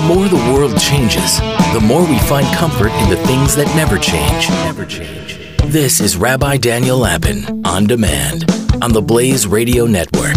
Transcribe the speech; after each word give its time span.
The 0.00 0.06
more 0.06 0.28
the 0.28 0.36
world 0.54 0.80
changes, 0.80 1.40
the 1.74 1.80
more 1.84 2.00
we 2.00 2.18
find 2.20 2.46
comfort 2.56 2.90
in 2.90 3.10
the 3.10 3.16
things 3.26 3.54
that 3.54 3.66
never 3.76 3.98
change. 3.98 4.48
Never 4.48 4.86
change. 4.86 5.38
This 5.66 6.00
is 6.00 6.16
Rabbi 6.16 6.56
Daniel 6.56 6.96
Lapin 6.96 7.66
on 7.66 7.86
demand 7.86 8.50
on 8.80 8.94
the 8.94 9.02
Blaze 9.02 9.46
Radio 9.46 9.84
Network. 9.84 10.36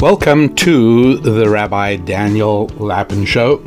Welcome 0.00 0.56
to 0.56 1.18
the 1.18 1.48
Rabbi 1.48 1.94
Daniel 1.98 2.66
Lapin 2.78 3.24
Show, 3.24 3.58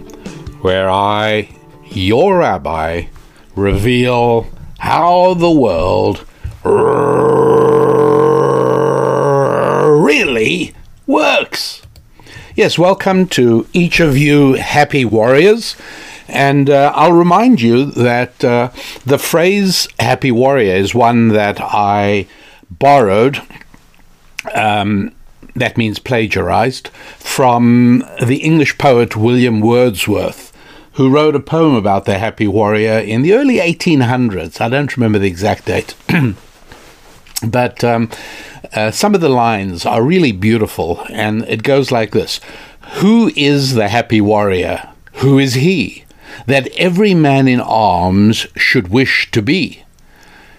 where 0.61 0.89
I, 0.89 1.47
your 1.85 2.39
rabbi, 2.39 3.05
reveal 3.55 4.45
how 4.79 5.35
the 5.35 5.51
world 5.51 6.25
really 10.03 10.73
works. 11.07 11.66
Yes, 12.57 12.79
welcome 12.79 13.27
to 13.27 13.67
each 13.71 13.99
of 13.99 14.17
you 14.17 14.53
happy 14.53 15.05
warriors. 15.05 15.75
And 16.27 16.71
uh, 16.71 16.91
I'll 16.95 17.13
remind 17.13 17.61
you 17.61 17.85
that 17.85 18.43
uh, 18.43 18.71
the 19.05 19.19
phrase 19.19 19.87
happy 19.99 20.31
warrior 20.31 20.73
is 20.73 20.95
one 20.95 21.27
that 21.27 21.61
I 21.61 22.25
borrowed, 22.71 23.43
um, 24.55 25.11
that 25.55 25.77
means 25.77 25.99
plagiarized, 25.99 26.87
from 27.19 28.03
the 28.25 28.37
English 28.37 28.79
poet 28.79 29.15
William 29.15 29.61
Wordsworth, 29.61 30.51
who 30.93 31.11
wrote 31.11 31.35
a 31.35 31.39
poem 31.39 31.75
about 31.75 32.05
the 32.05 32.17
happy 32.17 32.47
warrior 32.47 32.97
in 32.97 33.21
the 33.21 33.33
early 33.33 33.57
1800s. 33.57 34.59
I 34.59 34.69
don't 34.69 34.97
remember 34.97 35.19
the 35.19 35.27
exact 35.27 35.65
date. 35.67 35.93
but 37.45 37.83
um, 37.83 38.09
uh, 38.73 38.91
some 38.91 39.13
of 39.13 39.21
the 39.21 39.29
lines 39.29 39.85
are 39.85 40.01
really 40.01 40.31
beautiful, 40.31 41.05
and 41.09 41.43
it 41.43 41.63
goes 41.63 41.91
like 41.91 42.11
this 42.11 42.39
Who 42.95 43.31
is 43.35 43.73
the 43.73 43.89
happy 43.89 44.21
warrior? 44.21 44.89
Who 45.15 45.39
is 45.39 45.55
he? 45.55 46.05
That 46.45 46.67
every 46.77 47.13
man 47.13 47.47
in 47.47 47.59
arms 47.59 48.47
should 48.55 48.89
wish 48.89 49.31
to 49.31 49.41
be. 49.41 49.83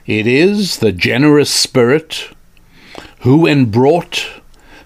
It 0.07 0.27
is 0.27 0.79
the 0.79 0.93
generous 0.93 1.51
spirit 1.51 2.31
who, 3.21 3.39
when 3.39 3.67
brought, 3.67 4.27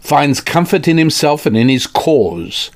finds 0.01 0.41
comfort 0.41 0.89
in 0.89 0.99
himself 0.99 1.47
and 1.47 1.57
in 1.57 1.69
his 1.69 1.87
cause, 1.87 2.71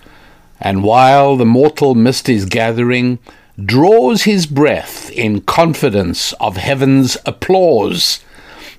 and 0.60 0.82
while 0.82 1.36
the 1.36 1.44
mortal 1.44 1.94
mist 1.94 2.28
is 2.28 2.44
gathering, 2.44 3.18
draws 3.62 4.22
his 4.22 4.46
breath 4.46 5.10
in 5.10 5.40
confidence 5.40 6.32
of 6.34 6.56
heaven's 6.56 7.16
applause. 7.26 8.20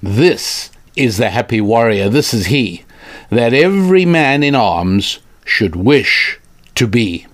This 0.02 0.72
is 0.95 1.17
the 1.17 1.30
happy 1.30 1.62
warrior, 1.62 2.09
this 2.09 2.34
is 2.34 2.48
he, 2.48 2.84
that 3.30 3.53
every 3.53 4.06
man 4.06 4.44
in 4.44 4.56
arms 4.56 5.20
should 5.45 5.76
wish 5.76 6.39
to 6.76 6.88
be. 6.88 7.26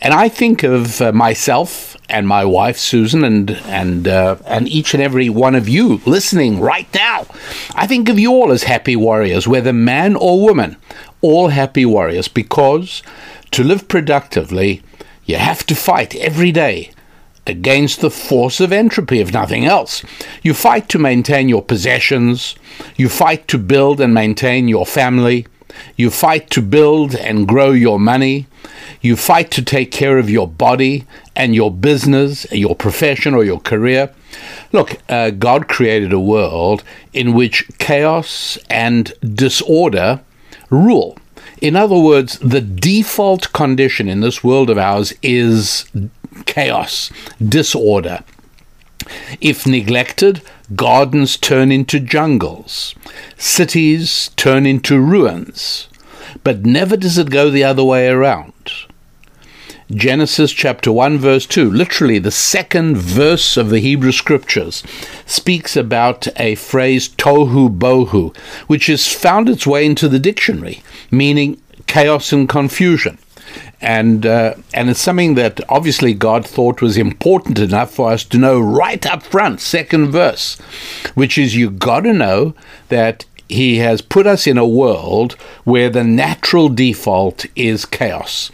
And 0.00 0.12
I 0.14 0.28
think 0.28 0.62
of 0.62 1.00
uh, 1.00 1.12
myself 1.12 1.96
and 2.08 2.28
my 2.28 2.44
wife 2.44 2.76
Susan 2.76 3.24
and 3.24 3.50
and 3.50 4.06
uh, 4.06 4.36
and 4.46 4.68
each 4.68 4.94
and 4.94 5.02
every 5.02 5.28
one 5.28 5.54
of 5.54 5.68
you 5.68 6.00
listening 6.06 6.60
right 6.60 6.86
now. 6.94 7.26
I 7.74 7.86
think 7.86 8.08
of 8.08 8.18
you 8.18 8.30
all 8.30 8.52
as 8.52 8.64
happy 8.64 8.94
warriors, 8.94 9.48
whether 9.48 9.72
man 9.72 10.14
or 10.14 10.40
woman, 10.40 10.76
all 11.22 11.48
happy 11.48 11.86
warriors 11.86 12.28
because 12.28 13.02
to 13.52 13.64
live 13.64 13.88
productively, 13.88 14.82
you 15.24 15.36
have 15.36 15.64
to 15.66 15.74
fight 15.74 16.14
every 16.14 16.52
day 16.52 16.90
against 17.46 18.00
the 18.00 18.10
force 18.10 18.60
of 18.60 18.72
entropy, 18.72 19.20
if 19.20 19.32
nothing 19.32 19.64
else. 19.64 20.04
You 20.42 20.54
fight 20.54 20.88
to 20.90 20.98
maintain 20.98 21.48
your 21.48 21.62
possessions, 21.62 22.56
you 22.96 23.08
fight 23.08 23.48
to 23.48 23.58
build 23.58 24.00
and 24.00 24.12
maintain 24.12 24.68
your 24.68 24.86
family, 24.86 25.46
you 25.96 26.10
fight 26.10 26.50
to 26.50 26.62
build 26.62 27.14
and 27.14 27.46
grow 27.46 27.70
your 27.70 28.00
money, 28.00 28.46
you 29.00 29.16
fight 29.16 29.50
to 29.52 29.62
take 29.62 29.90
care 29.90 30.18
of 30.18 30.30
your 30.30 30.48
body 30.48 31.06
and 31.34 31.54
your 31.54 31.70
business, 31.70 32.46
your 32.50 32.74
profession, 32.74 33.34
or 33.34 33.44
your 33.44 33.60
career. 33.60 34.12
Look, 34.72 34.98
uh, 35.08 35.30
God 35.30 35.68
created 35.68 36.12
a 36.12 36.20
world 36.20 36.82
in 37.12 37.34
which 37.34 37.68
chaos 37.78 38.58
and 38.68 39.12
disorder 39.20 40.20
rule. 40.70 41.18
In 41.60 41.74
other 41.74 41.96
words, 41.96 42.38
the 42.40 42.60
default 42.60 43.52
condition 43.52 44.08
in 44.08 44.20
this 44.20 44.44
world 44.44 44.68
of 44.68 44.76
ours 44.76 45.14
is 45.22 45.86
chaos, 46.44 47.10
disorder. 47.40 48.24
If 49.40 49.66
neglected, 49.66 50.42
gardens 50.74 51.36
turn 51.36 51.70
into 51.70 52.00
jungles, 52.00 52.94
cities 53.36 54.30
turn 54.36 54.66
into 54.66 55.00
ruins. 55.00 55.88
But 56.42 56.66
never 56.66 56.96
does 56.96 57.18
it 57.18 57.30
go 57.30 57.50
the 57.50 57.64
other 57.64 57.84
way 57.84 58.08
around. 58.08 58.52
Genesis 59.90 60.50
chapter 60.50 60.90
1, 60.90 61.18
verse 61.18 61.46
2, 61.46 61.70
literally 61.70 62.18
the 62.18 62.32
second 62.32 62.96
verse 62.96 63.56
of 63.56 63.70
the 63.70 63.78
Hebrew 63.78 64.10
Scriptures, 64.10 64.82
speaks 65.26 65.76
about 65.76 66.26
a 66.40 66.56
phrase 66.56 67.08
tohu 67.08 67.78
bohu, 67.78 68.36
which 68.66 68.86
has 68.86 69.06
found 69.06 69.48
its 69.48 69.64
way 69.64 69.86
into 69.86 70.08
the 70.08 70.18
dictionary, 70.18 70.82
meaning 71.12 71.62
chaos 71.86 72.32
and 72.32 72.48
confusion 72.48 73.18
and 73.80 74.24
uh, 74.24 74.54
and 74.72 74.88
it's 74.88 75.00
something 75.00 75.34
that 75.34 75.60
obviously 75.68 76.14
God 76.14 76.46
thought 76.46 76.80
was 76.80 76.96
important 76.96 77.58
enough 77.58 77.92
for 77.92 78.10
us 78.10 78.24
to 78.24 78.38
know 78.38 78.58
right 78.58 79.04
up 79.04 79.22
front, 79.22 79.60
second 79.60 80.10
verse, 80.10 80.56
which 81.14 81.36
is 81.36 81.56
you 81.56 81.70
got 81.70 82.00
to 82.00 82.12
know 82.12 82.54
that 82.88 83.26
He 83.48 83.78
has 83.78 84.00
put 84.00 84.26
us 84.26 84.46
in 84.46 84.56
a 84.56 84.66
world 84.66 85.34
where 85.64 85.90
the 85.90 86.04
natural 86.04 86.68
default 86.68 87.44
is 87.54 87.84
chaos. 87.84 88.50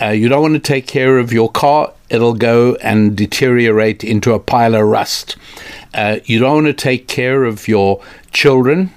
Uh, 0.00 0.08
you 0.08 0.28
don't 0.28 0.42
want 0.42 0.54
to 0.54 0.60
take 0.60 0.88
care 0.88 1.18
of 1.18 1.32
your 1.32 1.50
car; 1.50 1.92
it'll 2.08 2.34
go 2.34 2.74
and 2.76 3.16
deteriorate 3.16 4.02
into 4.02 4.32
a 4.32 4.40
pile 4.40 4.74
of 4.74 4.86
rust. 4.86 5.36
Uh, 5.92 6.18
you 6.24 6.40
don't 6.40 6.64
want 6.64 6.66
to 6.66 6.72
take 6.72 7.06
care 7.06 7.44
of 7.44 7.68
your 7.68 8.02
children; 8.32 8.92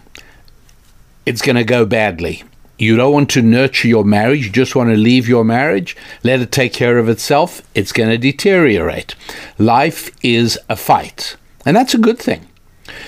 it's 1.27 1.43
going 1.43 1.55
to 1.55 1.63
go 1.63 1.85
badly 1.85 2.43
you 2.77 2.95
don't 2.95 3.13
want 3.13 3.29
to 3.31 3.41
nurture 3.41 3.87
your 3.87 4.03
marriage, 4.03 4.45
you 4.45 4.51
just 4.51 4.75
want 4.75 4.89
to 4.89 4.95
leave 4.95 5.27
your 5.27 5.43
marriage, 5.43 5.95
let 6.23 6.41
it 6.41 6.51
take 6.51 6.73
care 6.73 6.97
of 6.97 7.09
itself, 7.09 7.61
it's 7.73 7.91
going 7.91 8.09
to 8.09 8.17
deteriorate. 8.17 9.15
Life 9.57 10.11
is 10.23 10.59
a 10.69 10.75
fight. 10.75 11.35
And 11.65 11.75
that's 11.75 11.93
a 11.93 11.99
good 11.99 12.19
thing. 12.19 12.47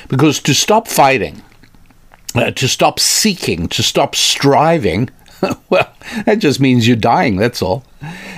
Because 0.07 0.39
to 0.41 0.53
stop 0.53 0.87
fighting, 0.87 1.43
uh, 2.35 2.51
to 2.51 2.67
stop 2.67 2.99
seeking, 2.99 3.67
to 3.69 3.83
stop 3.83 4.15
striving, 4.15 5.09
well, 5.69 5.93
that 6.25 6.39
just 6.39 6.59
means 6.59 6.87
you're 6.87 6.97
dying, 6.97 7.37
that's 7.37 7.61
all. 7.61 7.83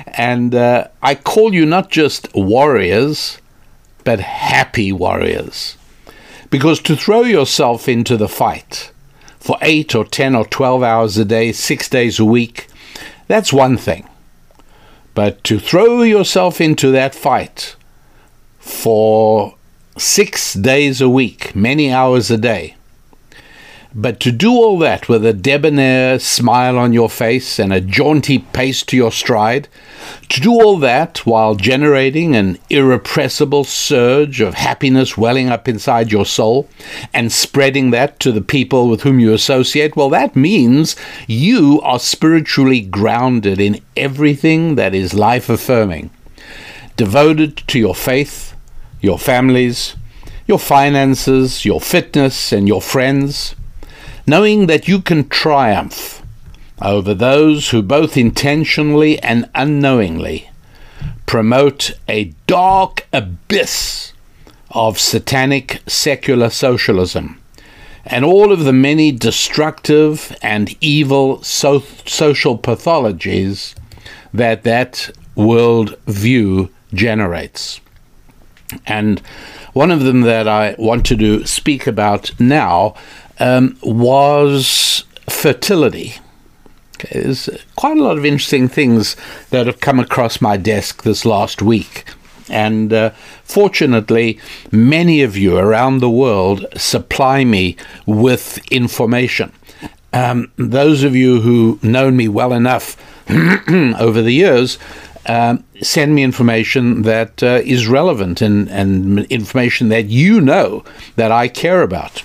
And 0.08 0.54
uh, 0.54 0.90
I 1.02 1.16
call 1.16 1.54
you 1.54 1.66
not 1.66 1.90
just 1.90 2.28
warriors, 2.36 3.40
but 4.04 4.20
happy 4.20 4.92
warriors. 4.92 5.78
Because 6.50 6.82
to 6.82 6.96
throw 6.96 7.22
yourself 7.22 7.88
into 7.88 8.18
the 8.18 8.28
fight, 8.28 8.91
for 9.42 9.58
8 9.62 9.96
or 9.96 10.06
10 10.06 10.36
or 10.36 10.46
12 10.46 10.84
hours 10.84 11.18
a 11.18 11.26
day, 11.26 11.52
six 11.52 11.90
days 11.90 12.20
a 12.20 12.26
week, 12.26 12.68
that's 13.28 13.52
one 13.52 13.76
thing. 13.76 14.08
But 15.16 15.44
to 15.46 15.60
throw 15.60 16.04
yourself 16.04 16.62
into 16.62 16.92
that 16.92 17.16
fight 17.16 17.76
for 18.60 19.56
six 19.98 20.54
days 20.54 21.02
a 21.02 21.10
week, 21.10 21.56
many 21.56 21.92
hours 21.92 22.30
a 22.30 22.38
day, 22.38 22.76
but 23.94 24.22
to 24.22 24.32
do 24.32 24.54
all 24.54 24.80
that 24.80 25.10
with 25.10 25.26
a 25.26 25.34
debonair 25.34 26.18
smile 26.18 26.78
on 26.78 26.94
your 26.94 27.10
face 27.10 27.60
and 27.60 27.74
a 27.74 27.82
jaunty 27.82 28.40
pace 28.40 28.84
to 28.84 28.96
your 28.96 29.12
stride, 29.12 29.68
to 30.30 30.40
do 30.40 30.54
all 30.54 30.78
that 30.78 31.26
while 31.26 31.56
generating 31.56 32.34
an 32.34 32.58
irrepressible 32.70 33.66
surge 33.66 34.40
of 34.40 34.54
happiness 34.54 35.18
welling 35.18 35.50
up 35.50 35.68
inside 35.68 36.10
your 36.10 36.26
soul 36.26 36.70
and 37.14 37.34
spreading 37.34 37.92
that 37.92 38.18
to 38.22 38.32
the 38.32 38.42
people 38.42 38.88
with 38.88 39.02
whom 39.02 39.20
you 39.20 39.34
associate, 39.34 39.96
well, 39.98 40.10
that 40.10 40.38
means 40.38 40.96
you 41.28 41.82
are 41.84 42.00
spiritually 42.00 42.80
grounded 42.80 43.60
in 43.60 43.82
everything 43.98 44.76
that 44.76 44.96
is 44.96 45.14
life 45.14 45.50
affirming, 45.50 46.10
devoted 46.96 47.58
to 47.68 47.78
your 47.78 47.96
faith, 47.96 48.56
your 49.02 49.20
families, 49.20 49.98
your 50.48 50.60
finances, 50.60 51.66
your 51.66 51.82
fitness, 51.82 52.54
and 52.54 52.70
your 52.70 52.82
friends 52.82 53.56
knowing 54.32 54.68
that 54.68 54.88
you 54.88 55.02
can 55.02 55.28
triumph 55.28 56.22
over 56.82 57.14
those 57.14 57.72
who 57.72 57.82
both 57.82 58.16
intentionally 58.16 59.20
and 59.20 59.50
unknowingly 59.54 60.50
promote 61.26 61.92
a 62.08 62.24
dark 62.48 63.06
abyss 63.12 64.14
of 64.70 64.98
satanic 64.98 65.82
secular 65.86 66.50
socialism 66.50 67.38
and 68.06 68.24
all 68.24 68.54
of 68.54 68.64
the 68.64 68.72
many 68.72 69.12
destructive 69.12 70.34
and 70.42 70.78
evil 70.80 71.44
so- 71.44 71.84
social 72.06 72.58
pathologies 72.58 73.76
that 74.34 74.64
that 74.64 75.12
world 75.36 75.94
view 76.08 76.70
generates. 76.94 77.82
And 78.86 79.22
one 79.74 79.92
of 79.92 80.02
them 80.04 80.22
that 80.22 80.48
I 80.48 80.76
want 80.78 81.06
to 81.08 81.46
speak 81.46 81.86
about 81.86 82.32
now 82.40 82.96
um, 83.42 83.76
was 83.82 85.04
fertility. 85.28 86.14
Okay, 86.96 87.22
there's 87.24 87.50
quite 87.76 87.98
a 87.98 88.04
lot 88.04 88.18
of 88.18 88.26
interesting 88.26 88.68
things 88.68 89.18
that 89.50 89.66
have 89.66 89.80
come 89.80 90.00
across 90.00 90.40
my 90.40 90.56
desk 90.56 91.02
this 91.04 91.26
last 91.26 91.62
week. 91.62 92.06
And 92.50 92.94
uh, 92.94 93.10
fortunately, 93.44 94.40
many 94.72 95.24
of 95.24 95.36
you 95.36 95.58
around 95.58 96.00
the 96.00 96.10
world 96.10 96.66
supply 96.76 97.44
me 97.44 97.78
with 98.06 98.60
information. 98.70 99.52
Um, 100.14 100.52
those 100.58 101.04
of 101.04 101.16
you 101.16 101.42
who 101.42 101.80
know 101.82 102.12
me 102.12 102.28
well 102.28 102.54
enough 102.54 102.96
over 103.30 104.22
the 104.22 104.34
years 104.34 104.78
um, 105.26 105.64
send 105.82 106.14
me 106.14 106.24
information 106.24 107.04
that 107.04 107.42
uh, 107.42 107.62
is 107.64 107.88
relevant 107.88 108.42
and, 108.42 108.70
and 108.70 109.20
information 109.26 109.90
that 109.90 110.08
you 110.08 110.42
know 110.42 110.84
that 111.16 111.32
I 111.32 111.48
care 111.48 111.82
about. 111.82 112.24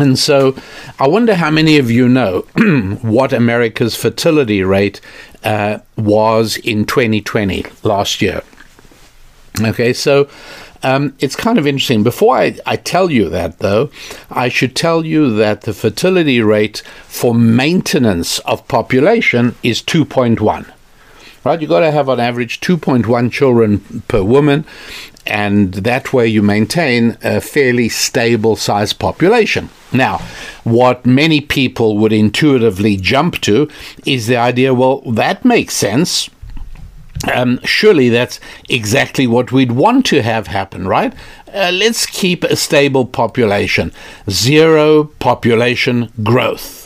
And 0.00 0.18
so 0.18 0.56
I 0.98 1.06
wonder 1.06 1.34
how 1.34 1.50
many 1.50 1.76
of 1.76 1.90
you 1.90 2.08
know 2.08 2.46
what 3.02 3.34
America's 3.34 3.94
fertility 3.94 4.62
rate 4.62 4.98
uh, 5.44 5.80
was 5.98 6.56
in 6.56 6.86
2020, 6.86 7.66
last 7.82 8.22
year. 8.22 8.40
Okay, 9.60 9.92
so 9.92 10.26
um, 10.82 11.14
it's 11.18 11.36
kind 11.36 11.58
of 11.58 11.66
interesting. 11.66 12.02
Before 12.02 12.34
I, 12.34 12.56
I 12.64 12.76
tell 12.76 13.10
you 13.10 13.28
that, 13.28 13.58
though, 13.58 13.90
I 14.30 14.48
should 14.48 14.74
tell 14.74 15.04
you 15.04 15.34
that 15.36 15.62
the 15.62 15.74
fertility 15.74 16.40
rate 16.40 16.78
for 17.06 17.34
maintenance 17.34 18.38
of 18.40 18.66
population 18.68 19.54
is 19.62 19.82
2.1 19.82 20.72
right? 21.44 21.60
You've 21.60 21.70
got 21.70 21.80
to 21.80 21.90
have 21.90 22.08
on 22.08 22.20
average 22.20 22.60
2.1 22.60 23.30
children 23.32 24.02
per 24.08 24.22
woman, 24.22 24.64
and 25.26 25.74
that 25.74 26.12
way 26.12 26.26
you 26.26 26.42
maintain 26.42 27.16
a 27.22 27.40
fairly 27.40 27.88
stable 27.88 28.56
size 28.56 28.92
population. 28.92 29.70
Now, 29.92 30.18
what 30.64 31.06
many 31.06 31.40
people 31.40 31.98
would 31.98 32.12
intuitively 32.12 32.96
jump 32.96 33.40
to 33.42 33.68
is 34.06 34.26
the 34.26 34.36
idea 34.36 34.74
well, 34.74 35.00
that 35.02 35.44
makes 35.44 35.74
sense 35.74 36.30
um, 37.32 37.60
surely 37.64 38.08
that's 38.08 38.40
exactly 38.68 39.26
what 39.26 39.52
we'd 39.52 39.72
want 39.72 40.06
to 40.06 40.22
have 40.22 40.46
happen, 40.46 40.88
right? 40.88 41.12
Uh, 41.52 41.70
let's 41.72 42.06
keep 42.06 42.44
a 42.44 42.56
stable 42.56 43.04
population, 43.04 43.92
zero 44.28 45.04
population 45.18 46.10
growth. 46.22 46.79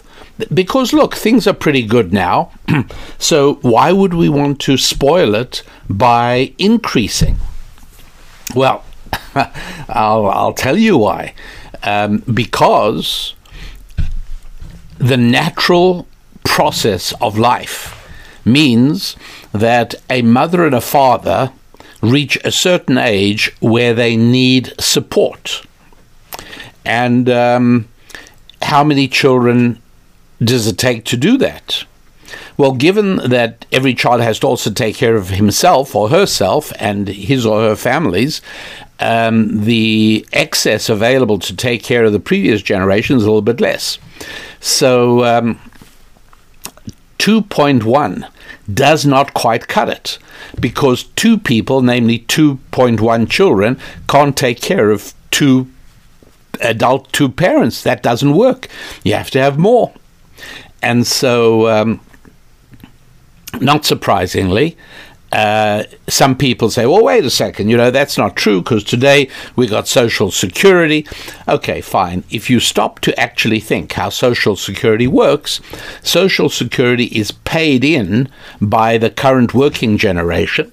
Because 0.53 0.93
look, 0.93 1.15
things 1.15 1.47
are 1.47 1.53
pretty 1.53 1.83
good 1.83 2.13
now, 2.13 2.51
so 3.19 3.55
why 3.63 3.93
would 3.93 4.15
we 4.15 4.29
want 4.29 4.61
to 4.61 4.77
spoil 4.77 5.35
it 5.35 5.63
by 5.89 6.53
increasing? 6.59 7.37
Well, 8.55 8.85
I'll, 9.89 10.27
I'll 10.27 10.53
tell 10.53 10.77
you 10.77 10.99
why. 10.99 11.35
Um, 11.83 12.19
because 12.33 13.35
the 14.99 15.17
natural 15.17 16.07
process 16.45 17.13
of 17.21 17.39
life 17.39 18.01
means 18.45 19.17
that 19.53 19.95
a 20.11 20.23
mother 20.23 20.67
and 20.67 20.75
a 20.75 20.81
father 20.81 21.53
reach 22.01 22.37
a 22.45 22.51
certain 22.51 22.99
age 22.99 23.55
where 23.61 23.95
they 23.95 24.17
need 24.17 24.73
support. 24.79 25.65
And 26.85 27.31
um, 27.31 27.89
how 28.63 28.85
many 28.85 29.09
children 29.09 29.81
does 30.43 30.67
it 30.67 30.79
take 30.79 31.05
to 31.07 31.17
do 31.17 31.37
that? 31.39 31.85
Well, 32.57 32.73
given 32.73 33.17
that 33.17 33.67
every 33.73 33.95
child 33.95 34.21
has 34.21 34.39
to 34.41 34.47
also 34.47 34.71
take 34.71 34.97
care 34.97 35.17
of 35.17 35.31
himself 35.31 35.95
or 35.95 36.09
herself 36.09 36.73
and 36.79 37.09
his 37.09 37.45
or 37.45 37.61
her 37.61 37.77
families, 37.77 38.41
um, 39.01 39.65
the 39.65 40.27
excess 40.33 40.89
available 40.89 41.39
to 41.41 41.57
take 41.57 41.83
care 41.83 42.05
of 42.05 42.13
the 42.13 42.21
previous 42.21 42.63
generation 42.63 43.17
is 43.17 43.25
a 43.25 43.27
little 43.27 43.43
bit 43.43 43.61
less. 43.61 43.99
So, 44.61 45.25
um, 45.25 45.61
2.1 47.19 48.29
does 48.73 49.05
not 49.05 49.35
quite 49.35 49.69
cut 49.69 49.89
it 49.89 50.19
because 50.61 51.05
two 51.17 51.39
people, 51.39 51.83
namely 51.83 52.21
2.1 52.21 53.29
children, 53.29 53.79
can't 54.09 54.37
take 54.37 54.61
care 54.61 54.91
of 54.91 55.13
two 55.31 55.69
adult 56.61 57.13
two 57.13 57.29
parents. 57.29 57.83
That 57.83 58.03
doesn't 58.03 58.35
work. 58.35 58.69
You 59.03 59.15
have 59.15 59.31
to 59.33 59.41
have 59.41 59.59
more. 59.59 59.93
And 60.83 61.07
so, 61.07 61.69
um, 61.69 62.01
not 63.61 63.85
surprisingly, 63.85 64.77
uh, 65.35 65.83
some 66.07 66.37
people 66.37 66.71
say, 66.71 66.87
well, 66.87 67.03
wait 67.03 67.25
a 67.25 67.31
second, 67.31 67.69
you 67.69 67.77
know, 67.77 67.91
that's 67.91 68.17
not 68.17 68.37
true 68.37 68.63
because 68.63 68.85
today 68.85 69.29
we 69.57 69.67
got 69.67 69.89
Social 69.89 70.31
Security. 70.31 71.07
Okay, 71.49 71.81
fine. 71.81 72.23
If 72.31 72.49
you 72.49 72.61
stop 72.61 73.01
to 73.01 73.19
actually 73.19 73.59
think 73.59 73.93
how 73.93 74.11
Social 74.11 74.55
Security 74.55 75.09
works, 75.09 75.61
Social 76.03 76.49
Security 76.49 77.07
is 77.07 77.33
paid 77.33 77.85
in 77.85 78.29
by 78.61 78.97
the 78.97 79.11
current 79.11 79.55
working 79.55 79.99
generation 79.99 80.73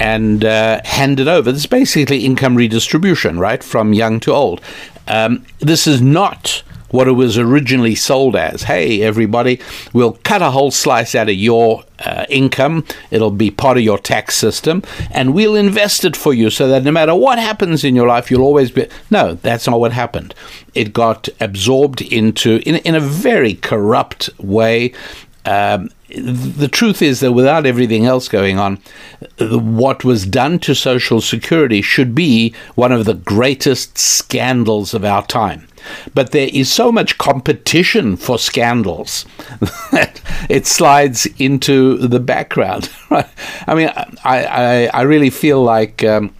and 0.00 0.44
uh, 0.44 0.80
handed 0.84 1.28
over. 1.28 1.52
This 1.52 1.62
is 1.62 1.66
basically 1.66 2.24
income 2.24 2.56
redistribution, 2.56 3.38
right, 3.38 3.62
from 3.62 3.92
young 3.92 4.18
to 4.20 4.32
old. 4.32 4.60
Um, 5.06 5.46
this 5.60 5.86
is 5.86 6.02
not 6.02 6.64
what 6.92 7.08
it 7.08 7.12
was 7.12 7.36
originally 7.36 7.96
sold 7.96 8.36
as. 8.36 8.62
Hey, 8.62 9.02
everybody, 9.02 9.60
we'll 9.92 10.12
cut 10.22 10.42
a 10.42 10.52
whole 10.52 10.70
slice 10.70 11.16
out 11.16 11.28
of 11.28 11.34
your 11.34 11.82
uh, 11.98 12.26
income. 12.28 12.84
It'll 13.10 13.32
be 13.32 13.50
part 13.50 13.78
of 13.78 13.82
your 13.82 13.98
tax 13.98 14.36
system, 14.36 14.84
and 15.10 15.34
we'll 15.34 15.56
invest 15.56 16.04
it 16.04 16.16
for 16.16 16.32
you 16.32 16.50
so 16.50 16.68
that 16.68 16.84
no 16.84 16.92
matter 16.92 17.14
what 17.14 17.40
happens 17.40 17.82
in 17.82 17.96
your 17.96 18.06
life, 18.06 18.30
you'll 18.30 18.42
always 18.42 18.70
be. 18.70 18.86
No, 19.10 19.34
that's 19.34 19.66
not 19.66 19.80
what 19.80 19.92
happened. 19.92 20.34
It 20.74 20.92
got 20.92 21.28
absorbed 21.40 22.02
into, 22.02 22.62
in, 22.64 22.76
in 22.76 22.94
a 22.94 23.00
very 23.00 23.54
corrupt 23.54 24.30
way. 24.38 24.92
Um, 25.44 25.90
the 26.08 26.68
truth 26.70 27.00
is 27.00 27.20
that 27.20 27.32
without 27.32 27.66
everything 27.66 28.04
else 28.04 28.28
going 28.28 28.58
on, 28.58 28.78
what 29.38 30.04
was 30.04 30.26
done 30.26 30.58
to 30.60 30.74
Social 30.74 31.20
Security 31.20 31.80
should 31.80 32.14
be 32.14 32.54
one 32.74 32.92
of 32.92 33.06
the 33.06 33.14
greatest 33.14 33.96
scandals 33.96 34.94
of 34.94 35.04
our 35.04 35.26
time. 35.26 35.66
But 36.14 36.32
there 36.32 36.48
is 36.52 36.70
so 36.70 36.92
much 36.92 37.18
competition 37.18 38.16
for 38.16 38.38
scandals 38.38 39.24
that 39.92 40.20
it 40.48 40.66
slides 40.66 41.26
into 41.38 41.98
the 41.98 42.20
background. 42.20 42.90
Right? 43.10 43.28
I 43.66 43.74
mean, 43.74 43.88
I, 44.24 44.44
I, 44.44 44.86
I 44.86 45.02
really 45.02 45.30
feel 45.30 45.62
like. 45.62 46.02
Um, 46.02 46.34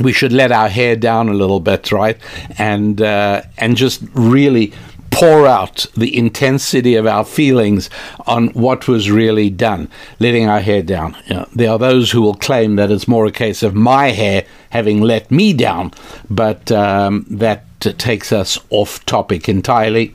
we 0.00 0.12
should 0.12 0.32
let 0.32 0.50
our 0.50 0.68
hair 0.68 0.96
down 0.96 1.28
a 1.28 1.34
little 1.34 1.60
bit, 1.60 1.92
right, 1.92 2.18
and 2.58 3.00
uh, 3.00 3.42
and 3.58 3.76
just 3.76 4.02
really 4.12 4.72
pour 5.14 5.46
out 5.46 5.86
the 5.96 6.16
intensity 6.16 6.96
of 6.96 7.06
our 7.06 7.24
feelings 7.24 7.88
on 8.26 8.48
what 8.48 8.88
was 8.88 9.10
really 9.10 9.48
done, 9.48 9.88
letting 10.18 10.48
our 10.48 10.60
hair 10.60 10.82
down. 10.82 11.16
You 11.26 11.34
know, 11.34 11.48
there 11.54 11.70
are 11.70 11.78
those 11.78 12.10
who 12.10 12.20
will 12.20 12.34
claim 12.34 12.74
that 12.76 12.90
it's 12.90 13.06
more 13.06 13.24
a 13.24 13.30
case 13.30 13.62
of 13.62 13.74
my 13.74 14.08
hair 14.08 14.44
having 14.70 15.00
let 15.00 15.30
me 15.30 15.52
down, 15.52 15.92
but 16.28 16.72
um, 16.72 17.26
that 17.30 17.64
takes 17.92 18.32
us 18.32 18.58
off 18.70 19.04
topic 19.06 19.48
entirely. 19.48 20.14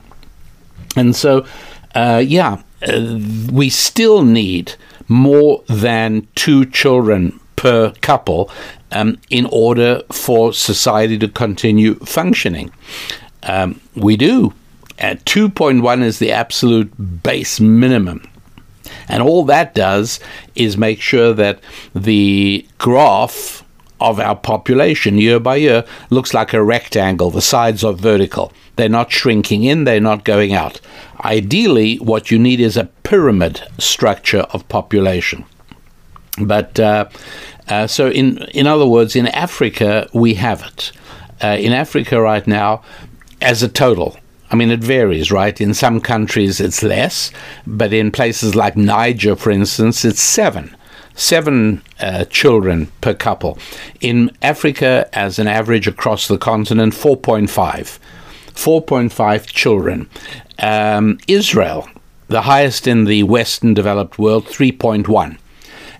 And 0.96 1.14
so, 1.14 1.46
uh, 1.94 2.22
yeah, 2.24 2.62
uh, 2.82 3.18
we 3.52 3.70
still 3.70 4.22
need 4.22 4.74
more 5.08 5.62
than 5.68 6.26
two 6.34 6.64
children 6.66 7.38
per 7.56 7.92
couple 8.00 8.50
um, 8.92 9.18
in 9.28 9.46
order 9.52 10.02
for 10.10 10.52
society 10.52 11.18
to 11.18 11.28
continue 11.28 11.94
functioning. 11.96 12.72
Um, 13.42 13.80
we 13.94 14.16
do. 14.16 14.54
At 14.98 15.24
2.1 15.24 16.02
is 16.02 16.18
the 16.18 16.32
absolute 16.32 17.22
base 17.22 17.60
minimum. 17.60 18.22
And 19.08 19.22
all 19.22 19.44
that 19.44 19.74
does 19.74 20.20
is 20.54 20.76
make 20.76 21.00
sure 21.00 21.32
that 21.32 21.60
the 21.94 22.66
graph 22.78 23.64
of 24.00 24.18
our 24.18 24.36
population 24.36 25.18
year 25.18 25.38
by 25.38 25.56
year 25.56 25.84
looks 26.08 26.34
like 26.34 26.52
a 26.52 26.62
rectangle. 26.62 27.30
The 27.30 27.42
sides 27.42 27.84
are 27.84 27.92
vertical. 27.92 28.52
They're 28.76 28.88
not 28.88 29.12
shrinking 29.12 29.64
in, 29.64 29.84
they're 29.84 30.00
not 30.00 30.24
going 30.24 30.52
out. 30.52 30.80
Ideally, 31.24 31.96
what 31.96 32.30
you 32.30 32.38
need 32.38 32.60
is 32.60 32.76
a 32.76 32.84
pyramid 33.02 33.62
structure 33.78 34.46
of 34.52 34.68
population. 34.68 35.44
But 36.38 36.80
uh, 36.80 37.08
uh, 37.68 37.86
so, 37.86 38.08
in, 38.08 38.38
in 38.54 38.66
other 38.66 38.86
words, 38.86 39.14
in 39.14 39.26
Africa, 39.28 40.08
we 40.12 40.34
have 40.34 40.62
it. 40.62 40.92
Uh, 41.42 41.56
in 41.58 41.72
Africa 41.72 42.20
right 42.20 42.46
now, 42.46 42.82
as 43.40 43.62
a 43.62 43.68
total, 43.68 44.16
I 44.50 44.56
mean, 44.56 44.70
it 44.70 44.80
varies, 44.80 45.30
right? 45.30 45.58
In 45.60 45.74
some 45.74 46.00
countries 46.00 46.60
it's 46.60 46.82
less, 46.82 47.30
but 47.66 47.92
in 47.92 48.10
places 48.10 48.54
like 48.54 48.76
Niger, 48.76 49.36
for 49.36 49.50
instance, 49.50 50.04
it's 50.04 50.20
seven. 50.20 50.74
Seven 51.20 51.82
uh, 52.00 52.24
children 52.24 52.90
per 53.02 53.12
couple. 53.12 53.58
In 54.00 54.34
Africa, 54.40 55.06
as 55.12 55.38
an 55.38 55.48
average 55.48 55.86
across 55.86 56.26
the 56.28 56.38
continent, 56.38 56.94
4.5. 56.94 57.98
4.5 58.54 59.46
children. 59.46 60.08
Um, 60.58 61.18
Israel, 61.28 61.86
the 62.28 62.40
highest 62.40 62.86
in 62.86 63.04
the 63.04 63.22
Western 63.24 63.74
developed 63.74 64.18
world, 64.18 64.46
3.1. 64.46 65.36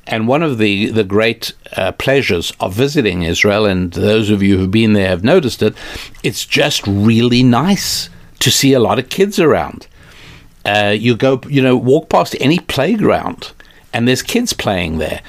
And 0.07 0.27
one 0.27 0.43
of 0.43 0.57
the, 0.57 0.87
the 0.87 1.05
great 1.05 1.53
uh, 1.77 1.93
pleasures 1.93 2.55
of 2.59 2.73
visiting 2.73 3.23
Israel, 3.23 3.67
and 3.67 3.93
those 3.93 4.31
of 4.31 4.43
you 4.43 4.57
who've 4.57 4.71
been 4.71 4.95
there 4.95 5.09
have 5.09 5.23
noticed 5.23 5.63
it, 5.63 5.75
it's 6.23 6.47
just 6.47 6.87
really 6.87 7.43
nice 7.43 8.09
to 8.39 8.51
see 8.51 8.73
a 8.73 8.81
lot 8.81 8.99
of 8.99 9.11
kids 9.11 9.39
around. 9.39 9.87
Uh, 10.65 10.97
you 10.99 11.15
go, 11.15 11.43
you 11.47 11.61
know, 11.61 11.77
walk 11.77 12.09
past 12.09 12.35
any 12.41 12.59
playground, 12.59 13.53
and 13.93 14.07
there's 14.07 14.23
kids 14.23 14.53
playing 14.53 14.99
there. 14.99 15.21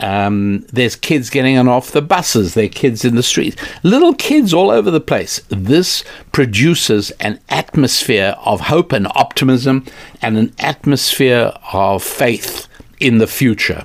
Um, 0.00 0.64
there's 0.72 0.96
kids 0.96 1.30
getting 1.30 1.56
on 1.58 1.68
off 1.68 1.90
the 1.90 2.02
buses. 2.02 2.54
There 2.54 2.66
are 2.66 2.68
kids 2.68 3.04
in 3.04 3.16
the 3.16 3.22
streets. 3.22 3.56
Little 3.82 4.14
kids 4.14 4.54
all 4.54 4.70
over 4.70 4.90
the 4.90 5.00
place. 5.00 5.40
This 5.48 6.04
produces 6.32 7.10
an 7.12 7.40
atmosphere 7.48 8.36
of 8.44 8.62
hope 8.62 8.92
and 8.92 9.06
optimism 9.14 9.86
and 10.22 10.36
an 10.36 10.52
atmosphere 10.58 11.52
of 11.72 12.02
faith 12.02 12.68
in 13.00 13.18
the 13.18 13.26
future. 13.26 13.84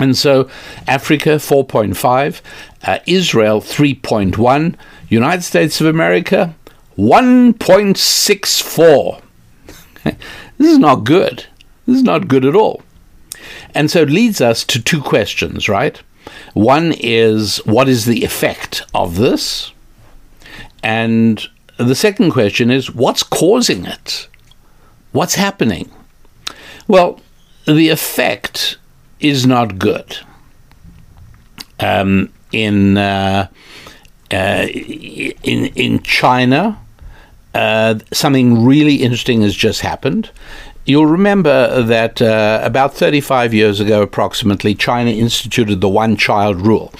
And 0.00 0.16
so 0.16 0.48
Africa 0.86 1.30
4.5, 1.30 2.40
uh, 2.84 3.00
Israel 3.06 3.60
3.1, 3.60 4.76
United 5.08 5.42
States 5.42 5.80
of 5.80 5.88
America 5.88 6.54
1.64. 6.96 9.22
this 10.04 10.16
is 10.58 10.78
not 10.78 11.02
good. 11.04 11.46
This 11.86 11.96
is 11.96 12.02
not 12.02 12.28
good 12.28 12.44
at 12.44 12.54
all. 12.54 12.82
And 13.78 13.92
so 13.92 14.02
it 14.02 14.10
leads 14.10 14.40
us 14.40 14.64
to 14.64 14.82
two 14.82 15.00
questions, 15.00 15.68
right? 15.68 16.02
One 16.54 16.92
is 16.98 17.58
what 17.58 17.88
is 17.88 18.06
the 18.06 18.24
effect 18.24 18.82
of 18.92 19.18
this? 19.18 19.72
And 20.82 21.46
the 21.76 21.94
second 21.94 22.32
question 22.32 22.72
is 22.72 22.92
what's 22.92 23.22
causing 23.22 23.84
it? 23.84 24.26
What's 25.12 25.36
happening? 25.36 25.88
Well, 26.88 27.20
the 27.66 27.90
effect 27.90 28.78
is 29.20 29.46
not 29.46 29.78
good. 29.78 30.18
Um, 31.78 32.32
in 32.50 32.98
uh, 32.98 33.46
uh, 34.32 34.66
in 34.66 35.66
in 35.76 36.02
China, 36.02 36.80
uh, 37.54 38.00
something 38.12 38.64
really 38.64 38.96
interesting 38.96 39.42
has 39.42 39.54
just 39.54 39.82
happened. 39.82 40.32
You'll 40.88 41.04
remember 41.04 41.82
that 41.82 42.22
uh, 42.22 42.62
about 42.62 42.94
35 42.94 43.52
years 43.52 43.78
ago, 43.78 44.00
approximately, 44.00 44.74
China 44.74 45.10
instituted 45.10 45.82
the 45.82 45.88
one 45.88 46.16
child 46.16 46.62
rule. 46.62 46.94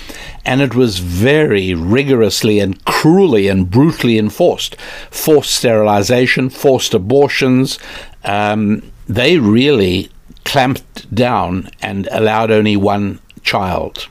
And 0.44 0.60
it 0.60 0.74
was 0.74 0.98
very 0.98 1.72
rigorously 1.72 2.60
and 2.60 2.84
cruelly 2.84 3.48
and 3.48 3.70
brutally 3.70 4.18
enforced. 4.18 4.78
Forced 5.10 5.54
sterilization, 5.54 6.50
forced 6.50 6.92
abortions. 6.92 7.78
Um, 8.24 8.92
they 9.06 9.38
really 9.38 10.10
clamped 10.44 11.14
down 11.14 11.70
and 11.80 12.08
allowed 12.12 12.50
only 12.50 12.76
one 12.76 13.20
child. 13.42 14.06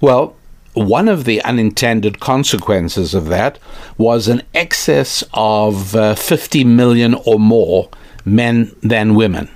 Well, 0.00 0.34
one 0.74 1.06
of 1.06 1.26
the 1.26 1.40
unintended 1.44 2.18
consequences 2.18 3.14
of 3.14 3.26
that 3.26 3.60
was 3.96 4.26
an 4.26 4.42
excess 4.52 5.22
of 5.32 5.94
uh, 5.94 6.16
50 6.16 6.64
million 6.64 7.14
or 7.14 7.38
more 7.38 7.88
men 8.26 8.74
than 8.82 9.14
women. 9.14 9.48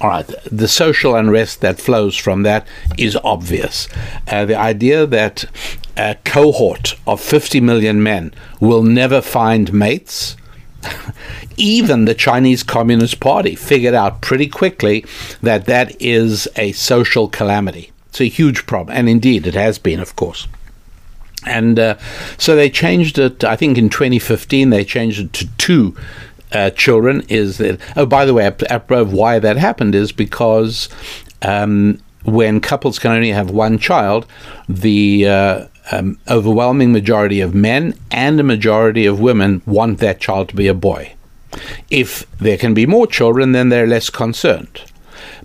All 0.00 0.10
right, 0.10 0.26
the 0.44 0.68
social 0.68 1.16
unrest 1.16 1.62
that 1.62 1.80
flows 1.80 2.16
from 2.16 2.42
that 2.42 2.68
is 2.98 3.16
obvious. 3.24 3.88
Uh, 4.28 4.44
the 4.44 4.54
idea 4.54 5.06
that 5.06 5.46
a 5.96 6.16
cohort 6.24 6.96
of 7.06 7.20
50 7.20 7.60
million 7.62 8.02
men 8.02 8.34
will 8.60 8.82
never 8.82 9.22
find 9.22 9.72
mates. 9.72 10.36
Even 11.56 12.04
the 12.04 12.14
Chinese 12.14 12.62
Communist 12.62 13.20
Party 13.20 13.54
figured 13.54 13.94
out 13.94 14.20
pretty 14.20 14.46
quickly 14.46 15.06
that 15.40 15.64
that 15.64 16.00
is 16.00 16.46
a 16.56 16.72
social 16.72 17.28
calamity. 17.28 17.90
It's 18.10 18.20
a 18.20 18.24
huge 18.24 18.66
problem, 18.66 18.94
and 18.94 19.08
indeed 19.08 19.46
it 19.46 19.54
has 19.54 19.78
been, 19.78 20.00
of 20.00 20.14
course. 20.14 20.46
And 21.46 21.78
uh, 21.78 21.96
so 22.36 22.54
they 22.54 22.68
changed 22.68 23.18
it, 23.18 23.44
I 23.44 23.56
think 23.56 23.78
in 23.78 23.88
2015, 23.88 24.68
they 24.68 24.84
changed 24.84 25.20
it 25.20 25.32
to 25.34 25.48
two 25.56 25.96
uh, 26.56 26.70
children 26.70 27.22
is 27.28 27.58
that. 27.58 27.80
Oh, 27.96 28.06
by 28.06 28.24
the 28.24 28.34
way, 28.34 28.50
why 28.88 29.38
that 29.38 29.56
happened 29.56 29.94
is 29.94 30.12
because 30.12 30.88
um, 31.42 32.00
when 32.24 32.60
couples 32.60 32.98
can 32.98 33.12
only 33.12 33.30
have 33.30 33.50
one 33.50 33.78
child, 33.78 34.26
the 34.68 35.28
uh, 35.28 35.66
um, 35.92 36.18
overwhelming 36.28 36.92
majority 36.92 37.40
of 37.40 37.54
men 37.54 37.94
and 38.10 38.40
a 38.40 38.42
majority 38.42 39.06
of 39.06 39.20
women 39.20 39.62
want 39.66 39.98
that 39.98 40.20
child 40.20 40.48
to 40.48 40.56
be 40.56 40.66
a 40.66 40.74
boy. 40.74 41.12
If 41.90 42.28
there 42.38 42.58
can 42.58 42.74
be 42.74 42.86
more 42.86 43.06
children, 43.06 43.52
then 43.52 43.68
they're 43.68 43.86
less 43.86 44.10
concerned. 44.10 44.82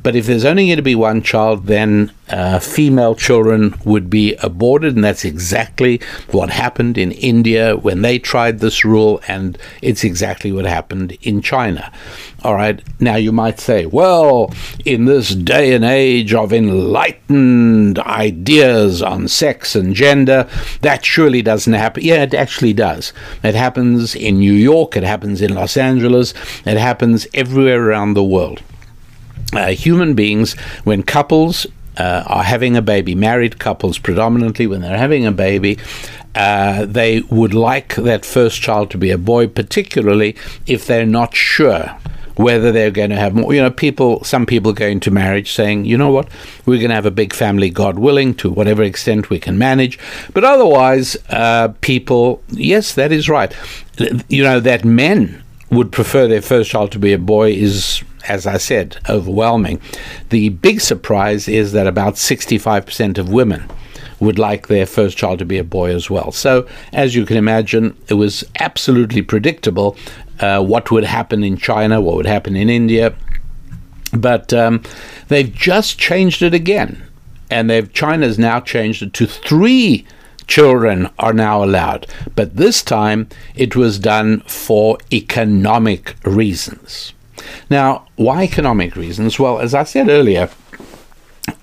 But 0.02 0.16
if 0.16 0.26
there's 0.26 0.46
only 0.46 0.68
going 0.68 0.78
to 0.78 0.82
be 0.82 0.96
one 0.96 1.22
child, 1.22 1.68
then 1.68 2.12
uh, 2.32 2.60
female 2.60 3.16
children 3.16 3.76
would 3.84 4.10
be 4.10 4.36
aborted, 4.36 4.96
and 4.96 5.04
that's 5.04 5.26
exactly 5.26 6.00
what 6.32 6.50
happened 6.50 6.98
in 6.98 7.12
India 7.12 7.76
when 7.76 8.02
they 8.02 8.18
tried 8.20 8.60
this 8.60 8.86
rule, 8.86 9.22
and 9.28 9.58
it's 9.82 10.04
exactly 10.04 10.52
what 10.52 10.66
happened 10.66 11.18
in 11.22 11.42
China. 11.42 11.92
All 12.44 12.56
right, 12.56 12.82
now 13.00 13.18
you 13.18 13.32
might 13.32 13.60
say, 13.60 13.86
well, 13.86 14.52
in 14.86 15.06
this 15.06 15.36
day 15.36 15.74
and 15.74 15.86
age 15.86 16.34
of 16.34 16.54
enlightened 16.54 18.00
ideas 18.00 19.02
on 19.02 19.28
sex 19.28 19.76
and 19.76 19.94
gender, 19.94 20.50
that 20.82 21.06
surely 21.06 21.42
doesn't 21.42 21.74
happen. 21.74 22.04
Yeah, 22.04 22.24
it 22.24 22.34
actually 22.34 22.74
does. 22.74 23.14
It 23.44 23.56
happens 23.56 24.16
in 24.16 24.40
New 24.40 24.54
York, 24.54 24.96
it 24.96 25.04
happens 25.04 25.42
in 25.42 25.54
Los 25.54 25.78
Angeles, 25.78 26.34
it 26.66 26.78
happens 26.78 27.28
everywhere 27.34 27.90
around 27.90 28.14
the 28.14 28.24
world 28.24 28.64
uh, 29.54 29.68
human 29.68 30.14
beings, 30.14 30.54
when 30.84 31.04
couples 31.04 31.68
uh, 31.98 32.24
are 32.26 32.44
having 32.44 32.78
a 32.78 32.82
baby, 32.82 33.16
married 33.16 33.60
couples 33.60 33.98
predominantly, 33.98 34.68
when 34.68 34.82
they're 34.82 34.98
having 34.98 35.26
a 35.26 35.32
baby, 35.32 35.78
uh, 36.36 36.86
they 36.86 37.22
would 37.22 37.54
like 37.54 37.96
that 37.96 38.26
first 38.26 38.62
child 38.62 38.90
to 38.92 38.98
be 38.98 39.12
a 39.12 39.18
boy, 39.18 39.48
particularly 39.48 40.36
if 40.66 40.88
they're 40.88 41.06
not 41.06 41.36
sure 41.36 41.98
whether 42.36 42.72
they're 42.72 42.92
going 42.92 43.10
to 43.10 43.16
have 43.16 43.34
more. 43.34 43.54
You 43.54 43.62
know, 43.62 43.70
people, 43.70 44.24
some 44.24 44.46
people 44.46 44.74
go 44.74 44.88
into 44.88 45.12
marriage 45.12 45.52
saying, 45.52 45.86
you 45.86 45.98
know 45.98 46.12
what, 46.12 46.30
we're 46.66 46.78
going 46.78 46.90
to 46.90 46.96
have 46.96 47.06
a 47.06 47.12
big 47.12 47.34
family, 47.34 47.70
God 47.70 48.00
willing, 48.00 48.34
to 48.36 48.50
whatever 48.50 48.84
extent 48.84 49.30
we 49.30 49.40
can 49.40 49.58
manage. 49.58 50.00
But 50.34 50.44
otherwise, 50.44 51.18
uh, 51.30 51.74
people, 51.82 52.42
yes, 52.50 52.96
that 52.96 53.12
is 53.12 53.30
right. 53.30 53.54
You 54.30 54.44
know, 54.44 54.60
that 54.62 54.86
men 54.86 55.44
would 55.70 55.92
prefer 55.92 56.28
their 56.28 56.42
first 56.42 56.72
child 56.72 56.92
to 56.92 57.00
be 57.00 57.14
a 57.14 57.18
boy 57.18 57.52
is 57.52 58.04
as 58.28 58.48
I 58.48 58.58
said, 58.58 58.98
overwhelming. 59.10 59.82
The 60.30 60.50
big 60.50 60.82
surprise 60.82 61.48
is 61.48 61.72
that 61.74 61.88
about 61.88 62.16
65% 62.16 63.18
of 63.18 63.30
women 63.30 63.70
would 64.20 64.38
like 64.38 64.68
their 64.68 64.86
first 64.86 65.18
child 65.18 65.40
to 65.40 65.46
be 65.46 65.58
a 65.58 65.64
boy 65.64 65.94
as 65.94 66.10
well. 66.10 66.32
So, 66.32 66.68
as 66.94 67.16
you 67.16 67.26
can 67.26 67.38
imagine, 67.38 67.98
it 68.08 68.14
was 68.14 68.44
absolutely 68.60 69.24
predictable 69.24 69.98
uh, 70.40 70.64
what 70.64 70.92
would 70.92 71.04
happen 71.04 71.44
in 71.44 71.58
China, 71.58 72.00
what 72.00 72.16
would 72.16 72.26
happen 72.26 72.56
in 72.56 72.70
India. 72.70 73.16
But 74.14 74.54
um, 74.54 74.84
they've 75.28 75.52
just 75.52 75.98
changed 75.98 76.42
it 76.42 76.54
again. 76.54 77.04
And 77.50 77.70
they've 77.70 77.92
China's 77.92 78.40
now 78.40 78.60
changed 78.62 79.02
it 79.02 79.14
to 79.14 79.28
three 79.28 80.06
children 80.48 81.10
are 81.18 81.34
now 81.34 81.64
allowed. 81.64 82.08
But 82.36 82.58
this 82.58 82.84
time 82.84 83.28
it 83.56 83.76
was 83.76 84.00
done 84.00 84.42
for 84.42 84.98
economic 85.12 86.16
reasons. 86.24 87.14
Now, 87.70 88.06
why 88.16 88.44
economic 88.44 88.96
reasons? 88.96 89.40
Well, 89.40 89.60
as 89.60 89.74
I 89.74 89.84
said 89.84 90.10
earlier, 90.10 90.50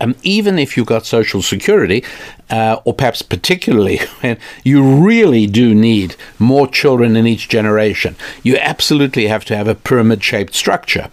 um, 0.00 0.14
even 0.22 0.58
if 0.58 0.76
you've 0.76 0.86
got 0.86 1.06
Social 1.06 1.42
Security, 1.42 2.04
uh, 2.50 2.80
or 2.84 2.94
perhaps 2.94 3.22
particularly 3.22 3.98
when 4.20 4.38
you 4.64 4.82
really 4.82 5.46
do 5.46 5.74
need 5.74 6.16
more 6.38 6.66
children 6.66 7.16
in 7.16 7.26
each 7.26 7.48
generation, 7.48 8.16
you 8.42 8.56
absolutely 8.58 9.28
have 9.28 9.44
to 9.46 9.56
have 9.56 9.68
a 9.68 9.74
pyramid 9.74 10.22
shaped 10.22 10.54
structure. 10.54 11.10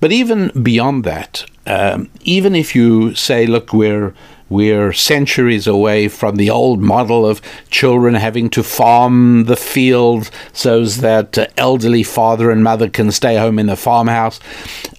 But 0.00 0.12
even 0.12 0.50
beyond 0.62 1.04
that, 1.04 1.44
um, 1.66 2.08
even 2.22 2.54
if 2.54 2.74
you 2.74 3.14
say, 3.14 3.46
look, 3.46 3.72
we're 3.72 4.14
we're 4.48 4.92
centuries 4.92 5.66
away 5.66 6.08
from 6.08 6.36
the 6.36 6.50
old 6.50 6.80
model 6.80 7.26
of 7.26 7.42
children 7.70 8.14
having 8.14 8.50
to 8.50 8.62
farm 8.62 9.44
the 9.44 9.56
field 9.56 10.30
so 10.52 10.84
that 10.84 11.36
uh, 11.36 11.46
elderly 11.56 12.02
father 12.02 12.50
and 12.50 12.62
mother 12.62 12.88
can 12.88 13.10
stay 13.10 13.36
home 13.36 13.58
in 13.58 13.66
the 13.66 13.76
farmhouse. 13.76 14.40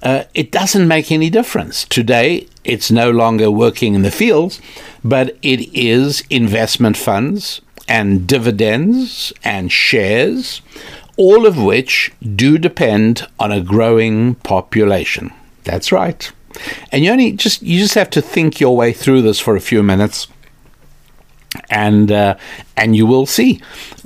Uh, 0.03 0.23
it 0.33 0.51
doesn't 0.51 0.87
make 0.87 1.11
any 1.11 1.29
difference. 1.29 1.85
Today, 1.85 2.47
it's 2.63 2.91
no 2.91 3.09
longer 3.09 3.49
working 3.49 3.95
in 3.95 4.03
the 4.03 4.11
fields, 4.11 4.61
but 5.03 5.37
it 5.41 5.73
is 5.73 6.23
investment 6.29 6.97
funds 6.97 7.61
and 7.87 8.27
dividends 8.27 9.33
and 9.43 9.71
shares, 9.71 10.61
all 11.17 11.45
of 11.45 11.61
which 11.61 12.11
do 12.35 12.57
depend 12.57 13.27
on 13.39 13.51
a 13.51 13.61
growing 13.61 14.35
population. 14.35 15.31
That's 15.63 15.91
right. 15.91 16.31
And 16.91 17.03
you 17.03 17.11
only 17.11 17.31
just 17.31 17.61
you 17.61 17.79
just 17.79 17.95
have 17.95 18.09
to 18.11 18.21
think 18.21 18.59
your 18.59 18.75
way 18.75 18.93
through 18.93 19.21
this 19.21 19.39
for 19.39 19.55
a 19.55 19.61
few 19.61 19.83
minutes, 19.83 20.27
and 21.69 22.11
uh, 22.11 22.35
and 22.75 22.95
you 22.95 23.05
will 23.05 23.25
see 23.25 23.61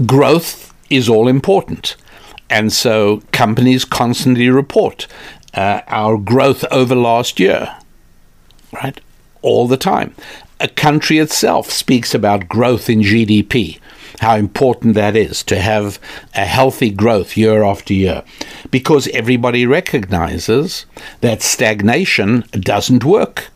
growth 0.05 0.73
is 0.89 1.09
all 1.09 1.27
important. 1.27 1.95
And 2.49 2.71
so 2.71 3.23
companies 3.31 3.83
constantly 3.83 4.49
report 4.49 5.07
uh, 5.53 5.81
our 5.87 6.17
growth 6.17 6.63
over 6.71 6.95
last 6.95 7.39
year, 7.39 7.75
right? 8.71 8.99
All 9.41 9.67
the 9.67 9.77
time. 9.77 10.15
A 10.59 10.67
country 10.67 11.17
itself 11.17 11.71
speaks 11.71 12.13
about 12.13 12.47
growth 12.47 12.89
in 12.89 13.01
GDP. 13.01 13.79
How 14.19 14.35
important 14.35 14.95
that 14.95 15.15
is 15.15 15.43
to 15.43 15.59
have 15.59 15.99
a 16.35 16.45
healthy 16.45 16.89
growth 16.89 17.35
year 17.37 17.63
after 17.63 17.93
year 17.93 18.23
because 18.71 19.07
everybody 19.09 19.65
recognizes 19.65 20.85
that 21.21 21.41
stagnation 21.41 22.43
doesn't 22.51 23.03
work 23.03 23.49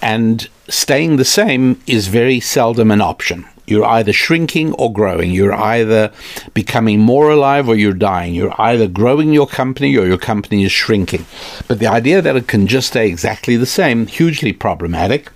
and 0.00 0.48
staying 0.68 1.16
the 1.16 1.24
same 1.24 1.80
is 1.86 2.08
very 2.08 2.40
seldom 2.40 2.90
an 2.90 3.00
option. 3.00 3.46
You're 3.66 3.84
either 3.84 4.14
shrinking 4.14 4.72
or 4.74 4.90
growing. 4.92 5.30
You're 5.30 5.54
either 5.54 6.10
becoming 6.54 7.00
more 7.00 7.28
alive 7.28 7.68
or 7.68 7.76
you're 7.76 7.92
dying. 7.92 8.34
You're 8.34 8.58
either 8.58 8.88
growing 8.88 9.34
your 9.34 9.46
company 9.46 9.94
or 9.96 10.06
your 10.06 10.18
company 10.18 10.64
is 10.64 10.72
shrinking. 10.72 11.26
But 11.66 11.78
the 11.78 11.86
idea 11.86 12.22
that 12.22 12.36
it 12.36 12.48
can 12.48 12.66
just 12.66 12.88
stay 12.88 13.08
exactly 13.08 13.56
the 13.56 13.66
same, 13.66 14.06
hugely 14.06 14.54
problematic. 14.54 15.30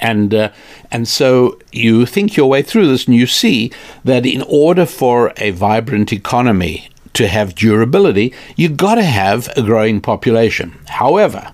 And 0.00 0.32
uh, 0.32 0.50
and 0.90 1.08
so 1.08 1.58
you 1.72 2.06
think 2.06 2.36
your 2.36 2.48
way 2.48 2.62
through 2.62 2.86
this, 2.86 3.06
and 3.06 3.16
you 3.16 3.26
see 3.26 3.72
that 4.04 4.24
in 4.24 4.42
order 4.42 4.86
for 4.86 5.32
a 5.36 5.50
vibrant 5.50 6.12
economy 6.12 6.88
to 7.14 7.28
have 7.28 7.54
durability, 7.54 8.32
you've 8.56 8.76
got 8.76 8.94
to 8.94 9.02
have 9.02 9.48
a 9.56 9.62
growing 9.62 10.00
population. 10.00 10.78
However, 10.86 11.52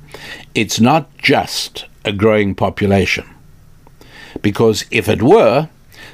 it's 0.55 0.81
not 0.81 1.17
just 1.19 1.87
a 2.05 2.13
growing 2.13 2.55
population. 2.55 3.27
Because 4.43 4.85
if 4.91 5.09
it 5.09 5.23
were, 5.23 5.69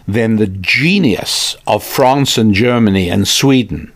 then 0.07 0.37
the 0.37 0.47
genius 0.47 1.57
of 1.67 1.83
France 1.83 2.39
and 2.39 2.55
Germany 2.55 3.11
and 3.11 3.27
Sweden, 3.27 3.93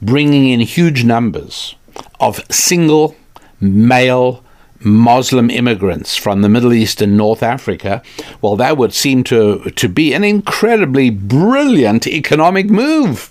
bringing 0.00 0.48
in 0.48 0.60
huge 0.60 1.04
numbers 1.04 1.74
of 2.18 2.44
single 2.50 3.16
male 3.60 4.42
Muslim 4.80 5.50
immigrants 5.50 6.16
from 6.16 6.42
the 6.42 6.48
Middle 6.48 6.72
East 6.72 7.02
and 7.02 7.16
North 7.16 7.42
Africa, 7.42 8.02
well, 8.40 8.56
that 8.56 8.76
would 8.76 8.94
seem 8.94 9.24
to, 9.24 9.70
to 9.70 9.88
be 9.88 10.14
an 10.14 10.24
incredibly 10.24 11.10
brilliant 11.10 12.06
economic 12.06 12.70
move. 12.70 13.30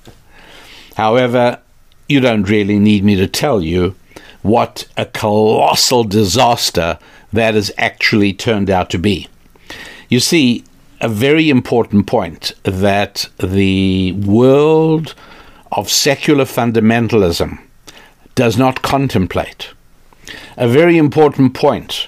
However, 0.95 1.59
you 2.07 2.19
don't 2.19 2.49
really 2.49 2.79
need 2.79 3.03
me 3.03 3.15
to 3.15 3.27
tell 3.27 3.61
you 3.61 3.95
what 4.41 4.87
a 4.95 5.05
colossal 5.05 6.03
disaster 6.03 6.97
that 7.33 7.53
has 7.53 7.71
actually 7.77 8.33
turned 8.33 8.69
out 8.69 8.89
to 8.89 8.97
be. 8.97 9.27
You 10.07 10.19
see, 10.19 10.63
a 11.01 11.09
very 11.09 11.49
important 11.49 12.07
point 12.07 12.51
that 12.63 13.29
the 13.37 14.11
world 14.13 15.15
of 15.71 15.89
secular 15.89 16.45
fundamentalism 16.45 17.59
does 18.35 18.57
not 18.57 18.81
contemplate. 18.81 19.69
A 20.57 20.67
very 20.67 20.97
important 20.97 21.53
point 21.53 22.07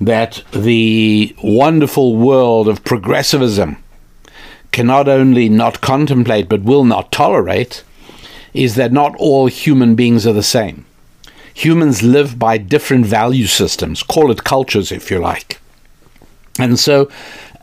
that 0.00 0.42
the 0.52 1.34
wonderful 1.42 2.16
world 2.16 2.68
of 2.68 2.84
progressivism 2.84 3.76
can 4.72 4.86
not 4.86 5.08
only 5.08 5.48
not 5.48 5.80
contemplate 5.80 6.48
but 6.48 6.62
will 6.62 6.84
not 6.84 7.12
tolerate 7.12 7.84
is 8.52 8.74
that 8.74 8.92
not 8.92 9.14
all 9.16 9.46
human 9.46 9.94
beings 9.94 10.26
are 10.26 10.32
the 10.32 10.42
same. 10.42 10.84
Humans 11.54 12.02
live 12.02 12.38
by 12.38 12.58
different 12.58 13.06
value 13.06 13.46
systems, 13.46 14.02
call 14.02 14.30
it 14.30 14.44
cultures 14.44 14.90
if 14.90 15.10
you 15.10 15.18
like. 15.18 15.60
And 16.58 16.78
so, 16.78 17.10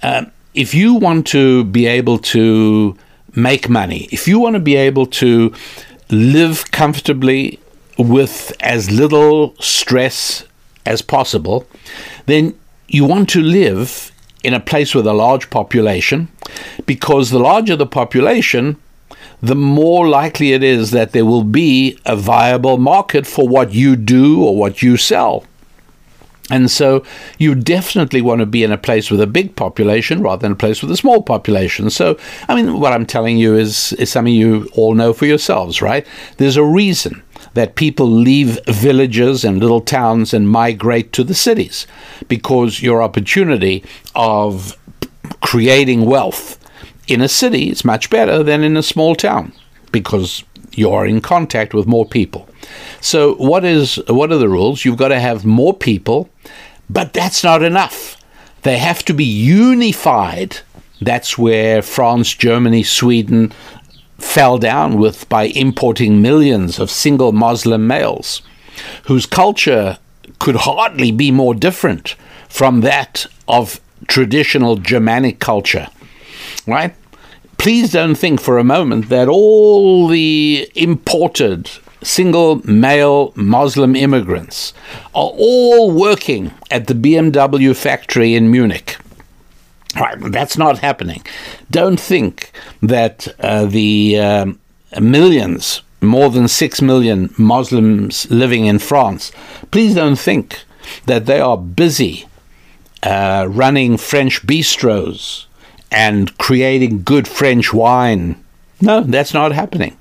uh, 0.04 0.26
if 0.54 0.74
you 0.74 0.96
want 0.96 1.28
to 1.28 1.64
be 1.66 1.86
able 1.86 2.18
to 2.20 2.98
make 3.36 3.70
money, 3.70 4.08
if 4.12 4.28
you 4.28 4.40
want 4.40 4.56
to 4.56 4.60
be 4.60 4.76
able 4.76 5.06
to 5.06 5.54
live 6.10 6.72
comfortably 6.72 7.60
with 7.98 8.54
as 8.60 8.90
little 8.90 9.56
stress 9.60 10.46
as 10.86 11.02
possible, 11.02 11.68
then 12.26 12.58
you 12.88 13.06
want 13.06 13.30
to 13.30 13.42
live 13.42 14.12
in 14.44 14.54
a 14.54 14.60
place 14.60 14.96
with 14.96 15.06
a 15.06 15.14
large 15.14 15.50
population 15.50 16.28
because 16.86 17.30
the 17.30 17.40
larger 17.40 17.76
the 17.76 17.86
population, 17.86 18.78
the 19.42 19.56
more 19.56 20.08
likely 20.08 20.54
it 20.54 20.64
is 20.64 20.92
that 20.92 21.12
there 21.12 21.26
will 21.26 21.44
be 21.44 21.98
a 22.06 22.16
viable 22.16 22.78
market 22.78 23.28
for 23.28 23.48
what 23.48 23.74
you 23.74 23.96
do 23.96 24.44
or 24.44 24.56
what 24.56 24.82
you 24.82 24.98
sell. 24.98 25.46
And 26.50 26.70
so 26.70 27.06
you 27.38 27.56
definitely 27.56 28.22
want 28.22 28.40
to 28.40 28.46
be 28.46 28.64
in 28.64 28.74
a 28.74 28.78
place 28.78 29.10
with 29.10 29.22
a 29.22 29.28
big 29.28 29.56
population 29.56 30.22
rather 30.22 30.42
than 30.42 30.52
a 30.52 30.56
place 30.56 30.82
with 30.82 30.92
a 30.92 30.98
small 30.98 31.22
population. 31.22 31.90
So, 31.90 32.18
I 32.50 32.56
mean, 32.56 32.80
what 32.80 32.92
I'm 32.92 33.06
telling 33.06 33.38
you 33.38 33.56
is, 33.56 33.94
is 33.94 34.12
something 34.12 34.34
you 34.34 34.70
all 34.74 34.94
know 34.94 35.14
for 35.14 35.26
yourselves, 35.26 35.82
right? 35.82 36.06
There's 36.38 36.58
a 36.58 36.64
reason 36.64 37.24
that 37.54 37.76
people 37.76 38.10
leave 38.10 38.60
villages 38.66 39.44
and 39.44 39.60
little 39.60 39.82
towns 39.82 40.34
and 40.34 40.50
migrate 40.50 41.12
to 41.14 41.24
the 41.24 41.34
cities 41.34 41.86
because 42.28 42.82
your 42.82 43.04
opportunity 43.04 43.84
of 44.16 44.78
creating 45.42 46.06
wealth 46.06 46.58
in 47.08 47.22
a 47.22 47.28
city 47.28 47.70
is 47.70 47.84
much 47.84 48.10
better 48.10 48.44
than 48.44 48.64
in 48.64 48.78
a 48.78 48.84
small 48.84 49.16
town 49.16 49.52
because 49.92 50.44
you're 50.74 51.06
in 51.06 51.20
contact 51.22 51.74
with 51.74 51.86
more 51.86 52.06
people. 52.06 52.48
So 53.02 53.36
what 53.36 53.66
is 53.66 54.00
what 54.08 54.32
are 54.32 54.38
the 54.38 54.50
rules? 54.50 54.86
You've 54.86 54.98
got 54.98 55.10
to 55.10 55.20
have 55.20 55.46
more 55.46 55.74
people, 55.74 56.30
but 56.90 57.14
that's 57.14 57.44
not 57.44 57.64
enough. 57.64 58.18
They 58.62 58.78
have 58.78 59.04
to 59.06 59.14
be 59.14 59.26
unified. 59.26 60.58
That's 61.02 61.38
where 61.38 61.82
France, 61.82 62.34
Germany, 62.36 62.84
Sweden 62.84 63.52
fell 64.22 64.58
down 64.58 64.98
with 64.98 65.28
by 65.30 65.44
importing 65.44 66.22
millions 66.22 66.80
of 66.80 66.90
single 66.90 67.32
Muslim 67.32 67.88
males 67.88 68.42
whose 69.06 69.26
culture 69.26 69.98
could 70.40 70.56
hardly 70.56 71.12
be 71.12 71.32
more 71.32 71.54
different 71.54 72.16
from 72.48 72.82
that 72.82 73.26
of 73.48 73.80
traditional 74.08 74.76
Germanic 74.76 75.40
culture. 75.40 75.88
Right? 76.68 76.96
Please 77.58 77.92
don't 77.92 78.16
think 78.16 78.42
for 78.42 78.58
a 78.58 78.64
moment 78.64 79.10
that 79.10 79.28
all 79.28 80.08
the 80.08 80.70
imported 80.76 81.70
single 82.04 82.56
male 82.68 83.32
Muslim 83.36 83.96
immigrants 83.96 84.74
are 85.14 85.32
all 85.38 85.92
working 85.92 86.52
at 86.72 86.88
the 86.88 86.96
BMW 86.96 87.76
factory 87.76 88.34
in 88.34 88.50
Munich. 88.50 88.98
Right, 89.96 90.18
that's 90.20 90.58
not 90.58 90.80
happening. 90.80 91.22
Don't 91.70 92.00
think 92.00 92.52
that 92.82 93.28
uh, 93.40 93.66
the 93.66 94.20
um, 94.20 94.60
millions, 95.00 95.82
more 96.02 96.30
than 96.30 96.48
six 96.48 96.82
million 96.82 97.34
Muslims 97.38 98.30
living 98.32 98.66
in 98.66 98.80
France, 98.80 99.32
please 99.72 99.96
don't 99.96 100.18
think 100.18 100.64
that 101.06 101.26
they 101.26 101.40
are 101.40 101.58
busy 101.58 102.26
uh, 103.04 103.48
running 103.50 103.98
French 103.98 104.46
bistros 104.46 105.46
and 105.92 106.38
creating 106.38 107.04
good 107.04 107.28
French 107.28 107.74
wine. 107.74 108.42
No, 108.80 109.02
that's 109.02 109.34
not 109.34 109.52
happening 109.52 109.98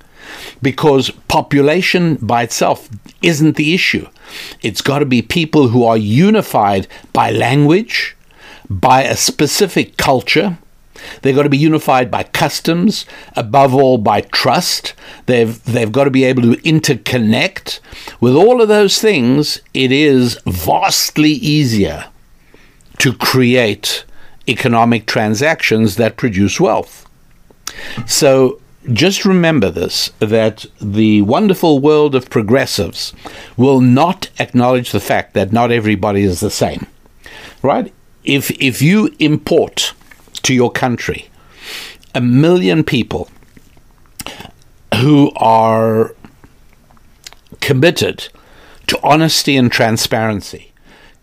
because 0.63 1.11
population 1.29 2.17
by 2.17 2.43
itself 2.43 2.89
isn't 3.23 3.57
the 3.57 3.75
issue. 3.75 4.07
It's 4.63 4.83
got 4.83 5.01
to 5.01 5.07
be 5.07 5.23
people 5.23 5.69
who 5.69 5.85
are 5.85 5.97
unified 5.97 6.87
by 7.13 7.31
language, 7.31 8.17
by 8.71 9.03
a 9.03 9.17
specific 9.17 9.97
culture. 9.97 10.57
They've 11.23 11.35
got 11.35 11.43
to 11.43 11.49
be 11.49 11.59
unified 11.59 12.11
by 12.11 12.23
customs, 12.23 13.05
above 13.35 13.75
all 13.75 13.99
by 13.99 14.21
trust. 14.21 14.95
They've, 15.27 15.63
they've 15.65 15.91
got 15.91 16.05
to 16.05 16.11
be 16.11 16.25
able 16.25 16.43
to 16.43 16.61
interconnect. 16.63 17.81
With 18.21 18.37
all 18.37 18.63
of 18.63 18.69
those 18.69 19.01
things, 19.01 19.61
it 19.75 19.91
is 19.91 20.39
vastly 20.47 21.31
easier 21.31 22.07
to 22.99 23.15
create 23.15 24.05
economic 24.47 25.07
transactions 25.07 25.97
that 25.97 26.17
produce 26.17 26.61
wealth. 26.61 27.09
So 28.07 28.61
just 28.93 29.25
remember 29.25 29.71
this 29.71 30.11
that 30.19 30.67
the 30.81 31.23
wonderful 31.23 31.79
world 31.79 32.15
of 32.15 32.31
progressives 32.31 33.13
will 33.57 33.81
not 33.81 34.31
acknowledge 34.39 34.93
the 34.93 35.01
fact 35.01 35.35
that 35.35 35.53
not 35.53 35.71
everybody 35.71 36.23
is 36.23 36.41
the 36.41 36.51
same. 36.51 36.87
Right? 37.63 37.93
If 38.25 38.51
if 38.53 38.83
you 38.83 39.15
import 39.19 39.95
to 40.43 40.55
your 40.55 40.71
country 40.71 41.31
a 42.15 42.21
million 42.21 42.85
people 42.85 43.29
who 44.97 45.31
are 45.37 46.15
committed 47.61 48.29
to 48.89 48.99
honesty 49.03 49.57
and 49.57 49.71
transparency, 49.71 50.73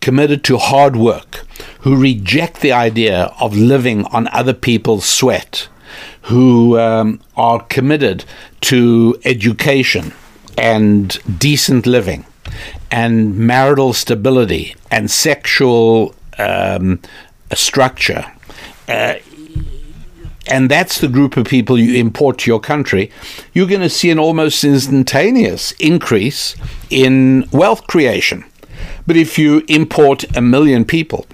committed 0.00 0.42
to 0.44 0.56
hard 0.56 0.96
work, 0.96 1.46
who 1.80 1.96
reject 1.96 2.60
the 2.60 2.72
idea 2.72 3.34
of 3.40 3.56
living 3.56 4.04
on 4.06 4.28
other 4.28 4.54
people's 4.54 5.04
sweat, 5.04 5.68
who 6.22 6.78
um, 6.78 7.20
are 7.36 7.62
committed 7.64 8.24
to 8.60 9.18
education 9.24 10.12
and 10.56 11.18
decent 11.38 11.86
living 11.86 12.24
and 12.90 13.36
marital 13.36 13.92
stability 13.92 14.74
and 14.90 15.10
sexual 15.10 16.14
um, 16.38 17.00
structure. 17.54 18.24
Uh, 18.88 19.14
and 20.50 20.70
that's 20.70 21.00
the 21.00 21.08
group 21.08 21.36
of 21.36 21.46
people 21.46 21.78
you 21.78 21.98
import 21.98 22.38
to 22.38 22.50
your 22.50 22.60
country, 22.60 23.10
you're 23.52 23.66
going 23.66 23.82
to 23.82 23.90
see 23.90 24.10
an 24.10 24.18
almost 24.18 24.64
instantaneous 24.64 25.72
increase 25.72 26.56
in 26.90 27.46
wealth 27.52 27.86
creation. 27.86 28.44
But 29.06 29.16
if 29.16 29.38
you 29.38 29.64
import 29.68 30.24
a 30.36 30.40
million 30.40 30.84
people 30.84 31.26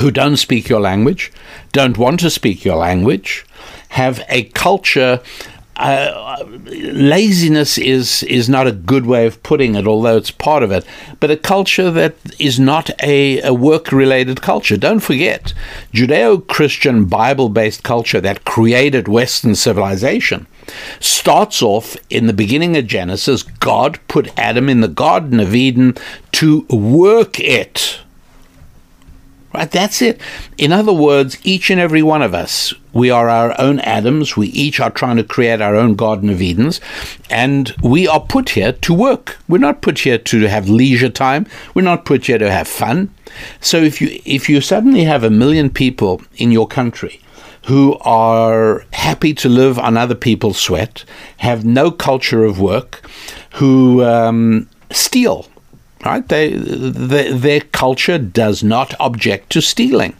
who 0.00 0.10
don't 0.10 0.36
speak 0.36 0.68
your 0.68 0.80
language, 0.80 1.32
don't 1.72 1.98
want 1.98 2.20
to 2.20 2.30
speak 2.30 2.64
your 2.64 2.76
language, 2.76 3.44
have 3.90 4.24
a 4.28 4.44
culture 4.44 5.20
uh, 5.76 6.44
laziness 6.46 7.78
is 7.78 8.22
is 8.24 8.48
not 8.48 8.66
a 8.66 8.72
good 8.72 9.06
way 9.06 9.26
of 9.26 9.42
putting 9.42 9.74
it, 9.74 9.86
although 9.86 10.16
it's 10.16 10.30
part 10.30 10.62
of 10.62 10.70
it. 10.70 10.84
But 11.20 11.30
a 11.30 11.36
culture 11.36 11.90
that 11.90 12.16
is 12.38 12.60
not 12.60 12.90
a, 13.02 13.40
a 13.42 13.54
work 13.54 13.90
related 13.90 14.42
culture. 14.42 14.76
Don't 14.76 15.00
forget, 15.00 15.54
Judeo 15.94 16.46
Christian 16.46 17.06
Bible 17.06 17.48
based 17.48 17.82
culture 17.82 18.20
that 18.20 18.44
created 18.44 19.08
Western 19.08 19.54
civilization 19.54 20.46
starts 21.00 21.62
off 21.62 21.96
in 22.10 22.26
the 22.26 22.32
beginning 22.32 22.76
of 22.76 22.86
Genesis. 22.86 23.42
God 23.42 23.98
put 24.08 24.38
Adam 24.38 24.68
in 24.68 24.80
the 24.80 24.88
Garden 24.88 25.40
of 25.40 25.54
Eden 25.54 25.96
to 26.32 26.60
work 26.68 27.40
it. 27.40 28.00
Right, 29.52 29.68
that's 29.68 30.00
it. 30.00 30.20
In 30.58 30.70
other 30.70 30.92
words, 30.92 31.36
each 31.42 31.70
and 31.70 31.80
every 31.80 32.04
one 32.04 32.22
of 32.22 32.34
us, 32.34 32.72
we 32.92 33.10
are 33.10 33.28
our 33.28 33.60
own 33.60 33.80
Adams. 33.80 34.36
We 34.36 34.46
each 34.48 34.78
are 34.78 34.90
trying 34.90 35.16
to 35.16 35.24
create 35.24 35.60
our 35.60 35.74
own 35.74 35.96
Garden 35.96 36.30
of 36.30 36.40
Edens, 36.40 36.80
and 37.28 37.74
we 37.82 38.06
are 38.06 38.20
put 38.20 38.50
here 38.50 38.72
to 38.72 38.94
work. 38.94 39.38
We're 39.48 39.58
not 39.58 39.82
put 39.82 39.98
here 39.98 40.18
to 40.18 40.48
have 40.48 40.68
leisure 40.68 41.08
time. 41.08 41.46
We're 41.74 41.82
not 41.82 42.04
put 42.04 42.26
here 42.26 42.38
to 42.38 42.50
have 42.50 42.68
fun. 42.68 43.12
So 43.60 43.78
if 43.78 44.00
you 44.00 44.20
if 44.24 44.48
you 44.48 44.60
suddenly 44.60 45.02
have 45.02 45.24
a 45.24 45.30
million 45.30 45.68
people 45.68 46.22
in 46.36 46.52
your 46.52 46.68
country 46.68 47.20
who 47.66 47.98
are 48.02 48.84
happy 48.92 49.34
to 49.34 49.48
live 49.48 49.80
on 49.80 49.96
other 49.96 50.14
people's 50.14 50.58
sweat, 50.58 51.04
have 51.38 51.64
no 51.64 51.90
culture 51.90 52.44
of 52.44 52.60
work, 52.60 53.04
who 53.54 54.04
um, 54.04 54.68
steal 54.92 55.46
right? 56.04 56.26
They, 56.26 56.50
they, 56.50 57.32
their 57.32 57.60
culture 57.60 58.18
does 58.18 58.62
not 58.62 58.94
object 59.00 59.50
to 59.50 59.60
stealing. 59.60 60.16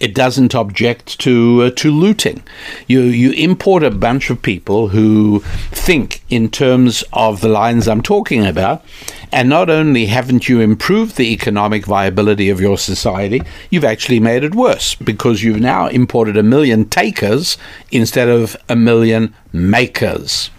It 0.00 0.16
doesn't 0.16 0.52
object 0.52 1.20
to 1.20 1.62
uh, 1.62 1.70
to 1.76 1.92
looting. 1.92 2.42
You 2.88 3.02
you 3.02 3.30
import 3.34 3.84
a 3.84 3.90
bunch 3.92 4.30
of 4.30 4.42
people 4.42 4.88
who 4.88 5.44
think 5.70 6.22
in 6.28 6.50
terms 6.50 7.04
of 7.12 7.40
the 7.40 7.48
lines 7.48 7.86
I'm 7.86 8.02
talking 8.02 8.44
about, 8.44 8.84
and 9.30 9.48
not 9.48 9.70
only 9.70 10.06
haven't 10.06 10.48
you 10.48 10.58
improved 10.58 11.16
the 11.16 11.32
economic 11.32 11.86
viability 11.86 12.50
of 12.50 12.60
your 12.60 12.78
society, 12.78 13.42
you've 13.70 13.84
actually 13.84 14.18
made 14.18 14.42
it 14.42 14.56
worse 14.56 14.96
because 14.96 15.44
you've 15.44 15.60
now 15.60 15.86
imported 15.86 16.36
a 16.36 16.42
million 16.42 16.88
takers 16.88 17.56
instead 17.92 18.28
of 18.28 18.56
a 18.68 18.74
million 18.74 19.32
makers. 19.52 20.50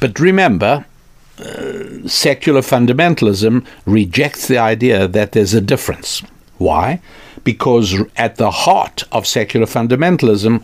But 0.00 0.20
remember, 0.20 0.84
secular 2.06 2.62
fundamentalism 2.62 3.64
rejects 3.84 4.48
the 4.48 4.58
idea 4.58 5.06
that 5.08 5.32
there's 5.32 5.54
a 5.54 5.60
difference. 5.60 6.22
Why? 6.58 7.00
Because 7.44 7.94
at 8.16 8.36
the 8.36 8.50
heart 8.50 9.04
of 9.12 9.26
secular 9.26 9.66
fundamentalism, 9.66 10.62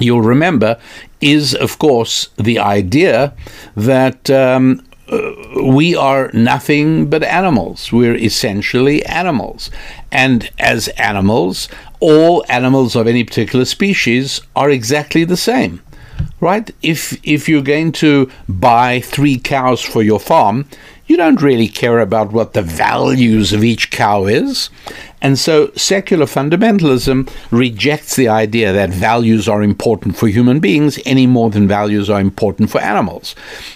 you'll 0.00 0.22
remember, 0.22 0.78
is 1.20 1.54
of 1.54 1.78
course 1.78 2.28
the 2.36 2.58
idea 2.58 3.34
that 3.76 4.30
um, 4.30 4.84
uh, 5.08 5.32
we 5.62 5.96
are 5.96 6.30
nothing 6.32 7.10
but 7.10 7.22
animals. 7.22 7.92
We're 7.92 8.16
essentially 8.16 9.04
animals. 9.04 9.70
And 10.10 10.50
as 10.58 10.88
animals, 10.88 11.68
all 12.00 12.44
animals 12.48 12.96
of 12.96 13.06
any 13.06 13.24
particular 13.24 13.64
species 13.64 14.40
are 14.54 14.70
exactly 14.70 15.24
the 15.24 15.36
same 15.36 15.82
right? 16.40 16.70
If 16.82 17.18
if 17.26 17.48
you're 17.48 17.62
going 17.62 17.92
to 17.92 18.30
buy 18.48 19.00
three 19.00 19.38
cows 19.38 19.80
for 19.80 20.02
your 20.02 20.20
farm, 20.20 20.66
you 21.06 21.16
don't 21.16 21.42
really 21.42 21.68
care 21.68 21.98
about 21.98 22.32
what 22.32 22.54
the 22.54 22.62
values 22.62 23.52
of 23.52 23.62
each 23.62 23.90
cow 23.90 24.24
is. 24.24 24.70
And 25.20 25.38
so 25.38 25.70
secular 25.76 26.26
fundamentalism 26.26 27.30
rejects 27.50 28.16
the 28.16 28.28
idea 28.28 28.72
that 28.72 28.90
values 28.90 29.48
are 29.48 29.62
important 29.62 30.16
for 30.16 30.26
human 30.26 30.58
beings 30.58 30.98
any 31.04 31.26
more 31.26 31.50
than 31.50 31.68
values 31.68 32.08
are 32.08 32.20
important 32.20 32.70
for 32.70 32.80
animals. 32.80 33.34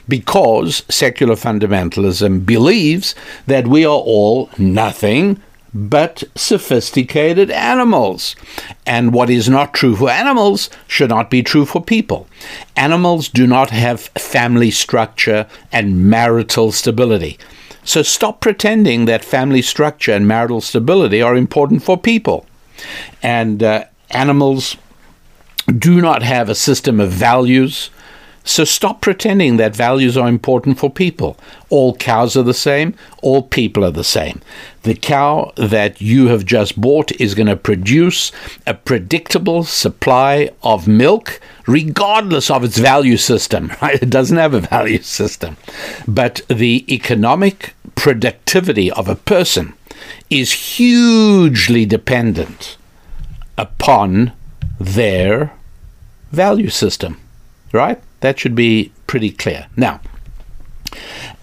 Because 0.08 0.82
secular 0.88 1.36
fundamentalism 1.36 2.46
believes 2.46 3.14
that 3.46 3.68
we 3.68 3.84
are 3.84 3.98
all 3.98 4.50
nothing 4.58 5.40
but 5.76 6.24
sophisticated 6.34 7.50
animals. 7.50 8.34
And 8.86 9.12
what 9.12 9.28
is 9.28 9.48
not 9.48 9.74
true 9.74 9.94
for 9.94 10.10
animals 10.10 10.70
should 10.86 11.10
not 11.10 11.30
be 11.30 11.42
true 11.42 11.66
for 11.66 11.82
people. 11.82 12.26
Animals 12.76 13.28
do 13.28 13.46
not 13.46 13.70
have 13.70 14.00
family 14.18 14.70
structure 14.70 15.46
and 15.70 16.08
marital 16.08 16.72
stability. 16.72 17.38
So 17.84 18.02
stop 18.02 18.40
pretending 18.40 19.04
that 19.04 19.24
family 19.24 19.62
structure 19.62 20.12
and 20.12 20.26
marital 20.26 20.60
stability 20.60 21.20
are 21.20 21.36
important 21.36 21.82
for 21.82 21.96
people. 21.96 22.46
And 23.22 23.62
uh, 23.62 23.84
animals 24.10 24.76
do 25.66 26.00
not 26.00 26.22
have 26.22 26.48
a 26.48 26.54
system 26.54 27.00
of 27.00 27.10
values 27.10 27.90
so 28.46 28.62
stop 28.62 29.00
pretending 29.00 29.56
that 29.56 29.74
values 29.74 30.16
are 30.16 30.28
important 30.28 30.78
for 30.78 30.88
people. 30.88 31.36
All 31.68 31.96
cows 31.96 32.36
are 32.36 32.44
the 32.44 32.54
same, 32.54 32.94
all 33.20 33.42
people 33.42 33.84
are 33.84 33.90
the 33.90 34.04
same. 34.04 34.40
The 34.84 34.94
cow 34.94 35.52
that 35.56 36.00
you 36.00 36.28
have 36.28 36.44
just 36.44 36.80
bought 36.80 37.10
is 37.20 37.34
going 37.34 37.48
to 37.48 37.56
produce 37.56 38.30
a 38.64 38.74
predictable 38.74 39.64
supply 39.64 40.50
of 40.62 40.86
milk 40.86 41.40
regardless 41.66 42.48
of 42.48 42.62
its 42.62 42.78
value 42.78 43.16
system, 43.16 43.72
right? 43.82 44.00
It 44.00 44.10
doesn't 44.10 44.36
have 44.36 44.54
a 44.54 44.60
value 44.60 45.02
system. 45.02 45.56
But 46.06 46.42
the 46.46 46.84
economic 46.88 47.74
productivity 47.96 48.92
of 48.92 49.08
a 49.08 49.16
person 49.16 49.74
is 50.30 50.52
hugely 50.52 51.84
dependent 51.84 52.76
upon 53.58 54.32
their 54.78 55.52
value 56.30 56.70
system, 56.70 57.20
right? 57.72 58.00
That 58.20 58.38
should 58.38 58.54
be 58.54 58.92
pretty 59.06 59.30
clear. 59.30 59.66
Now, 59.76 60.00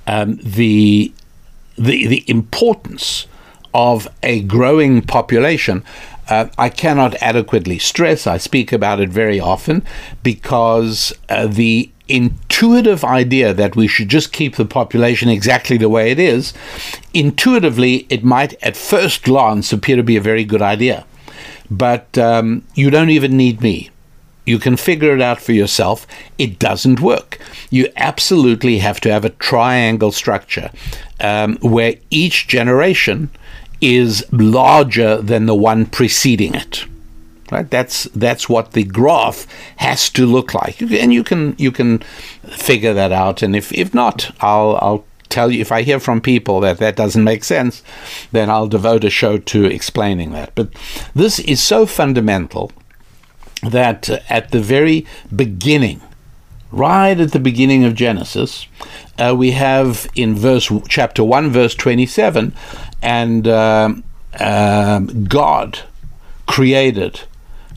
um, 0.07 0.37
the, 0.37 1.13
the, 1.77 2.07
the 2.07 2.23
importance 2.27 3.27
of 3.73 4.07
a 4.21 4.41
growing 4.41 5.01
population, 5.01 5.83
uh, 6.29 6.47
I 6.57 6.69
cannot 6.69 7.15
adequately 7.15 7.79
stress. 7.79 8.27
I 8.27 8.37
speak 8.37 8.71
about 8.71 8.99
it 8.99 9.09
very 9.09 9.39
often 9.39 9.83
because 10.21 11.13
uh, 11.29 11.47
the 11.47 11.89
intuitive 12.07 13.03
idea 13.03 13.53
that 13.53 13.75
we 13.75 13.87
should 13.87 14.09
just 14.09 14.33
keep 14.33 14.55
the 14.55 14.65
population 14.65 15.29
exactly 15.29 15.77
the 15.77 15.89
way 15.89 16.11
it 16.11 16.19
is, 16.19 16.53
intuitively, 17.13 18.05
it 18.09 18.23
might 18.23 18.53
at 18.61 18.75
first 18.75 19.23
glance 19.23 19.71
appear 19.71 19.95
to 19.95 20.03
be 20.03 20.17
a 20.17 20.21
very 20.21 20.43
good 20.43 20.61
idea. 20.61 21.05
But 21.71 22.17
um, 22.17 22.63
you 22.75 22.89
don't 22.89 23.09
even 23.09 23.37
need 23.37 23.61
me. 23.61 23.89
You 24.45 24.59
can 24.59 24.75
figure 24.75 25.15
it 25.15 25.21
out 25.21 25.41
for 25.41 25.53
yourself. 25.53 26.05
It 26.37 26.59
doesn't 26.59 26.99
work. 26.99 27.39
You 27.69 27.89
absolutely 27.95 28.79
have 28.79 28.99
to 29.01 29.11
have 29.11 29.25
a 29.25 29.29
triangle 29.29 30.11
structure 30.11 30.69
um, 31.21 31.57
where 31.61 31.95
each 32.09 32.47
generation 32.47 33.29
is 33.81 34.25
larger 34.31 35.21
than 35.21 35.45
the 35.45 35.55
one 35.55 35.85
preceding 35.85 36.55
it. 36.55 36.85
Right? 37.51 37.69
That's 37.69 38.05
that's 38.15 38.49
what 38.49 38.71
the 38.71 38.83
graph 38.83 39.45
has 39.77 40.09
to 40.11 40.25
look 40.25 40.53
like, 40.53 40.81
and 40.81 41.13
you 41.13 41.23
can 41.23 41.55
you 41.59 41.71
can 41.71 41.99
figure 42.49 42.93
that 42.93 43.11
out. 43.11 43.43
And 43.43 43.55
if 43.55 43.71
if 43.73 43.93
not, 43.93 44.33
I'll 44.41 44.79
I'll 44.81 45.05
tell 45.29 45.51
you 45.51 45.61
if 45.61 45.71
I 45.71 45.83
hear 45.83 45.99
from 45.99 46.21
people 46.21 46.61
that 46.61 46.77
that 46.77 46.95
doesn't 46.95 47.23
make 47.23 47.43
sense, 47.43 47.83
then 48.31 48.49
I'll 48.49 48.67
devote 48.67 49.03
a 49.03 49.09
show 49.09 49.37
to 49.37 49.65
explaining 49.65 50.31
that. 50.31 50.55
But 50.55 50.69
this 51.13 51.37
is 51.39 51.61
so 51.61 51.85
fundamental 51.85 52.71
that 53.69 54.09
at 54.29 54.51
the 54.51 54.61
very 54.61 55.05
beginning, 55.35 56.01
right 56.71 57.19
at 57.19 57.31
the 57.31 57.39
beginning 57.39 57.83
of 57.83 57.95
Genesis, 57.95 58.67
uh, 59.17 59.35
we 59.37 59.51
have 59.51 60.07
in 60.15 60.35
verse 60.35 60.71
chapter 60.87 61.23
one, 61.23 61.49
verse 61.49 61.75
twenty-seven, 61.75 62.53
and 63.01 63.47
uh, 63.47 63.93
uh, 64.39 64.99
God 64.99 65.79
created 66.45 67.21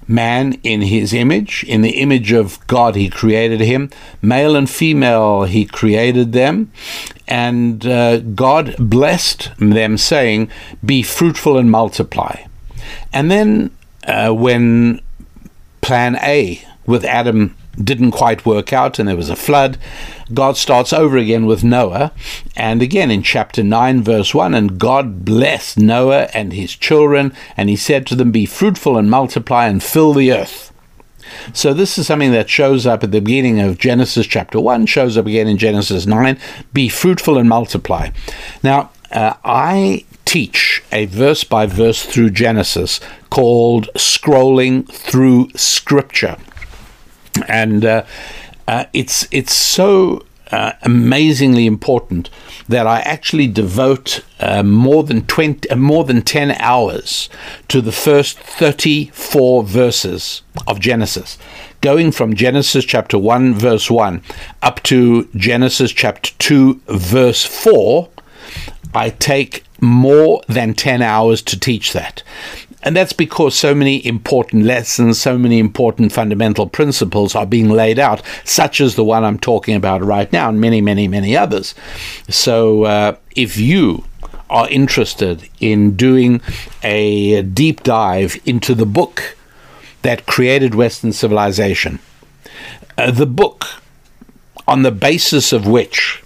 man 0.08 0.54
in 0.62 0.82
his 0.82 1.12
image. 1.12 1.64
In 1.64 1.82
the 1.82 2.00
image 2.00 2.32
of 2.32 2.64
God, 2.68 2.94
he 2.94 3.10
created 3.10 3.60
him. 3.60 3.90
Male 4.22 4.54
and 4.54 4.70
female, 4.70 5.44
he 5.44 5.64
created 5.64 6.32
them. 6.32 6.70
And 7.26 7.84
uh, 7.84 8.18
God 8.18 8.76
blessed 8.78 9.50
them, 9.58 9.98
saying, 9.98 10.48
Be 10.84 11.02
fruitful 11.02 11.58
and 11.58 11.70
multiply. 11.70 12.44
And 13.12 13.30
then 13.30 13.76
uh, 14.06 14.30
when 14.32 15.00
plan 15.86 16.16
A 16.16 16.60
with 16.84 17.04
Adam 17.04 17.56
didn't 17.82 18.10
quite 18.10 18.44
work 18.44 18.72
out 18.72 18.98
and 18.98 19.08
there 19.08 19.16
was 19.16 19.30
a 19.30 19.36
flood, 19.36 19.78
God 20.34 20.56
starts 20.56 20.92
over 20.92 21.16
again 21.16 21.46
with 21.46 21.62
Noah. 21.62 22.10
And 22.56 22.82
again 22.82 23.08
in 23.12 23.22
chapter 23.22 23.62
9, 23.62 24.02
verse 24.02 24.34
1 24.34 24.52
And 24.52 24.80
God 24.80 25.24
blessed 25.24 25.78
Noah 25.78 26.28
and 26.34 26.52
his 26.52 26.74
children, 26.74 27.32
and 27.56 27.68
he 27.68 27.76
said 27.76 28.04
to 28.08 28.16
them, 28.16 28.32
Be 28.32 28.46
fruitful 28.46 28.98
and 28.98 29.08
multiply 29.08 29.66
and 29.66 29.80
fill 29.80 30.12
the 30.12 30.32
earth. 30.32 30.72
So 31.52 31.72
this 31.72 31.98
is 31.98 32.08
something 32.08 32.32
that 32.32 32.50
shows 32.50 32.84
up 32.84 33.04
at 33.04 33.12
the 33.12 33.20
beginning 33.20 33.60
of 33.60 33.78
Genesis 33.78 34.26
chapter 34.26 34.58
1, 34.58 34.86
shows 34.86 35.16
up 35.16 35.26
again 35.26 35.46
in 35.46 35.56
Genesis 35.56 36.04
9. 36.04 36.36
Be 36.72 36.88
fruitful 36.88 37.38
and 37.38 37.48
multiply. 37.48 38.10
Now, 38.64 38.90
uh, 39.12 39.34
I 39.44 40.04
teach 40.26 40.82
a 40.92 41.06
verse 41.06 41.44
by 41.44 41.64
verse 41.64 42.04
through 42.04 42.30
Genesis 42.30 43.00
called 43.30 43.88
Scrolling 43.94 44.86
Through 44.86 45.48
Scripture. 45.54 46.36
and 47.48 47.84
uh, 47.84 48.04
uh, 48.68 48.84
it's 48.92 49.26
it's 49.30 49.54
so 49.54 50.24
uh, 50.50 50.72
amazingly 50.82 51.66
important 51.66 52.30
that 52.68 52.86
I 52.86 53.00
actually 53.00 53.48
devote 53.48 54.24
uh, 54.38 54.62
more 54.62 55.02
than 55.02 55.26
20, 55.26 55.68
uh, 55.70 55.76
more 55.76 56.04
than 56.04 56.22
10 56.22 56.52
hours 56.52 57.28
to 57.68 57.80
the 57.80 57.92
first 57.92 58.38
34 58.38 59.64
verses 59.64 60.42
of 60.66 60.78
Genesis, 60.78 61.36
going 61.80 62.12
from 62.12 62.34
Genesis 62.34 62.84
chapter 62.84 63.18
1, 63.18 63.54
verse 63.54 63.90
1, 63.90 64.22
up 64.62 64.82
to 64.84 65.28
Genesis 65.34 65.90
chapter 65.92 66.32
2, 66.38 66.82
verse 66.86 67.44
4. 67.44 68.08
I 68.94 69.10
take 69.10 69.64
more 69.80 70.42
than 70.48 70.74
10 70.74 71.02
hours 71.02 71.42
to 71.42 71.58
teach 71.58 71.92
that. 71.92 72.22
And 72.82 72.94
that's 72.94 73.12
because 73.12 73.56
so 73.56 73.74
many 73.74 74.04
important 74.06 74.64
lessons, 74.64 75.20
so 75.20 75.36
many 75.36 75.58
important 75.58 76.12
fundamental 76.12 76.68
principles 76.68 77.34
are 77.34 77.46
being 77.46 77.68
laid 77.68 77.98
out, 77.98 78.22
such 78.44 78.80
as 78.80 78.94
the 78.94 79.04
one 79.04 79.24
I'm 79.24 79.40
talking 79.40 79.74
about 79.74 80.04
right 80.04 80.32
now, 80.32 80.48
and 80.48 80.60
many, 80.60 80.80
many, 80.80 81.08
many 81.08 81.36
others. 81.36 81.74
So 82.28 82.84
uh, 82.84 83.16
if 83.34 83.56
you 83.56 84.04
are 84.48 84.68
interested 84.68 85.48
in 85.58 85.96
doing 85.96 86.40
a 86.84 87.42
deep 87.42 87.82
dive 87.82 88.40
into 88.44 88.74
the 88.74 88.86
book 88.86 89.36
that 90.02 90.26
created 90.26 90.76
Western 90.76 91.12
civilization, 91.12 91.98
uh, 92.96 93.10
the 93.10 93.26
book 93.26 93.66
on 94.68 94.82
the 94.82 94.92
basis 94.92 95.52
of 95.52 95.66
which 95.66 96.22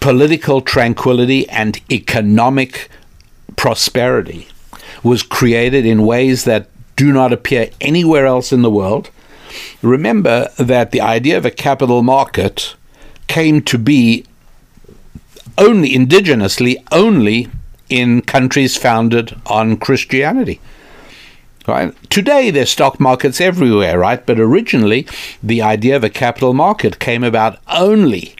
political 0.00 0.60
tranquility 0.60 1.48
and 1.48 1.80
economic 1.90 2.88
prosperity 3.56 4.48
was 5.02 5.22
created 5.22 5.86
in 5.86 6.06
ways 6.06 6.44
that 6.44 6.68
do 6.96 7.12
not 7.12 7.32
appear 7.32 7.70
anywhere 7.80 8.26
else 8.26 8.52
in 8.52 8.62
the 8.62 8.70
world. 8.70 9.10
Remember 9.82 10.48
that 10.58 10.90
the 10.90 11.00
idea 11.00 11.36
of 11.36 11.44
a 11.44 11.50
capital 11.50 12.02
market 12.02 12.74
came 13.26 13.62
to 13.62 13.78
be 13.78 14.24
only 15.58 15.90
indigenously, 15.90 16.76
only 16.92 17.48
in 17.88 18.22
countries 18.22 18.76
founded 18.76 19.38
on 19.46 19.76
Christianity. 19.76 20.60
Right? 21.66 21.94
Today, 22.10 22.50
there's 22.50 22.70
stock 22.70 23.00
markets 23.00 23.40
everywhere, 23.40 23.98
right? 23.98 24.24
But 24.24 24.38
originally, 24.38 25.06
the 25.42 25.62
idea 25.62 25.96
of 25.96 26.04
a 26.04 26.10
capital 26.10 26.54
market 26.54 27.00
came 27.00 27.24
about 27.24 27.58
only 27.66 28.36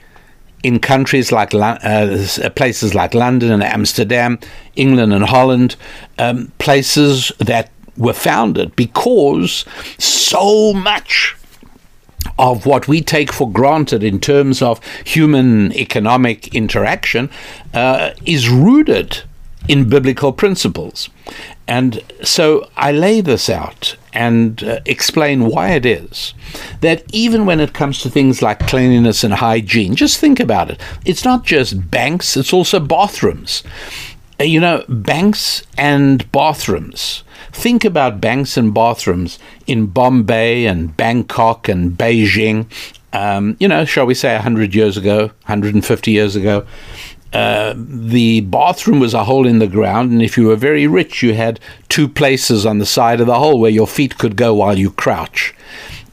in 0.63 0.79
countries 0.79 1.31
like 1.31 1.53
uh, 1.53 2.49
places 2.55 2.95
like 2.95 3.13
London 3.13 3.51
and 3.51 3.63
Amsterdam, 3.63 4.39
England 4.75 5.13
and 5.13 5.25
Holland, 5.25 5.75
um, 6.17 6.51
places 6.57 7.31
that 7.39 7.69
were 7.95 8.13
founded 8.13 8.75
because 8.75 9.65
so 9.97 10.73
much 10.73 11.35
of 12.39 12.65
what 12.65 12.87
we 12.87 13.01
take 13.01 13.31
for 13.31 13.49
granted 13.49 14.03
in 14.03 14.19
terms 14.19 14.61
of 14.61 14.83
human 15.05 15.73
economic 15.73 16.53
interaction 16.53 17.29
uh, 17.73 18.11
is 18.25 18.49
rooted 18.49 19.23
in 19.67 19.89
biblical 19.89 20.31
principles. 20.31 21.09
And 21.67 22.01
so 22.23 22.69
I 22.77 22.91
lay 22.91 23.21
this 23.21 23.49
out 23.49 23.95
and 24.17 24.63
uh, 24.63 24.79
explain 24.87 25.45
why 25.45 25.69
it 25.69 25.85
is 25.85 26.33
that 26.81 27.03
even 27.13 27.45
when 27.45 27.59
it 27.59 27.75
comes 27.75 28.01
to 28.01 28.09
things 28.09 28.41
like 28.41 28.67
cleanliness 28.67 29.23
and 29.23 29.35
hygiene, 29.35 29.95
just 29.95 30.17
think 30.17 30.39
about 30.39 30.71
it. 30.71 30.81
It's 31.05 31.23
not 31.23 31.45
just 31.45 31.91
banks, 31.91 32.35
it's 32.35 32.51
also 32.51 32.79
bathrooms. 32.79 33.61
Uh, 34.39 34.45
you 34.45 34.59
know, 34.59 34.83
banks 34.89 35.61
and 35.77 36.29
bathrooms. 36.31 37.23
Think 37.51 37.85
about 37.85 38.19
banks 38.19 38.57
and 38.57 38.73
bathrooms 38.73 39.37
in 39.67 39.85
Bombay 39.85 40.65
and 40.65 40.97
Bangkok 40.97 41.69
and 41.69 41.95
Beijing, 41.95 42.65
um, 43.13 43.55
you 43.59 43.67
know, 43.67 43.85
shall 43.85 44.05
we 44.07 44.15
say 44.15 44.33
100 44.33 44.73
years 44.73 44.97
ago, 44.97 45.27
150 45.45 46.11
years 46.11 46.35
ago. 46.35 46.65
Uh, 47.33 47.73
the 47.75 48.41
bathroom 48.41 48.99
was 48.99 49.13
a 49.13 49.25
hole 49.25 49.45
in 49.45 49.59
the 49.59 49.67
ground, 49.67 50.11
and 50.11 50.21
if 50.21 50.37
you 50.37 50.47
were 50.47 50.55
very 50.55 50.87
rich, 50.87 51.21
you 51.21 51.33
had 51.33 51.59
two 51.89 52.07
places 52.07 52.65
on 52.65 52.79
the 52.79 52.85
side 52.85 53.19
of 53.19 53.27
the 53.27 53.39
hole 53.39 53.59
where 53.59 53.71
your 53.71 53.87
feet 53.87 54.17
could 54.17 54.35
go 54.35 54.53
while 54.53 54.77
you 54.77 54.91
crouch. 54.91 55.53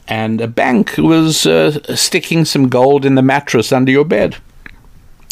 And 0.07 0.41
a 0.41 0.47
bank 0.47 0.97
was 0.97 1.45
uh, 1.45 1.95
sticking 1.95 2.45
some 2.45 2.69
gold 2.69 3.05
in 3.05 3.15
the 3.15 3.21
mattress 3.21 3.71
under 3.71 3.91
your 3.91 4.05
bed. 4.05 4.37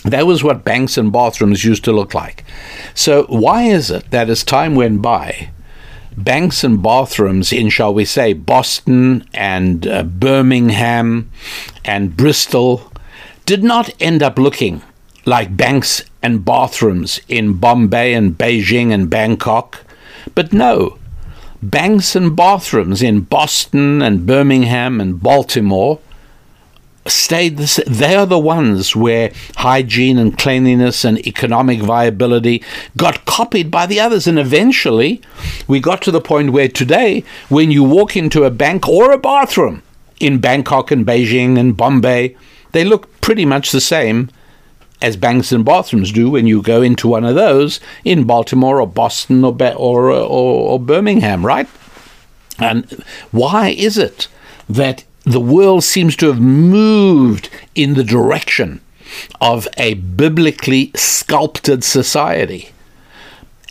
That 0.04 0.26
was 0.26 0.44
what 0.44 0.66
banks 0.66 0.98
and 0.98 1.12
bathrooms 1.12 1.64
used 1.64 1.84
to 1.86 1.94
look 1.94 2.14
like. 2.14 2.44
So, 2.94 3.26
why 3.30 3.64
is 3.64 3.92
it 3.92 4.10
that 4.12 4.30
as 4.30 4.44
time 4.44 4.76
went 4.76 5.02
by, 5.02 5.52
banks 6.18 6.64
and 6.64 6.82
bathrooms 6.82 7.54
in, 7.54 7.70
shall 7.70 7.94
we 7.94 8.06
say, 8.06 8.34
Boston 8.34 9.28
and 9.34 9.88
uh, 9.88 10.04
Birmingham 10.04 11.30
and 11.86 12.18
Bristol 12.18 12.92
did 13.46 13.64
not 13.64 13.90
end 14.02 14.24
up 14.24 14.38
looking 14.38 14.82
like 15.26 15.56
banks 15.56 16.04
and 16.22 16.44
bathrooms 16.44 17.22
in 17.28 17.54
Bombay 17.54 18.14
and 18.14 18.38
Beijing 18.38 18.92
and 18.92 19.10
Bangkok. 19.10 19.84
But 20.36 20.54
no, 20.54 20.98
banks 21.62 22.16
and 22.16 22.36
bathrooms 22.36 23.02
in 23.02 23.22
Boston 23.22 24.02
and 24.02 24.26
Birmingham 24.26 25.00
and 25.00 25.22
Baltimore 25.22 26.00
stayed 27.06 27.58
the 27.58 27.84
they 27.86 28.16
are 28.16 28.26
the 28.26 28.40
ones 28.40 28.96
where 28.96 29.32
hygiene 29.58 30.18
and 30.18 30.38
cleanliness 30.38 31.04
and 31.04 31.26
economic 31.28 31.82
viability 31.82 32.64
got 32.96 33.26
copied 33.26 33.70
by 33.70 33.86
the 33.86 34.00
others 34.00 34.26
and 34.26 34.40
eventually 34.40 35.22
we 35.68 35.82
got 35.82 36.02
to 36.02 36.12
the 36.12 36.22
point 36.22 36.54
where 36.54 36.70
today 36.70 37.22
when 37.50 37.72
you 37.72 37.84
walk 37.84 38.16
into 38.16 38.46
a 38.46 38.50
bank 38.50 38.88
or 38.88 39.12
a 39.12 39.18
bathroom 39.18 39.82
in 40.22 40.40
Bangkok 40.40 40.92
and 40.92 41.06
Beijing 41.06 41.60
and 41.60 41.76
Bombay 41.76 42.38
they 42.72 42.86
look 42.86 43.20
pretty 43.20 43.46
much 43.46 43.72
the 43.72 43.82
same 43.82 44.30
as 45.04 45.18
banks 45.18 45.52
and 45.52 45.66
bathrooms 45.66 46.14
do 46.14 46.30
when 46.32 46.48
you 46.48 46.62
go 46.62 46.82
into 46.82 47.10
one 47.10 47.26
of 47.26 47.36
those 47.36 47.82
in 48.06 48.24
Baltimore 48.24 48.80
or 48.80 48.88
Boston 48.88 49.44
or, 49.44 49.52
or, 49.76 50.12
uh, 50.12 50.16
or, 50.16 50.72
or 50.72 50.80
Birmingham, 50.80 51.46
right? 51.46 51.68
And 52.58 52.90
why 53.30 53.70
is 53.70 53.98
it 53.98 54.30
that 54.70 55.04
the 55.26 55.42
world 55.42 55.84
seems 55.84 56.16
to 56.16 56.28
have 56.28 56.40
moved 56.40 57.50
in 57.76 57.96
the 57.96 58.04
direction 58.04 58.80
of 59.42 59.68
a 59.76 59.96
biblically 59.96 60.92
sculpted 60.96 61.84
society? 61.84 62.70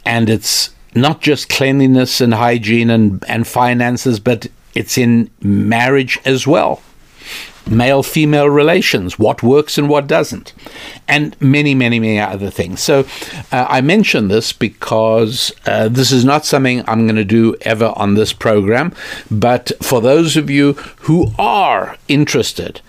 And 0.04 0.28
it's 0.28 0.70
not 0.94 1.22
just 1.22 1.48
cleanliness 1.48 2.20
and 2.20 2.34
hygiene 2.34 2.90
and, 2.90 3.24
and 3.26 3.46
finances, 3.46 4.20
but 4.20 4.48
it's 4.74 4.98
in 4.98 5.30
marriage 5.40 6.18
as 6.26 6.46
well 6.46 6.82
male 7.66 8.02
female 8.02 8.48
relations, 8.48 9.18
what 9.18 9.42
works 9.42 9.78
and 9.78 9.88
what 9.88 10.06
doesn't, 10.06 10.52
and 11.08 11.40
many, 11.40 11.74
many, 11.74 11.98
many 12.00 12.18
other 12.18 12.50
things. 12.50 12.80
So 12.80 13.06
uh, 13.50 13.66
I 13.68 13.80
mention 13.80 14.28
this 14.28 14.52
because 14.52 15.52
uh, 15.66 15.88
this 15.88 16.12
is 16.12 16.24
not 16.24 16.44
something 16.44 16.82
I'm 16.88 17.06
going 17.06 17.16
to 17.16 17.24
do 17.24 17.56
ever 17.62 17.92
on 17.96 18.14
this 18.14 18.32
program, 18.32 18.92
but 19.30 19.72
for 19.80 20.00
those 20.00 20.36
of 20.36 20.50
you 20.50 20.74
who 21.00 21.32
are 21.38 21.96
interested 22.08 22.80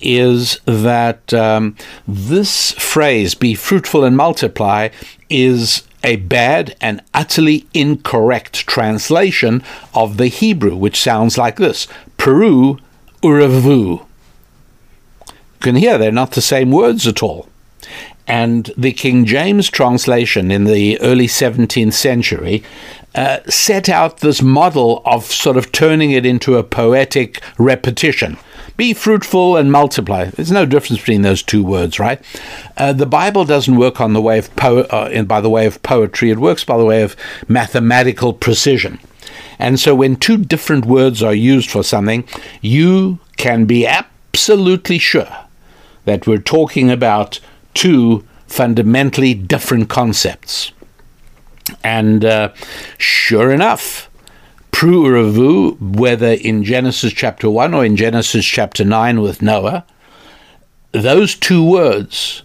is 0.00 0.60
that 0.64 1.32
um, 1.34 1.76
this 2.06 2.72
phrase, 2.72 3.34
be 3.34 3.54
fruitful 3.54 4.04
and 4.04 4.16
multiply, 4.16 4.88
is 5.28 5.82
a 6.02 6.16
bad 6.16 6.76
and 6.80 7.02
utterly 7.12 7.66
incorrect 7.74 8.66
translation 8.66 9.62
of 9.94 10.16
the 10.16 10.28
Hebrew, 10.28 10.76
which 10.76 11.00
sounds 11.00 11.36
like 11.36 11.56
this 11.56 11.86
Peru 12.16 12.78
uravu. 13.22 14.00
You 14.00 14.06
can 15.60 15.76
hear 15.76 15.98
they're 15.98 16.10
not 16.10 16.32
the 16.32 16.40
same 16.40 16.70
words 16.70 17.06
at 17.06 17.22
all. 17.22 17.48
And 18.26 18.70
the 18.76 18.92
King 18.92 19.24
James 19.24 19.68
translation 19.68 20.50
in 20.50 20.64
the 20.64 21.00
early 21.00 21.26
17th 21.26 21.92
century 21.92 22.62
uh, 23.14 23.40
set 23.48 23.88
out 23.88 24.18
this 24.18 24.40
model 24.40 25.02
of 25.04 25.24
sort 25.24 25.56
of 25.56 25.72
turning 25.72 26.12
it 26.12 26.24
into 26.24 26.56
a 26.56 26.62
poetic 26.62 27.42
repetition. 27.58 28.36
Be 28.76 28.94
fruitful 28.94 29.56
and 29.56 29.72
multiply. 29.72 30.26
There's 30.26 30.52
no 30.52 30.64
difference 30.64 31.00
between 31.00 31.22
those 31.22 31.42
two 31.42 31.64
words, 31.64 31.98
right? 31.98 32.20
Uh, 32.76 32.92
the 32.92 33.06
Bible 33.06 33.44
doesn't 33.44 33.76
work 33.76 34.00
on 34.00 34.12
the 34.12 34.22
way 34.22 34.38
of 34.38 34.54
po- 34.56 34.82
uh, 34.82 35.22
by 35.24 35.40
the 35.40 35.50
way 35.50 35.66
of 35.66 35.82
poetry. 35.82 36.30
It 36.30 36.38
works 36.38 36.64
by 36.64 36.78
the 36.78 36.84
way 36.84 37.02
of 37.02 37.16
mathematical 37.48 38.32
precision. 38.32 39.00
And 39.58 39.78
so 39.78 39.94
when 39.94 40.16
two 40.16 40.38
different 40.38 40.86
words 40.86 41.22
are 41.22 41.34
used 41.34 41.70
for 41.70 41.82
something, 41.82 42.26
you 42.62 43.18
can 43.36 43.66
be 43.66 43.86
absolutely 43.86 44.98
sure 44.98 45.36
that 46.06 46.26
we're 46.26 46.38
talking 46.38 46.90
about 46.90 47.40
two 47.74 48.24
fundamentally 48.46 49.34
different 49.34 49.88
concepts. 49.88 50.72
And 51.84 52.24
uh, 52.24 52.52
sure 52.98 53.52
enough, 53.52 54.10
Pru 54.72 55.04
Uravu, 55.04 55.78
whether 55.80 56.32
in 56.32 56.64
Genesis 56.64 57.12
chapter 57.12 57.50
1 57.50 57.74
or 57.74 57.84
in 57.84 57.96
Genesis 57.96 58.44
chapter 58.44 58.84
9 58.84 59.20
with 59.20 59.42
Noah, 59.42 59.84
those 60.92 61.34
two 61.34 61.64
words 61.64 62.42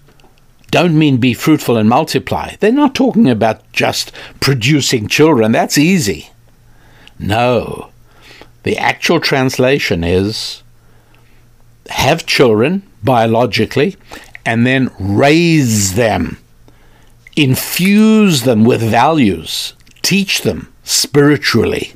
don't 0.71 0.97
mean 0.97 1.17
be 1.17 1.33
fruitful 1.33 1.77
and 1.77 1.87
multiply. 1.87 2.55
They're 2.59 2.71
not 2.71 2.93
talking 2.93 3.29
about 3.29 3.71
just 3.71 4.11
producing 4.39 5.07
children. 5.07 5.51
That's 5.51 5.77
easy. 5.77 6.29
No. 7.17 7.91
The 8.63 8.77
actual 8.77 9.19
translation 9.19 10.03
is 10.03 10.63
have 11.89 12.25
children 12.25 12.83
biologically 13.03 13.95
and 14.45 14.65
then 14.65 14.91
raise 14.99 15.95
them, 15.95 16.37
infuse 17.35 18.43
them 18.43 18.63
with 18.63 18.81
values, 18.81 19.73
teach 20.01 20.41
them 20.41 20.71
spiritually. 20.83 21.93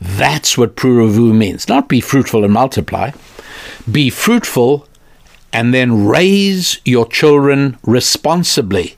That's 0.00 0.56
what 0.56 0.74
Pru 0.74 0.96
Uravu 0.96 1.34
means. 1.34 1.68
Not 1.68 1.88
be 1.88 2.00
fruitful 2.00 2.44
and 2.44 2.52
multiply. 2.52 3.12
Be 3.90 4.10
fruitful 4.10 4.88
and 5.52 5.74
then 5.74 6.06
raise 6.06 6.80
your 6.84 7.06
children 7.06 7.78
responsibly, 7.84 8.96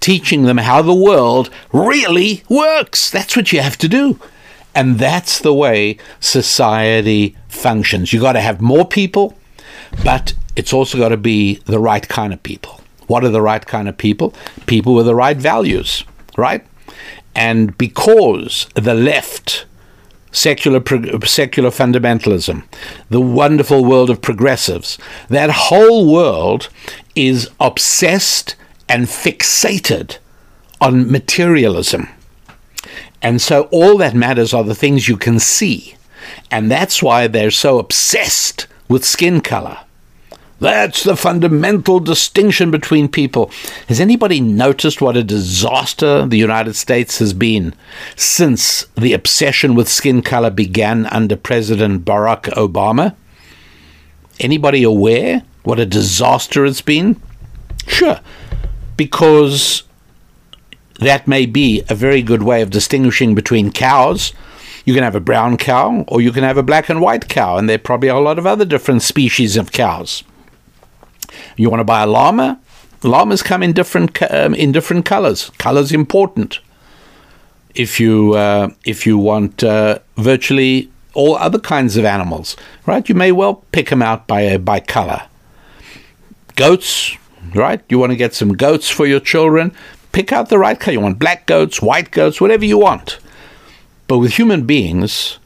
teaching 0.00 0.42
them 0.42 0.58
how 0.58 0.82
the 0.82 0.94
world 0.94 1.50
really 1.72 2.42
works. 2.48 3.10
That's 3.10 3.36
what 3.36 3.52
you 3.52 3.60
have 3.60 3.78
to 3.78 3.88
do. 3.88 4.18
And 4.74 4.98
that's 4.98 5.38
the 5.38 5.54
way 5.54 5.98
society 6.18 7.36
functions. 7.48 8.12
You've 8.12 8.22
got 8.22 8.32
to 8.32 8.40
have 8.40 8.60
more 8.60 8.86
people, 8.86 9.36
but 10.04 10.34
it's 10.56 10.72
also 10.72 10.98
got 10.98 11.08
to 11.08 11.16
be 11.16 11.56
the 11.66 11.78
right 11.78 12.06
kind 12.08 12.32
of 12.32 12.42
people. 12.42 12.80
What 13.06 13.24
are 13.24 13.30
the 13.30 13.42
right 13.42 13.64
kind 13.64 13.88
of 13.88 13.96
people? 13.96 14.34
People 14.66 14.94
with 14.94 15.06
the 15.06 15.14
right 15.14 15.36
values, 15.36 16.04
right? 16.36 16.64
And 17.34 17.76
because 17.78 18.66
the 18.74 18.94
left, 18.94 19.66
secular 20.30 20.82
secular 21.24 21.70
fundamentalism, 21.70 22.64
the 23.10 23.20
wonderful 23.20 23.84
world 23.84 24.10
of 24.10 24.22
progressives, 24.22 24.98
that 25.28 25.50
whole 25.50 26.10
world 26.10 26.68
is 27.14 27.50
obsessed 27.60 28.56
and 28.88 29.06
fixated 29.06 30.18
on 30.80 31.10
materialism. 31.10 32.08
And 33.22 33.40
so 33.40 33.68
all 33.70 33.96
that 33.98 34.14
matters 34.14 34.52
are 34.52 34.64
the 34.64 34.74
things 34.74 35.08
you 35.08 35.16
can 35.16 35.38
see. 35.38 35.94
And 36.50 36.70
that's 36.70 37.02
why 37.02 37.28
they're 37.28 37.50
so 37.50 37.78
obsessed 37.78 38.66
with 38.92 39.04
skin 39.04 39.40
color. 39.40 39.78
That's 40.60 41.02
the 41.02 41.16
fundamental 41.16 41.98
distinction 41.98 42.70
between 42.70 43.08
people. 43.08 43.50
Has 43.88 43.98
anybody 43.98 44.40
noticed 44.40 45.00
what 45.00 45.16
a 45.16 45.24
disaster 45.24 46.24
the 46.24 46.36
United 46.36 46.76
States 46.76 47.18
has 47.18 47.32
been 47.32 47.74
since 48.14 48.84
the 48.94 49.12
obsession 49.12 49.74
with 49.74 49.88
skin 49.88 50.22
color 50.22 50.50
began 50.50 51.06
under 51.06 51.34
President 51.34 52.04
Barack 52.04 52.42
Obama? 52.52 53.16
Anybody 54.38 54.84
aware 54.84 55.42
what 55.64 55.80
a 55.80 55.86
disaster 55.86 56.64
it's 56.64 56.80
been? 56.80 57.20
Sure, 57.88 58.20
because 58.96 59.82
that 61.00 61.26
may 61.26 61.46
be 61.46 61.82
a 61.88 61.94
very 61.94 62.22
good 62.22 62.44
way 62.44 62.62
of 62.62 62.70
distinguishing 62.70 63.34
between 63.34 63.72
cows. 63.72 64.32
You 64.84 64.94
can 64.94 65.02
have 65.02 65.14
a 65.14 65.20
brown 65.20 65.56
cow 65.56 66.04
or 66.08 66.20
you 66.20 66.32
can 66.32 66.42
have 66.42 66.56
a 66.56 66.62
black 66.62 66.88
and 66.88 67.00
white 67.00 67.28
cow, 67.28 67.56
and 67.56 67.68
there 67.68 67.78
probably 67.78 68.08
a 68.08 68.18
lot 68.18 68.38
of 68.38 68.46
other 68.46 68.64
different 68.64 69.02
species 69.02 69.56
of 69.56 69.72
cows. 69.72 70.24
You 71.56 71.70
want 71.70 71.80
to 71.80 71.84
buy 71.84 72.02
a 72.02 72.06
llama? 72.06 72.60
Llamas 73.02 73.42
come 73.42 73.62
in 73.62 73.72
different 73.72 74.20
um, 74.30 74.54
in 74.54 74.72
different 74.72 75.04
colors. 75.04 75.50
Colors 75.58 75.92
important. 75.92 76.60
If 77.74 77.98
you 77.98 78.34
uh, 78.34 78.70
if 78.84 79.06
you 79.06 79.18
want 79.18 79.64
uh, 79.64 79.98
virtually 80.16 80.90
all 81.14 81.36
other 81.36 81.58
kinds 81.58 81.96
of 81.96 82.04
animals, 82.04 82.56
right? 82.86 83.08
You 83.08 83.14
may 83.14 83.32
well 83.32 83.64
pick 83.72 83.90
them 83.90 84.02
out 84.02 84.26
by 84.26 84.46
uh, 84.46 84.58
by 84.58 84.80
color. 84.80 85.22
Goats, 86.54 87.16
right? 87.54 87.82
You 87.88 87.98
want 87.98 88.10
to 88.10 88.16
get 88.16 88.34
some 88.34 88.54
goats 88.54 88.88
for 88.88 89.06
your 89.06 89.20
children? 89.20 89.74
Pick 90.12 90.32
out 90.32 90.48
the 90.48 90.58
right 90.58 90.78
color. 90.78 90.92
You 90.92 91.00
want 91.00 91.18
black 91.18 91.46
goats, 91.46 91.80
white 91.80 92.10
goats, 92.10 92.40
whatever 92.40 92.64
you 92.64 92.78
want. 92.78 93.18
But 94.12 94.18
with 94.18 94.34
human 94.34 94.66
beings, 94.66 95.38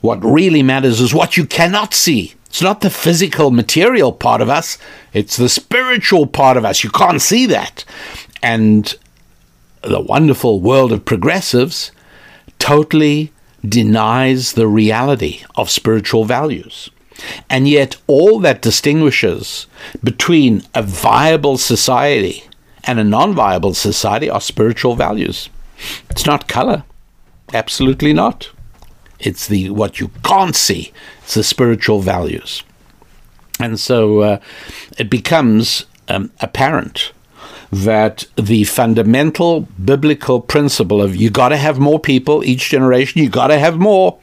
what 0.00 0.24
really 0.24 0.62
matters 0.62 1.00
is 1.00 1.12
what 1.12 1.36
you 1.36 1.44
cannot 1.44 1.92
see. 1.92 2.34
It's 2.46 2.62
not 2.62 2.80
the 2.80 2.88
physical, 2.88 3.50
material 3.50 4.12
part 4.12 4.40
of 4.40 4.48
us, 4.48 4.78
it's 5.12 5.36
the 5.36 5.48
spiritual 5.48 6.28
part 6.28 6.56
of 6.56 6.64
us. 6.64 6.84
You 6.84 6.90
can't 6.90 7.20
see 7.20 7.46
that. 7.46 7.84
And 8.40 8.94
the 9.82 10.00
wonderful 10.00 10.60
world 10.60 10.92
of 10.92 11.04
progressives 11.04 11.90
totally 12.60 13.32
denies 13.68 14.52
the 14.52 14.68
reality 14.68 15.42
of 15.56 15.68
spiritual 15.68 16.24
values. 16.24 16.90
And 17.50 17.66
yet, 17.66 17.96
all 18.06 18.38
that 18.38 18.62
distinguishes 18.62 19.66
between 20.04 20.62
a 20.76 20.82
viable 20.84 21.58
society 21.58 22.44
and 22.84 23.00
a 23.00 23.04
non 23.18 23.34
viable 23.34 23.74
society 23.74 24.30
are 24.30 24.40
spiritual 24.40 24.94
values. 24.94 25.48
It's 26.08 26.24
not 26.24 26.46
color. 26.46 26.84
Absolutely 27.52 28.12
not. 28.12 28.50
It's 29.18 29.46
the 29.46 29.70
what 29.70 30.00
you 30.00 30.08
can't 30.24 30.56
see. 30.56 30.92
It's 31.22 31.34
the 31.34 31.44
spiritual 31.44 32.00
values, 32.00 32.62
and 33.60 33.78
so 33.78 34.20
uh, 34.20 34.40
it 34.98 35.08
becomes 35.10 35.86
um, 36.08 36.32
apparent 36.40 37.12
that 37.72 38.26
the 38.36 38.64
fundamental 38.64 39.62
biblical 39.82 40.40
principle 40.40 41.00
of 41.00 41.16
you 41.16 41.30
got 41.30 41.48
to 41.48 41.56
have 41.56 41.78
more 41.78 41.98
people 41.98 42.44
each 42.44 42.68
generation, 42.68 43.22
you 43.22 43.30
got 43.30 43.46
to 43.46 43.58
have 43.58 43.78
more. 43.78 44.18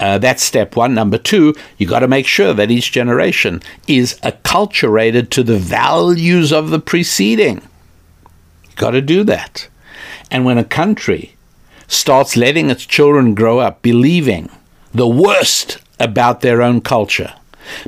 Uh, 0.00 0.18
that's 0.18 0.42
step 0.42 0.76
one. 0.76 0.94
Number 0.94 1.18
two, 1.18 1.54
you 1.76 1.86
got 1.86 2.00
to 2.00 2.08
make 2.08 2.26
sure 2.26 2.52
that 2.54 2.70
each 2.70 2.92
generation 2.92 3.62
is 3.86 4.18
acculturated 4.22 5.30
to 5.30 5.42
the 5.42 5.58
values 5.58 6.52
of 6.52 6.70
the 6.70 6.78
preceding. 6.78 7.56
You 8.64 8.76
got 8.76 8.92
to 8.92 9.00
do 9.00 9.24
that. 9.24 9.68
And 10.30 10.44
when 10.44 10.58
a 10.58 10.64
country 10.64 11.36
starts 11.88 12.36
letting 12.36 12.70
its 12.70 12.86
children 12.86 13.34
grow 13.34 13.58
up 13.58 13.82
believing 13.82 14.50
the 14.92 15.08
worst 15.08 15.78
about 15.98 16.42
their 16.42 16.62
own 16.62 16.80
culture, 16.80 17.34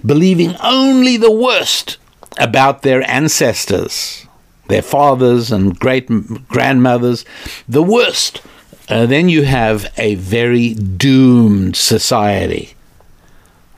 believing 0.04 0.56
only 0.62 1.16
the 1.16 1.30
worst 1.30 1.98
about 2.38 2.82
their 2.82 3.08
ancestors, 3.08 4.26
their 4.68 4.82
fathers 4.82 5.52
and 5.52 5.78
great 5.78 6.08
grandmothers, 6.48 7.24
the 7.68 7.82
worst, 7.82 8.42
uh, 8.88 9.06
then 9.06 9.28
you 9.28 9.44
have 9.44 9.92
a 9.96 10.14
very 10.16 10.74
doomed 10.74 11.76
society. 11.76 12.74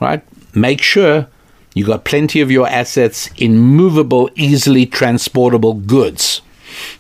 Right? 0.00 0.22
Make 0.54 0.82
sure 0.82 1.28
you 1.74 1.87
got 1.87 2.04
plenty 2.04 2.40
of 2.40 2.50
your 2.50 2.68
assets 2.68 3.30
in 3.37 3.58
movable, 3.58 4.30
easily 4.35 4.87
transportable 4.87 5.74
goods, 5.74 6.42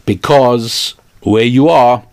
because 0.06 0.94
where 1.22 1.44
you 1.44 1.68
are, 1.68 2.04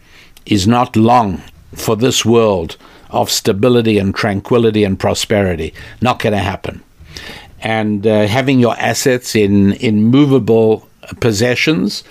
is 0.50 0.68
not 0.68 0.96
long 0.96 1.42
for 1.74 1.96
this 1.96 2.26
world 2.26 2.76
of 3.10 3.32
stability 3.32 3.98
and 3.98 4.14
tranquility 4.14 4.84
and 4.84 5.00
prosperity. 5.00 5.74
Not 6.02 6.20
going 6.20 6.34
to 6.34 6.40
happen. 6.40 6.84
And 7.62 8.06
uh, 8.06 8.28
having 8.28 8.60
your 8.60 8.78
assets 8.78 9.36
in, 9.36 9.74
in 9.74 10.04
movable 10.04 10.88
possessions. 11.20 12.04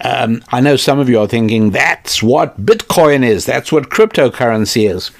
Um, 0.00 0.44
I 0.50 0.60
know 0.60 0.76
some 0.76 1.00
of 1.00 1.08
you 1.08 1.18
are 1.18 1.26
thinking 1.26 1.70
that's 1.70 2.22
what 2.22 2.64
Bitcoin 2.64 3.24
is, 3.24 3.44
that's 3.44 3.72
what 3.72 3.90
cryptocurrency 3.90 4.88
is. 4.88 5.10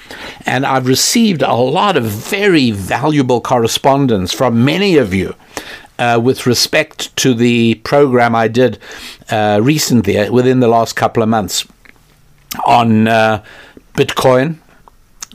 And 0.45 0.65
I've 0.65 0.87
received 0.87 1.41
a 1.41 1.53
lot 1.53 1.97
of 1.97 2.05
very 2.05 2.71
valuable 2.71 3.41
correspondence 3.41 4.33
from 4.33 4.63
many 4.63 4.95
of 4.95 5.13
you 5.13 5.35
uh, 5.97 6.19
with 6.23 6.45
respect 6.47 7.13
to 7.17 7.33
the 7.33 7.75
program 7.75 8.33
I 8.33 8.47
did 8.47 8.79
uh, 9.29 9.59
recently, 9.61 10.17
uh, 10.17 10.31
within 10.31 10.61
the 10.61 10.69
last 10.69 10.95
couple 10.95 11.21
of 11.21 11.29
months 11.29 11.67
on 12.65 13.07
uh, 13.07 13.43
Bitcoin, 13.93 14.57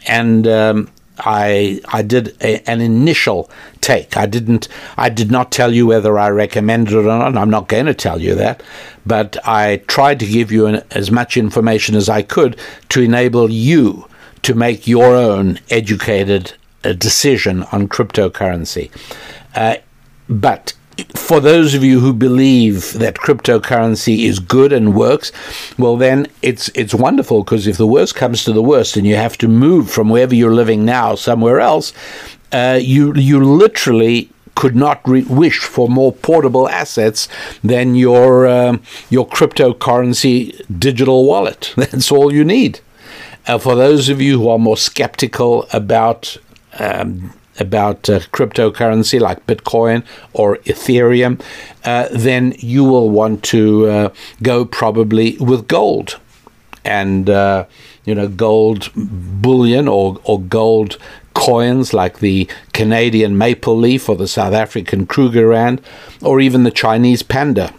and 0.07 0.47
um, 0.47 0.91
I 1.19 1.81
I 1.89 2.03
did 2.03 2.37
a, 2.41 2.69
an 2.69 2.81
initial 2.81 3.51
take. 3.81 4.17
I 4.17 4.27
didn't. 4.27 4.69
I 4.97 5.09
did 5.09 5.31
not 5.31 5.53
tell 5.53 5.73
you 5.73 5.87
whether 5.87 6.19
I 6.19 6.29
recommended 6.29 6.95
it 6.95 6.99
or 6.99 7.03
not. 7.05 7.37
I'm 7.37 7.51
not 7.51 7.69
going 7.69 7.87
to 7.87 7.95
tell 7.95 8.21
you 8.21 8.35
that, 8.35 8.63
but 9.07 9.37
I 9.47 9.79
tried 9.87 10.21
to 10.21 10.27
give 10.27 10.51
you 10.51 10.67
an, 10.67 10.83
as 10.91 11.11
much 11.11 11.37
information 11.37 11.95
as 11.95 12.09
I 12.09 12.23
could 12.23 12.59
to 12.91 13.01
enable 13.01 13.51
you 13.51 14.09
to 14.43 14.55
make 14.55 14.87
your 14.87 15.15
own 15.15 15.59
educated 15.71 16.53
uh, 16.85 16.93
decision 16.93 17.63
on 17.73 17.89
cryptocurrency. 17.89 18.91
Uh, 19.55 19.77
but 20.29 20.75
for 21.15 21.41
those 21.41 21.75
of 21.75 21.83
you 21.83 22.01
who 22.01 22.13
believe 22.13 22.93
that 22.95 23.17
cryptocurrency 23.17 24.25
is 24.25 24.39
good 24.39 24.73
and 24.73 24.95
works, 24.95 25.33
well, 25.79 25.97
then 25.97 26.27
it's 26.43 26.69
it's 26.75 26.95
wonderful 26.95 27.43
because 27.43 27.67
if 27.67 27.77
the 27.77 27.87
worst 27.87 28.15
comes 28.15 28.45
to 28.45 28.53
the 28.53 28.63
worst 28.63 28.97
and 28.97 29.07
you 29.07 29.17
have 29.17 29.37
to 29.39 29.49
move 29.49 29.91
from 29.91 30.09
wherever 30.09 30.35
you're 30.35 30.55
living 30.55 30.85
now 30.85 31.15
somewhere 31.15 31.61
else, 31.61 31.93
uh, 32.53 32.79
you 32.81 33.15
you 33.15 33.43
literally 33.43 34.31
could 34.55 34.77
not 34.77 35.01
re- 35.09 35.25
wish 35.25 35.61
for 35.61 35.89
more 35.89 36.13
portable 36.13 36.69
assets 36.69 37.29
than 37.63 37.95
your 37.95 38.47
um, 38.47 38.83
your 39.11 39.27
cryptocurrency 39.27 40.61
digital 40.79 41.25
wallet. 41.25 41.73
That's 41.77 42.13
all 42.13 42.33
you 42.33 42.45
need. 42.45 42.81
Uh, 43.47 43.59
for 43.59 43.75
those 43.75 44.09
of 44.09 44.21
you 44.23 44.41
who 44.41 44.49
are 44.49 44.59
more 44.59 44.77
skeptical 44.77 45.67
about 45.73 46.37
um, 46.79 47.35
about 47.59 48.09
uh, 48.09 48.21
cryptocurrency 48.33 49.21
like 49.21 49.47
Bitcoin 49.47 50.05
or 50.33 50.57
Ethereum, 50.59 51.41
uh, 51.85 52.09
then 52.11 52.55
you 52.59 52.85
will 52.85 53.11
want 53.11 53.43
to 53.45 53.87
uh, 53.87 54.09
go 54.43 54.65
probably 54.65 55.37
with 55.39 55.69
gold. 55.69 56.19
And, 56.85 57.31
uh, 57.31 57.65
you 58.05 58.15
know, 58.15 58.29
gold 58.29 58.91
bullion 58.95 59.89
or, 59.89 60.21
or 60.25 60.41
gold 60.41 60.99
coins 61.35 61.93
like 61.93 62.21
the 62.21 62.49
Canadian 62.73 63.37
maple 63.37 63.77
leaf 63.77 64.09
or 64.09 64.17
the 64.17 64.29
South 64.29 64.55
African 64.55 65.07
Krugerrand 65.07 65.81
or 66.23 66.41
even 66.41 66.65
the 66.65 66.71
Chinese 66.71 67.23
panda. 67.23 67.73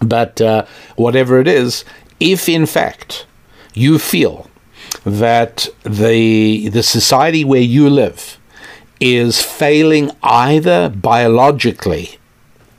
But 0.00 0.40
uh, 0.40 0.66
whatever 0.96 1.40
it 1.40 1.48
is, 1.48 1.84
if 2.20 2.48
in 2.48 2.66
fact 2.66 3.26
you 3.74 3.98
feel 3.98 4.48
that 5.04 5.68
the 5.82 6.68
the 6.68 6.82
society 6.82 7.44
where 7.44 7.60
you 7.60 7.90
live 7.90 8.38
is 9.04 9.42
failing 9.42 10.10
either 10.22 10.88
biologically, 10.88 12.18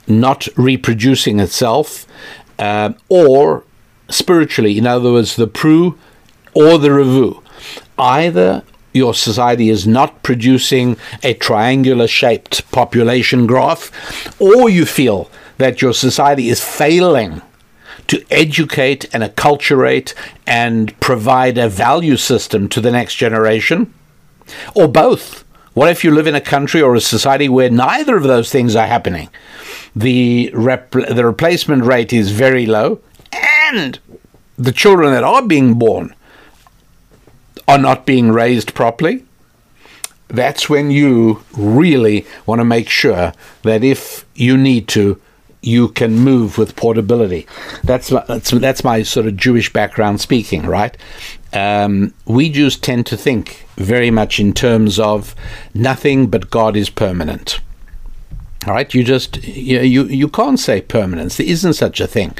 not 0.08 0.48
reproducing 0.56 1.38
itself, 1.38 2.04
uh, 2.58 2.92
or 3.08 3.62
spiritually. 4.08 4.76
In 4.76 4.88
other 4.88 5.12
words, 5.12 5.36
the 5.36 5.46
pru 5.46 5.96
or 6.52 6.78
the 6.78 6.88
revu. 6.88 7.40
Either 7.96 8.64
your 8.92 9.14
society 9.14 9.70
is 9.70 9.86
not 9.86 10.24
producing 10.24 10.96
a 11.22 11.32
triangular 11.34 12.08
shaped 12.08 12.68
population 12.72 13.46
graph, 13.46 13.92
or 14.40 14.68
you 14.68 14.84
feel 14.84 15.30
that 15.58 15.80
your 15.80 15.94
society 15.94 16.48
is 16.48 16.60
failing 16.60 17.40
to 18.08 18.24
educate 18.32 19.04
and 19.14 19.22
acculturate 19.22 20.12
and 20.44 20.98
provide 20.98 21.56
a 21.56 21.68
value 21.68 22.16
system 22.16 22.68
to 22.68 22.80
the 22.80 22.90
next 22.90 23.14
generation, 23.14 23.94
or 24.74 24.88
both. 24.88 25.45
What 25.76 25.90
if 25.90 26.02
you 26.04 26.10
live 26.10 26.26
in 26.26 26.34
a 26.34 26.40
country 26.40 26.80
or 26.80 26.94
a 26.94 27.02
society 27.02 27.50
where 27.50 27.68
neither 27.68 28.16
of 28.16 28.22
those 28.22 28.50
things 28.50 28.74
are 28.74 28.86
happening? 28.86 29.28
The, 29.94 30.50
rep- 30.54 30.92
the 30.92 31.22
replacement 31.22 31.84
rate 31.84 32.14
is 32.14 32.30
very 32.30 32.64
low, 32.64 33.00
and 33.30 33.98
the 34.56 34.72
children 34.72 35.10
that 35.12 35.22
are 35.22 35.42
being 35.42 35.74
born 35.74 36.14
are 37.68 37.76
not 37.76 38.06
being 38.06 38.32
raised 38.32 38.72
properly. 38.72 39.26
That's 40.28 40.70
when 40.70 40.90
you 40.90 41.42
really 41.54 42.24
want 42.46 42.60
to 42.60 42.64
make 42.64 42.88
sure 42.88 43.34
that 43.60 43.84
if 43.84 44.24
you 44.34 44.56
need 44.56 44.88
to, 44.88 45.20
you 45.60 45.88
can 45.88 46.14
move 46.14 46.56
with 46.56 46.74
portability. 46.76 47.46
That's 47.84 48.08
that's 48.08 48.50
that's 48.50 48.82
my 48.82 49.02
sort 49.02 49.26
of 49.26 49.36
Jewish 49.36 49.70
background 49.70 50.22
speaking, 50.22 50.62
right? 50.62 50.96
Um, 51.52 52.12
we 52.26 52.50
Jews 52.50 52.76
tend 52.76 53.06
to 53.06 53.16
think 53.16 53.66
very 53.76 54.10
much 54.10 54.38
in 54.40 54.52
terms 54.52 54.98
of 54.98 55.34
nothing 55.74 56.26
but 56.28 56.50
God 56.50 56.76
is 56.76 56.90
permanent. 56.90 57.60
All 58.66 58.74
right, 58.74 58.92
you 58.92 59.04
just 59.04 59.42
you 59.44 59.80
you, 59.80 60.04
you 60.04 60.28
can't 60.28 60.58
say 60.58 60.80
permanence. 60.80 61.36
There 61.36 61.46
isn't 61.46 61.74
such 61.74 62.00
a 62.00 62.06
thing. 62.06 62.36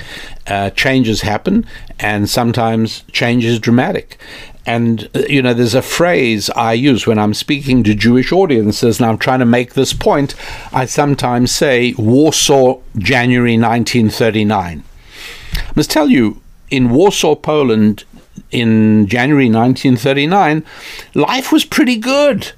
Uh, 0.46 0.70
changes 0.70 1.20
happen, 1.20 1.64
and 2.00 2.28
sometimes 2.28 3.04
change 3.12 3.44
is 3.44 3.60
dramatic. 3.60 4.18
And, 4.66 5.08
uh, 5.14 5.20
you 5.28 5.40
know, 5.42 5.54
there's 5.54 5.76
a 5.76 5.82
phrase 5.82 6.50
I 6.50 6.72
use 6.72 7.06
when 7.06 7.18
I'm 7.18 7.34
speaking 7.34 7.84
to 7.84 7.94
Jewish 7.94 8.32
audiences, 8.32 8.98
and 8.98 9.06
I'm 9.08 9.18
trying 9.18 9.38
to 9.38 9.46
make 9.46 9.74
this 9.74 9.92
point. 9.92 10.34
I 10.72 10.86
sometimes 10.86 11.54
say 11.54 11.94
Warsaw, 11.96 12.80
January 12.98 13.56
1939. 13.56 14.82
I 15.54 15.72
must 15.76 15.90
tell 15.90 16.10
you, 16.10 16.42
in 16.68 16.90
Warsaw, 16.90 17.36
Poland, 17.36 18.04
in 18.50 19.06
January 19.06 19.46
1939, 19.46 20.64
life 21.14 21.52
was 21.52 21.64
pretty 21.64 21.96
good 21.96 22.52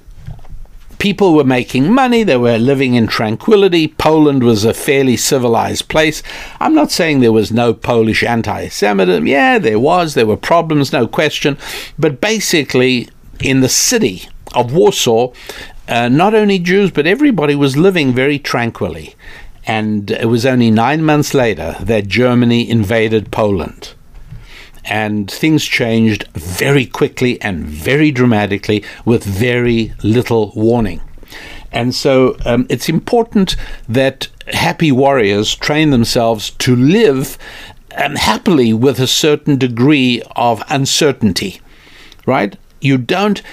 people 0.99 1.33
were 1.33 1.45
making 1.45 1.91
money, 1.91 2.23
they 2.23 2.37
were 2.37 2.57
living 2.57 2.93
in 2.93 3.07
tranquility. 3.07 3.87
Poland 3.87 4.43
was 4.43 4.63
a 4.63 4.73
fairly 4.73 5.17
civilized 5.17 5.87
place. 5.87 6.21
I'm 6.59 6.75
not 6.75 6.91
saying 6.91 7.19
there 7.19 7.31
was 7.31 7.51
no 7.51 7.73
Polish 7.73 8.21
anti 8.21 8.67
Semitism. 8.67 9.25
Yeah, 9.25 9.57
there 9.57 9.79
was. 9.79 10.13
There 10.13 10.27
were 10.27 10.37
problems, 10.37 10.93
no 10.93 11.07
question. 11.07 11.57
But 11.97 12.21
basically, 12.21 13.09
in 13.39 13.61
the 13.61 13.69
city 13.69 14.29
of 14.53 14.73
Warsaw, 14.73 15.31
uh, 15.87 16.09
not 16.09 16.35
only 16.35 16.59
Jews, 16.59 16.91
but 16.91 17.07
everybody 17.07 17.55
was 17.55 17.77
living 17.77 18.13
very 18.13 18.37
tranquilly. 18.37 19.15
And 19.65 20.11
it 20.11 20.25
was 20.25 20.45
only 20.45 20.71
nine 20.71 21.03
months 21.03 21.33
later 21.33 21.75
that 21.79 22.07
Germany 22.07 22.69
invaded 22.69 23.31
Poland 23.31 23.93
and 24.89 25.29
things 25.29 25.63
changed 25.63 26.27
very 26.33 26.85
quickly 26.85 27.39
and 27.41 27.63
very 27.63 28.11
dramatically 28.11 28.83
with 29.05 29.23
very 29.23 29.93
little 30.03 30.51
warning. 30.55 30.99
And 31.71 31.93
so 31.93 32.35
um, 32.45 32.65
it's 32.69 32.89
important 32.89 33.55
that 33.87 34.27
happy 34.47 34.91
warriors 34.91 35.53
train 35.53 35.91
themselves 35.91 36.49
to 36.49 36.75
live 36.75 37.37
um, 37.95 38.15
happily 38.15 38.73
with 38.73 38.99
a 38.99 39.05
certain 39.07 39.57
degree 39.57 40.23
of 40.35 40.63
uncertainty, 40.69 41.61
right? 42.25 42.57
You 42.81 42.97
don't 42.97 43.43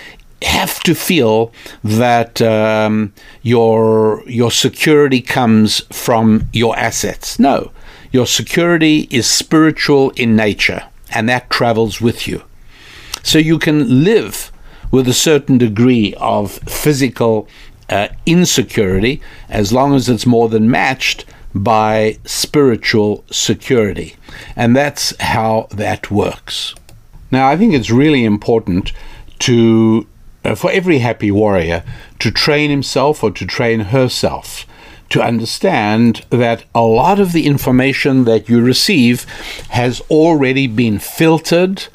have 0.41 0.81
to 0.81 0.95
feel 0.95 1.53
that 1.85 2.41
um, 2.41 3.13
your 3.43 4.23
your 4.27 4.51
security 4.51 5.21
comes 5.21 5.81
from 5.93 6.49
your 6.53 6.79
assets. 6.79 7.39
No, 7.39 7.73
your 8.13 8.27
security 8.27 9.09
is 9.11 9.27
spiritual 9.27 10.11
in 10.11 10.37
nature 10.37 10.85
and 11.11 11.29
that 11.29 11.51
travels 11.51 12.01
with 12.01 12.27
you. 12.27 12.43
So 13.23 13.39
you 13.39 13.59
can 13.59 14.05
live 14.05 14.53
with 14.91 15.09
a 15.09 15.15
certain 15.15 15.59
degree 15.59 16.15
of 16.19 16.53
physical 16.53 17.49
uh, 17.89 18.09
insecurity 18.25 19.21
as 19.49 19.73
long 19.73 19.95
as 19.95 20.09
it's 20.09 20.27
more 20.27 20.49
than 20.49 20.71
matched 20.71 21.25
by 21.55 22.19
spiritual 22.25 23.25
security. 23.31 24.17
And 24.55 24.77
that's 24.77 25.15
how 25.21 25.69
that 25.71 26.11
works. 26.11 26.75
Now, 27.31 27.49
I 27.49 27.57
think 27.57 27.75
it's 27.75 27.91
really 27.91 28.25
important 28.25 28.93
to, 29.41 30.07
uh, 30.45 30.55
for 30.55 30.71
every 30.71 30.99
happy 30.99 31.31
warrior, 31.31 31.83
to 32.21 32.31
train 32.31 32.71
himself 32.71 33.25
or 33.25 33.31
to 33.33 33.47
train 33.47 33.81
herself 33.81 34.67
to 35.11 35.23
understand 35.23 36.25
that 36.31 36.65
a 36.75 36.83
lot 36.83 37.21
of 37.21 37.33
the 37.33 37.47
information 37.47 38.25
that 38.25 38.49
you 38.49 38.61
receive 38.61 39.25
has 39.71 40.01
already 40.11 40.67
been 40.67 40.99
filtered 40.99 41.87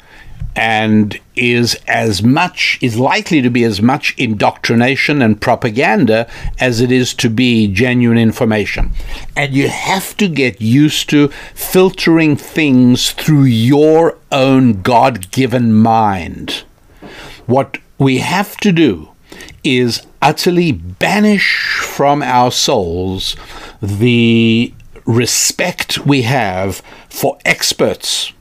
and 0.54 1.18
is 1.34 1.78
as 1.86 2.22
much 2.22 2.78
is 2.82 2.98
likely 2.98 3.40
to 3.40 3.48
be 3.48 3.64
as 3.64 3.80
much 3.80 4.14
indoctrination 4.18 5.22
and 5.22 5.40
propaganda 5.40 6.28
as 6.60 6.80
it 6.80 6.92
is 6.92 7.14
to 7.14 7.30
be 7.30 7.66
genuine 7.68 8.18
information. 8.18 8.90
And 9.34 9.54
you 9.54 9.68
have 9.68 10.16
to 10.18 10.28
get 10.28 10.60
used 10.60 11.08
to 11.10 11.28
filtering 11.54 12.36
things 12.36 13.12
through 13.12 13.44
your 13.44 14.18
own 14.30 14.82
god-given 14.82 15.72
mind. 15.72 16.64
What 17.46 17.78
we 17.98 18.18
have 18.18 18.56
to 18.58 18.72
do 18.72 19.11
is 19.64 20.06
utterly 20.20 20.72
banish 20.72 21.78
from 21.82 22.22
our 22.22 22.50
souls 22.50 23.36
the 23.80 24.72
respect 25.04 26.06
we 26.06 26.22
have 26.22 26.82
for 27.08 27.38
experts, 27.44 28.32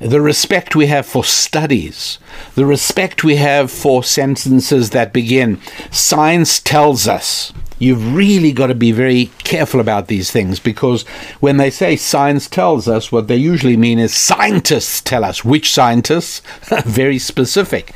the 0.00 0.20
respect 0.20 0.76
we 0.76 0.86
have 0.86 1.06
for 1.06 1.24
studies, 1.24 2.18
the 2.54 2.66
respect 2.66 3.24
we 3.24 3.36
have 3.36 3.70
for 3.70 4.04
sentences 4.04 4.90
that 4.90 5.12
begin, 5.12 5.60
science 5.90 6.60
tells 6.60 7.08
us, 7.08 7.52
you've 7.80 8.14
really 8.14 8.52
got 8.52 8.68
to 8.68 8.74
be 8.74 8.92
very 8.92 9.30
careful 9.44 9.80
about 9.80 10.08
these 10.08 10.30
things 10.30 10.58
because 10.58 11.02
when 11.40 11.56
they 11.56 11.70
say 11.70 11.96
science 11.96 12.48
tells 12.48 12.88
us, 12.88 13.10
what 13.10 13.28
they 13.28 13.36
usually 13.36 13.76
mean 13.76 13.98
is 13.98 14.14
scientists 14.14 15.00
tell 15.00 15.24
us. 15.24 15.44
Which 15.44 15.72
scientists? 15.72 16.42
very 16.84 17.18
specific. 17.18 17.92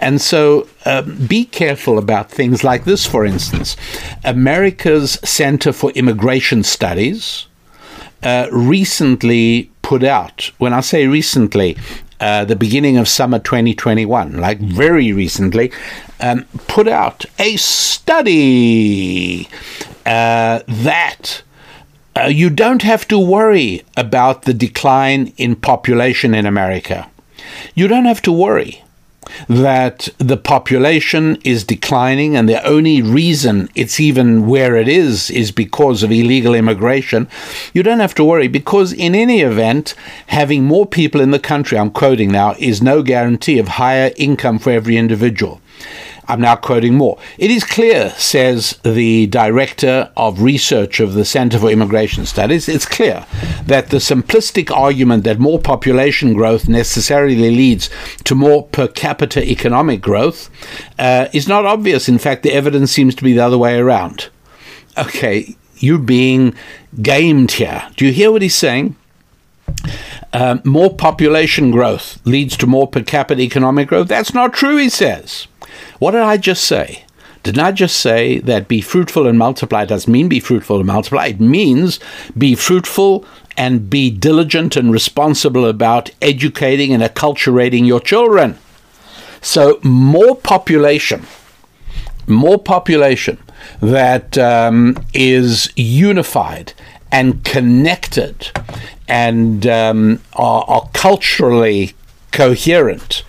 And 0.00 0.20
so 0.20 0.68
uh, 0.84 1.02
be 1.02 1.44
careful 1.44 1.98
about 1.98 2.30
things 2.30 2.64
like 2.64 2.84
this, 2.84 3.06
for 3.06 3.24
instance. 3.24 3.76
America's 4.24 5.12
Center 5.24 5.72
for 5.72 5.90
Immigration 5.92 6.62
Studies 6.64 7.46
uh, 8.22 8.46
recently 8.52 9.71
put 9.92 10.02
out, 10.02 10.50
when 10.56 10.72
I 10.72 10.80
say 10.80 11.06
recently, 11.06 11.76
uh, 12.18 12.46
the 12.46 12.56
beginning 12.56 12.96
of 12.96 13.06
summer 13.06 13.38
2021, 13.38 14.38
like 14.38 14.58
very 14.58 15.12
recently, 15.12 15.70
um, 16.18 16.46
put 16.66 16.88
out 16.88 17.26
a 17.38 17.56
study 17.56 19.50
uh, 20.06 20.60
that 20.66 21.42
uh, 22.18 22.22
you 22.22 22.48
don't 22.48 22.80
have 22.80 23.06
to 23.08 23.18
worry 23.18 23.82
about 23.94 24.44
the 24.44 24.54
decline 24.54 25.34
in 25.36 25.56
population 25.56 26.34
in 26.34 26.46
America. 26.46 27.10
You 27.74 27.86
don't 27.86 28.06
have 28.06 28.22
to 28.22 28.32
worry 28.32 28.82
that 29.48 30.08
the 30.18 30.36
population 30.36 31.36
is 31.44 31.64
declining, 31.64 32.36
and 32.36 32.48
the 32.48 32.64
only 32.66 33.02
reason 33.02 33.68
it's 33.74 34.00
even 34.00 34.46
where 34.46 34.76
it 34.76 34.88
is 34.88 35.30
is 35.30 35.50
because 35.50 36.02
of 36.02 36.10
illegal 36.10 36.54
immigration, 36.54 37.28
you 37.72 37.82
don't 37.82 38.00
have 38.00 38.14
to 38.14 38.24
worry 38.24 38.48
because, 38.48 38.92
in 38.92 39.14
any 39.14 39.40
event, 39.40 39.94
having 40.28 40.64
more 40.64 40.86
people 40.86 41.20
in 41.20 41.30
the 41.30 41.38
country, 41.38 41.78
I'm 41.78 41.90
quoting 41.90 42.30
now, 42.30 42.54
is 42.58 42.82
no 42.82 43.02
guarantee 43.02 43.58
of 43.58 43.68
higher 43.68 44.12
income 44.16 44.58
for 44.58 44.70
every 44.70 44.96
individual. 44.96 45.60
I'm 46.32 46.40
now 46.40 46.56
quoting 46.56 46.94
more. 46.94 47.18
It 47.36 47.50
is 47.50 47.62
clear, 47.62 48.08
says 48.16 48.80
the 48.84 49.26
director 49.26 50.10
of 50.16 50.40
research 50.40 50.98
of 50.98 51.12
the 51.12 51.26
Center 51.26 51.58
for 51.58 51.68
Immigration 51.68 52.24
Studies, 52.24 52.70
it's 52.70 52.86
clear 52.86 53.26
that 53.66 53.90
the 53.90 53.98
simplistic 53.98 54.70
argument 54.70 55.24
that 55.24 55.38
more 55.38 55.58
population 55.58 56.32
growth 56.32 56.70
necessarily 56.70 57.36
leads 57.36 57.90
to 58.24 58.34
more 58.34 58.62
per 58.62 58.88
capita 58.88 59.46
economic 59.46 60.00
growth 60.00 60.48
uh, 60.98 61.28
is 61.34 61.46
not 61.46 61.66
obvious. 61.66 62.08
In 62.08 62.16
fact, 62.16 62.44
the 62.44 62.54
evidence 62.54 62.90
seems 62.90 63.14
to 63.16 63.24
be 63.24 63.34
the 63.34 63.44
other 63.44 63.58
way 63.58 63.78
around. 63.78 64.30
Okay, 64.96 65.54
you're 65.76 65.98
being 65.98 66.54
gamed 67.02 67.52
here. 67.52 67.90
Do 67.96 68.06
you 68.06 68.12
hear 68.12 68.32
what 68.32 68.40
he's 68.40 68.54
saying? 68.54 68.96
Uh, 70.32 70.60
more 70.64 70.94
population 70.96 71.70
growth 71.70 72.24
leads 72.24 72.56
to 72.56 72.66
more 72.66 72.88
per 72.88 73.02
capita 73.02 73.42
economic 73.42 73.88
growth. 73.88 74.08
That's 74.08 74.32
not 74.32 74.54
true, 74.54 74.78
he 74.78 74.88
says. 74.88 75.46
What 76.02 76.10
did 76.10 76.22
I 76.22 76.36
just 76.36 76.64
say? 76.64 77.04
Did 77.44 77.60
I 77.60 77.70
just 77.70 77.96
say 77.96 78.38
that 78.38 78.66
be 78.66 78.80
fruitful 78.80 79.24
and 79.28 79.38
multiply 79.38 79.84
doesn't 79.84 80.12
mean 80.12 80.28
be 80.28 80.40
fruitful 80.40 80.78
and 80.78 80.86
multiply? 80.88 81.26
It 81.26 81.38
means 81.38 82.00
be 82.36 82.56
fruitful 82.56 83.24
and 83.56 83.88
be 83.88 84.10
diligent 84.10 84.74
and 84.74 84.90
responsible 84.90 85.64
about 85.64 86.10
educating 86.20 86.92
and 86.92 87.04
acculturating 87.04 87.86
your 87.86 88.00
children. 88.00 88.58
So, 89.42 89.78
more 89.84 90.34
population, 90.34 91.24
more 92.26 92.58
population 92.58 93.38
that 93.80 94.36
um, 94.36 94.96
is 95.14 95.70
unified 95.76 96.72
and 97.12 97.44
connected 97.44 98.50
and 99.06 99.64
um, 99.68 100.20
are, 100.32 100.64
are, 100.66 100.88
culturally 100.94 101.94
coherent. 102.32 103.22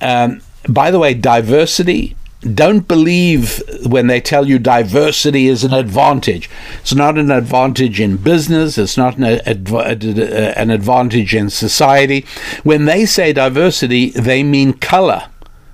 Um, 0.00 0.42
by 0.68 0.90
the 0.90 0.98
way, 0.98 1.14
diversity, 1.14 2.16
don't 2.52 2.86
believe 2.86 3.62
when 3.86 4.06
they 4.06 4.20
tell 4.20 4.46
you 4.46 4.58
diversity 4.58 5.46
is 5.46 5.64
an 5.64 5.72
advantage. 5.72 6.50
It's 6.80 6.94
not 6.94 7.16
an 7.16 7.30
advantage 7.30 8.00
in 8.00 8.18
business, 8.18 8.76
it's 8.76 8.96
not 8.96 9.16
an, 9.16 9.24
uh, 9.24 10.54
an 10.56 10.70
advantage 10.70 11.34
in 11.34 11.48
society. 11.50 12.26
When 12.62 12.84
they 12.84 13.06
say 13.06 13.32
diversity, 13.32 14.10
they 14.10 14.42
mean 14.42 14.74
color, 14.74 15.28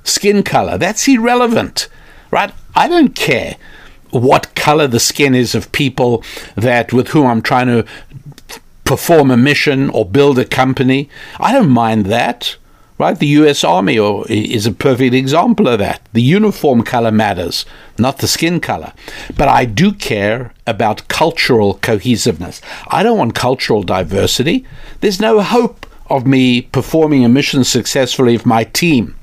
skin 0.05 0.43
color. 0.43 0.79
That's 0.79 1.09
irrelevant, 1.09 1.89
right? 2.31 2.53
I 2.75 2.87
don't 2.87 3.15
care 3.15 3.57
what 4.11 4.55
color 4.55 4.87
the 4.87 5.01
skin 5.01 5.35
is 5.35 5.55
of 5.55 5.73
people 5.73 6.23
that 6.55 6.93
with 6.93 7.09
whom 7.09 7.27
I'm 7.27 7.43
trying 7.43 7.67
to 7.67 7.85
perform 8.85 9.31
a 9.31 9.37
mission 9.37 9.91
or 9.91 10.05
build 10.05 10.39
a 10.39 10.45
company. 10.45 11.09
I 11.39 11.53
don't 11.53 11.71
mind 11.71 12.07
that 12.07 12.57
right? 13.01 13.19
The 13.19 13.27
U.S. 13.29 13.65
Army 13.65 13.97
is 14.29 14.67
a 14.67 14.73
perfect 14.73 15.15
example 15.15 15.67
of 15.67 15.79
that. 15.79 16.07
The 16.13 16.23
uniform 16.23 16.83
color 16.83 17.11
matters, 17.11 17.65
not 17.99 18.19
the 18.19 18.29
skin 18.29 18.61
color. 18.61 18.93
But 19.37 19.49
I 19.49 19.65
do 19.65 19.93
care 19.93 20.53
about 20.67 21.09
cultural 21.09 21.75
cohesiveness. 21.75 22.61
I 22.89 23.03
don't 23.03 23.19
want 23.19 23.35
cultural 23.35 23.83
diversity. 23.83 24.67
There's 25.01 25.19
no 25.19 25.41
hope 25.41 25.87
of 26.09 26.27
me 26.27 26.63
performing 26.63 27.25
a 27.25 27.29
mission 27.29 27.65
successfully 27.65 28.35
if 28.35 28.45
my 28.45 28.65
team 28.65 29.17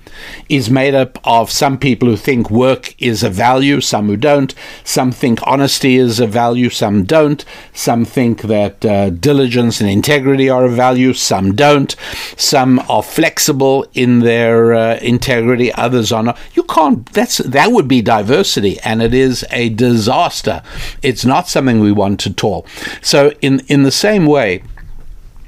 is 0.49 0.69
made 0.69 0.95
up 0.95 1.19
of 1.23 1.51
some 1.51 1.77
people 1.77 2.07
who 2.07 2.17
think 2.17 2.49
work 2.49 2.95
is 3.01 3.23
a 3.23 3.29
value, 3.29 3.81
some 3.81 4.07
who 4.07 4.17
don't. 4.17 4.53
Some 4.83 5.11
think 5.11 5.39
honesty 5.43 5.97
is 5.97 6.19
a 6.19 6.27
value, 6.27 6.69
some 6.69 7.03
don't. 7.03 7.43
Some 7.73 8.05
think 8.05 8.43
that 8.43 8.85
uh, 8.85 9.09
diligence 9.09 9.81
and 9.81 9.89
integrity 9.89 10.49
are 10.49 10.65
a 10.65 10.69
value, 10.69 11.13
some 11.13 11.55
don't. 11.55 11.95
Some 12.35 12.79
are 12.89 13.03
flexible 13.03 13.85
in 13.93 14.19
their 14.19 14.73
uh, 14.73 14.97
integrity, 14.97 15.73
others 15.73 16.11
are 16.11 16.23
not. 16.23 16.37
You 16.53 16.63
can't. 16.63 17.05
That's 17.13 17.37
that 17.37 17.71
would 17.71 17.87
be 17.87 18.01
diversity, 18.01 18.79
and 18.81 19.01
it 19.01 19.13
is 19.13 19.45
a 19.51 19.69
disaster. 19.69 20.61
It's 21.01 21.25
not 21.25 21.47
something 21.47 21.79
we 21.79 21.91
want 21.91 22.25
at 22.25 22.43
all. 22.43 22.65
So, 23.01 23.31
in 23.41 23.61
in 23.67 23.83
the 23.83 23.91
same 23.91 24.25
way 24.25 24.63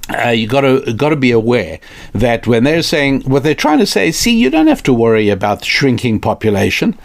uh, 0.09 0.29
you 0.29 0.47
got 0.47 0.61
to 0.61 0.93
got 0.93 1.09
to 1.09 1.15
be 1.15 1.31
aware 1.31 1.79
that 2.13 2.47
when 2.47 2.63
they're 2.63 2.81
saying 2.81 3.21
what 3.21 3.43
they're 3.43 3.55
trying 3.55 3.79
to 3.79 3.85
say, 3.85 4.11
see, 4.11 4.37
you 4.37 4.49
don't 4.49 4.67
have 4.67 4.83
to 4.83 4.93
worry 4.93 5.29
about 5.29 5.63
shrinking 5.63 6.19
population. 6.19 6.97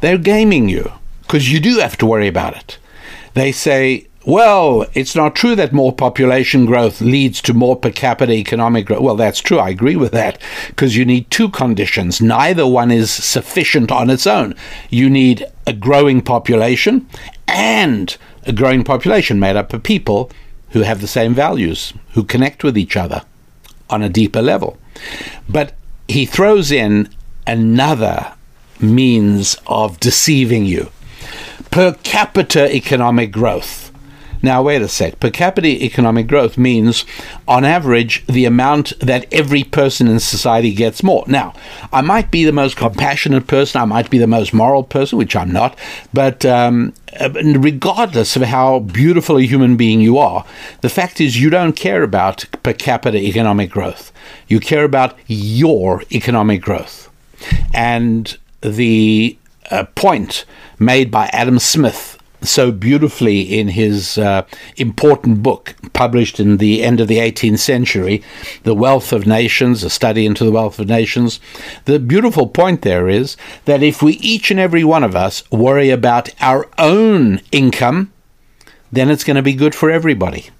They're 0.00 0.18
gaming 0.18 0.68
you 0.68 0.92
because 1.22 1.52
you 1.52 1.60
do 1.60 1.78
have 1.78 1.96
to 1.98 2.06
worry 2.06 2.28
about 2.28 2.56
it. 2.56 2.78
They 3.34 3.52
say, 3.52 4.08
well, 4.24 4.86
it's 4.94 5.14
not 5.14 5.36
true 5.36 5.54
that 5.56 5.72
more 5.72 5.92
population 5.92 6.66
growth 6.66 7.00
leads 7.00 7.40
to 7.42 7.54
more 7.54 7.76
per 7.76 7.90
capita 7.90 8.32
economic 8.32 8.86
growth. 8.86 9.00
Well, 9.00 9.16
that's 9.16 9.40
true. 9.40 9.58
I 9.58 9.70
agree 9.70 9.96
with 9.96 10.12
that 10.12 10.40
because 10.66 10.96
you 10.96 11.04
need 11.04 11.30
two 11.30 11.48
conditions. 11.48 12.20
Neither 12.20 12.66
one 12.66 12.90
is 12.90 13.10
sufficient 13.10 13.90
on 13.92 14.10
its 14.10 14.26
own. 14.26 14.54
You 14.90 15.08
need 15.08 15.46
a 15.66 15.72
growing 15.72 16.20
population 16.20 17.08
and 17.46 18.16
a 18.44 18.52
growing 18.52 18.84
population 18.84 19.38
made 19.38 19.56
up 19.56 19.72
of 19.72 19.82
people 19.82 20.30
who 20.70 20.82
have 20.82 21.00
the 21.00 21.06
same 21.06 21.34
values, 21.34 21.92
who 22.12 22.24
connect 22.24 22.62
with 22.62 22.76
each 22.76 22.96
other 22.96 23.22
on 23.90 24.02
a 24.02 24.08
deeper 24.08 24.42
level. 24.42 24.78
But 25.48 25.74
he 26.08 26.26
throws 26.26 26.70
in 26.70 27.08
another 27.46 28.34
means 28.80 29.56
of 29.66 29.98
deceiving 30.00 30.64
you 30.64 30.90
per 31.70 31.92
capita 32.02 32.74
economic 32.74 33.32
growth. 33.32 33.87
Now, 34.42 34.62
wait 34.62 34.82
a 34.82 34.88
sec. 34.88 35.20
Per 35.20 35.30
capita 35.30 35.68
economic 35.68 36.26
growth 36.26 36.56
means, 36.56 37.04
on 37.46 37.64
average, 37.64 38.24
the 38.26 38.44
amount 38.44 38.92
that 39.00 39.26
every 39.32 39.64
person 39.64 40.08
in 40.08 40.20
society 40.20 40.72
gets 40.72 41.02
more. 41.02 41.24
Now, 41.26 41.54
I 41.92 42.00
might 42.02 42.30
be 42.30 42.44
the 42.44 42.52
most 42.52 42.76
compassionate 42.76 43.46
person, 43.46 43.80
I 43.80 43.84
might 43.84 44.10
be 44.10 44.18
the 44.18 44.26
most 44.26 44.52
moral 44.54 44.84
person, 44.84 45.18
which 45.18 45.34
I'm 45.34 45.52
not, 45.52 45.78
but 46.12 46.44
um, 46.44 46.92
regardless 47.34 48.36
of 48.36 48.42
how 48.42 48.80
beautiful 48.80 49.38
a 49.38 49.42
human 49.42 49.76
being 49.76 50.00
you 50.00 50.18
are, 50.18 50.44
the 50.80 50.88
fact 50.88 51.20
is 51.20 51.40
you 51.40 51.50
don't 51.50 51.74
care 51.74 52.02
about 52.02 52.44
per 52.62 52.72
capita 52.72 53.18
economic 53.18 53.70
growth. 53.70 54.12
You 54.46 54.60
care 54.60 54.84
about 54.84 55.16
your 55.26 56.02
economic 56.12 56.62
growth. 56.62 57.10
And 57.74 58.36
the 58.60 59.36
uh, 59.70 59.84
point 59.94 60.44
made 60.78 61.10
by 61.10 61.28
Adam 61.32 61.58
Smith 61.58 62.17
so 62.42 62.70
beautifully 62.70 63.40
in 63.40 63.68
his 63.68 64.18
uh, 64.18 64.44
important 64.76 65.42
book 65.42 65.74
published 65.92 66.38
in 66.38 66.58
the 66.58 66.82
end 66.82 67.00
of 67.00 67.08
the 67.08 67.18
18th 67.18 67.58
century, 67.58 68.22
The 68.62 68.74
Wealth 68.74 69.12
of 69.12 69.26
Nations, 69.26 69.82
a 69.82 69.90
study 69.90 70.24
into 70.24 70.44
the 70.44 70.52
wealth 70.52 70.78
of 70.78 70.88
nations. 70.88 71.40
The 71.84 71.98
beautiful 71.98 72.46
point 72.46 72.82
there 72.82 73.08
is 73.08 73.36
that 73.64 73.82
if 73.82 74.02
we 74.02 74.12
each 74.14 74.50
and 74.50 74.60
every 74.60 74.84
one 74.84 75.04
of 75.04 75.16
us 75.16 75.48
worry 75.50 75.90
about 75.90 76.30
our 76.40 76.68
own 76.78 77.40
income, 77.52 78.12
then 78.92 79.10
it's 79.10 79.24
going 79.24 79.36
to 79.36 79.42
be 79.42 79.54
good 79.54 79.74
for 79.74 79.90
everybody. 79.90 80.50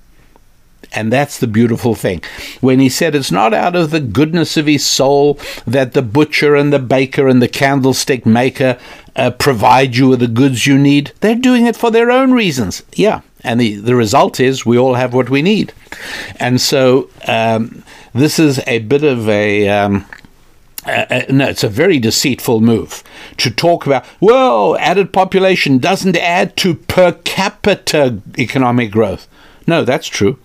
And 0.93 1.13
that's 1.13 1.39
the 1.39 1.47
beautiful 1.47 1.95
thing. 1.95 2.23
When 2.61 2.81
he 2.81 2.89
said 2.89 3.15
it's 3.15 3.31
not 3.31 3.53
out 3.53 3.77
of 3.77 3.91
the 3.91 4.01
goodness 4.01 4.57
of 4.57 4.67
his 4.67 4.87
soul 4.87 5.39
that 5.67 5.93
the 5.93 6.03
butcher 6.03 6.55
and 6.55 6.73
the 6.73 6.79
baker 6.79 7.29
and 7.29 7.43
the 7.43 7.49
candlestick 7.49 8.25
maker 8.25 8.79
uh, 9.15 9.31
provide 9.33 9.97
you 9.97 10.09
with 10.09 10.21
the 10.21 10.29
goods 10.29 10.67
you 10.67 10.79
need, 10.79 11.13
they're 11.21 11.35
doing 11.35 11.67
it 11.67 11.77
for 11.77 11.91
their 11.91 12.11
own 12.11 12.33
reasons. 12.33 12.83
Yeah. 12.95 13.21
And 13.45 13.61
the, 13.61 13.77
the 13.77 13.95
result 13.95 14.41
is 14.41 14.65
we 14.65 14.79
all 14.79 14.95
have 14.95 15.15
what 15.15 15.31
we 15.31 15.43
need. 15.43 15.73
And 16.37 16.61
so 16.61 17.11
um, 17.27 17.85
this 18.15 18.39
is 18.39 18.61
a 18.67 18.81
bit 18.81 19.05
of 19.05 19.29
a. 19.29 19.69
Um, 19.69 20.07
uh, 20.87 21.25
no, 21.29 21.47
it's 21.47 21.65
a 21.65 21.69
very 21.69 21.99
deceitful 21.99 22.61
move 22.61 23.05
to 23.37 23.51
talk 23.51 23.85
about, 23.85 24.07
well, 24.21 24.75
added 24.79 25.13
population 25.13 25.77
doesn't 25.77 26.17
add 26.17 26.57
to 26.57 26.75
per 26.75 27.13
capita 27.13 28.23
economic 28.39 28.91
growth. 28.91 29.29
No, 29.67 29.85
that's 29.85 30.07
true 30.07 30.39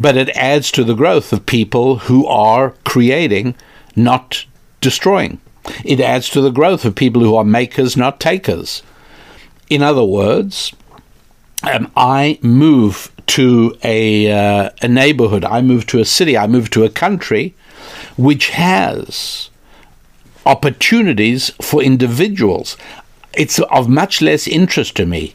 but 0.00 0.16
it 0.16 0.30
adds 0.30 0.70
to 0.72 0.84
the 0.84 0.94
growth 0.94 1.32
of 1.32 1.46
people 1.46 1.98
who 1.98 2.26
are 2.26 2.70
creating, 2.84 3.54
not 3.94 4.44
destroying. 4.80 5.40
It 5.84 6.00
adds 6.00 6.28
to 6.30 6.40
the 6.40 6.50
growth 6.50 6.84
of 6.84 6.94
people 6.94 7.22
who 7.22 7.34
are 7.36 7.44
makers, 7.44 7.96
not 7.96 8.20
takers. 8.20 8.82
In 9.70 9.82
other 9.82 10.04
words, 10.04 10.72
um, 11.62 11.90
I 11.96 12.38
move 12.42 13.12
to 13.28 13.76
a, 13.84 14.30
uh, 14.30 14.70
a 14.82 14.88
neighborhood, 14.88 15.44
I 15.44 15.62
move 15.62 15.86
to 15.86 16.00
a 16.00 16.04
city, 16.04 16.36
I 16.36 16.46
move 16.46 16.70
to 16.70 16.84
a 16.84 16.90
country 16.90 17.54
which 18.16 18.50
has 18.50 19.50
opportunities 20.44 21.50
for 21.60 21.82
individuals. 21.82 22.76
It's 23.34 23.58
of 23.60 23.88
much 23.88 24.20
less 24.20 24.46
interest 24.46 24.96
to 24.96 25.06
me 25.06 25.34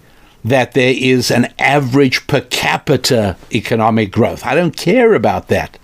that 0.50 0.74
there 0.74 0.94
is 0.96 1.30
an 1.30 1.54
average 1.60 2.26
per 2.28 2.42
capita 2.42 3.36
economic 3.54 4.12
growth. 4.12 4.46
I 4.46 4.56
don't 4.56 4.76
care 4.76 5.14
about 5.14 5.48
that. 5.50 5.78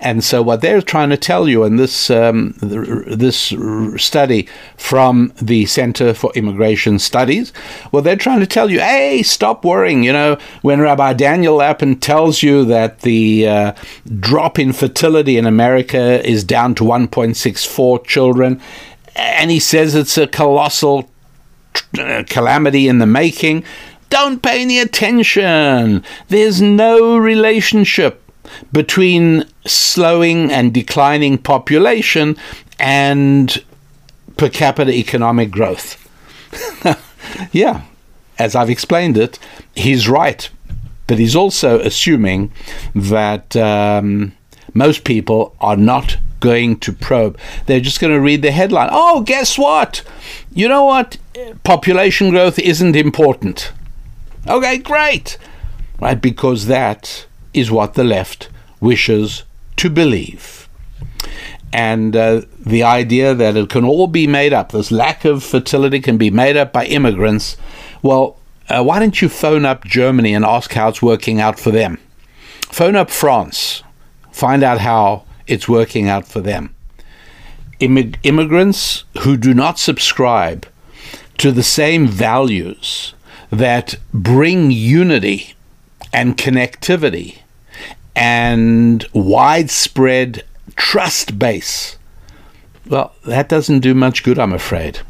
And 0.00 0.22
so, 0.22 0.42
what 0.42 0.60
they're 0.60 0.80
trying 0.80 1.10
to 1.10 1.16
tell 1.16 1.48
you 1.48 1.64
in 1.64 1.76
this 1.76 2.10
um, 2.10 2.54
this 2.60 3.52
study 3.96 4.48
from 4.76 5.32
the 5.42 5.66
Center 5.66 6.14
for 6.14 6.32
Immigration 6.34 7.00
Studies, 7.00 7.52
well, 7.90 8.02
they're 8.02 8.14
trying 8.14 8.38
to 8.38 8.46
tell 8.46 8.70
you, 8.70 8.78
hey, 8.78 9.22
stop 9.24 9.64
worrying. 9.64 10.04
You 10.04 10.12
know, 10.12 10.38
when 10.62 10.80
Rabbi 10.80 11.14
Daniel 11.14 11.56
Lapin 11.56 11.98
tells 11.98 12.44
you 12.44 12.64
that 12.66 13.00
the 13.00 13.48
uh, 13.48 13.72
drop 14.20 14.60
in 14.60 14.72
fertility 14.72 15.36
in 15.36 15.46
America 15.46 16.24
is 16.24 16.44
down 16.44 16.76
to 16.76 16.84
1.64 16.84 18.04
children, 18.04 18.60
and 19.16 19.50
he 19.50 19.58
says 19.58 19.96
it's 19.96 20.16
a 20.16 20.28
colossal 20.28 21.10
uh, 21.98 22.22
calamity 22.28 22.86
in 22.86 22.98
the 22.98 23.06
making. 23.06 23.64
Don't 24.10 24.42
pay 24.42 24.62
any 24.62 24.78
attention. 24.78 26.04
There's 26.28 26.62
no 26.62 27.16
relationship 27.16 28.22
between 28.72 29.44
slowing 29.66 30.50
and 30.50 30.72
declining 30.72 31.38
population 31.38 32.36
and 32.78 33.62
per 34.36 34.48
capita 34.48 34.92
economic 34.92 35.50
growth. 35.50 36.04
yeah, 37.52 37.82
as 38.38 38.54
I've 38.54 38.70
explained 38.70 39.18
it, 39.18 39.38
he's 39.74 40.08
right. 40.08 40.48
But 41.06 41.18
he's 41.18 41.36
also 41.36 41.80
assuming 41.80 42.52
that 42.94 43.56
um, 43.56 44.32
most 44.74 45.04
people 45.04 45.56
are 45.60 45.76
not 45.76 46.18
going 46.40 46.78
to 46.80 46.92
probe. 46.92 47.38
They're 47.66 47.80
just 47.80 48.00
going 48.00 48.12
to 48.12 48.20
read 48.20 48.42
the 48.42 48.50
headline. 48.50 48.90
Oh, 48.92 49.22
guess 49.22 49.58
what? 49.58 50.02
You 50.52 50.68
know 50.68 50.84
what? 50.84 51.16
Population 51.64 52.30
growth 52.30 52.58
isn't 52.58 52.94
important. 52.94 53.72
Okay, 54.48 54.78
great. 54.78 55.36
Right? 56.00 56.20
Because 56.20 56.66
that 56.66 57.26
is 57.52 57.70
what 57.70 57.94
the 57.94 58.04
left 58.04 58.48
wishes 58.80 59.44
to 59.76 59.90
believe. 59.90 60.68
And 61.72 62.16
uh, 62.16 62.42
the 62.58 62.82
idea 62.82 63.34
that 63.34 63.56
it 63.56 63.68
can 63.68 63.84
all 63.84 64.06
be 64.06 64.26
made 64.26 64.54
up, 64.54 64.72
this 64.72 64.90
lack 64.90 65.24
of 65.24 65.44
fertility 65.44 66.00
can 66.00 66.16
be 66.16 66.30
made 66.30 66.56
up 66.56 66.72
by 66.72 66.86
immigrants, 66.86 67.56
well, 68.02 68.38
uh, 68.68 68.82
why 68.82 68.98
don't 68.98 69.20
you 69.20 69.28
phone 69.28 69.64
up 69.66 69.84
Germany 69.84 70.32
and 70.32 70.44
ask 70.44 70.72
how 70.72 70.88
it's 70.88 71.02
working 71.02 71.40
out 71.40 71.58
for 71.58 71.70
them? 71.70 71.98
Phone 72.70 72.96
up 72.96 73.10
France, 73.10 73.82
find 74.32 74.62
out 74.62 74.78
how 74.78 75.24
it's 75.46 75.68
working 75.68 76.08
out 76.08 76.26
for 76.26 76.40
them. 76.40 76.74
Immig- 77.80 78.16
immigrants 78.22 79.04
who 79.20 79.36
do 79.36 79.52
not 79.52 79.78
subscribe 79.78 80.66
to 81.38 81.52
the 81.52 81.62
same 81.62 82.06
values 82.06 83.14
that 83.50 83.96
bring 84.12 84.70
unity 84.70 85.54
and 86.12 86.36
connectivity 86.36 87.38
and 88.14 89.06
widespread 89.12 90.44
trust 90.76 91.38
base, 91.38 91.98
well, 92.88 93.12
that 93.26 93.48
doesn't 93.48 93.80
do 93.80 93.94
much 93.94 94.22
good, 94.22 94.38
I'm 94.38 94.52
afraid. 94.52 95.00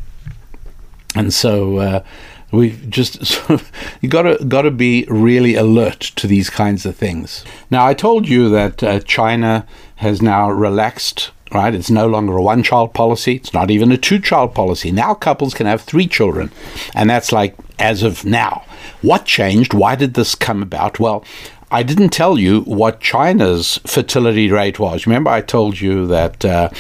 And 1.15 1.33
so 1.33 1.79
uh, 1.79 2.05
we 2.53 2.71
just 2.89 3.41
you 4.01 4.09
got 4.09 4.23
to 4.23 4.45
got 4.45 4.63
to 4.63 4.71
be 4.71 5.05
really 5.09 5.55
alert 5.55 6.01
to 6.01 6.27
these 6.27 6.51
kinds 6.51 6.87
of 6.87 6.97
things. 6.97 7.45
Now, 7.71 7.87
I 7.87 7.95
told 7.95 8.29
you 8.29 8.49
that 8.51 8.83
uh, 8.83 9.01
China 9.01 9.67
has 9.97 10.23
now 10.23 10.51
relaxed. 10.51 11.31
Right, 11.51 11.75
it's 11.75 11.89
no 11.89 12.07
longer 12.07 12.37
a 12.37 12.43
one-child 12.43 12.93
policy. 12.93 13.37
It's 13.37 13.55
not 13.55 13.71
even 13.71 13.91
a 13.91 13.97
two-child 13.97 14.55
policy. 14.55 14.93
Now 14.93 15.15
couples 15.15 15.55
can 15.55 15.67
have 15.67 15.81
three 15.81 16.07
children, 16.07 16.53
and 16.95 17.09
that's 17.09 17.33
like 17.33 17.57
as 17.79 18.03
of 18.03 18.25
now. 18.25 18.65
What 19.03 19.25
changed? 19.25 19.75
Why 19.75 19.95
did 19.95 20.15
this 20.15 20.35
come 20.35 20.63
about? 20.63 20.99
Well, 20.99 21.25
I 21.71 21.83
didn't 21.83 22.11
tell 22.11 22.39
you 22.39 22.63
what 22.63 23.01
China's 23.01 23.79
fertility 23.87 24.51
rate 24.51 24.79
was. 24.79 25.07
Remember, 25.07 25.31
I 25.31 25.43
told 25.43 25.81
you 25.81 26.07
that 26.07 26.45
uh, 26.45 26.71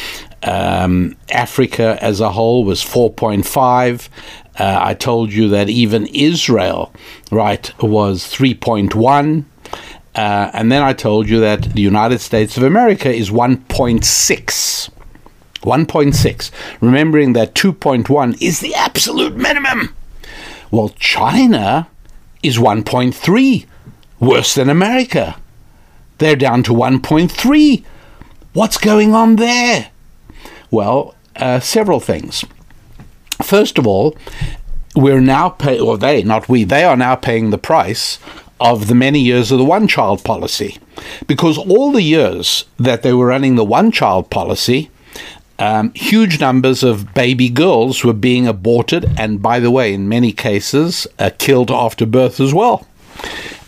um, 0.42 1.14
Africa 1.30 1.98
as 2.00 2.20
a 2.20 2.32
whole 2.32 2.64
was 2.64 2.82
4.5. 2.82 4.08
Uh, 4.58 4.78
I 4.80 4.94
told 4.94 5.32
you 5.32 5.48
that 5.50 5.68
even 5.68 6.06
Israel, 6.06 6.92
right, 7.30 7.70
was 7.82 8.24
3.1. 8.24 9.44
Uh, 10.14 10.50
and 10.52 10.72
then 10.72 10.82
I 10.82 10.94
told 10.94 11.28
you 11.28 11.40
that 11.40 11.62
the 11.74 11.82
United 11.82 12.20
States 12.20 12.56
of 12.56 12.62
America 12.62 13.12
is 13.12 13.30
1.6. 13.30 14.90
1.6. 15.60 16.50
Remembering 16.80 17.34
that 17.34 17.54
2.1 17.54 18.42
is 18.42 18.60
the 18.60 18.74
absolute 18.74 19.36
minimum. 19.36 19.94
Well, 20.70 20.90
China 20.90 21.88
is 22.42 22.58
1.3 22.58 23.66
worse 24.20 24.54
than 24.54 24.68
America. 24.68 25.36
They're 26.18 26.36
down 26.36 26.62
to 26.64 26.72
1.3. 26.72 27.84
What's 28.52 28.78
going 28.78 29.14
on 29.14 29.36
there? 29.36 29.90
Well, 30.70 31.14
uh, 31.36 31.60
several 31.60 32.00
things. 32.00 32.44
First 33.42 33.78
of 33.78 33.86
all, 33.86 34.16
we're 34.94 35.20
now 35.20 35.50
paying, 35.50 35.80
or 35.80 35.96
they, 35.96 36.22
not 36.22 36.48
we, 36.48 36.64
they 36.64 36.84
are 36.84 36.96
now 36.96 37.14
paying 37.14 37.50
the 37.50 37.58
price 37.58 38.18
of 38.60 38.88
the 38.88 38.94
many 38.94 39.20
years 39.20 39.52
of 39.52 39.58
the 39.58 39.64
one 39.64 39.86
child 39.86 40.24
policy. 40.24 40.78
Because 41.26 41.56
all 41.56 41.92
the 41.92 42.02
years 42.02 42.64
that 42.78 43.02
they 43.02 43.12
were 43.12 43.26
running 43.26 43.54
the 43.54 43.64
one 43.64 43.92
child 43.92 44.30
policy, 44.30 44.90
um, 45.58 45.92
huge 45.94 46.40
numbers 46.40 46.82
of 46.82 47.12
baby 47.14 47.48
girls 47.48 48.04
were 48.04 48.12
being 48.12 48.46
aborted, 48.46 49.06
and 49.18 49.42
by 49.42 49.58
the 49.60 49.70
way, 49.70 49.92
in 49.92 50.08
many 50.08 50.32
cases, 50.32 51.06
uh, 51.18 51.30
killed 51.38 51.70
after 51.70 52.06
birth 52.06 52.40
as 52.40 52.54
well. 52.54 52.86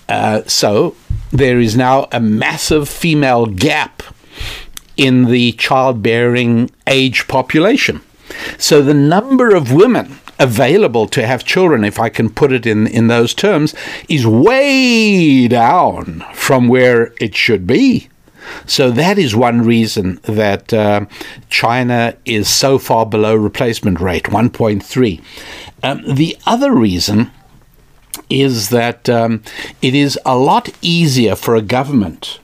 Uh, 0.09 0.43
so 0.47 0.95
there 1.31 1.59
is 1.59 1.77
now 1.77 2.09
a 2.13 2.21
massive 2.21 2.89
female 2.89 3.47
gap 3.47 4.03
in 4.97 5.25
the 5.25 5.53
childbearing 5.53 6.71
age 6.87 7.27
population. 7.27 8.01
So 8.59 8.83
the 8.83 8.95
number 8.95 9.55
of 9.55 9.73
women 9.73 10.19
available 10.39 11.07
to 11.09 11.27
have 11.27 11.45
children, 11.45 11.85
if 11.85 11.99
I 11.99 12.09
can 12.09 12.31
put 12.31 12.53
it 12.53 12.67
in, 12.67 12.87
in 12.87 13.09
those 13.09 13.35
terms, 13.35 13.75
is 14.09 14.27
way 14.27 15.49
down 15.49 16.25
from 16.35 16.69
where 16.69 17.13
it 17.21 17.35
should 17.35 17.67
be. 17.67 18.09
So 18.67 18.91
that 18.91 19.19
is 19.19 19.35
one 19.35 19.63
reason 19.63 20.21
that 20.25 20.73
uh, 20.73 21.07
China 21.49 22.17
is 22.25 22.49
so 22.49 22.79
far 22.79 23.07
below 23.07 23.35
replacement 23.35 24.01
rate, 24.01 24.25
1.3. 24.25 25.23
Um, 25.83 26.03
the 26.07 26.37
other 26.47 26.75
reason 26.75 27.31
is 28.29 28.69
that 28.69 29.09
um, 29.09 29.43
it 29.83 29.95
is 29.95 30.19
a 30.25 30.37
lot 30.37 30.69
easier 30.83 31.35
for 31.35 31.55
a 31.55 31.63
government 31.63 32.39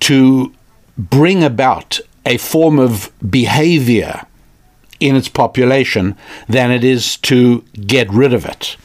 to 0.00 0.52
bring 0.96 1.42
about 1.42 2.00
a 2.24 2.36
form 2.36 2.78
of 2.78 3.10
behavior 3.28 4.26
in 5.00 5.16
its 5.16 5.28
population 5.28 6.16
than 6.48 6.70
it 6.70 6.84
is 6.84 7.16
to 7.16 7.62
get 7.86 8.08
rid 8.10 8.32
of 8.32 8.46
it. 8.46 8.76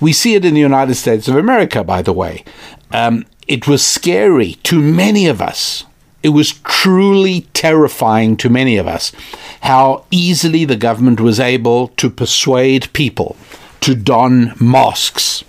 We 0.00 0.12
see 0.12 0.34
it 0.34 0.44
in 0.44 0.54
the 0.54 0.60
United 0.60 0.94
States 0.94 1.26
of 1.26 1.36
America, 1.36 1.82
by 1.82 2.00
the 2.00 2.12
way. 2.12 2.44
Um, 2.92 3.26
it 3.48 3.66
was 3.66 3.84
scary 3.84 4.54
to 4.64 4.80
many 4.80 5.26
of 5.26 5.42
us. 5.42 5.84
It 6.24 6.30
was 6.30 6.58
truly 6.64 7.42
terrifying 7.52 8.38
to 8.38 8.48
many 8.48 8.78
of 8.78 8.88
us 8.88 9.12
how 9.60 10.06
easily 10.10 10.64
the 10.64 10.74
government 10.74 11.20
was 11.20 11.38
able 11.38 11.88
to 11.88 12.08
persuade 12.08 12.90
people 12.94 13.36
to 13.82 13.94
don 13.94 14.54
masks. 14.58 15.44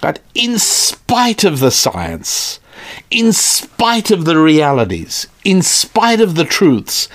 But 0.00 0.20
in 0.32 0.60
spite 0.60 1.42
of 1.42 1.58
the 1.58 1.72
science, 1.72 2.60
in 3.10 3.32
spite 3.32 4.12
of 4.12 4.24
the 4.24 4.38
realities, 4.38 5.26
in 5.44 5.62
spite 5.62 6.20
of 6.20 6.36
the 6.36 6.44
truths, 6.44 7.08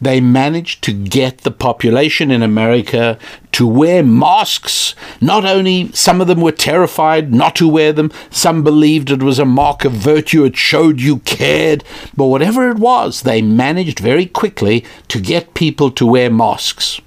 they 0.00 0.20
managed 0.20 0.82
to 0.84 0.92
get 0.92 1.38
the 1.38 1.50
population 1.50 2.30
in 2.30 2.42
America 2.42 3.18
to 3.52 3.66
wear 3.66 4.02
masks. 4.02 4.94
Not 5.20 5.44
only 5.44 5.90
some 5.92 6.20
of 6.20 6.26
them 6.26 6.40
were 6.40 6.52
terrified 6.52 7.32
not 7.32 7.56
to 7.56 7.68
wear 7.68 7.92
them, 7.92 8.12
some 8.30 8.62
believed 8.62 9.10
it 9.10 9.22
was 9.22 9.38
a 9.38 9.44
mark 9.44 9.84
of 9.84 9.92
virtue, 9.92 10.44
it 10.44 10.56
showed 10.56 11.00
you 11.00 11.18
cared, 11.20 11.84
but 12.16 12.26
whatever 12.26 12.70
it 12.70 12.78
was, 12.78 13.22
they 13.22 13.40
managed 13.40 13.98
very 13.98 14.26
quickly 14.26 14.84
to 15.08 15.20
get 15.20 15.54
people 15.54 15.90
to 15.92 16.06
wear 16.06 16.30
masks. 16.30 17.00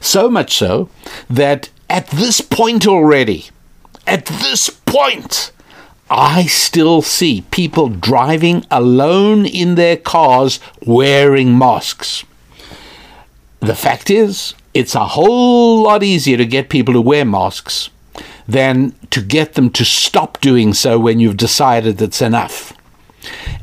So 0.00 0.30
much 0.30 0.56
so 0.56 0.88
that 1.28 1.70
at 1.88 2.08
this 2.08 2.40
point 2.40 2.86
already, 2.86 3.46
at 4.06 4.26
this 4.26 4.70
point, 4.70 5.52
I 6.08 6.46
still 6.46 7.02
see 7.02 7.42
people 7.50 7.88
driving 7.88 8.64
alone 8.70 9.44
in 9.44 9.74
their 9.74 9.96
cars 9.96 10.60
wearing 10.84 11.58
masks. 11.58 12.24
The 13.60 13.74
fact 13.74 14.08
is, 14.08 14.54
it's 14.72 14.94
a 14.94 15.06
whole 15.06 15.82
lot 15.82 16.02
easier 16.02 16.36
to 16.36 16.46
get 16.46 16.68
people 16.68 16.94
to 16.94 17.00
wear 17.00 17.24
masks 17.24 17.90
than 18.46 18.94
to 19.10 19.20
get 19.20 19.54
them 19.54 19.70
to 19.70 19.84
stop 19.84 20.40
doing 20.40 20.74
so 20.74 20.98
when 20.98 21.18
you've 21.18 21.36
decided 21.36 22.00
it's 22.00 22.22
enough. 22.22 22.72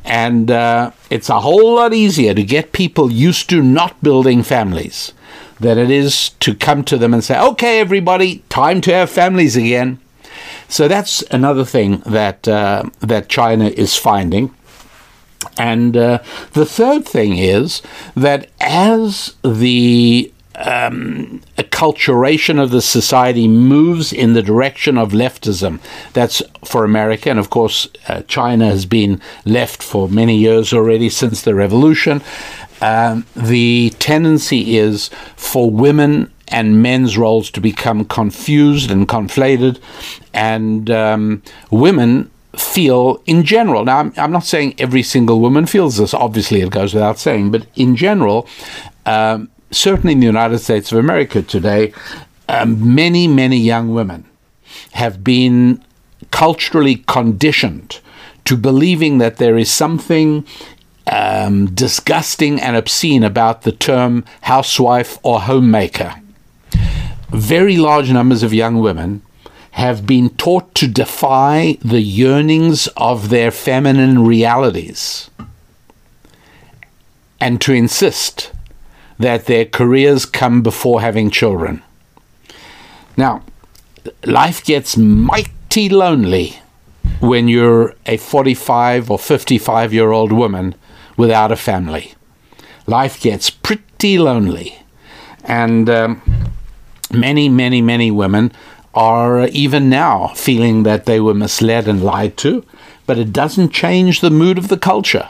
And 0.03 0.51
uh, 0.51 0.91
it's 1.09 1.29
a 1.29 1.39
whole 1.39 1.75
lot 1.75 1.93
easier 1.93 2.33
to 2.33 2.43
get 2.43 2.73
people 2.73 3.09
used 3.09 3.49
to 3.51 3.61
not 3.61 4.03
building 4.03 4.43
families 4.43 5.13
than 5.59 5.77
it 5.77 5.89
is 5.89 6.29
to 6.41 6.53
come 6.53 6.83
to 6.83 6.97
them 6.97 7.13
and 7.13 7.23
say, 7.23 7.39
okay, 7.39 7.79
everybody, 7.79 8.39
time 8.49 8.81
to 8.81 8.93
have 8.93 9.09
families 9.09 9.55
again. 9.55 9.99
So 10.67 10.87
that's 10.87 11.21
another 11.31 11.65
thing 11.65 11.99
that, 12.05 12.47
uh, 12.47 12.83
that 12.99 13.29
China 13.29 13.65
is 13.65 13.95
finding. 13.95 14.53
And 15.57 15.95
uh, 15.95 16.19
the 16.53 16.65
third 16.65 17.05
thing 17.05 17.37
is 17.37 17.81
that 18.15 18.49
as 18.59 19.35
the 19.43 20.31
um, 20.55 21.41
acculturation 21.57 22.61
of 22.61 22.71
the 22.71 22.81
society 22.81 23.47
moves 23.47 24.13
in 24.13 24.33
the 24.33 24.43
direction 24.43 24.97
of 24.97 25.11
leftism. 25.11 25.79
That's 26.13 26.41
for 26.63 26.83
America, 26.83 27.29
and 27.29 27.39
of 27.39 27.49
course, 27.49 27.87
uh, 28.07 28.21
China 28.23 28.67
has 28.67 28.85
been 28.85 29.21
left 29.45 29.81
for 29.81 30.07
many 30.07 30.37
years 30.37 30.73
already 30.73 31.09
since 31.09 31.41
the 31.41 31.55
revolution. 31.55 32.21
Um, 32.81 33.25
the 33.35 33.93
tendency 33.99 34.77
is 34.77 35.09
for 35.35 35.69
women 35.69 36.32
and 36.49 36.81
men's 36.81 37.17
roles 37.17 37.49
to 37.51 37.61
become 37.61 38.05
confused 38.05 38.91
and 38.91 39.07
conflated, 39.07 39.79
and 40.33 40.89
um, 40.89 41.41
women 41.71 42.29
feel 42.55 43.21
in 43.25 43.43
general. 43.43 43.85
Now, 43.85 43.99
I'm, 43.99 44.13
I'm, 44.17 44.31
not 44.31 44.43
saying 44.43 44.75
every 44.77 45.03
single 45.03 45.39
woman 45.39 45.65
feels 45.65 45.97
this, 45.97 46.13
obviously, 46.13 46.61
it 46.61 46.69
goes 46.69 46.93
without 46.93 47.17
saying, 47.17 47.51
but 47.51 47.65
in 47.75 47.95
general, 47.95 48.47
um, 49.05 49.49
certainly 49.71 50.13
in 50.13 50.19
the 50.19 50.25
United 50.25 50.59
States 50.59 50.91
of 50.91 50.99
America 50.99 51.41
today, 51.41 51.93
um, 52.49 52.93
many, 52.93 53.27
many 53.27 53.57
young 53.57 53.93
women 53.93 54.25
have 54.93 55.23
been 55.23 55.83
culturally 56.31 57.03
conditioned 57.07 57.99
to 58.45 58.57
believing 58.57 59.17
that 59.17 59.37
there 59.37 59.57
is 59.57 59.71
something 59.71 60.45
um, 61.07 61.67
disgusting 61.73 62.59
and 62.59 62.75
obscene 62.75 63.23
about 63.23 63.63
the 63.63 63.71
term 63.71 64.25
housewife 64.41 65.17
or 65.23 65.41
homemaker. 65.41 66.15
Very 67.33 67.77
large 67.77 68.11
numbers 68.11 68.43
of 68.43 68.53
young 68.53 68.79
women 68.79 69.23
have 69.71 70.05
been 70.05 70.29
taught 70.29 70.75
to 70.75 70.87
defy 70.87 71.79
the 71.81 72.01
yearnings 72.01 72.87
of 72.95 73.29
their 73.29 73.49
feminine 73.49 74.23
realities 74.23 75.31
and 77.41 77.59
to 77.59 77.73
insist 77.73 78.51
that 79.17 79.47
their 79.47 79.65
careers 79.65 80.27
come 80.27 80.61
before 80.61 81.01
having 81.01 81.31
children. 81.31 81.81
Now, 83.17 83.41
life 84.25 84.63
gets 84.63 84.95
mighty 84.95 85.89
lonely 85.89 86.59
when 87.19 87.47
you're 87.47 87.95
a 88.05 88.17
45 88.17 89.09
or 89.09 89.17
55 89.17 89.91
year 89.91 90.11
old 90.11 90.31
woman 90.31 90.75
without 91.17 91.51
a 91.51 91.55
family. 91.55 92.13
Life 92.85 93.19
gets 93.19 93.49
pretty 93.49 94.19
lonely. 94.19 94.77
And 95.45 95.89
um, 95.89 96.21
many, 97.11 97.49
many, 97.49 97.81
many 97.81 98.11
women 98.11 98.51
are 98.93 99.41
uh, 99.41 99.47
even 99.51 99.89
now 99.89 100.27
feeling 100.29 100.83
that 100.83 101.05
they 101.05 101.19
were 101.19 101.33
misled 101.33 101.87
and 101.87 102.03
lied 102.03 102.37
to, 102.37 102.65
but 103.05 103.17
it 103.17 103.33
doesn't 103.33 103.73
change 103.73 104.21
the 104.21 104.29
mood 104.29 104.57
of 104.57 104.67
the 104.67 104.77
culture 104.77 105.29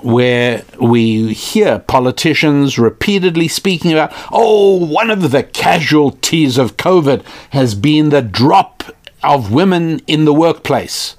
where 0.00 0.64
we 0.80 1.32
hear 1.32 1.80
politicians 1.80 2.78
repeatedly 2.78 3.48
speaking 3.48 3.92
about, 3.92 4.12
oh, 4.30 4.84
one 4.86 5.10
of 5.10 5.30
the 5.30 5.42
casualties 5.42 6.56
of 6.56 6.76
COVID 6.76 7.24
has 7.50 7.74
been 7.74 8.10
the 8.10 8.22
drop 8.22 8.84
of 9.22 9.52
women 9.52 10.00
in 10.06 10.24
the 10.24 10.34
workplace. 10.34 11.16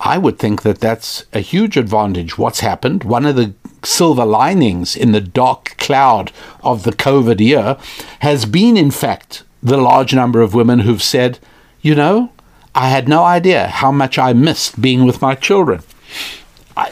I 0.00 0.16
would 0.16 0.38
think 0.38 0.62
that 0.62 0.80
that's 0.80 1.26
a 1.34 1.40
huge 1.40 1.76
advantage. 1.76 2.38
What's 2.38 2.60
happened? 2.60 3.04
One 3.04 3.26
of 3.26 3.36
the 3.36 3.52
silver 3.82 4.24
linings 4.24 4.96
in 4.96 5.12
the 5.12 5.20
dark 5.20 5.76
cloud 5.78 6.32
of 6.62 6.82
the 6.84 6.92
COVID 6.92 7.40
year 7.40 7.76
has 8.20 8.44
been, 8.44 8.76
in 8.76 8.90
fact, 8.90 9.44
the 9.62 9.76
large 9.76 10.14
number 10.14 10.40
of 10.40 10.54
women 10.54 10.80
who've 10.80 11.02
said, 11.02 11.38
you 11.80 11.94
know, 11.94 12.32
I 12.74 12.88
had 12.88 13.08
no 13.08 13.24
idea 13.24 13.68
how 13.68 13.90
much 13.90 14.18
I 14.18 14.32
missed 14.32 14.80
being 14.80 15.04
with 15.04 15.20
my 15.20 15.34
children 15.34 15.82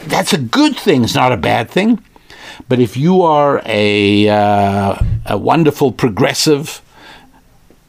that's 0.03 0.33
a 0.33 0.37
good 0.37 0.75
thing. 0.77 1.03
It's 1.03 1.15
not 1.15 1.31
a 1.31 1.37
bad 1.37 1.69
thing. 1.69 2.03
But 2.67 2.79
if 2.79 2.97
you 2.97 3.21
are 3.21 3.61
a, 3.65 4.29
uh, 4.29 4.95
a 5.25 5.37
wonderful 5.37 5.91
progressive 5.91 6.81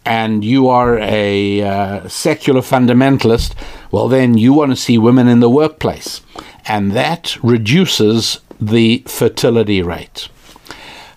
and 0.04 0.44
you 0.44 0.68
are 0.68 0.98
a 0.98 1.62
uh, 1.62 2.08
secular 2.08 2.60
fundamentalist, 2.60 3.54
well, 3.90 4.08
then 4.08 4.38
you 4.38 4.52
want 4.52 4.70
to 4.70 4.76
see 4.76 4.96
women 4.96 5.28
in 5.28 5.40
the 5.40 5.50
workplace. 5.50 6.22
And 6.66 6.92
that 6.92 7.36
reduces 7.42 8.40
the 8.60 9.04
fertility 9.06 9.82
rate. 9.82 10.28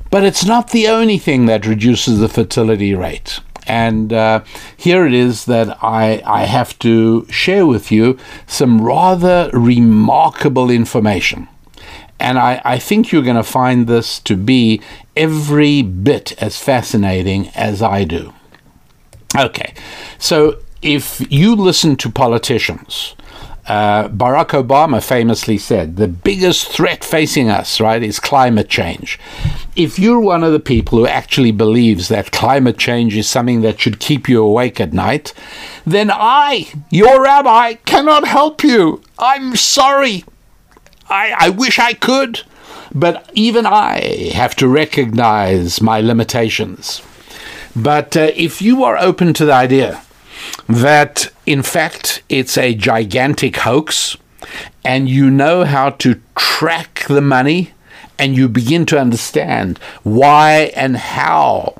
But 0.10 0.24
it's 0.24 0.46
not 0.46 0.72
the 0.72 0.88
only 0.88 1.18
thing 1.18 1.48
that 1.48 1.66
reduces 1.66 2.20
the 2.20 2.30
fertility 2.30 2.94
rate. 2.94 3.40
And 3.66 4.12
uh, 4.12 4.44
here 4.76 5.06
it 5.08 5.14
is 5.14 5.46
that 5.46 5.78
I, 5.82 6.22
I 6.26 6.44
have 6.44 6.78
to 6.80 7.26
share 7.30 7.66
with 7.66 7.92
you 7.92 8.18
some 8.46 8.82
rather 8.82 9.50
remarkable 9.54 10.70
information. 10.70 11.48
And 12.20 12.38
I, 12.38 12.62
I 12.64 12.80
think 12.80 13.12
you're 13.12 13.24
going 13.24 13.36
to 13.38 13.44
find 13.44 13.88
this 13.88 14.20
to 14.20 14.38
be 14.38 14.82
every 15.16 15.82
bit 15.82 16.42
as 16.42 16.58
fascinating 16.58 17.50
as 17.50 17.82
I 17.82 18.04
do. 18.04 18.34
Okay, 19.36 19.74
so 20.20 20.60
if 20.82 21.26
you 21.32 21.56
listen 21.56 21.96
to 21.98 22.12
politicians, 22.12 23.16
uh, 23.68 24.10
Barack 24.10 24.50
Obama 24.50 25.02
famously 25.02 25.58
said, 25.58 25.96
the 25.96 26.08
biggest 26.08 26.68
threat 26.68 27.04
facing 27.04 27.50
us, 27.50 27.80
right, 27.80 28.04
is 28.04 28.20
climate 28.20 28.70
change. 28.70 29.18
If 29.76 29.98
you're 29.98 30.20
one 30.20 30.44
of 30.44 30.52
the 30.52 30.60
people 30.60 31.00
who 31.00 31.08
actually 31.08 31.52
believes 31.52 32.10
that 32.10 32.32
climate 32.32 32.78
change 32.78 33.16
is 33.16 33.28
something 33.28 33.62
that 33.62 33.80
should 33.80 34.00
keep 34.00 34.28
you 34.28 34.44
awake 34.44 34.82
at 34.82 34.94
night, 34.94 35.34
then 35.86 36.12
I, 36.12 36.72
your 36.90 37.24
rabbi, 37.24 37.76
cannot 37.86 38.28
help 38.28 38.64
you. 38.64 39.02
I'm 39.18 39.56
sorry. 39.56 40.26
I, 41.10 41.34
I 41.38 41.50
wish 41.50 41.80
I 41.80 41.94
could, 41.94 42.42
but 42.94 43.30
even 43.34 43.66
I 43.66 44.32
have 44.34 44.56
to 44.58 44.68
recognize 44.68 45.82
my 45.82 46.02
limitations. 46.02 47.02
But 47.76 48.16
uh, 48.16 48.32
if 48.36 48.62
you 48.62 48.84
are 48.84 48.98
open 48.98 49.34
to 49.34 49.46
the 49.46 49.54
idea 49.54 50.03
that 50.68 51.32
in 51.46 51.62
fact 51.62 52.24
it's 52.30 52.58
a 52.58 52.74
gigantic 52.74 53.58
hoax 53.58 54.18
and 54.84 55.10
you 55.10 55.30
know 55.30 55.64
how 55.64 55.90
to 55.90 56.20
track 56.36 57.06
the 57.08 57.22
money 57.22 57.72
and 58.20 58.36
you 58.36 58.48
begin 58.48 58.86
to 58.86 59.00
understand 59.00 59.78
why 60.04 60.72
and 60.76 60.98
how 60.98 61.74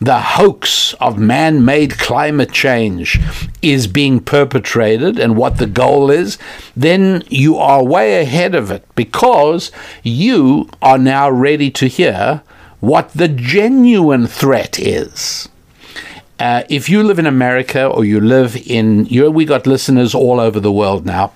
the 0.00 0.20
hoax 0.20 0.94
of 0.94 1.18
man 1.18 1.64
made 1.64 1.98
climate 1.98 2.52
change 2.52 3.18
is 3.62 3.86
being 3.86 4.20
perpetrated 4.20 5.18
and 5.18 5.36
what 5.36 5.58
the 5.58 5.66
goal 5.66 6.10
is, 6.10 6.38
then 6.76 7.22
you 7.28 7.56
are 7.56 7.84
way 7.84 8.20
ahead 8.20 8.54
of 8.54 8.70
it 8.70 8.84
because 8.94 9.70
you 10.02 10.68
are 10.82 10.98
now 10.98 11.30
ready 11.30 11.70
to 11.70 11.86
hear 11.86 12.42
what 12.80 13.10
the 13.12 13.28
genuine 13.28 14.26
threat 14.26 14.78
is. 14.78 15.48
Uh, 16.40 16.64
if 16.70 16.88
you 16.88 17.02
live 17.02 17.18
in 17.18 17.26
America 17.26 17.86
or 17.86 18.02
you 18.02 18.18
live 18.18 18.56
in, 18.66 19.04
you 19.06 19.30
we 19.30 19.44
got 19.44 19.66
listeners 19.66 20.14
all 20.14 20.40
over 20.40 20.58
the 20.58 20.72
world 20.72 21.04
now. 21.04 21.32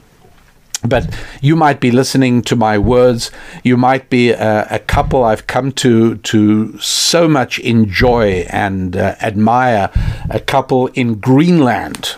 But 0.86 1.14
you 1.40 1.56
might 1.56 1.80
be 1.80 1.90
listening 1.90 2.42
to 2.42 2.56
my 2.56 2.78
words. 2.78 3.30
You 3.62 3.76
might 3.76 4.10
be 4.10 4.30
a, 4.30 4.66
a 4.70 4.78
couple 4.78 5.22
I've 5.24 5.46
come 5.46 5.72
to 5.72 6.16
to 6.16 6.78
so 6.78 7.28
much 7.28 7.58
enjoy 7.58 8.46
and 8.50 8.96
uh, 8.96 9.14
admire. 9.20 9.90
A 10.30 10.40
couple 10.40 10.88
in 10.88 11.16
Greenland, 11.16 12.16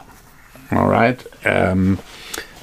all 0.71 0.89
right, 0.89 1.21
um, 1.47 1.99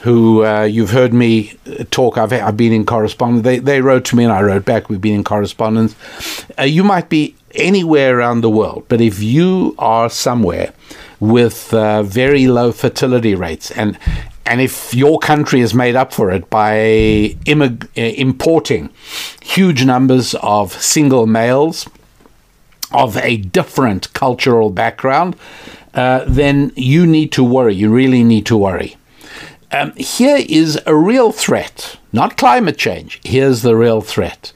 who 0.01 0.45
uh, 0.45 0.63
you've 0.63 0.91
heard 0.91 1.13
me 1.13 1.57
talk. 1.91 2.17
I've 2.17 2.33
I've 2.33 2.57
been 2.57 2.73
in 2.73 2.85
correspondence. 2.85 3.43
They 3.43 3.59
they 3.59 3.81
wrote 3.81 4.05
to 4.05 4.15
me 4.15 4.23
and 4.23 4.33
I 4.33 4.41
wrote 4.41 4.65
back. 4.65 4.89
We've 4.89 5.01
been 5.01 5.15
in 5.15 5.23
correspondence. 5.23 5.95
Uh, 6.57 6.63
you 6.63 6.83
might 6.83 7.09
be 7.09 7.35
anywhere 7.55 8.17
around 8.17 8.41
the 8.41 8.49
world. 8.49 8.85
But 8.87 9.01
if 9.01 9.21
you 9.21 9.75
are 9.77 10.09
somewhere 10.09 10.73
with 11.19 11.73
uh, 11.73 12.03
very 12.03 12.47
low 12.47 12.71
fertility 12.71 13.35
rates 13.35 13.71
and 13.71 13.97
and 14.45 14.59
if 14.59 14.93
your 14.93 15.19
country 15.19 15.61
is 15.61 15.73
made 15.73 15.95
up 15.95 16.11
for 16.11 16.29
it 16.29 16.49
by 16.49 16.75
immig- 17.45 17.87
uh, 17.97 18.13
importing 18.17 18.89
huge 19.41 19.85
numbers 19.85 20.35
of 20.41 20.73
single 20.73 21.25
males 21.25 21.87
of 22.91 23.17
a 23.17 23.37
different 23.37 24.11
cultural 24.13 24.69
background, 24.69 25.35
uh, 25.93 26.25
then 26.27 26.71
you 26.75 27.05
need 27.07 27.31
to 27.31 27.43
worry. 27.43 27.73
You 27.73 27.89
really 27.89 28.23
need 28.23 28.45
to 28.47 28.57
worry. 28.57 28.97
Um, 29.73 29.91
here 29.95 30.37
is 30.47 30.79
a 30.85 30.95
real 30.95 31.31
threat, 31.31 31.97
not 32.11 32.37
climate 32.37 32.77
change. 32.77 33.19
Here's 33.23 33.63
the 33.63 33.75
real 33.75 34.01
threat. 34.01 34.53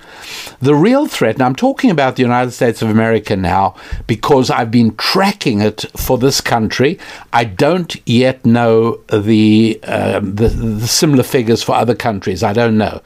The 0.62 0.76
real 0.76 1.08
threat, 1.08 1.36
and 1.36 1.42
I'm 1.42 1.56
talking 1.56 1.90
about 1.90 2.16
the 2.16 2.22
United 2.22 2.52
States 2.52 2.84
of 2.84 2.90
America 2.90 3.36
now 3.36 3.76
because 4.06 4.52
I've 4.52 4.70
been 4.70 4.96
tracking 4.96 5.62
it 5.62 5.86
for 5.98 6.20
this 6.20 6.40
country. 6.40 7.00
I 7.34 7.46
don't 7.46 7.96
yet 8.08 8.46
know 8.46 8.98
the, 9.12 9.80
um, 9.84 10.36
the, 10.36 10.50
the, 10.50 10.88
similar 10.88 11.24
figures 11.24 11.64
for 11.64 11.74
other 11.74 11.96
countries. 11.96 12.44
I 12.44 12.54
don't 12.54 12.78
know. 12.78 13.02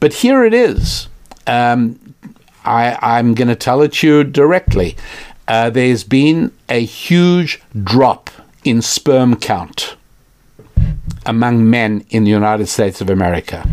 But 0.00 0.14
here 0.14 0.44
it 0.44 0.54
is. 0.54 1.08
Um, 1.46 2.14
I, 2.64 3.18
am 3.18 3.34
going 3.34 3.48
to 3.48 3.56
tell 3.56 3.82
it 3.82 3.94
to 3.94 4.06
you 4.06 4.24
directly. 4.24 4.96
Uh, 5.46 5.68
there's 5.68 6.04
been 6.04 6.52
a 6.70 6.84
huge 6.84 7.60
drop 7.82 8.30
in 8.64 8.80
sperm 8.80 9.36
count 9.36 9.96
among 11.26 11.68
men 11.68 12.04
in 12.10 12.24
the 12.24 12.30
United 12.30 12.66
States 12.66 13.00
of 13.00 13.10
America. 13.10 13.68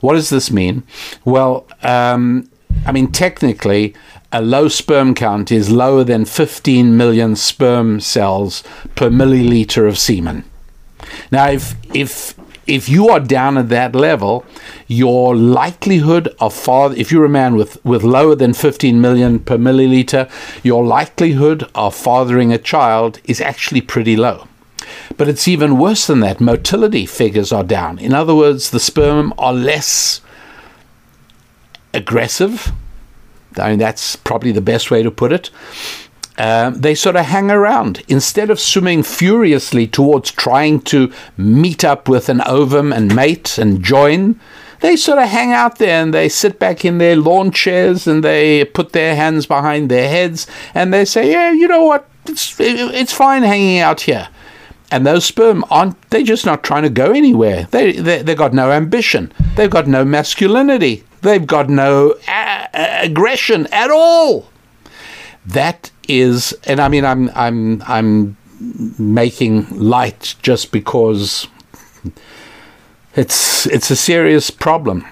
What 0.00 0.14
does 0.14 0.30
this 0.30 0.50
mean? 0.50 0.82
Well, 1.24 1.66
um, 1.82 2.48
I 2.86 2.92
mean, 2.92 3.12
technically, 3.12 3.94
a 4.32 4.40
low 4.40 4.68
sperm 4.68 5.14
count 5.14 5.50
is 5.50 5.70
lower 5.70 6.04
than 6.04 6.24
15 6.24 6.96
million 6.96 7.36
sperm 7.36 8.00
cells 8.00 8.62
per 8.94 9.10
milliliter 9.10 9.88
of 9.88 9.98
semen. 9.98 10.44
Now, 11.30 11.48
if, 11.48 11.74
if, 11.94 12.34
if 12.66 12.88
you 12.88 13.08
are 13.08 13.20
down 13.20 13.58
at 13.58 13.68
that 13.70 13.94
level, 13.94 14.44
your 14.86 15.34
likelihood 15.34 16.34
of 16.38 16.54
father, 16.54 16.94
if 16.96 17.10
you're 17.10 17.24
a 17.24 17.28
man 17.28 17.56
with, 17.56 17.84
with 17.84 18.02
lower 18.02 18.34
than 18.34 18.54
15 18.54 19.00
million 19.00 19.40
per 19.40 19.58
milliliter, 19.58 20.30
your 20.62 20.84
likelihood 20.84 21.68
of 21.74 21.94
fathering 21.94 22.52
a 22.52 22.58
child 22.58 23.20
is 23.24 23.40
actually 23.40 23.80
pretty 23.80 24.16
low. 24.16 24.46
But 25.16 25.28
it's 25.28 25.48
even 25.48 25.78
worse 25.78 26.06
than 26.06 26.20
that. 26.20 26.40
Motility 26.40 27.06
figures 27.06 27.52
are 27.52 27.64
down. 27.64 27.98
In 27.98 28.14
other 28.14 28.34
words, 28.34 28.70
the 28.70 28.80
sperm 28.80 29.34
are 29.38 29.52
less 29.52 30.20
aggressive. 31.92 32.72
I 33.56 33.70
mean, 33.70 33.78
that's 33.78 34.16
probably 34.16 34.52
the 34.52 34.60
best 34.60 34.90
way 34.90 35.02
to 35.02 35.10
put 35.10 35.32
it. 35.32 35.50
Uh, 36.38 36.70
they 36.70 36.94
sort 36.94 37.16
of 37.16 37.26
hang 37.26 37.50
around 37.50 38.02
instead 38.08 38.48
of 38.48 38.58
swimming 38.58 39.02
furiously 39.02 39.86
towards 39.86 40.30
trying 40.30 40.80
to 40.80 41.12
meet 41.36 41.84
up 41.84 42.08
with 42.08 42.30
an 42.30 42.40
ovum 42.46 42.92
and 42.92 43.14
mate 43.14 43.58
and 43.58 43.82
join. 43.82 44.40
They 44.80 44.96
sort 44.96 45.18
of 45.18 45.28
hang 45.28 45.52
out 45.52 45.76
there 45.76 46.02
and 46.02 46.14
they 46.14 46.30
sit 46.30 46.58
back 46.58 46.82
in 46.82 46.96
their 46.96 47.16
lawn 47.16 47.50
chairs 47.50 48.06
and 48.06 48.24
they 48.24 48.64
put 48.64 48.92
their 48.92 49.14
hands 49.14 49.44
behind 49.44 49.90
their 49.90 50.08
heads 50.08 50.46
and 50.72 50.94
they 50.94 51.04
say, 51.04 51.30
"Yeah, 51.30 51.52
you 51.52 51.68
know 51.68 51.84
what? 51.84 52.08
It's 52.26 52.58
it's 52.58 53.12
fine 53.12 53.42
hanging 53.42 53.80
out 53.80 54.02
here." 54.02 54.28
And 54.90 55.06
those 55.06 55.24
sperm 55.24 55.64
aren't, 55.70 56.00
they're 56.10 56.22
just 56.24 56.44
not 56.44 56.64
trying 56.64 56.82
to 56.82 56.90
go 56.90 57.12
anywhere. 57.12 57.68
They, 57.70 57.92
they, 57.92 58.22
they've 58.22 58.36
got 58.36 58.52
no 58.52 58.72
ambition. 58.72 59.32
They've 59.54 59.70
got 59.70 59.86
no 59.86 60.04
masculinity. 60.04 61.04
They've 61.22 61.46
got 61.46 61.68
no 61.68 62.14
a- 62.28 62.68
a- 62.74 63.04
aggression 63.04 63.68
at 63.72 63.90
all. 63.90 64.48
That 65.46 65.90
is, 66.08 66.52
and 66.64 66.80
I 66.80 66.88
mean, 66.88 67.04
I'm, 67.04 67.30
I'm, 67.36 67.82
I'm 67.86 68.36
making 68.98 69.66
light 69.78 70.34
just 70.42 70.72
because 70.72 71.46
it's, 73.14 73.66
it's 73.66 73.90
a 73.90 73.96
serious 73.96 74.50
problem. 74.50 75.06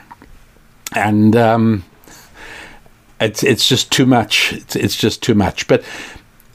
And, 0.94 1.36
um, 1.36 1.84
it's, 3.20 3.42
it's 3.42 3.68
just 3.68 3.92
too 3.92 4.06
much. 4.06 4.52
It's, 4.54 4.76
it's 4.76 4.96
just 4.96 5.22
too 5.22 5.34
much. 5.34 5.68
But 5.68 5.84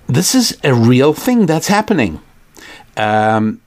this 0.08 0.36
is 0.36 0.58
a 0.64 0.74
real 0.74 1.14
thing 1.14 1.46
that's 1.46 1.68
happening. 1.68 2.20
Um, 2.98 3.62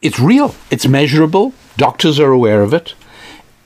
it's 0.00 0.20
real, 0.20 0.54
it's 0.70 0.86
measurable, 0.86 1.52
doctors 1.76 2.20
are 2.20 2.30
aware 2.30 2.62
of 2.62 2.72
it, 2.72 2.94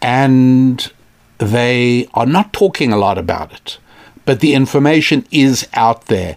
and 0.00 0.90
they 1.38 2.08
are 2.14 2.26
not 2.26 2.52
talking 2.52 2.92
a 2.92 2.96
lot 2.96 3.18
about 3.18 3.52
it. 3.52 3.78
But 4.24 4.40
the 4.40 4.54
information 4.54 5.26
is 5.30 5.68
out 5.74 6.06
there. 6.06 6.36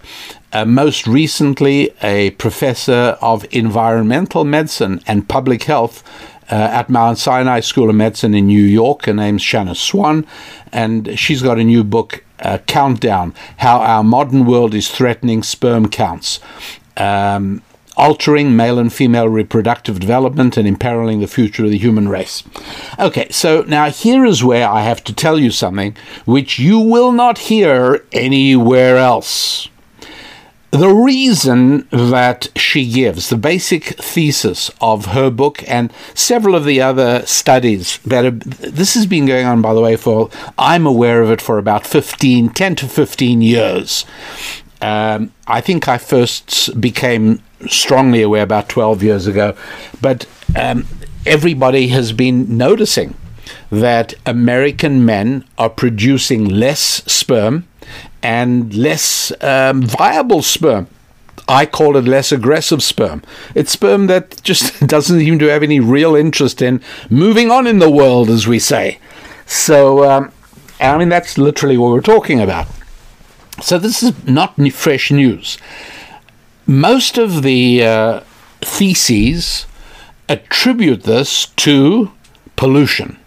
Uh, 0.51 0.65
most 0.65 1.05
recently, 1.05 1.91
a 2.01 2.31
professor 2.31 3.17
of 3.21 3.45
environmental 3.51 4.43
medicine 4.43 5.01
and 5.05 5.29
public 5.29 5.63
health 5.63 6.03
uh, 6.51 6.55
at 6.55 6.89
Mount 6.89 7.17
Sinai 7.17 7.59
School 7.59 7.89
of 7.89 7.95
Medicine 7.95 8.33
in 8.33 8.47
New 8.47 8.63
York. 8.63 9.05
Her 9.05 9.13
name's 9.13 9.41
Shanna 9.41 9.75
Swan, 9.75 10.25
and 10.71 11.17
she's 11.19 11.41
got 11.41 11.59
a 11.59 11.63
new 11.63 11.83
book, 11.83 12.23
uh, 12.39 12.57
Countdown 12.65 13.33
How 13.57 13.79
Our 13.79 14.03
Modern 14.03 14.45
World 14.45 14.73
is 14.73 14.89
Threatening 14.89 15.43
Sperm 15.43 15.89
Counts. 15.89 16.39
Um, 16.97 17.61
altering 17.97 18.55
male 18.55 18.79
and 18.79 18.91
female 18.91 19.29
reproductive 19.29 19.99
development 19.99 20.57
and 20.57 20.67
imperiling 20.67 21.19
the 21.19 21.27
future 21.27 21.65
of 21.65 21.71
the 21.71 21.77
human 21.77 22.07
race. 22.07 22.43
Okay, 22.99 23.29
so 23.29 23.61
now 23.63 23.89
here 23.89 24.25
is 24.25 24.43
where 24.43 24.67
I 24.67 24.81
have 24.81 25.03
to 25.05 25.13
tell 25.13 25.39
you 25.39 25.51
something 25.51 25.95
which 26.25 26.59
you 26.59 26.79
will 26.79 27.11
not 27.11 27.37
hear 27.37 28.05
anywhere 28.11 28.97
else. 28.97 29.69
The 30.71 30.89
reason 30.89 31.87
that 31.91 32.49
she 32.57 32.91
gives, 32.91 33.29
the 33.29 33.37
basic 33.37 33.83
thesis 33.95 34.69
of 34.81 35.05
her 35.07 35.29
book 35.29 35.63
and 35.69 35.89
several 36.13 36.53
of 36.53 36.65
the 36.65 36.81
other 36.81 37.25
studies 37.25 37.99
that 37.99 38.41
this 38.41 38.93
has 38.95 39.05
been 39.05 39.25
going 39.25 39.45
on, 39.45 39.61
by 39.61 39.73
the 39.73 39.79
way, 39.79 39.95
for, 39.95 40.29
I'm 40.57 40.85
aware 40.85 41.21
of 41.21 41.31
it 41.31 41.39
for 41.39 41.57
about 41.57 41.87
15, 41.87 42.49
10 42.49 42.75
to 42.75 42.87
15 42.89 43.41
years. 43.41 44.05
Um, 44.85 45.31
I 45.47 45.61
think 45.61 45.87
I 45.87 45.97
first 45.97 46.79
became 46.79 47.41
strongly 47.67 48.21
aware 48.21 48.43
about 48.43 48.69
12 48.69 49.01
years 49.01 49.25
ago, 49.25 49.55
but 49.99 50.27
um, 50.55 50.85
everybody 51.25 51.87
has 51.87 52.13
been 52.13 52.55
noticing 52.55 53.15
that 53.71 54.13
American 54.27 55.03
men 55.03 55.43
are 55.57 55.71
producing 55.71 56.45
less 56.45 57.01
sperm 57.11 57.67
and 58.21 58.75
less 58.75 59.31
um, 59.41 59.81
viable 59.81 60.43
sperm. 60.43 60.85
I 61.47 61.65
call 61.65 61.97
it 61.97 62.05
less 62.05 62.31
aggressive 62.31 62.83
sperm. 62.83 63.23
It's 63.55 63.71
sperm 63.71 64.05
that 64.05 64.43
just 64.43 64.85
doesn't 64.87 65.19
seem 65.19 65.39
to 65.39 65.47
have 65.47 65.63
any 65.63 65.79
real 65.79 66.15
interest 66.15 66.61
in 66.61 66.79
moving 67.09 67.49
on 67.49 67.65
in 67.65 67.79
the 67.79 67.89
world, 67.89 68.29
as 68.29 68.45
we 68.45 68.59
say. 68.59 68.99
So, 69.47 70.07
um, 70.07 70.31
I 70.79 70.95
mean, 70.99 71.09
that's 71.09 71.39
literally 71.39 71.75
what 71.75 71.89
we're 71.89 72.01
talking 72.01 72.39
about. 72.39 72.67
So, 73.61 73.77
this 73.77 74.03
is 74.03 74.27
not 74.27 74.55
fresh 74.71 75.11
news 75.11 75.57
most 76.67 77.17
of 77.17 77.43
the 77.43 77.83
uh, 77.83 78.19
theses 78.61 79.65
attribute 80.27 81.03
this 81.03 81.47
to 81.47 82.11
pollution. 82.55 83.17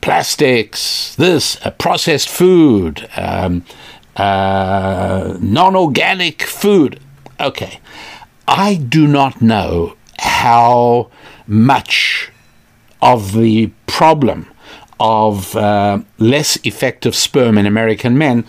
Plastics, 0.00 1.14
this, 1.16 1.64
uh, 1.64 1.70
processed 1.72 2.28
food, 2.28 3.08
um, 3.16 3.64
uh, 4.16 5.36
non 5.40 5.76
organic 5.76 6.42
food. 6.42 7.00
Okay. 7.38 7.80
I 8.46 8.74
do 8.76 9.06
not 9.06 9.42
know 9.42 9.96
how 10.18 11.10
much 11.46 12.30
of 13.02 13.32
the 13.32 13.70
problem 13.86 14.50
of 15.00 15.56
uh, 15.56 15.98
less 16.18 16.56
effective 16.62 17.16
sperm 17.16 17.58
in 17.58 17.66
American 17.66 18.16
men 18.16 18.44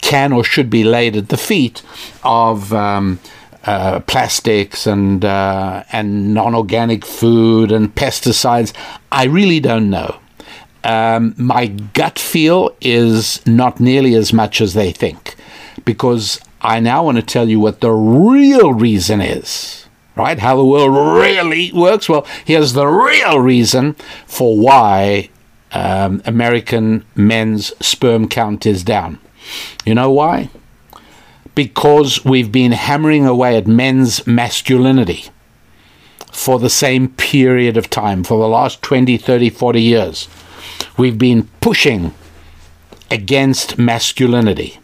can 0.00 0.32
or 0.32 0.44
should 0.44 0.70
be 0.70 0.84
laid 0.84 1.16
at 1.16 1.28
the 1.28 1.36
feet 1.36 1.82
of. 2.24 2.72
Um, 2.72 3.18
uh, 3.64 3.98
plastics 3.98 4.86
and 4.86 5.24
uh, 5.24 5.82
and 5.90 6.32
non-organic 6.32 7.04
food 7.04 7.72
and 7.72 7.92
pesticides. 7.96 8.72
I 9.10 9.24
really 9.24 9.58
don't 9.58 9.90
know. 9.90 10.20
Um, 10.84 11.34
my 11.36 11.66
gut 11.66 12.16
feel 12.16 12.76
is 12.80 13.44
not 13.44 13.80
nearly 13.80 14.14
as 14.14 14.32
much 14.32 14.60
as 14.60 14.74
they 14.74 14.92
think, 14.92 15.34
because 15.84 16.40
I 16.60 16.78
now 16.78 17.02
want 17.04 17.16
to 17.16 17.24
tell 17.24 17.48
you 17.48 17.58
what 17.58 17.80
the 17.80 17.90
real 17.90 18.72
reason 18.72 19.20
is. 19.20 19.88
Right? 20.14 20.38
How 20.38 20.56
the 20.56 20.64
world 20.64 20.92
really 21.20 21.72
works. 21.72 22.08
Well, 22.08 22.24
here's 22.44 22.72
the 22.72 22.86
real 22.86 23.40
reason 23.40 23.94
for 24.26 24.56
why 24.56 25.28
um, 25.72 26.22
American 26.24 27.04
men's 27.14 27.72
sperm 27.84 28.28
count 28.28 28.66
is 28.66 28.82
down. 28.82 29.18
You 29.84 29.94
know 29.94 30.10
why? 30.10 30.50
because 31.56 32.22
we've 32.24 32.52
been 32.52 32.72
hammering 32.72 33.26
away 33.26 33.56
at 33.56 33.66
men's 33.66 34.24
masculinity 34.26 35.24
for 36.30 36.60
the 36.60 36.70
same 36.70 37.08
period 37.08 37.76
of 37.78 37.90
time, 37.90 38.22
for 38.22 38.38
the 38.38 38.46
last 38.46 38.82
20, 38.82 39.16
30, 39.16 39.50
40 39.50 39.82
years. 39.82 40.28
We've 40.98 41.18
been 41.18 41.48
pushing 41.62 42.14
against 43.10 43.78
masculinity. 43.78 44.78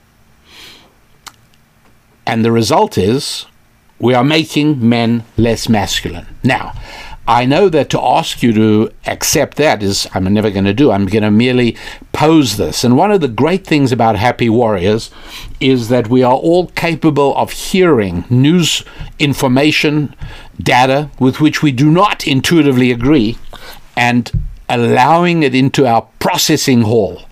And 2.26 2.43
the 2.43 2.53
result 2.53 2.97
is 2.97 3.45
we 3.99 4.14
are 4.14 4.24
making 4.24 4.89
men 4.89 5.24
less 5.37 5.68
masculine. 5.68 6.26
Now, 6.43 6.72
I 7.27 7.45
know 7.45 7.68
that 7.68 7.89
to 7.91 8.01
ask 8.01 8.43
you 8.43 8.53
to 8.55 8.93
accept 9.07 9.57
that 9.57 9.81
is, 9.81 10.09
I'm 10.12 10.25
never 10.25 10.51
going 10.51 10.64
to 10.64 10.75
do. 10.75 10.91
I'm 10.91 11.07
going 11.07 11.23
to 11.23 11.31
merely 11.31 11.77
pose 12.12 12.57
this. 12.57 12.83
And 12.83 12.97
one 12.97 13.12
of 13.12 13.20
the 13.20 13.29
great 13.29 13.64
things 13.64 13.93
about 13.93 14.16
Happy 14.16 14.49
Warriors 14.49 15.11
is 15.61 15.89
that 15.89 16.09
we 16.09 16.25
are 16.25 16.35
all 16.35 16.66
capable 16.68 17.37
of 17.37 17.53
hearing 17.53 18.25
news 18.29 18.85
information, 19.20 20.16
data 20.61 21.11
with 21.20 21.41
which 21.41 21.62
we 21.62 21.70
do 21.70 21.91
not 21.91 22.27
intuitively 22.27 22.91
agree, 22.91 23.39
and 23.97 24.45
allowing 24.68 25.45
it 25.45 25.55
into 25.55 25.87
our 25.87 26.09
processing 26.18 26.83
hall 26.83 27.23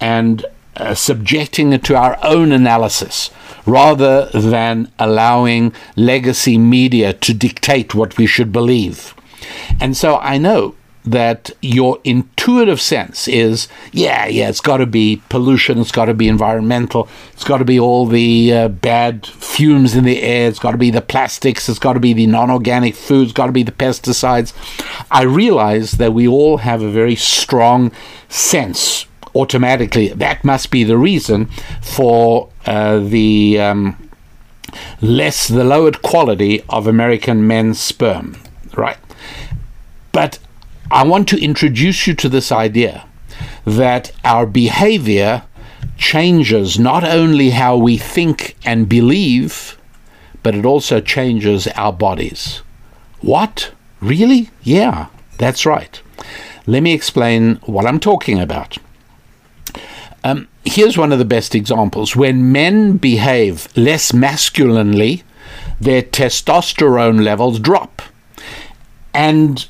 and 0.00 0.44
uh, 0.76 0.94
subjecting 0.94 1.72
it 1.72 1.84
to 1.84 1.94
our 1.94 2.18
own 2.22 2.50
analysis 2.50 3.30
rather 3.64 4.26
than 4.34 4.90
allowing 4.98 5.72
legacy 5.94 6.58
media 6.58 7.12
to 7.12 7.32
dictate 7.32 7.94
what 7.94 8.16
we 8.18 8.26
should 8.26 8.52
believe. 8.52 9.14
And 9.80 9.96
so 9.96 10.16
I 10.16 10.38
know 10.38 10.74
that 11.06 11.52
your 11.62 12.00
intuitive 12.02 12.80
sense 12.80 13.28
is 13.28 13.68
yeah, 13.92 14.26
yeah, 14.26 14.48
it's 14.48 14.60
got 14.60 14.78
to 14.78 14.86
be 14.86 15.22
pollution, 15.28 15.78
it's 15.78 15.92
got 15.92 16.06
to 16.06 16.14
be 16.14 16.26
environmental, 16.26 17.08
it's 17.32 17.44
got 17.44 17.58
to 17.58 17.64
be 17.64 17.78
all 17.78 18.06
the 18.06 18.52
uh, 18.52 18.68
bad 18.68 19.24
fumes 19.26 19.94
in 19.94 20.04
the 20.04 20.20
air, 20.20 20.48
it's 20.48 20.58
got 20.58 20.72
to 20.72 20.78
be 20.78 20.90
the 20.90 21.00
plastics, 21.00 21.68
it's 21.68 21.78
got 21.78 21.92
to 21.92 22.00
be 22.00 22.12
the 22.12 22.26
non 22.26 22.50
organic 22.50 22.94
foods, 22.94 23.32
got 23.32 23.46
to 23.46 23.52
be 23.52 23.62
the 23.62 23.72
pesticides. 23.72 24.52
I 25.10 25.22
realize 25.22 25.92
that 25.92 26.12
we 26.12 26.26
all 26.26 26.58
have 26.58 26.82
a 26.82 26.90
very 26.90 27.16
strong 27.16 27.92
sense 28.28 29.06
automatically. 29.34 30.08
That 30.08 30.44
must 30.44 30.70
be 30.70 30.82
the 30.82 30.98
reason 30.98 31.46
for 31.80 32.50
uh, 32.66 32.98
the. 32.98 33.60
Um, 33.60 34.02
less 35.00 35.48
the 35.48 35.64
lowered 35.64 36.02
quality 36.02 36.62
of 36.68 36.86
American 36.86 37.46
men's 37.46 37.80
sperm, 37.80 38.36
right? 38.76 38.98
But 40.16 40.38
I 40.90 41.04
want 41.04 41.28
to 41.28 41.44
introduce 41.44 42.06
you 42.06 42.14
to 42.14 42.30
this 42.30 42.50
idea 42.50 43.06
that 43.66 44.12
our 44.24 44.46
behavior 44.46 45.42
changes 45.98 46.78
not 46.78 47.04
only 47.04 47.50
how 47.50 47.76
we 47.76 47.98
think 47.98 48.56
and 48.64 48.88
believe, 48.88 49.76
but 50.42 50.54
it 50.54 50.64
also 50.64 51.02
changes 51.02 51.66
our 51.74 51.92
bodies. 51.92 52.62
What? 53.20 53.72
Really? 54.00 54.48
Yeah, 54.62 55.08
that's 55.36 55.66
right. 55.66 56.00
Let 56.66 56.82
me 56.82 56.94
explain 56.94 57.56
what 57.66 57.84
I'm 57.84 58.00
talking 58.00 58.40
about. 58.40 58.78
Um, 60.24 60.48
here's 60.64 60.96
one 60.96 61.12
of 61.12 61.18
the 61.18 61.26
best 61.26 61.54
examples. 61.54 62.16
When 62.16 62.50
men 62.50 62.96
behave 62.96 63.68
less 63.76 64.14
masculinely, 64.14 65.24
their 65.78 66.00
testosterone 66.00 67.22
levels 67.22 67.60
drop. 67.60 68.00
And 69.12 69.66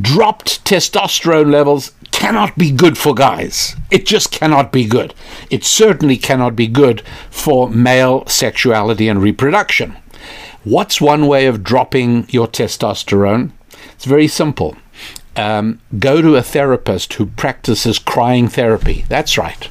dropped 0.00 0.64
testosterone 0.64 1.50
levels 1.50 1.92
cannot 2.10 2.56
be 2.56 2.70
good 2.70 2.96
for 2.96 3.14
guys. 3.14 3.76
It 3.90 4.06
just 4.06 4.30
cannot 4.30 4.72
be 4.72 4.86
good. 4.86 5.14
It 5.50 5.64
certainly 5.64 6.16
cannot 6.16 6.56
be 6.56 6.66
good 6.66 7.02
for 7.30 7.68
male 7.68 8.26
sexuality 8.26 9.08
and 9.08 9.22
reproduction. 9.22 9.96
What's 10.64 11.00
one 11.00 11.26
way 11.26 11.46
of 11.46 11.62
dropping 11.62 12.26
your 12.30 12.48
testosterone? 12.48 13.50
It's 13.92 14.06
very 14.06 14.28
simple. 14.28 14.76
Um, 15.36 15.80
go 15.98 16.22
to 16.22 16.36
a 16.36 16.42
therapist 16.42 17.12
who 17.14 17.26
practices 17.26 17.98
crying 17.98 18.48
therapy. 18.48 19.04
That's 19.08 19.36
right. 19.36 19.68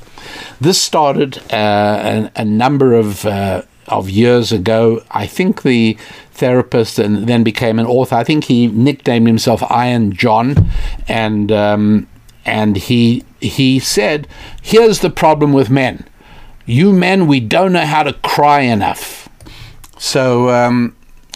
This 0.60 0.82
started 0.82 1.40
uh, 1.52 2.30
a, 2.36 2.42
a, 2.42 2.46
number 2.46 2.94
of 2.94 3.26
uh, 3.26 3.64
of 3.88 4.10
years 4.10 4.52
ago. 4.52 5.04
I 5.12 5.26
think 5.26 5.64
the 5.64 5.98
therapist 6.34 7.00
and 7.00 7.28
then 7.28 7.44
became 7.44 7.80
an 7.80 7.86
author. 7.86 8.16
I 8.16 8.24
think 8.24 8.46
he 8.46 8.68
nicknamed 8.68 9.28
himself 9.28 9.64
Iron 9.72 10.14
John, 10.14 10.70
and 11.08 11.52
um, 11.52 12.08
and 12.46 12.76
he 12.76 13.24
he 13.40 13.80
said, 13.80 14.28
"Here's 14.62 15.00
the 15.00 15.10
problem 15.10 15.54
with 15.54 15.70
men. 15.70 16.06
You 16.66 16.92
men, 16.94 17.28
we 17.28 17.40
don't 17.40 17.74
know 17.74 17.86
how 17.86 18.04
to 18.04 18.14
cry 18.14 18.62
enough." 18.62 19.30
So 19.98 20.50
um, 20.50 20.96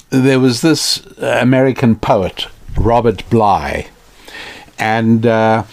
there 0.10 0.40
was 0.40 0.62
this 0.62 1.06
American 1.18 1.96
poet, 1.96 2.48
Robert 2.76 3.28
Bly, 3.30 3.88
and. 4.78 5.26
Uh, 5.26 5.64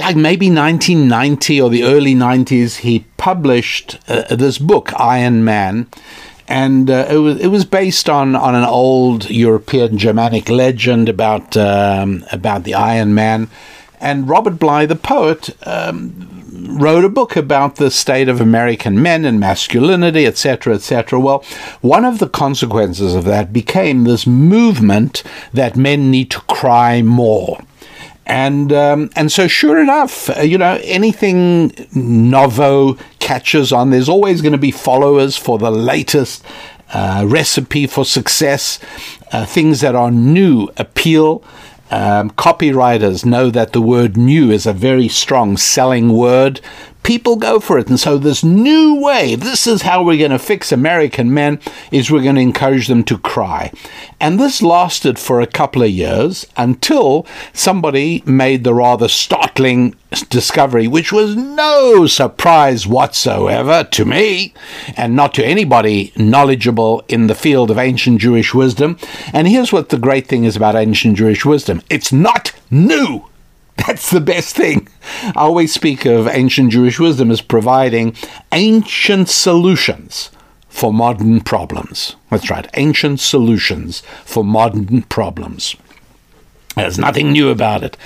like 0.00 0.16
maybe 0.16 0.50
1990 0.50 1.62
or 1.62 1.70
the 1.70 1.82
early 1.82 2.14
90s, 2.14 2.80
he 2.80 3.06
published 3.16 3.98
uh, 4.06 4.34
this 4.36 4.58
book, 4.58 4.92
Iron 5.00 5.42
Man, 5.44 5.86
and 6.50 6.90
uh, 6.90 7.06
it 7.08 7.18
was 7.18 7.40
it 7.40 7.46
was 7.46 7.64
based 7.64 8.10
on, 8.10 8.34
on 8.34 8.56
an 8.56 8.64
old 8.64 9.30
European 9.30 9.96
Germanic 9.96 10.48
legend 10.48 11.08
about 11.08 11.56
um, 11.56 12.24
about 12.32 12.64
the 12.64 12.74
Iron 12.74 13.14
Man, 13.14 13.48
and 14.00 14.28
Robert 14.28 14.58
Bly, 14.58 14.84
the 14.84 14.96
poet, 14.96 15.56
um, 15.64 16.28
wrote 16.78 17.04
a 17.04 17.08
book 17.08 17.36
about 17.36 17.76
the 17.76 17.88
state 17.88 18.28
of 18.28 18.40
American 18.40 19.00
men 19.00 19.24
and 19.24 19.38
masculinity, 19.38 20.26
etc., 20.26 20.74
etc. 20.74 21.20
Well, 21.20 21.44
one 21.82 22.04
of 22.04 22.18
the 22.18 22.28
consequences 22.28 23.14
of 23.14 23.24
that 23.26 23.52
became 23.52 24.02
this 24.02 24.26
movement 24.26 25.22
that 25.54 25.76
men 25.76 26.10
need 26.10 26.32
to 26.32 26.40
cry 26.40 27.00
more 27.00 27.60
and 28.30 28.72
um, 28.72 29.10
and 29.16 29.32
so 29.32 29.48
sure 29.48 29.80
enough, 29.80 30.30
uh, 30.30 30.42
you 30.42 30.56
know 30.56 30.78
anything 30.84 31.72
novo 31.92 32.96
catches 33.30 33.72
on. 33.72 33.90
There's 33.90 34.08
always 34.08 34.42
going 34.42 34.58
to 34.58 34.58
be 34.58 34.72
followers 34.72 35.36
for 35.36 35.56
the 35.56 35.70
latest 35.70 36.44
uh, 36.92 37.24
recipe 37.28 37.86
for 37.86 38.04
success. 38.04 38.80
Uh, 39.30 39.46
things 39.46 39.82
that 39.82 39.94
are 39.94 40.10
new 40.10 40.68
appeal. 40.76 41.44
Um, 41.92 42.30
copywriters 42.30 43.24
know 43.24 43.48
that 43.50 43.72
the 43.72 43.80
word 43.80 44.16
new 44.16 44.50
is 44.50 44.66
a 44.66 44.72
very 44.72 45.06
strong 45.06 45.56
selling 45.56 46.12
word 46.12 46.60
people 47.02 47.36
go 47.36 47.60
for 47.60 47.78
it. 47.78 47.88
And 47.88 47.98
so 47.98 48.18
this 48.18 48.44
new 48.44 48.94
way, 49.00 49.34
this 49.34 49.66
is 49.66 49.82
how 49.82 50.02
we're 50.02 50.18
going 50.18 50.30
to 50.30 50.38
fix 50.38 50.72
American 50.72 51.32
men, 51.32 51.60
is 51.90 52.10
we're 52.10 52.22
going 52.22 52.36
to 52.36 52.40
encourage 52.40 52.88
them 52.88 53.04
to 53.04 53.18
cry. 53.18 53.72
And 54.20 54.38
this 54.38 54.62
lasted 54.62 55.18
for 55.18 55.40
a 55.40 55.46
couple 55.46 55.82
of 55.82 55.90
years 55.90 56.46
until 56.56 57.26
somebody 57.52 58.22
made 58.26 58.64
the 58.64 58.74
rather 58.74 59.08
startling 59.08 59.96
discovery, 60.28 60.88
which 60.88 61.12
was 61.12 61.36
no 61.36 62.06
surprise 62.06 62.86
whatsoever 62.86 63.84
to 63.84 64.04
me 64.04 64.52
and 64.96 65.14
not 65.14 65.34
to 65.34 65.44
anybody 65.44 66.12
knowledgeable 66.16 67.04
in 67.08 67.28
the 67.28 67.34
field 67.34 67.70
of 67.70 67.78
ancient 67.78 68.20
Jewish 68.20 68.54
wisdom. 68.54 68.98
And 69.32 69.48
here's 69.48 69.72
what 69.72 69.88
the 69.88 69.98
great 69.98 70.26
thing 70.26 70.44
is 70.44 70.56
about 70.56 70.76
ancient 70.76 71.16
Jewish 71.16 71.44
wisdom 71.44 71.82
it's 71.88 72.12
not 72.12 72.52
new. 72.70 73.29
That's 73.86 74.10
the 74.10 74.20
best 74.20 74.56
thing. 74.56 74.88
I 75.24 75.32
always 75.36 75.72
speak 75.72 76.04
of 76.04 76.28
ancient 76.28 76.72
Jewish 76.72 76.98
wisdom 77.00 77.30
as 77.30 77.40
providing 77.40 78.14
ancient 78.52 79.28
solutions 79.28 80.30
for 80.68 80.92
modern 80.92 81.40
problems. 81.40 82.16
That's 82.30 82.50
right, 82.50 82.68
ancient 82.74 83.20
solutions 83.20 84.02
for 84.24 84.44
modern 84.44 85.02
problems. 85.02 85.76
There's 86.76 86.98
nothing 86.98 87.32
new 87.32 87.48
about 87.48 87.82
it. 87.82 87.96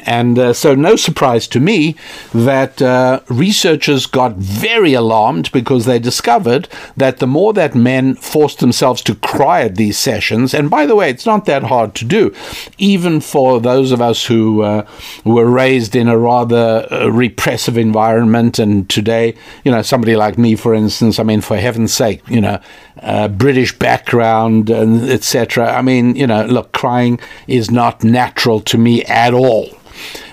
And 0.00 0.38
uh, 0.38 0.52
so, 0.52 0.74
no 0.74 0.96
surprise 0.96 1.46
to 1.48 1.60
me 1.60 1.94
that 2.34 2.82
uh, 2.82 3.20
researchers 3.28 4.06
got 4.06 4.34
very 4.34 4.92
alarmed 4.92 5.52
because 5.52 5.84
they 5.84 6.00
discovered 6.00 6.68
that 6.96 7.18
the 7.18 7.28
more 7.28 7.52
that 7.52 7.76
men 7.76 8.16
forced 8.16 8.58
themselves 8.58 9.02
to 9.02 9.14
cry 9.14 9.62
at 9.62 9.76
these 9.76 9.96
sessions, 9.96 10.52
and 10.52 10.68
by 10.68 10.84
the 10.84 10.96
way, 10.96 11.10
it's 11.10 11.26
not 11.26 11.44
that 11.44 11.64
hard 11.64 11.94
to 11.96 12.04
do, 12.04 12.34
even 12.76 13.20
for 13.20 13.60
those 13.60 13.92
of 13.92 14.00
us 14.00 14.26
who 14.26 14.62
uh, 14.62 14.86
were 15.24 15.46
raised 15.46 15.94
in 15.94 16.08
a 16.08 16.18
rather 16.18 16.88
uh, 16.90 17.06
repressive 17.06 17.78
environment, 17.78 18.58
and 18.58 18.90
today, 18.90 19.36
you 19.64 19.70
know, 19.70 19.82
somebody 19.82 20.16
like 20.16 20.36
me, 20.36 20.56
for 20.56 20.74
instance, 20.74 21.20
I 21.20 21.22
mean, 21.22 21.40
for 21.40 21.56
heaven's 21.56 21.94
sake, 21.94 22.22
you 22.28 22.40
know, 22.40 22.60
uh, 23.02 23.28
British 23.28 23.78
background 23.78 24.70
and 24.70 25.08
etc. 25.08 25.72
I 25.72 25.82
mean, 25.82 26.16
you 26.16 26.26
know, 26.26 26.44
look, 26.44 26.72
crying 26.72 27.18
is 27.46 27.70
not 27.70 28.04
natural 28.04 28.60
to 28.62 28.78
me 28.78 29.04
at 29.04 29.34
all. 29.34 29.70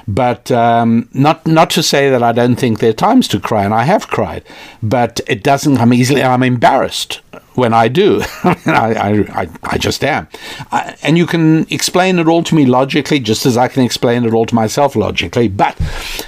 But 0.08 0.52
um, 0.52 1.10
not 1.14 1.48
not 1.48 1.72
to 1.72 1.82
say 1.82 2.12
that 2.12 2.22
I 2.22 2.32
don't 2.32 2.56
think 2.56 2.80
there 2.80 2.92
are 2.92 2.94
times 2.94 3.28
to 3.30 3.40
cry, 3.40 3.64
and 3.66 3.74
I 3.74 3.84
have 3.84 4.08
cried, 4.08 4.44
but 4.84 5.20
it 5.28 5.42
doesn't 5.42 5.78
come 5.78 5.94
easily. 5.94 6.22
I'm 6.22 6.44
embarrassed 6.44 7.22
when 7.56 7.74
I 7.74 7.88
do. 7.88 8.22
I, 8.44 9.26
I, 9.34 9.50
I, 9.64 9.78
just 9.78 10.04
am. 10.04 10.28
I, 10.72 10.96
and 11.02 11.18
you 11.18 11.26
can 11.26 11.66
explain 11.72 12.20
it 12.20 12.28
all 12.28 12.44
to 12.44 12.56
me 12.56 12.66
logically, 12.66 13.20
just 13.20 13.46
as 13.46 13.58
I 13.58 13.68
can 13.68 13.84
explain 13.84 14.26
it 14.26 14.34
all 14.34 14.46
to 14.46 14.56
myself 14.56 14.96
logically. 14.96 15.48
But 15.48 15.80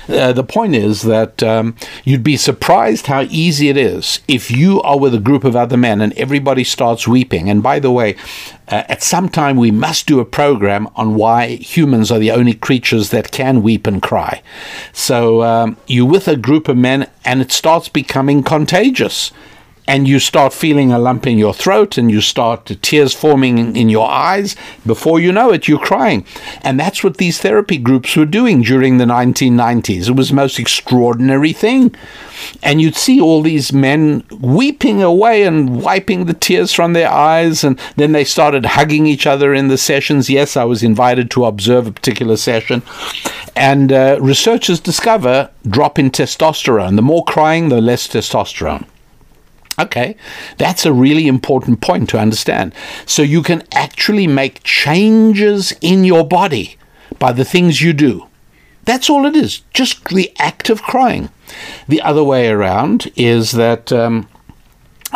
uh, 0.09 0.33
the 0.33 0.43
point 0.43 0.75
is 0.75 1.03
that 1.03 1.43
um, 1.43 1.75
you'd 2.03 2.23
be 2.23 2.37
surprised 2.37 3.07
how 3.07 3.21
easy 3.29 3.69
it 3.69 3.77
is 3.77 4.21
if 4.27 4.49
you 4.49 4.81
are 4.81 4.99
with 4.99 5.13
a 5.13 5.19
group 5.19 5.43
of 5.43 5.55
other 5.55 5.77
men 5.77 6.01
and 6.01 6.13
everybody 6.13 6.63
starts 6.63 7.07
weeping. 7.07 7.49
And 7.49 7.61
by 7.61 7.79
the 7.79 7.91
way, 7.91 8.15
uh, 8.69 8.83
at 8.89 9.01
some 9.01 9.29
time, 9.29 9.55
we 9.55 9.71
must 9.71 10.07
do 10.07 10.19
a 10.19 10.25
program 10.25 10.89
on 10.95 11.15
why 11.15 11.55
humans 11.55 12.11
are 12.11 12.19
the 12.19 12.31
only 12.31 12.53
creatures 12.53 13.11
that 13.11 13.31
can 13.31 13.63
weep 13.63 13.87
and 13.87 14.01
cry. 14.01 14.41
So 14.91 15.41
um, 15.41 15.77
you're 15.87 16.05
with 16.05 16.27
a 16.27 16.35
group 16.35 16.67
of 16.67 16.75
men, 16.75 17.09
and 17.23 17.41
it 17.41 17.51
starts 17.51 17.87
becoming 17.87 18.43
contagious 18.43 19.31
and 19.87 20.07
you 20.07 20.19
start 20.19 20.53
feeling 20.53 20.91
a 20.91 20.99
lump 20.99 21.25
in 21.25 21.37
your 21.37 21.53
throat 21.53 21.97
and 21.97 22.11
you 22.11 22.19
start 22.19 22.65
tears 22.81 23.13
forming 23.13 23.75
in 23.75 23.89
your 23.89 24.09
eyes. 24.09 24.55
Before 24.85 25.19
you 25.19 25.31
know 25.31 25.51
it, 25.51 25.67
you're 25.67 25.79
crying. 25.79 26.25
And 26.61 26.77
that's 26.77 27.03
what 27.03 27.17
these 27.17 27.39
therapy 27.39 27.77
groups 27.77 28.15
were 28.15 28.25
doing 28.25 28.61
during 28.61 28.97
the 28.97 29.05
1990s. 29.05 30.09
It 30.09 30.15
was 30.15 30.29
the 30.29 30.35
most 30.35 30.59
extraordinary 30.59 31.53
thing. 31.53 31.95
And 32.61 32.81
you'd 32.81 32.95
see 32.95 33.21
all 33.21 33.41
these 33.41 33.71
men 33.71 34.23
weeping 34.39 35.01
away 35.01 35.43
and 35.43 35.81
wiping 35.81 36.25
the 36.25 36.33
tears 36.33 36.73
from 36.73 36.91
their 36.93 37.09
eyes. 37.09 37.63
And 37.63 37.79
then 37.95 38.11
they 38.11 38.25
started 38.25 38.65
hugging 38.65 39.07
each 39.07 39.25
other 39.25 39.53
in 39.53 39.69
the 39.69 39.77
sessions. 39.77 40.29
Yes, 40.29 40.57
I 40.57 40.65
was 40.65 40.83
invited 40.83 41.31
to 41.31 41.45
observe 41.45 41.87
a 41.87 41.91
particular 41.91 42.35
session. 42.35 42.83
And 43.55 43.91
uh, 43.91 44.19
researchers 44.21 44.81
discover 44.81 45.49
drop 45.67 45.97
in 45.97 46.11
testosterone. 46.11 46.97
The 46.97 47.01
more 47.01 47.23
crying, 47.23 47.69
the 47.69 47.81
less 47.81 48.07
testosterone. 48.07 48.85
Okay, 49.79 50.15
that's 50.57 50.85
a 50.85 50.93
really 50.93 51.27
important 51.27 51.81
point 51.81 52.09
to 52.09 52.19
understand. 52.19 52.73
So 53.05 53.21
you 53.21 53.43
can 53.43 53.61
actually 53.71 54.25
make 54.25 54.63
changes 54.63 55.71
in 55.81 56.03
your 56.03 56.27
body 56.27 56.77
by 57.19 57.31
the 57.31 57.45
things 57.45 57.81
you 57.81 57.93
do. 57.93 58.27
That's 58.85 59.09
all 59.09 59.25
it 59.25 59.35
is, 59.35 59.61
just 59.73 60.05
the 60.05 60.31
act 60.39 60.69
of 60.69 60.81
crying. 60.81 61.29
The 61.87 62.01
other 62.01 62.23
way 62.23 62.49
around 62.49 63.11
is 63.15 63.51
that 63.51 63.91
um, 63.91 64.27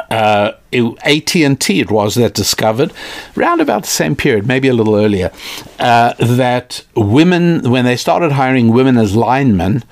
uh, 0.10 0.54
AT&T 0.74 1.80
it 1.80 1.92
was 1.92 2.16
that 2.16 2.34
discovered 2.34 2.94
around 3.36 3.62
about 3.62 3.84
the 3.84 3.88
same 3.88 4.16
period, 4.16 4.48
maybe 4.48 4.68
a 4.68 4.74
little 4.74 4.96
earlier, 4.96 5.32
uh, 5.80 6.14
that 6.20 6.86
women, 6.96 7.70
when 7.70 7.86
they 7.86 7.98
started 7.98 8.34
hiring 8.34 8.72
women 8.72 8.98
as 8.98 9.16
linemen, 9.16 9.84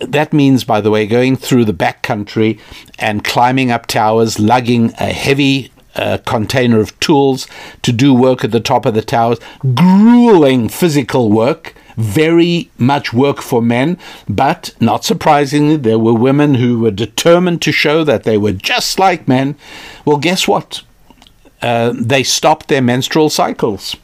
that 0.00 0.32
means, 0.32 0.64
by 0.64 0.80
the 0.80 0.90
way, 0.90 1.06
going 1.06 1.36
through 1.36 1.64
the 1.64 1.72
back 1.72 2.02
country 2.02 2.58
and 2.98 3.22
climbing 3.24 3.70
up 3.70 3.86
towers, 3.86 4.40
lugging 4.40 4.92
a 4.98 5.12
heavy 5.12 5.70
uh, 5.94 6.18
container 6.24 6.80
of 6.80 6.98
tools 7.00 7.46
to 7.82 7.92
do 7.92 8.14
work 8.14 8.44
at 8.44 8.50
the 8.50 8.60
top 8.60 8.86
of 8.86 8.94
the 8.94 9.02
towers, 9.02 9.38
grueling 9.74 10.68
physical 10.68 11.30
work 11.30 11.74
very 11.96 12.70
much 12.78 13.12
work 13.12 13.40
for 13.40 13.62
men, 13.62 13.98
but 14.28 14.74
not 14.80 15.04
surprisingly, 15.04 15.76
there 15.76 15.98
were 15.98 16.14
women 16.14 16.54
who 16.56 16.80
were 16.80 16.90
determined 16.90 17.62
to 17.62 17.72
show 17.72 18.04
that 18.04 18.24
they 18.24 18.38
were 18.38 18.52
just 18.52 18.98
like 18.98 19.28
men. 19.28 19.56
Well, 20.04 20.18
guess 20.18 20.48
what? 20.48 20.82
Uh, 21.60 21.92
they 21.96 22.22
stopped 22.22 22.68
their 22.68 22.82
menstrual 22.82 23.30
cycles. 23.30 23.96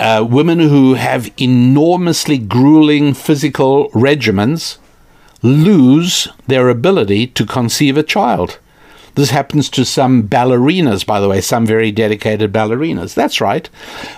Uh, 0.00 0.26
women 0.28 0.58
who 0.58 0.94
have 0.94 1.32
enormously 1.38 2.36
grueling 2.38 3.14
physical 3.14 3.88
regimens 3.90 4.78
lose 5.42 6.28
their 6.46 6.68
ability 6.68 7.26
to 7.28 7.46
conceive 7.46 7.96
a 7.96 8.02
child. 8.02 8.58
This 9.14 9.30
happens 9.30 9.68
to 9.70 9.84
some 9.84 10.26
ballerinas, 10.26 11.04
by 11.04 11.20
the 11.20 11.28
way, 11.28 11.40
some 11.40 11.66
very 11.66 11.92
dedicated 11.92 12.52
ballerinas. 12.52 13.14
That's 13.14 13.40
right. 13.40 13.68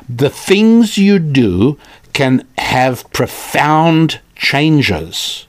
The 0.08 0.30
things 0.30 0.96
you 0.96 1.18
do 1.18 1.78
can 2.14 2.46
have 2.56 3.10
profound 3.12 4.20
changes 4.34 5.46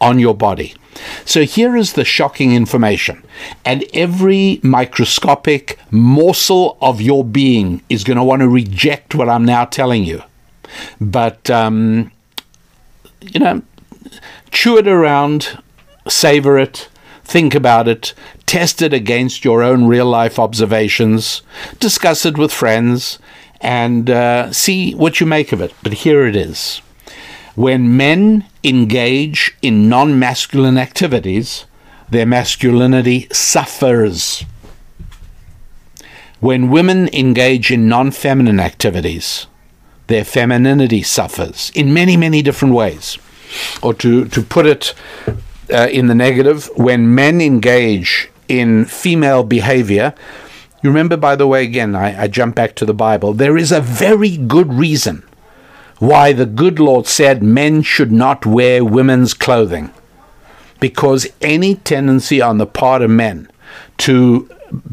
on 0.00 0.18
your 0.18 0.34
body. 0.34 0.74
So 1.24 1.42
here 1.42 1.76
is 1.76 1.92
the 1.92 2.04
shocking 2.04 2.52
information. 2.52 3.24
And 3.64 3.84
every 3.94 4.60
microscopic 4.62 5.78
morsel 5.90 6.76
of 6.80 7.00
your 7.00 7.24
being 7.24 7.82
is 7.88 8.04
going 8.04 8.16
to 8.16 8.24
want 8.24 8.40
to 8.40 8.48
reject 8.48 9.14
what 9.14 9.28
I'm 9.28 9.44
now 9.44 9.64
telling 9.64 10.04
you. 10.04 10.22
But, 11.00 11.50
um, 11.50 12.10
you 13.20 13.40
know, 13.40 13.62
chew 14.50 14.78
it 14.78 14.88
around, 14.88 15.58
savor 16.08 16.58
it, 16.58 16.88
think 17.24 17.54
about 17.54 17.88
it, 17.88 18.14
test 18.46 18.82
it 18.82 18.92
against 18.92 19.44
your 19.44 19.62
own 19.62 19.86
real 19.86 20.06
life 20.06 20.38
observations, 20.38 21.42
discuss 21.80 22.24
it 22.26 22.38
with 22.38 22.52
friends, 22.52 23.18
and 23.64 24.10
uh, 24.10 24.52
see 24.52 24.94
what 24.94 25.18
you 25.18 25.26
make 25.26 25.50
of 25.50 25.60
it. 25.60 25.72
But 25.82 25.94
here 25.94 26.26
it 26.26 26.36
is. 26.36 26.82
When 27.56 27.96
men 27.96 28.44
engage 28.62 29.56
in 29.62 29.88
non 29.88 30.18
masculine 30.18 30.76
activities, 30.76 31.64
their 32.10 32.26
masculinity 32.26 33.26
suffers. 33.32 34.44
When 36.40 36.68
women 36.68 37.08
engage 37.14 37.70
in 37.70 37.88
non 37.88 38.10
feminine 38.10 38.60
activities, 38.60 39.46
their 40.08 40.24
femininity 40.24 41.02
suffers 41.02 41.72
in 41.74 41.94
many, 41.94 42.16
many 42.16 42.42
different 42.42 42.74
ways. 42.74 43.18
Or 43.82 43.94
to, 43.94 44.26
to 44.26 44.42
put 44.42 44.66
it 44.66 44.94
uh, 45.72 45.88
in 45.90 46.08
the 46.08 46.14
negative, 46.14 46.68
when 46.76 47.14
men 47.14 47.40
engage 47.40 48.28
in 48.48 48.84
female 48.84 49.42
behavior, 49.42 50.12
you 50.84 50.90
remember, 50.90 51.16
by 51.16 51.34
the 51.34 51.46
way, 51.46 51.64
again, 51.64 51.96
I, 51.96 52.24
I 52.24 52.28
jump 52.28 52.56
back 52.56 52.74
to 52.74 52.84
the 52.84 52.92
Bible. 52.92 53.32
There 53.32 53.56
is 53.56 53.72
a 53.72 53.80
very 53.80 54.36
good 54.36 54.70
reason 54.70 55.22
why 55.98 56.34
the 56.34 56.44
good 56.44 56.78
Lord 56.78 57.06
said 57.06 57.42
men 57.42 57.80
should 57.80 58.12
not 58.12 58.44
wear 58.44 58.84
women's 58.84 59.32
clothing. 59.32 59.90
Because 60.80 61.26
any 61.40 61.76
tendency 61.76 62.42
on 62.42 62.58
the 62.58 62.66
part 62.66 63.00
of 63.00 63.08
men 63.08 63.48
to 63.96 64.46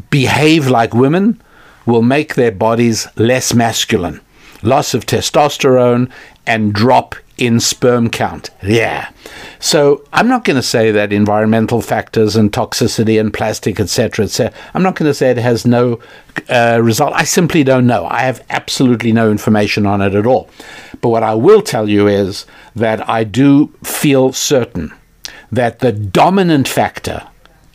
behave 0.09 0.69
like 0.69 0.93
women 0.93 1.41
will 1.85 2.01
make 2.01 2.35
their 2.35 2.53
bodies 2.53 3.09
less 3.17 3.53
masculine. 3.53 4.21
Loss 4.63 4.93
of 4.93 5.05
testosterone 5.05 6.09
and 6.47 6.71
drop 6.71 7.15
in 7.41 7.59
sperm 7.59 8.07
count. 8.07 8.51
Yeah. 8.61 9.09
So 9.59 10.05
I'm 10.13 10.27
not 10.27 10.43
going 10.43 10.57
to 10.57 10.61
say 10.61 10.91
that 10.91 11.11
environmental 11.11 11.81
factors 11.81 12.35
and 12.35 12.51
toxicity 12.51 13.19
and 13.19 13.33
plastic, 13.33 13.79
etc., 13.79 14.25
etc. 14.25 14.53
I'm 14.75 14.83
not 14.83 14.95
going 14.95 15.09
to 15.09 15.13
say 15.15 15.31
it 15.31 15.37
has 15.37 15.65
no 15.65 15.99
uh, 16.47 16.79
result. 16.83 17.13
I 17.15 17.23
simply 17.23 17.63
don't 17.63 17.87
know. 17.87 18.05
I 18.05 18.19
have 18.19 18.45
absolutely 18.51 19.11
no 19.11 19.31
information 19.31 19.87
on 19.87 20.01
it 20.01 20.13
at 20.13 20.27
all. 20.27 20.51
But 21.01 21.09
what 21.09 21.23
I 21.23 21.33
will 21.33 21.63
tell 21.63 21.89
you 21.89 22.07
is 22.07 22.45
that 22.75 23.09
I 23.09 23.23
do 23.23 23.73
feel 23.83 24.33
certain 24.33 24.93
that 25.51 25.79
the 25.79 25.91
dominant 25.91 26.67
factor 26.67 27.27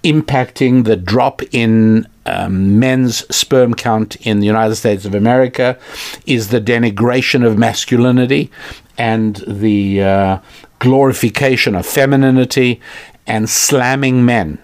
impacting 0.04 0.84
the 0.84 0.96
drop 0.96 1.42
in 1.52 2.06
um, 2.26 2.78
men's 2.78 3.24
sperm 3.34 3.74
count 3.74 4.16
in 4.26 4.40
the 4.40 4.46
United 4.46 4.74
States 4.76 5.04
of 5.04 5.14
America 5.14 5.78
is 6.26 6.48
the 6.48 6.60
denigration 6.60 7.46
of 7.46 7.56
masculinity 7.56 8.50
and 8.98 9.36
the 9.46 10.02
uh, 10.02 10.38
glorification 10.78 11.74
of 11.74 11.86
femininity 11.86 12.80
and 13.26 13.48
slamming 13.48 14.24
men 14.24 14.58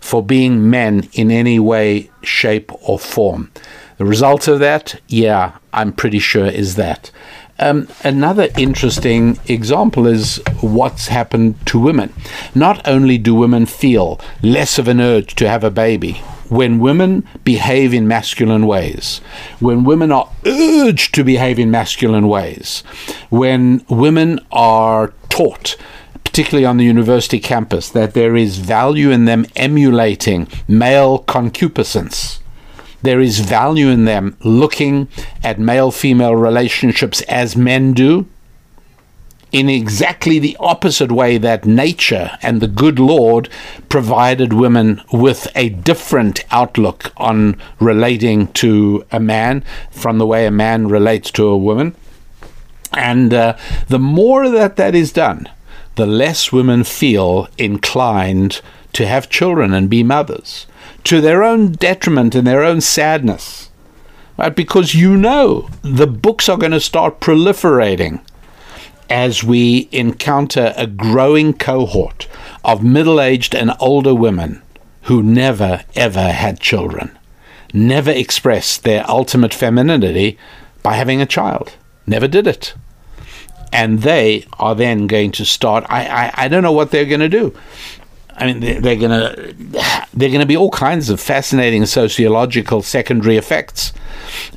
for 0.00 0.22
being 0.22 0.70
men 0.70 1.08
in 1.12 1.30
any 1.30 1.58
way, 1.58 2.10
shape, 2.22 2.72
or 2.88 2.98
form. 2.98 3.50
The 3.98 4.04
result 4.04 4.48
of 4.48 4.60
that, 4.60 5.00
yeah, 5.08 5.58
I'm 5.72 5.92
pretty 5.92 6.18
sure, 6.18 6.46
is 6.46 6.76
that. 6.76 7.10
Um, 7.58 7.88
another 8.02 8.48
interesting 8.56 9.38
example 9.46 10.06
is 10.06 10.40
what's 10.62 11.08
happened 11.08 11.54
to 11.66 11.78
women. 11.78 12.14
Not 12.54 12.88
only 12.88 13.18
do 13.18 13.34
women 13.34 13.66
feel 13.66 14.18
less 14.42 14.78
of 14.78 14.88
an 14.88 15.00
urge 15.00 15.34
to 15.34 15.48
have 15.48 15.62
a 15.62 15.70
baby, 15.70 16.22
when 16.50 16.80
women 16.80 17.26
behave 17.44 17.94
in 17.94 18.06
masculine 18.06 18.66
ways, 18.66 19.18
when 19.60 19.84
women 19.84 20.12
are 20.12 20.28
urged 20.44 21.14
to 21.14 21.24
behave 21.24 21.58
in 21.58 21.70
masculine 21.70 22.28
ways, 22.28 22.82
when 23.30 23.84
women 23.88 24.40
are 24.52 25.12
taught 25.28 25.76
particularly 26.24 26.64
on 26.64 26.76
the 26.76 26.84
university 26.84 27.40
campus, 27.40 27.88
that 27.88 28.14
there 28.14 28.36
is 28.36 28.58
value 28.58 29.10
in 29.10 29.24
them 29.24 29.44
emulating 29.56 30.46
male 30.68 31.18
concupiscence. 31.18 32.38
There 33.02 33.20
is 33.20 33.40
value 33.40 33.88
in 33.88 34.04
them 34.04 34.36
looking 34.44 35.08
at 35.42 35.58
male 35.58 35.90
female 35.90 36.36
relationships 36.36 37.22
as 37.22 37.56
men 37.56 37.94
do, 37.94 38.28
in 39.52 39.68
exactly 39.68 40.38
the 40.38 40.56
opposite 40.60 41.10
way 41.10 41.38
that 41.38 41.64
nature 41.64 42.38
and 42.42 42.60
the 42.60 42.68
good 42.68 42.98
Lord 42.98 43.48
provided 43.88 44.52
women 44.52 45.02
with 45.12 45.48
a 45.54 45.70
different 45.70 46.44
outlook 46.50 47.12
on 47.16 47.60
relating 47.80 48.48
to 48.54 49.04
a 49.10 49.18
man 49.18 49.64
from 49.90 50.18
the 50.18 50.26
way 50.26 50.46
a 50.46 50.50
man 50.50 50.88
relates 50.88 51.30
to 51.32 51.48
a 51.48 51.58
woman. 51.58 51.94
And 52.92 53.32
uh, 53.34 53.56
the 53.88 53.98
more 53.98 54.48
that 54.48 54.76
that 54.76 54.94
is 54.94 55.12
done, 55.12 55.48
the 55.96 56.06
less 56.06 56.52
women 56.52 56.84
feel 56.84 57.48
inclined 57.58 58.60
to 58.92 59.06
have 59.06 59.30
children 59.30 59.72
and 59.72 59.90
be 59.90 60.02
mothers, 60.02 60.66
to 61.04 61.20
their 61.20 61.42
own 61.42 61.72
detriment 61.72 62.34
and 62.34 62.46
their 62.46 62.62
own 62.62 62.80
sadness. 62.80 63.70
Right? 64.36 64.54
Because 64.54 64.94
you 64.94 65.16
know 65.16 65.68
the 65.82 66.06
books 66.06 66.48
are 66.48 66.56
going 66.56 66.72
to 66.72 66.80
start 66.80 67.20
proliferating 67.20 68.20
as 69.10 69.42
we 69.42 69.88
encounter 69.90 70.72
a 70.76 70.86
growing 70.86 71.52
cohort 71.52 72.28
of 72.64 72.82
middle 72.82 73.20
aged 73.20 73.54
and 73.54 73.72
older 73.80 74.14
women 74.14 74.62
who 75.02 75.22
never, 75.22 75.82
ever 75.96 76.30
had 76.30 76.60
children, 76.60 77.18
never 77.74 78.12
expressed 78.12 78.84
their 78.84 79.08
ultimate 79.10 79.52
femininity 79.52 80.38
by 80.82 80.94
having 80.94 81.20
a 81.20 81.26
child, 81.26 81.74
never 82.06 82.28
did 82.28 82.46
it. 82.46 82.74
And 83.72 84.00
they 84.02 84.46
are 84.58 84.74
then 84.74 85.06
going 85.06 85.32
to 85.32 85.44
start. 85.44 85.84
I, 85.88 86.06
I, 86.06 86.44
I 86.44 86.48
don't 86.48 86.62
know 86.62 86.72
what 86.72 86.90
they're 86.90 87.04
going 87.04 87.20
to 87.20 87.28
do. 87.28 87.56
I 88.36 88.46
mean, 88.46 88.60
they're, 88.60 88.80
they're 88.80 88.96
going 88.96 89.10
to 89.10 90.06
they're 90.14 90.30
going 90.30 90.40
to 90.40 90.46
be 90.46 90.56
all 90.56 90.70
kinds 90.70 91.10
of 91.10 91.20
fascinating 91.20 91.84
sociological 91.86 92.82
secondary 92.82 93.36
effects, 93.36 93.92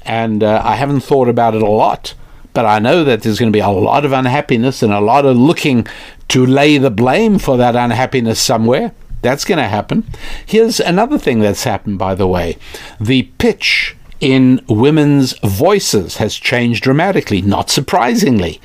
and 0.03 0.41
uh, 0.41 0.61
I 0.63 0.75
haven't 0.77 1.01
thought 1.01 1.27
about 1.27 1.53
it 1.53 1.61
a 1.61 1.69
lot, 1.69 2.15
but 2.53 2.65
I 2.65 2.79
know 2.79 3.03
that 3.03 3.21
there's 3.21 3.39
going 3.39 3.51
to 3.51 3.55
be 3.55 3.59
a 3.59 3.69
lot 3.69 4.05
of 4.05 4.11
unhappiness 4.11 4.83
and 4.83 4.93
a 4.93 5.01
lot 5.01 5.25
of 5.25 5.35
looking 5.37 5.87
to 6.29 6.45
lay 6.45 6.77
the 6.77 6.91
blame 6.91 7.39
for 7.39 7.57
that 7.57 7.75
unhappiness 7.75 8.39
somewhere. 8.39 8.93
That's 9.21 9.45
going 9.45 9.57
to 9.57 9.67
happen. 9.67 10.05
Here's 10.45 10.79
another 10.79 11.17
thing 11.17 11.39
that's 11.39 11.63
happened, 11.63 11.97
by 11.97 12.15
the 12.15 12.27
way: 12.27 12.57
the 12.99 13.23
pitch 13.37 13.95
in 14.23 14.61
women's 14.69 15.37
voices 15.39 16.15
has 16.15 16.33
changed 16.35 16.81
dramatically, 16.81 17.41
not 17.41 17.69
surprisingly. 17.69 18.61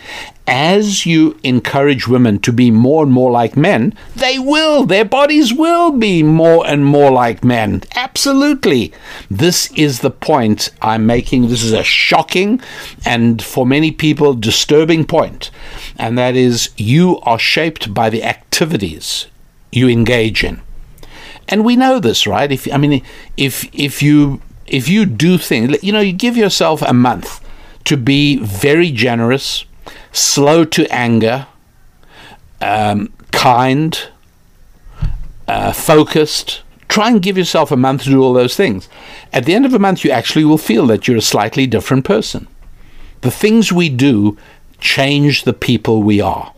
As 0.47 1.05
you 1.05 1.37
encourage 1.43 2.07
women 2.07 2.39
to 2.39 2.53
be 2.53 2.71
more 2.71 3.03
and 3.03 3.13
more 3.13 3.33
like 3.33 3.57
men, 3.57 3.93
they 4.15 4.39
will, 4.39 4.87
their 4.87 5.05
bodies 5.05 5.53
will 5.53 5.91
be 5.91 6.23
more 6.23 6.65
and 6.65 6.87
more 6.87 7.11
like 7.11 7.43
men. 7.43 7.83
Absolutely. 7.97 8.93
This 9.29 9.73
is 9.73 9.99
the 9.99 10.13
point 10.13 10.71
I'm 10.81 11.07
making. 11.07 11.49
This 11.49 11.65
is 11.65 11.73
a 11.73 11.83
shocking 11.83 12.61
and, 13.05 13.43
for 13.43 13.67
many 13.67 13.91
people, 13.91 14.35
disturbing 14.35 15.07
point. 15.07 15.51
And 15.99 16.17
that 16.17 16.37
is, 16.37 16.71
you 16.77 17.19
are 17.25 17.39
shaped 17.39 17.93
by 17.93 18.11
the 18.11 18.23
activities 18.23 19.27
you 19.73 19.89
engage 19.89 20.45
in. 20.45 20.61
And 21.49 21.65
we 21.65 21.75
know 21.75 21.99
this, 21.99 22.29
right? 22.29 22.53
If 22.53 22.73
I 22.73 22.77
mean, 22.77 23.03
if 23.39 23.67
if 23.73 24.03
you 24.03 24.43
if 24.71 24.89
you 24.89 25.07
do 25.07 25.39
things, 25.39 25.83
you 25.83 25.93
know, 25.93 26.01
you 26.01 26.13
give 26.13 26.37
yourself 26.37 26.83
a 26.83 26.93
month 26.93 27.45
to 27.85 27.97
be 27.97 28.37
very 28.37 28.91
generous, 28.91 29.65
slow 30.13 30.65
to 30.65 30.91
anger, 30.93 31.47
um, 32.61 33.13
kind, 33.33 34.09
uh, 35.47 35.73
focused. 35.73 36.63
Try 36.89 37.09
and 37.09 37.23
give 37.23 37.39
yourself 37.39 37.71
a 37.71 37.77
month 37.77 38.05
to 38.05 38.11
do 38.11 38.23
all 38.23 38.33
those 38.33 38.57
things. 38.57 38.89
At 39.33 39.45
the 39.45 39.55
end 39.55 39.67
of 39.67 39.75
a 39.75 39.79
month, 39.79 40.05
you 40.05 40.11
actually 40.11 40.45
will 40.45 40.59
feel 40.59 40.87
that 40.87 41.07
you're 41.07 41.17
a 41.17 41.23
slightly 41.23 41.67
different 41.67 42.05
person. 42.05 42.47
The 43.21 43.31
things 43.31 43.73
we 43.73 43.89
do 43.89 44.37
change 44.81 45.45
the 45.45 45.53
people 45.53 46.03
we 46.03 46.21
are, 46.21 46.53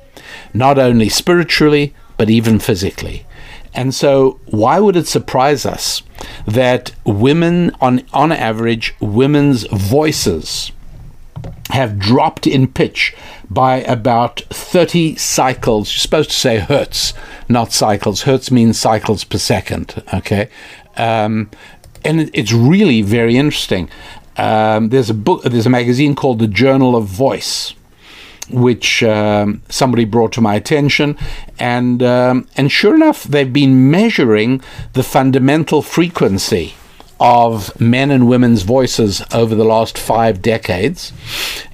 not 0.53 0.79
only 0.79 1.09
spiritually, 1.09 1.95
but 2.17 2.31
even 2.31 2.59
physically. 2.59 3.27
And 3.73 3.95
so, 3.95 4.41
why 4.47 4.81
would 4.81 4.97
it 4.97 5.07
surprise 5.07 5.65
us 5.65 6.03
that 6.47 6.93
women, 7.05 7.73
on, 7.81 8.03
on 8.13 8.33
average, 8.33 8.95
women's 9.01 9.65
voices 9.69 10.73
have 11.71 11.99
dropped 11.99 12.47
in 12.47 12.67
pitch 12.67 13.15
by 13.49 13.77
about 13.83 14.41
30 14.51 15.17
cycles? 15.17 15.93
You're 15.93 16.01
supposed 16.01 16.31
to 16.31 16.37
say 16.37 16.59
hertz, 16.59 17.13
not 17.49 17.73
cycles. 17.73 18.23
Hertz 18.23 18.51
means 18.51 18.79
cycles 18.79 19.25
per 19.25 19.39
second, 19.39 20.03
okay? 20.13 20.49
Um, 20.97 21.51
and 22.05 22.31
it's 22.35 22.53
really 22.53 23.03
very 23.03 23.37
interesting. 23.37 23.91
Um, 24.37 24.89
there's 24.89 25.11
a 25.11 25.15
book, 25.15 25.43
there's 25.43 25.67
a 25.67 25.71
magazine 25.71 26.15
called 26.15 26.39
the 26.39 26.47
Journal 26.47 26.97
of 26.97 27.05
Voice 27.05 27.75
which 28.53 29.03
um, 29.03 29.63
somebody 29.69 30.05
brought 30.05 30.33
to 30.33 30.41
my 30.41 30.55
attention, 30.55 31.17
and 31.59 32.03
um, 32.03 32.49
and 32.57 32.71
sure 32.71 32.95
enough, 32.95 33.25
they've 33.25 33.53
been 33.53 33.91
measuring 33.91 34.61
the 34.93 35.03
fundamental 35.03 35.83
frequency 35.83 36.75
of 37.19 37.79
men 37.79 38.11
and 38.11 38.29
women's 38.29 38.63
voices 38.63 39.23
over 39.33 39.55
the 39.55 39.65
last 39.65 39.99
five 39.99 40.41
decades, 40.41 41.13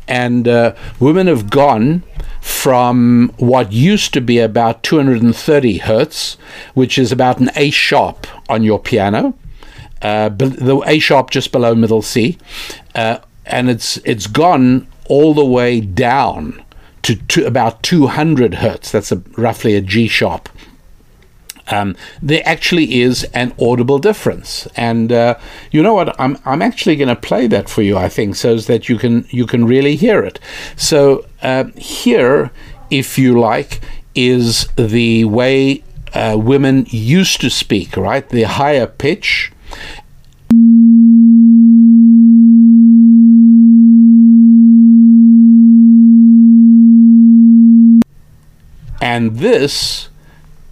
and 0.08 0.48
uh, 0.48 0.74
women 0.98 1.26
have 1.26 1.50
gone 1.50 2.02
from 2.40 3.32
what 3.38 3.72
used 3.72 4.14
to 4.14 4.20
be 4.20 4.38
about 4.38 4.82
230 4.84 5.78
hertz, 5.78 6.36
which 6.74 6.96
is 6.96 7.10
about 7.10 7.38
an 7.40 7.50
A 7.56 7.70
sharp 7.70 8.26
on 8.48 8.62
your 8.62 8.78
piano, 8.78 9.34
uh, 10.02 10.28
the 10.28 10.82
A 10.86 10.98
sharp 10.98 11.30
just 11.30 11.52
below 11.52 11.74
middle 11.74 12.02
C, 12.02 12.38
uh, 12.94 13.18
and 13.44 13.70
it's 13.70 13.96
it's 13.98 14.26
gone 14.26 14.86
all 15.08 15.34
the 15.34 15.44
way 15.44 15.80
down 15.80 16.62
to, 17.06 17.14
to 17.14 17.46
about 17.46 17.84
200 17.84 18.54
hertz. 18.54 18.90
That's 18.90 19.12
a, 19.12 19.22
roughly 19.36 19.76
a 19.76 19.80
G 19.80 20.08
sharp. 20.08 20.48
Um, 21.68 21.96
there 22.20 22.42
actually 22.44 23.00
is 23.00 23.24
an 23.32 23.54
audible 23.60 23.98
difference, 23.98 24.66
and 24.76 25.12
uh, 25.12 25.36
you 25.72 25.82
know 25.82 25.94
what? 25.94 26.18
I'm 26.20 26.38
I'm 26.44 26.62
actually 26.62 26.94
going 26.94 27.08
to 27.08 27.16
play 27.16 27.48
that 27.48 27.68
for 27.68 27.82
you. 27.82 27.96
I 27.98 28.08
think 28.08 28.36
so 28.36 28.56
that 28.56 28.88
you 28.88 28.98
can 28.98 29.26
you 29.30 29.46
can 29.46 29.64
really 29.64 29.96
hear 29.96 30.22
it. 30.22 30.38
So 30.76 31.26
uh, 31.42 31.64
here, 31.76 32.52
if 32.90 33.18
you 33.18 33.40
like, 33.40 33.80
is 34.14 34.68
the 34.76 35.24
way 35.24 35.82
uh, 36.14 36.36
women 36.38 36.86
used 36.88 37.40
to 37.40 37.50
speak. 37.50 37.96
Right, 37.96 38.28
the 38.28 38.44
higher 38.44 38.86
pitch, 38.86 39.50
And 49.16 49.38
this 49.38 50.10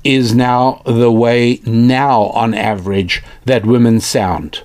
is 0.04 0.34
now 0.34 0.82
the 0.84 1.10
way, 1.10 1.62
now 1.64 2.24
on 2.24 2.52
average, 2.52 3.22
that 3.46 3.64
women 3.64 4.00
sound. 4.00 4.64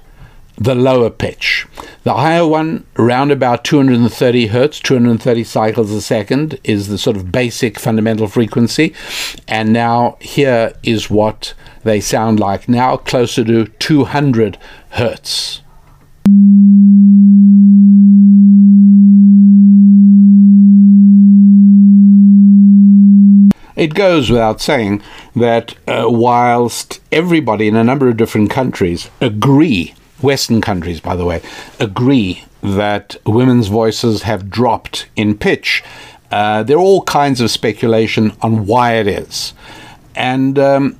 The 0.58 0.76
lower 0.76 1.10
pitch. 1.10 1.66
The 2.04 2.16
higher 2.16 2.46
one, 2.46 2.86
around 2.98 3.32
about 3.32 3.64
230 3.64 4.48
hertz, 4.48 4.82
230 4.82 5.46
cycles 5.46 5.92
a 5.92 6.02
second, 6.02 6.60
is 6.66 6.90
the 6.90 6.98
sort 6.98 7.16
of 7.16 7.32
basic 7.32 7.80
fundamental 7.80 8.28
frequency. 8.28 8.94
And 9.48 9.72
now 9.72 10.18
here 10.20 10.74
is 10.84 11.10
what 11.10 11.54
they 11.86 12.02
sound 12.02 12.38
like 12.38 12.68
now, 12.68 12.98
closer 12.98 13.46
to 13.46 13.68
200 13.68 14.58
hertz. 14.90 15.62
It 23.80 23.94
goes 23.94 24.30
without 24.30 24.60
saying 24.60 25.02
that 25.38 25.74
uh, 25.88 26.04
whilst 26.08 27.00
everybody 27.14 27.70
in 27.70 27.78
a 27.78 27.84
number 27.84 28.10
of 28.10 28.18
different 28.18 28.50
countries 28.50 29.10
agree, 29.22 29.94
Western 30.22 30.60
countries, 30.60 31.00
by 31.00 31.16
the 31.16 31.24
way, 31.24 31.42
agree 31.80 32.44
that 32.62 33.16
women's 33.26 33.68
voices 33.68 34.24
have 34.24 34.50
dropped 34.50 35.08
in 35.16 35.38
pitch, 35.38 35.82
uh, 36.30 36.62
there 36.62 36.76
are 36.76 36.82
all 36.82 37.04
kinds 37.04 37.40
of 37.40 37.50
speculation 37.52 38.34
on 38.42 38.66
why 38.66 38.96
it 38.96 39.08
is. 39.08 39.54
And 40.14 40.60
um, 40.60 41.00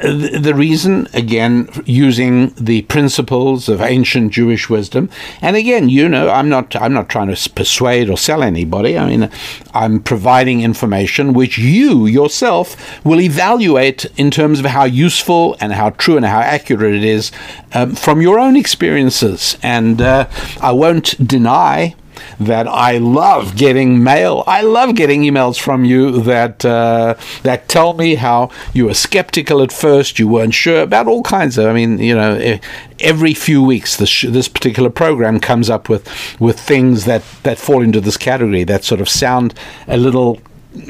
the 0.00 0.54
reason, 0.54 1.08
again, 1.12 1.68
using 1.84 2.54
the 2.54 2.82
principles 2.82 3.68
of 3.68 3.80
ancient 3.80 4.32
Jewish 4.32 4.70
wisdom, 4.70 5.10
and 5.42 5.56
again, 5.56 5.88
you 5.88 6.08
know, 6.08 6.30
I'm 6.30 6.48
not, 6.48 6.74
I'm 6.76 6.92
not 6.92 7.08
trying 7.08 7.34
to 7.34 7.50
persuade 7.50 8.08
or 8.08 8.16
sell 8.16 8.42
anybody. 8.42 8.96
I 8.96 9.08
mean, 9.08 9.30
I'm 9.74 10.00
providing 10.00 10.62
information 10.62 11.32
which 11.32 11.58
you 11.58 12.06
yourself 12.06 13.04
will 13.04 13.20
evaluate 13.20 14.06
in 14.16 14.30
terms 14.30 14.60
of 14.60 14.66
how 14.66 14.84
useful 14.84 15.56
and 15.60 15.72
how 15.72 15.90
true 15.90 16.16
and 16.16 16.24
how 16.24 16.40
accurate 16.40 16.94
it 16.94 17.04
is 17.04 17.30
um, 17.74 17.94
from 17.94 18.22
your 18.22 18.38
own 18.38 18.56
experiences. 18.56 19.56
And 19.62 20.00
uh, 20.00 20.28
I 20.60 20.72
won't 20.72 21.26
deny 21.26 21.94
that 22.38 22.66
I 22.66 22.98
love 22.98 23.56
getting 23.56 24.02
mail. 24.02 24.44
I 24.46 24.62
love 24.62 24.94
getting 24.94 25.22
emails 25.22 25.58
from 25.58 25.84
you 25.84 26.22
that 26.22 26.64
uh, 26.64 27.14
that 27.42 27.68
tell 27.68 27.94
me 27.94 28.14
how 28.16 28.50
you 28.72 28.86
were 28.86 28.94
skeptical 28.94 29.62
at 29.62 29.72
first, 29.72 30.18
you 30.18 30.28
weren't 30.28 30.54
sure 30.54 30.82
about 30.82 31.06
all 31.06 31.22
kinds 31.22 31.58
of. 31.58 31.66
I 31.66 31.72
mean, 31.72 31.98
you 31.98 32.14
know, 32.14 32.58
every 33.00 33.34
few 33.34 33.62
weeks 33.62 33.96
this 33.96 34.22
this 34.22 34.48
particular 34.48 34.90
program 34.90 35.40
comes 35.40 35.70
up 35.70 35.88
with 35.88 36.06
with 36.38 36.58
things 36.58 37.04
that 37.04 37.22
that 37.42 37.58
fall 37.58 37.82
into 37.82 38.00
this 38.00 38.16
category 38.16 38.64
that 38.64 38.84
sort 38.84 39.00
of 39.00 39.08
sound 39.08 39.54
a 39.88 39.96
little 39.96 40.40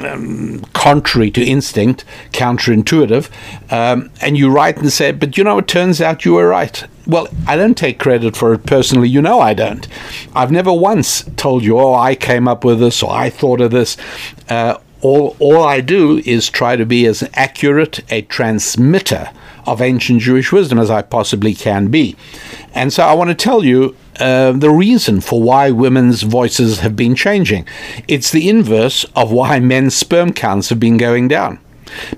um, 0.02 0.60
contrary 0.72 1.30
to 1.32 1.44
instinct, 1.44 2.04
counterintuitive, 2.32 3.30
um, 3.72 4.10
and 4.20 4.36
you 4.36 4.50
write 4.50 4.78
and 4.78 4.92
say, 4.92 5.12
but 5.12 5.36
you 5.36 5.44
know, 5.44 5.58
it 5.58 5.68
turns 5.68 6.00
out 6.00 6.24
you 6.24 6.34
were 6.34 6.48
right. 6.48 6.84
Well, 7.06 7.28
I 7.46 7.56
don't 7.56 7.76
take 7.76 7.98
credit 7.98 8.36
for 8.36 8.52
it 8.52 8.66
personally. 8.66 9.08
You 9.08 9.22
know, 9.22 9.40
I 9.40 9.54
don't. 9.54 9.86
I've 10.34 10.52
never 10.52 10.72
once 10.72 11.24
told 11.36 11.64
you, 11.64 11.78
oh, 11.78 11.94
I 11.94 12.14
came 12.14 12.46
up 12.46 12.64
with 12.64 12.78
this 12.78 13.02
or 13.02 13.10
I 13.10 13.30
thought 13.30 13.60
of 13.60 13.70
this. 13.70 13.96
Uh, 14.48 14.78
all, 15.00 15.34
all 15.38 15.62
I 15.62 15.80
do 15.80 16.18
is 16.18 16.50
try 16.50 16.76
to 16.76 16.84
be 16.84 17.06
as 17.06 17.28
accurate 17.34 18.00
a 18.12 18.22
transmitter 18.22 19.30
of 19.66 19.80
ancient 19.80 20.20
Jewish 20.20 20.52
wisdom 20.52 20.78
as 20.78 20.90
I 20.90 21.02
possibly 21.02 21.54
can 21.54 21.88
be. 21.88 22.16
And 22.74 22.92
so 22.92 23.04
I 23.04 23.14
want 23.14 23.28
to 23.30 23.34
tell 23.34 23.64
you 23.64 23.96
uh, 24.20 24.52
the 24.52 24.70
reason 24.70 25.20
for 25.20 25.42
why 25.42 25.70
women's 25.70 26.22
voices 26.22 26.80
have 26.80 26.94
been 26.94 27.14
changing. 27.14 27.66
It's 28.06 28.30
the 28.30 28.48
inverse 28.48 29.04
of 29.16 29.32
why 29.32 29.60
men's 29.60 29.94
sperm 29.94 30.32
counts 30.32 30.68
have 30.68 30.78
been 30.78 30.96
going 30.96 31.28
down. 31.28 31.58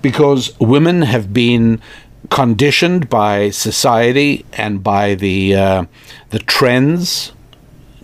Because 0.02 0.58
women 0.60 1.02
have 1.02 1.32
been 1.32 1.80
conditioned 2.28 3.08
by 3.08 3.50
society 3.50 4.44
and 4.52 4.82
by 4.82 5.14
the, 5.14 5.54
uh, 5.54 5.84
the 6.30 6.40
trends 6.40 7.32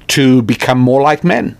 to 0.09 0.43
become 0.43 0.79
more 0.79 1.03
like 1.03 1.25
men. 1.25 1.57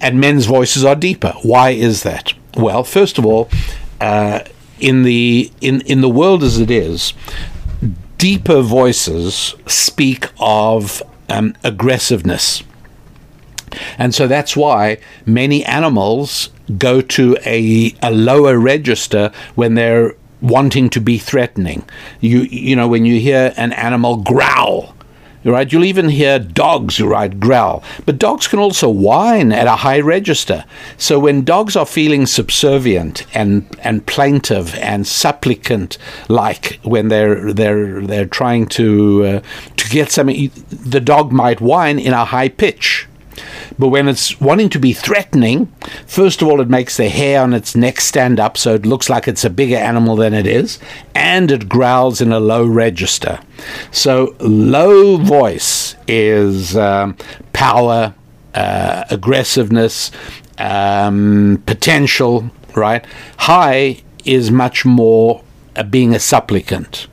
And 0.00 0.20
men's 0.20 0.46
voices 0.46 0.84
are 0.84 0.96
deeper. 0.96 1.34
Why 1.42 1.70
is 1.70 2.04
that? 2.04 2.32
Well, 2.56 2.84
first 2.84 3.18
of 3.18 3.26
all, 3.26 3.50
uh, 4.00 4.40
in 4.80 5.02
the 5.02 5.50
in 5.60 5.80
in 5.82 6.00
the 6.02 6.08
world 6.08 6.42
as 6.42 6.60
it 6.60 6.70
is, 6.70 7.12
deeper 8.16 8.60
voices 8.60 9.54
speak 9.66 10.28
of 10.38 11.02
um, 11.28 11.54
aggressiveness. 11.64 12.62
And 13.98 14.14
so 14.14 14.26
that's 14.26 14.56
why 14.56 14.98
many 15.26 15.64
animals 15.64 16.50
go 16.76 17.00
to 17.00 17.36
a, 17.44 17.94
a 18.02 18.10
lower 18.10 18.58
register 18.58 19.32
when 19.54 19.74
they're 19.74 20.14
wanting 20.40 20.88
to 20.90 21.00
be 21.00 21.18
threatening. 21.18 21.84
You 22.20 22.40
you 22.40 22.76
know 22.76 22.88
when 22.88 23.04
you 23.04 23.20
hear 23.20 23.52
an 23.56 23.72
animal 23.72 24.16
growl, 24.16 24.94
right? 25.44 25.72
You'll 25.72 25.84
even 25.84 26.08
hear 26.08 26.38
dogs, 26.38 27.00
right, 27.00 27.38
growl. 27.38 27.82
But 28.06 28.18
dogs 28.18 28.48
can 28.48 28.58
also 28.58 28.88
whine 28.88 29.52
at 29.52 29.66
a 29.66 29.76
high 29.76 30.00
register. 30.00 30.64
So 30.96 31.18
when 31.18 31.44
dogs 31.44 31.76
are 31.76 31.86
feeling 31.86 32.26
subservient 32.26 33.26
and 33.34 33.66
and 33.82 34.06
plaintive 34.06 34.74
and 34.76 35.06
supplicant 35.06 35.98
like 36.28 36.78
when 36.82 37.08
they're 37.08 37.52
they're 37.52 38.02
they're 38.02 38.26
trying 38.26 38.66
to 38.66 39.24
uh, 39.24 39.40
to 39.76 39.88
get 39.90 40.10
something, 40.10 40.50
the 40.70 41.00
dog 41.00 41.32
might 41.32 41.60
whine 41.60 41.98
in 41.98 42.12
a 42.12 42.24
high 42.24 42.48
pitch. 42.48 43.07
But 43.78 43.88
when 43.88 44.08
it's 44.08 44.40
wanting 44.40 44.70
to 44.70 44.78
be 44.78 44.92
threatening, 44.92 45.72
first 46.06 46.42
of 46.42 46.48
all, 46.48 46.60
it 46.60 46.68
makes 46.68 46.96
the 46.96 47.08
hair 47.08 47.42
on 47.42 47.54
its 47.54 47.76
neck 47.76 48.00
stand 48.00 48.40
up 48.40 48.56
so 48.56 48.74
it 48.74 48.84
looks 48.84 49.08
like 49.08 49.28
it's 49.28 49.44
a 49.44 49.50
bigger 49.50 49.76
animal 49.76 50.16
than 50.16 50.34
it 50.34 50.46
is, 50.46 50.78
and 51.14 51.50
it 51.50 51.68
growls 51.68 52.20
in 52.20 52.32
a 52.32 52.40
low 52.40 52.66
register. 52.66 53.40
So, 53.92 54.34
low 54.40 55.16
voice 55.16 55.94
is 56.06 56.76
um, 56.76 57.16
power, 57.52 58.14
uh, 58.54 59.04
aggressiveness, 59.10 60.10
um, 60.58 61.62
potential, 61.66 62.50
right? 62.74 63.04
High 63.38 64.02
is 64.24 64.50
much 64.50 64.84
more 64.84 65.42
uh, 65.76 65.84
being 65.84 66.14
a 66.14 66.18
supplicant. 66.18 67.06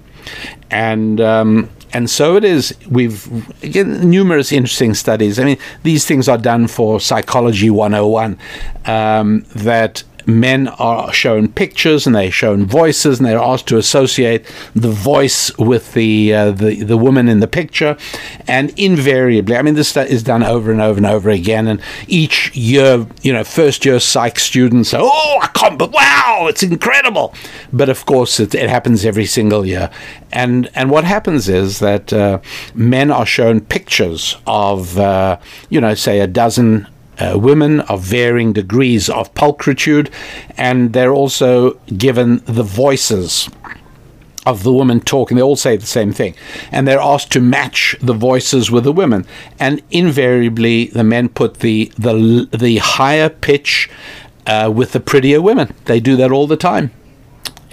And 0.71 1.21
um, 1.21 1.69
and 1.95 2.09
so 2.09 2.35
it 2.35 2.43
is. 2.43 2.75
We've 2.89 3.25
again 3.63 4.09
numerous 4.09 4.51
interesting 4.51 4.93
studies. 4.95 5.39
I 5.39 5.45
mean, 5.45 5.57
these 5.83 6.05
things 6.05 6.27
are 6.27 6.37
done 6.37 6.67
for 6.67 6.99
psychology 6.99 7.69
101 7.69 8.37
um, 8.85 9.45
that 9.55 10.03
men 10.27 10.67
are 10.67 11.11
shown 11.13 11.47
pictures 11.47 12.05
and 12.05 12.15
they're 12.15 12.31
shown 12.31 12.65
voices 12.65 13.19
and 13.19 13.25
they're 13.25 13.39
asked 13.39 13.67
to 13.67 13.77
associate 13.77 14.45
the 14.75 14.89
voice 14.89 15.55
with 15.57 15.93
the 15.93 16.33
uh, 16.33 16.51
the 16.51 16.83
the 16.83 16.97
woman 16.97 17.27
in 17.27 17.39
the 17.39 17.47
picture. 17.47 17.97
And 18.47 18.77
invariably 18.77 19.55
I 19.55 19.61
mean 19.61 19.75
this 19.75 19.95
is 19.95 20.23
done 20.23 20.43
over 20.43 20.71
and 20.71 20.81
over 20.81 20.97
and 20.97 21.05
over 21.05 21.29
again. 21.29 21.67
And 21.67 21.81
each 22.07 22.55
year 22.55 23.05
you 23.21 23.33
know 23.33 23.43
first 23.43 23.85
year 23.85 23.99
psych 23.99 24.39
students 24.39 24.89
say 24.89 24.99
oh 25.01 25.39
I 25.41 25.47
can't 25.47 25.77
but 25.77 25.91
wow 25.91 26.47
it's 26.49 26.63
incredible. 26.63 27.33
But 27.71 27.89
of 27.89 28.05
course 28.05 28.39
it, 28.39 28.55
it 28.55 28.69
happens 28.69 29.05
every 29.05 29.25
single 29.25 29.65
year. 29.65 29.89
And 30.31 30.69
and 30.75 30.89
what 30.89 31.03
happens 31.03 31.47
is 31.47 31.79
that 31.79 32.11
uh, 32.11 32.39
men 32.73 33.11
are 33.11 33.25
shown 33.25 33.61
pictures 33.61 34.37
of 34.47 34.97
uh, 34.99 35.37
you 35.69 35.79
know 35.79 35.93
say 35.93 36.19
a 36.19 36.27
dozen 36.27 36.87
uh, 37.19 37.37
women 37.37 37.81
of 37.81 38.01
varying 38.01 38.53
degrees 38.53 39.09
of 39.09 39.33
pulchritude, 39.33 40.11
and 40.57 40.93
they're 40.93 41.13
also 41.13 41.73
given 41.97 42.37
the 42.45 42.63
voices 42.63 43.49
of 44.45 44.63
the 44.63 44.73
women 44.73 44.99
talking. 44.99 45.37
They 45.37 45.43
all 45.43 45.55
say 45.55 45.75
the 45.77 45.85
same 45.85 46.13
thing, 46.13 46.35
and 46.71 46.87
they're 46.87 46.99
asked 46.99 47.31
to 47.33 47.41
match 47.41 47.95
the 48.01 48.13
voices 48.13 48.69
with 48.69 48.83
the 48.83 48.91
women. 48.91 49.25
And 49.59 49.81
invariably, 49.91 50.85
the 50.87 51.03
men 51.03 51.29
put 51.29 51.59
the 51.59 51.91
the 51.97 52.47
the 52.55 52.77
higher 52.77 53.29
pitch 53.29 53.89
uh, 54.45 54.71
with 54.73 54.91
the 54.91 54.99
prettier 54.99 55.41
women. 55.41 55.73
They 55.85 55.99
do 55.99 56.15
that 56.17 56.31
all 56.31 56.47
the 56.47 56.57
time. 56.57 56.91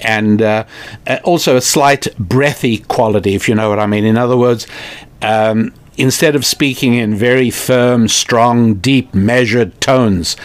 And 0.04 0.42
uh, 0.42 0.64
uh 1.06 1.18
also 1.22 1.56
a 1.56 1.60
slight 1.60 2.08
breathy 2.18 2.78
quality, 2.78 3.34
if 3.34 3.48
you 3.48 3.54
know 3.54 3.68
what 3.68 3.78
I 3.78 3.86
mean. 3.86 4.04
In 4.04 4.16
other 4.16 4.36
words, 4.36 4.66
um, 5.20 5.72
instead 5.96 6.34
of 6.34 6.44
speaking 6.44 6.94
in 6.94 7.14
very 7.14 7.50
firm, 7.50 8.08
strong, 8.08 8.74
deep, 8.74 9.14
measured 9.14 9.80
tones, 9.80 10.36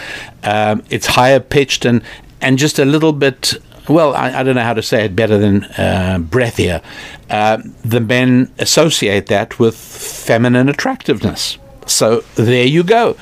um, 0.43 0.83
it's 0.89 1.07
higher 1.07 1.39
pitched 1.39 1.85
and, 1.85 2.01
and 2.41 2.57
just 2.57 2.79
a 2.79 2.85
little 2.85 3.13
bit. 3.13 3.53
Well, 3.87 4.13
I, 4.13 4.39
I 4.39 4.43
don't 4.43 4.55
know 4.55 4.63
how 4.63 4.73
to 4.73 4.83
say 4.83 5.05
it 5.05 5.15
better 5.15 5.37
than 5.37 5.63
uh, 5.63 6.17
breathier. 6.19 6.83
Uh, 7.29 7.59
the 7.83 8.01
men 8.01 8.51
associate 8.59 9.27
that 9.27 9.59
with 9.59 9.75
feminine 9.75 10.69
attractiveness. 10.69 11.57
So 11.85 12.21
there 12.35 12.65
you 12.65 12.83
go. 12.83 13.15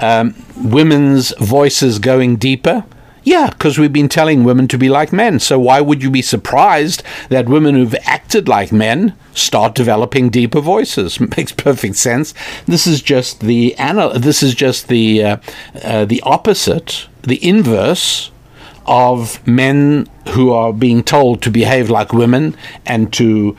Um, 0.00 0.34
women's 0.56 1.34
voices 1.38 1.98
going 1.98 2.36
deeper 2.36 2.84
yeah, 3.26 3.50
because 3.50 3.76
we've 3.76 3.92
been 3.92 4.08
telling 4.08 4.44
women 4.44 4.68
to 4.68 4.78
be 4.78 4.88
like 4.88 5.12
men. 5.12 5.40
So 5.40 5.58
why 5.58 5.80
would 5.80 6.00
you 6.00 6.12
be 6.12 6.22
surprised 6.22 7.02
that 7.28 7.48
women 7.48 7.74
who've 7.74 7.96
acted 8.04 8.46
like 8.46 8.70
men 8.70 9.14
start 9.34 9.74
developing 9.74 10.30
deeper 10.30 10.60
voices? 10.60 11.18
Makes 11.36 11.50
perfect 11.50 11.96
sense. 11.96 12.34
This 12.66 12.86
is 12.86 13.02
just 13.02 13.40
the 13.40 13.74
anal- 13.80 14.20
This 14.20 14.44
is 14.44 14.54
just 14.54 14.86
the 14.86 15.24
uh, 15.24 15.36
uh, 15.82 16.04
the 16.04 16.22
opposite, 16.22 17.08
the 17.22 17.44
inverse 17.44 18.30
of 18.86 19.44
men 19.44 20.06
who 20.28 20.52
are 20.52 20.72
being 20.72 21.02
told 21.02 21.42
to 21.42 21.50
behave 21.50 21.90
like 21.90 22.12
women 22.12 22.56
and 22.86 23.12
to 23.14 23.56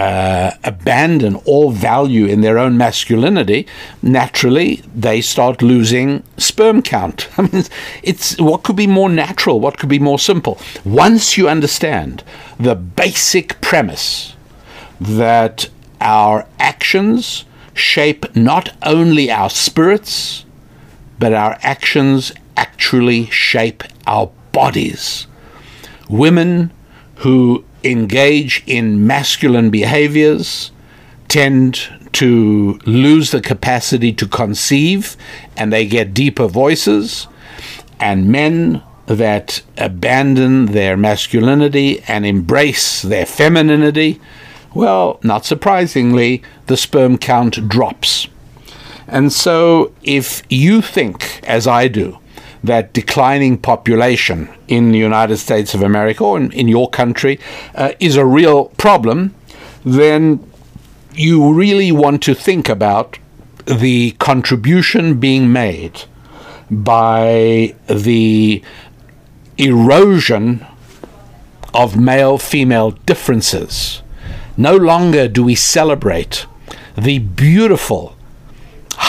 uh, 0.00 0.56
abandon 0.64 1.36
all 1.44 1.70
value 1.70 2.24
in 2.24 2.40
their 2.40 2.58
own 2.58 2.78
masculinity, 2.78 3.66
naturally 4.00 4.76
they 4.94 5.20
start 5.20 5.60
losing 5.60 6.22
sperm 6.38 6.80
count. 6.80 7.28
I 7.38 7.42
mean, 7.42 7.64
it's 8.02 8.40
what 8.40 8.62
could 8.62 8.76
be 8.76 8.86
more 8.86 9.10
natural? 9.10 9.60
What 9.60 9.76
could 9.76 9.90
be 9.90 9.98
more 9.98 10.18
simple? 10.18 10.58
Once 10.86 11.36
you 11.36 11.50
understand 11.50 12.24
the 12.58 12.74
basic 12.74 13.60
premise 13.60 14.34
that 14.98 15.68
our 16.00 16.46
actions 16.58 17.44
shape 17.74 18.34
not 18.34 18.74
only 18.82 19.30
our 19.30 19.50
spirits, 19.50 20.46
but 21.18 21.34
our 21.34 21.58
actions 21.62 22.32
actually 22.56 23.26
shape 23.26 23.84
our 24.06 24.30
bodies. 24.52 25.26
Women 26.08 26.72
who 27.16 27.66
engage 27.84 28.62
in 28.66 29.06
masculine 29.06 29.70
behaviors 29.70 30.70
tend 31.28 31.88
to 32.12 32.78
lose 32.84 33.30
the 33.30 33.40
capacity 33.40 34.12
to 34.12 34.26
conceive 34.26 35.16
and 35.56 35.72
they 35.72 35.86
get 35.86 36.12
deeper 36.12 36.46
voices, 36.46 37.26
and 37.98 38.30
men 38.30 38.82
that 39.06 39.62
abandon 39.76 40.66
their 40.66 40.96
masculinity 40.96 42.00
and 42.06 42.24
embrace 42.24 43.02
their 43.02 43.26
femininity, 43.26 44.20
well, 44.72 45.18
not 45.24 45.44
surprisingly, 45.44 46.42
the 46.66 46.76
sperm 46.76 47.18
count 47.18 47.68
drops. 47.68 48.28
And 49.08 49.32
so, 49.32 49.92
if 50.04 50.44
you 50.48 50.80
think, 50.80 51.40
as 51.42 51.66
I 51.66 51.88
do, 51.88 52.19
that 52.62 52.92
declining 52.92 53.56
population 53.56 54.48
in 54.68 54.92
the 54.92 54.98
United 54.98 55.38
States 55.38 55.74
of 55.74 55.82
America 55.82 56.22
or 56.24 56.36
in, 56.36 56.52
in 56.52 56.68
your 56.68 56.88
country 56.90 57.38
uh, 57.74 57.92
is 58.00 58.16
a 58.16 58.24
real 58.24 58.66
problem, 58.76 59.34
then 59.84 60.44
you 61.14 61.52
really 61.52 61.90
want 61.90 62.22
to 62.22 62.34
think 62.34 62.68
about 62.68 63.18
the 63.66 64.12
contribution 64.12 65.18
being 65.18 65.52
made 65.52 66.02
by 66.70 67.74
the 67.86 68.62
erosion 69.58 70.66
of 71.74 71.96
male 71.96 72.38
female 72.38 72.90
differences. 72.90 74.02
No 74.56 74.76
longer 74.76 75.28
do 75.28 75.44
we 75.44 75.54
celebrate 75.54 76.46
the 76.96 77.18
beautiful 77.18 78.16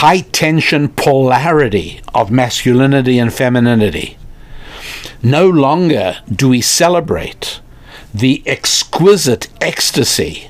high 0.01 0.21
tension 0.21 0.89
polarity 0.89 2.01
of 2.11 2.31
masculinity 2.31 3.19
and 3.19 3.31
femininity. 3.31 4.17
No 5.21 5.47
longer 5.47 6.17
do 6.27 6.49
we 6.49 6.59
celebrate 6.59 7.61
the 8.11 8.41
exquisite 8.47 9.47
ecstasy 9.61 10.49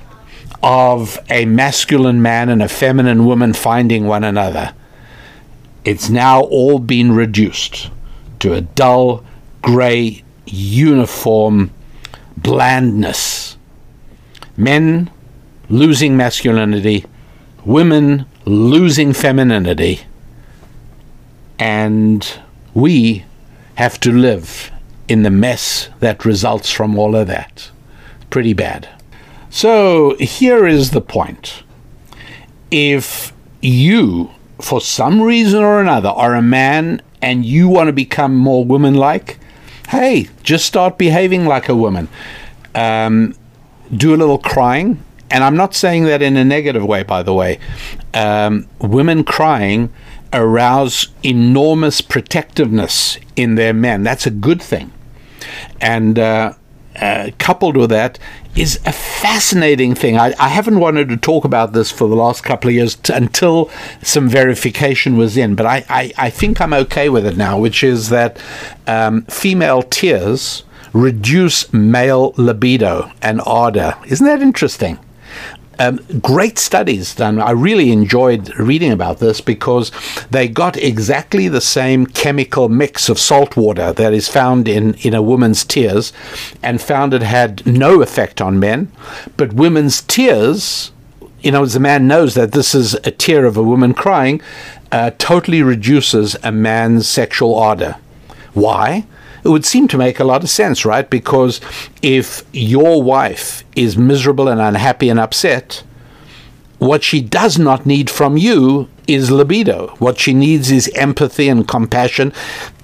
of 0.64 1.20
a 1.30 1.44
masculine 1.44 2.22
man 2.22 2.48
and 2.48 2.64
a 2.64 2.70
feminine 2.70 3.26
woman 3.26 3.52
finding 3.52 4.08
one 4.08 4.24
another. 4.24 4.74
It's 5.84 6.10
now 6.10 6.44
all 6.44 6.80
been 6.80 7.12
reduced 7.12 7.92
to 8.40 8.54
a 8.54 8.62
dull, 8.62 9.22
grey, 9.62 10.24
uniform 10.46 11.72
blandness. 12.38 13.58
Men 14.56 15.12
losing 15.68 16.16
masculinity, 16.16 17.04
women 17.66 18.28
losing 18.46 19.14
femininity, 19.14 20.02
and 21.60 22.40
we 22.74 23.26
have 23.76 24.00
to 24.00 24.12
live 24.12 24.72
in 25.08 25.24
the 25.24 25.30
mess 25.30 25.90
that 26.00 26.26
results 26.26 26.72
from 26.72 26.98
all 26.98 27.16
of 27.16 27.28
that. 27.28 27.70
Pretty 28.30 28.54
bad. 28.54 28.88
So 29.50 30.16
here 30.18 30.66
is 30.66 30.92
the 30.92 31.02
point. 31.02 31.64
If 32.72 33.34
you, 33.62 34.32
for 34.62 34.80
some 34.80 35.22
reason 35.22 35.62
or 35.62 35.82
another, 35.82 36.10
are 36.10 36.36
a 36.36 36.42
man 36.42 37.02
and 37.22 37.46
you 37.46 37.68
want 37.68 37.88
to 37.88 37.94
become 37.94 38.36
more 38.36 38.64
woman 38.64 38.96
like, 38.96 39.38
hey, 39.90 40.30
just 40.44 40.66
start 40.66 40.98
behaving 40.98 41.46
like 41.46 41.68
a 41.68 41.76
woman. 41.76 42.08
Um, 42.74 43.36
do 43.94 44.16
a 44.16 44.18
little 44.18 44.40
crying. 44.40 45.04
And 45.32 45.44
I'm 45.44 45.56
not 45.56 45.74
saying 45.74 46.04
that 46.06 46.22
in 46.22 46.36
a 46.38 46.44
negative 46.44 46.84
way, 46.86 47.04
by 47.04 47.24
the 47.24 47.34
way. 47.34 47.60
Um, 48.14 48.68
women 48.80 49.24
crying 49.24 49.92
arouse 50.34 51.08
enormous 51.24 52.02
protectiveness 52.02 53.18
in 53.36 53.56
their 53.56 53.74
men. 53.74 54.04
That's 54.04 54.26
a 54.26 54.32
good 54.32 54.62
thing. 54.62 54.92
And 55.80 56.20
uh, 56.20 56.54
uh, 56.96 57.32
coupled 57.38 57.78
with 57.78 57.90
that 57.90 58.20
is 58.56 58.80
a 58.86 58.92
fascinating 58.92 59.96
thing. 59.96 60.18
I, 60.18 60.34
I, 60.38 60.50
haven't 60.50 60.80
wanted 60.80 61.08
to 61.10 61.18
talk 61.18 61.46
about 61.46 61.72
this 61.72 61.90
for 61.90 62.10
the 62.10 62.16
last 62.16 62.44
couple 62.44 62.70
of 62.70 62.76
years 62.76 62.96
t- 62.96 63.14
until 63.14 63.70
some 64.02 64.28
verification 64.28 65.18
was 65.18 65.38
in, 65.38 65.56
but 65.56 65.66
I, 65.66 65.86
I, 65.90 66.12
I, 66.18 66.30
think 66.30 66.60
I'm 66.60 66.74
okay 66.74 67.08
with 67.08 67.26
it 67.26 67.38
now, 67.38 67.58
which 67.58 67.82
is 67.82 68.10
that 68.10 68.38
um, 68.88 69.24
female 69.24 69.84
tears 69.84 70.64
reduce 70.92 71.72
male 71.72 72.34
libido 72.36 73.10
and 73.22 73.42
ardor. 73.46 73.96
Isn't 74.08 74.28
that 74.28 74.42
interesting? 74.42 75.00
Um, 75.82 76.00
great 76.20 76.60
studies 76.60 77.16
done. 77.16 77.42
I 77.42 77.50
really 77.52 77.92
enjoyed 77.92 78.56
reading 78.60 78.92
about 78.92 79.18
this 79.18 79.42
because 79.42 79.92
they 80.30 80.48
got 80.48 80.78
exactly 80.78 81.48
the 81.48 81.60
same 81.60 82.06
chemical 82.06 82.70
mix 82.70 83.10
of 83.10 83.18
salt 83.18 83.58
water 83.58 83.92
that 83.92 84.14
is 84.14 84.30
found 84.30 84.68
in, 84.68 84.94
in 85.02 85.16
a 85.16 85.24
woman's 85.24 85.66
tears 85.66 86.14
and 86.62 86.80
found 86.80 87.16
it 87.16 87.24
had 87.24 87.66
no 87.66 88.04
effect 88.04 88.40
on 88.42 88.60
men. 88.60 88.92
But 89.38 89.54
women's 89.54 90.04
tears, 90.04 90.92
you 91.42 91.52
know, 91.52 91.64
as 91.64 91.76
a 91.76 91.80
man 91.80 92.08
knows 92.08 92.36
that 92.36 92.52
this 92.52 92.76
is 92.76 92.94
a 92.94 93.10
tear 93.10 93.46
of 93.46 93.58
a 93.58 93.64
woman 93.64 93.96
crying, 93.96 94.40
uh, 94.92 95.10
totally 95.18 95.64
reduces 95.64 96.36
a 96.44 96.52
man's 96.52 97.08
sexual 97.08 97.56
ardor. 97.56 97.96
Why? 98.54 99.08
It 99.44 99.50
would 99.50 99.66
seem 99.66 99.88
to 99.90 99.98
make 99.98 100.20
a 100.20 100.24
lot 100.24 100.44
of 100.44 100.50
sense, 100.50 100.86
right? 100.86 101.10
Because 101.10 101.62
if 102.02 102.44
your 102.52 103.02
wife 103.02 103.64
is 103.76 103.98
miserable 103.98 104.48
and 104.48 104.62
unhappy 104.62 105.10
and 105.10 105.20
upset, 105.20 105.84
what 106.78 107.04
she 107.04 107.22
does 107.22 107.60
not 107.60 107.86
need 107.86 108.10
from 108.10 108.38
you 108.38 108.90
is 109.08 109.30
libido. 109.30 109.96
What 110.00 110.20
she 110.20 110.34
needs 110.34 110.72
is 110.72 110.92
empathy 110.96 111.48
and 111.48 111.68
compassion. 111.68 112.34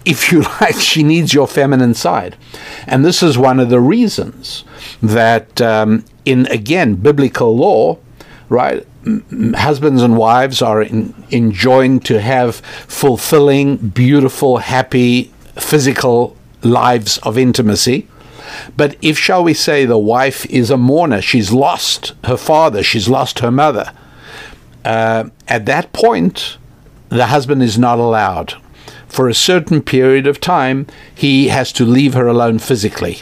If 0.06 0.32
you 0.32 0.42
like, 0.62 0.76
she 0.76 1.04
needs 1.04 1.34
your 1.34 1.48
feminine 1.48 1.94
side. 1.94 2.36
And 2.86 3.04
this 3.04 3.24
is 3.24 3.38
one 3.38 3.60
of 3.60 3.70
the 3.70 3.80
reasons 3.80 4.64
that, 5.02 5.60
um, 5.62 6.06
in 6.26 6.46
again, 6.48 6.96
biblical 6.96 7.56
law, 7.56 7.98
right? 8.50 8.86
husbands 9.56 10.02
and 10.02 10.18
wives 10.18 10.62
are 10.62 10.82
in, 10.82 11.14
enjoined 11.32 12.06
to 12.06 12.22
have 12.22 12.58
fulfilling, 12.58 13.78
beautiful, 13.78 14.58
happy 14.58 15.32
physical 15.56 16.37
lives 16.62 17.18
of 17.20 17.38
intimacy. 17.38 18.08
But 18.76 18.96
if, 19.02 19.18
shall 19.18 19.44
we 19.44 19.54
say, 19.54 19.86
the 19.86 19.98
wife 19.98 20.46
is 20.48 20.72
a 20.72 20.78
mourner, 20.78 21.22
she's 21.22 21.52
lost 21.52 22.14
her 22.24 22.38
father, 22.38 22.82
she's 22.82 23.10
lost 23.10 23.40
her 23.40 23.52
mother, 23.52 23.92
uh, 24.86 25.30
at 25.48 25.66
that 25.66 25.92
point, 25.92 26.58
the 27.10 27.28
husband 27.28 27.62
is 27.62 27.78
not 27.78 28.00
allowed. 28.00 28.54
For 29.08 29.28
a 29.28 29.34
certain 29.34 29.82
period 29.82 30.28
of 30.28 30.40
time, 30.40 30.88
he 31.14 31.48
has 31.48 31.72
to 31.74 31.86
leave 31.86 32.14
her 32.14 32.28
alone 32.28 32.60
physically. 32.60 33.22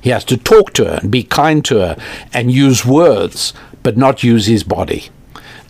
He 0.00 0.10
has 0.10 0.24
to 0.24 0.36
talk 0.36 0.72
to 0.74 0.84
her 0.84 0.98
and 1.02 1.10
be 1.10 1.22
kind 1.22 1.64
to 1.66 1.78
her 1.80 1.96
and 2.32 2.50
use 2.50 2.86
words, 2.86 3.52
but 3.82 3.96
not 3.96 4.22
use 4.22 4.46
his 4.46 4.64
body. 4.64 5.10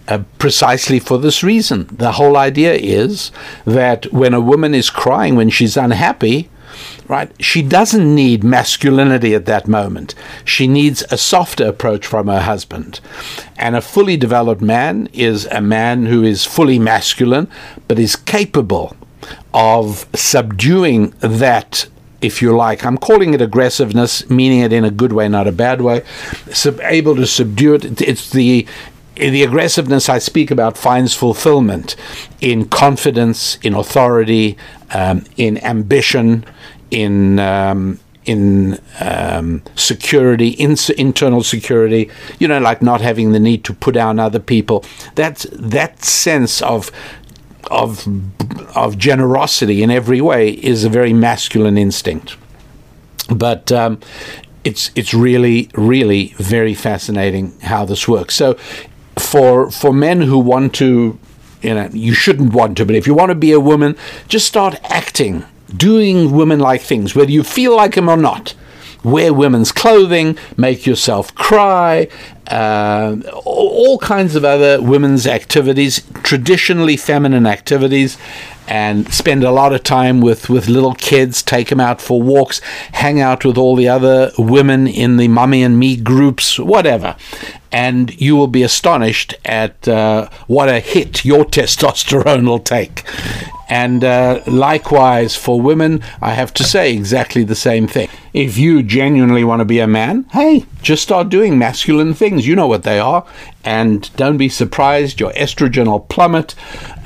Uh, 0.08 0.24
precisely 0.38 0.98
for 0.98 1.16
this 1.16 1.44
reason. 1.44 1.86
The 1.86 2.12
whole 2.12 2.36
idea 2.36 2.74
is 2.74 3.30
that 3.64 4.12
when 4.12 4.34
a 4.34 4.40
woman 4.40 4.74
is 4.74 4.90
crying 4.90 5.36
when 5.36 5.48
she's 5.48 5.76
unhappy, 5.76 6.50
right, 7.06 7.30
she 7.40 7.62
doesn't 7.62 8.12
need 8.12 8.42
masculinity 8.42 9.32
at 9.32 9.46
that 9.46 9.68
moment. 9.68 10.16
She 10.44 10.66
needs 10.66 11.04
a 11.10 11.16
softer 11.16 11.68
approach 11.68 12.04
from 12.04 12.26
her 12.26 12.40
husband. 12.40 12.98
And 13.56 13.76
a 13.76 13.80
fully 13.80 14.16
developed 14.16 14.60
man 14.60 15.08
is 15.12 15.46
a 15.46 15.60
man 15.60 16.06
who 16.06 16.24
is 16.24 16.44
fully 16.44 16.80
masculine, 16.80 17.48
but 17.86 18.00
is 18.00 18.16
capable 18.16 18.96
of 19.54 20.06
subduing 20.14 21.10
that 21.20 21.86
if 22.22 22.40
you 22.40 22.56
like. 22.56 22.84
I'm 22.84 22.96
calling 22.96 23.34
it 23.34 23.42
aggressiveness, 23.42 24.30
meaning 24.30 24.60
it 24.60 24.72
in 24.72 24.84
a 24.84 24.90
good 24.90 25.12
way, 25.12 25.28
not 25.28 25.48
a 25.48 25.52
bad 25.52 25.80
way. 25.80 26.02
Sub- 26.52 26.80
able 26.80 27.16
to 27.16 27.26
subdue 27.26 27.74
it. 27.74 28.00
It's 28.00 28.30
the 28.30 28.66
the 29.16 29.42
aggressiveness 29.42 30.08
I 30.08 30.18
speak 30.18 30.50
about 30.50 30.78
finds 30.78 31.14
fulfillment 31.14 31.96
in 32.40 32.68
confidence, 32.68 33.56
in 33.62 33.74
authority, 33.74 34.56
um, 34.90 35.24
in 35.36 35.62
ambition, 35.64 36.44
in 36.90 37.38
um, 37.38 37.98
in 38.24 38.78
um, 39.00 39.62
security, 39.74 40.48
in 40.50 40.76
internal 40.96 41.42
security. 41.42 42.10
You 42.38 42.48
know, 42.48 42.58
like 42.58 42.82
not 42.82 43.00
having 43.00 43.32
the 43.32 43.40
need 43.40 43.64
to 43.64 43.74
put 43.74 43.94
down 43.94 44.18
other 44.18 44.38
people. 44.40 44.84
That 45.16 45.44
that 45.52 46.04
sense 46.04 46.62
of 46.62 46.90
of 47.70 48.06
of 48.74 48.98
generosity 48.98 49.82
in 49.82 49.90
every 49.90 50.20
way 50.20 50.50
is 50.50 50.84
a 50.84 50.88
very 50.88 51.12
masculine 51.12 51.76
instinct. 51.76 52.36
But 53.28 53.70
um, 53.72 54.00
it's 54.64 54.90
it's 54.94 55.12
really 55.12 55.68
really 55.74 56.34
very 56.38 56.74
fascinating 56.74 57.58
how 57.60 57.84
this 57.84 58.08
works. 58.08 58.34
So 58.34 58.56
for 59.18 59.70
for 59.70 59.92
men 59.92 60.22
who 60.22 60.38
want 60.38 60.74
to 60.74 61.18
you 61.62 61.74
know 61.74 61.88
you 61.92 62.14
shouldn't 62.14 62.52
want 62.52 62.76
to 62.76 62.84
but 62.84 62.94
if 62.96 63.06
you 63.06 63.14
want 63.14 63.30
to 63.30 63.34
be 63.34 63.52
a 63.52 63.60
woman 63.60 63.96
just 64.28 64.46
start 64.46 64.78
acting 64.84 65.44
doing 65.76 66.32
women 66.32 66.58
like 66.58 66.80
things 66.82 67.14
whether 67.14 67.30
you 67.30 67.42
feel 67.42 67.74
like 67.76 67.94
them 67.94 68.08
or 68.08 68.16
not. 68.16 68.54
Wear 69.04 69.34
women's 69.34 69.72
clothing 69.72 70.38
make 70.56 70.86
yourself 70.86 71.34
cry 71.34 72.06
uh, 72.52 73.16
all 73.44 73.98
kinds 73.98 74.36
of 74.36 74.44
other 74.44 74.80
women's 74.82 75.26
activities 75.26 76.02
traditionally 76.22 76.98
feminine 76.98 77.46
activities 77.46 78.18
and 78.68 79.12
spend 79.12 79.42
a 79.42 79.50
lot 79.50 79.72
of 79.72 79.82
time 79.82 80.20
with, 80.20 80.50
with 80.50 80.68
little 80.68 80.94
kids, 80.94 81.42
take 81.42 81.70
them 81.70 81.80
out 81.80 82.00
for 82.00 82.20
walks, 82.20 82.60
hang 82.92 83.20
out 83.20 83.44
with 83.44 83.56
all 83.56 83.74
the 83.74 83.88
other 83.88 84.30
women 84.36 84.86
in 84.86 85.16
the 85.16 85.28
mummy 85.28 85.62
and 85.62 85.78
me 85.78 85.96
groups, 85.96 86.58
whatever 86.58 87.16
and 87.72 88.20
you 88.20 88.36
will 88.36 88.48
be 88.48 88.62
astonished 88.62 89.34
at 89.46 89.88
uh, 89.88 90.28
what 90.46 90.68
a 90.68 90.78
hit 90.78 91.24
your 91.24 91.44
testosterone 91.56 92.46
will 92.46 92.58
take. 92.58 93.02
And 93.72 94.04
uh, 94.04 94.42
likewise 94.46 95.34
for 95.34 95.58
women, 95.58 96.02
I 96.20 96.32
have 96.32 96.52
to 96.54 96.62
say 96.62 96.92
exactly 96.92 97.42
the 97.42 97.54
same 97.54 97.88
thing. 97.88 98.10
If 98.34 98.58
you 98.58 98.82
genuinely 98.82 99.44
want 99.44 99.60
to 99.60 99.64
be 99.64 99.78
a 99.78 99.86
man, 99.86 100.24
hey, 100.32 100.66
just 100.82 101.02
start 101.02 101.30
doing 101.30 101.56
masculine 101.56 102.12
things. 102.12 102.46
You 102.46 102.54
know 102.54 102.66
what 102.66 102.82
they 102.82 102.98
are. 102.98 103.24
And 103.64 104.14
don't 104.16 104.36
be 104.36 104.50
surprised, 104.50 105.20
your 105.20 105.32
estrogen 105.32 105.86
will 105.86 106.00
plummet, 106.00 106.54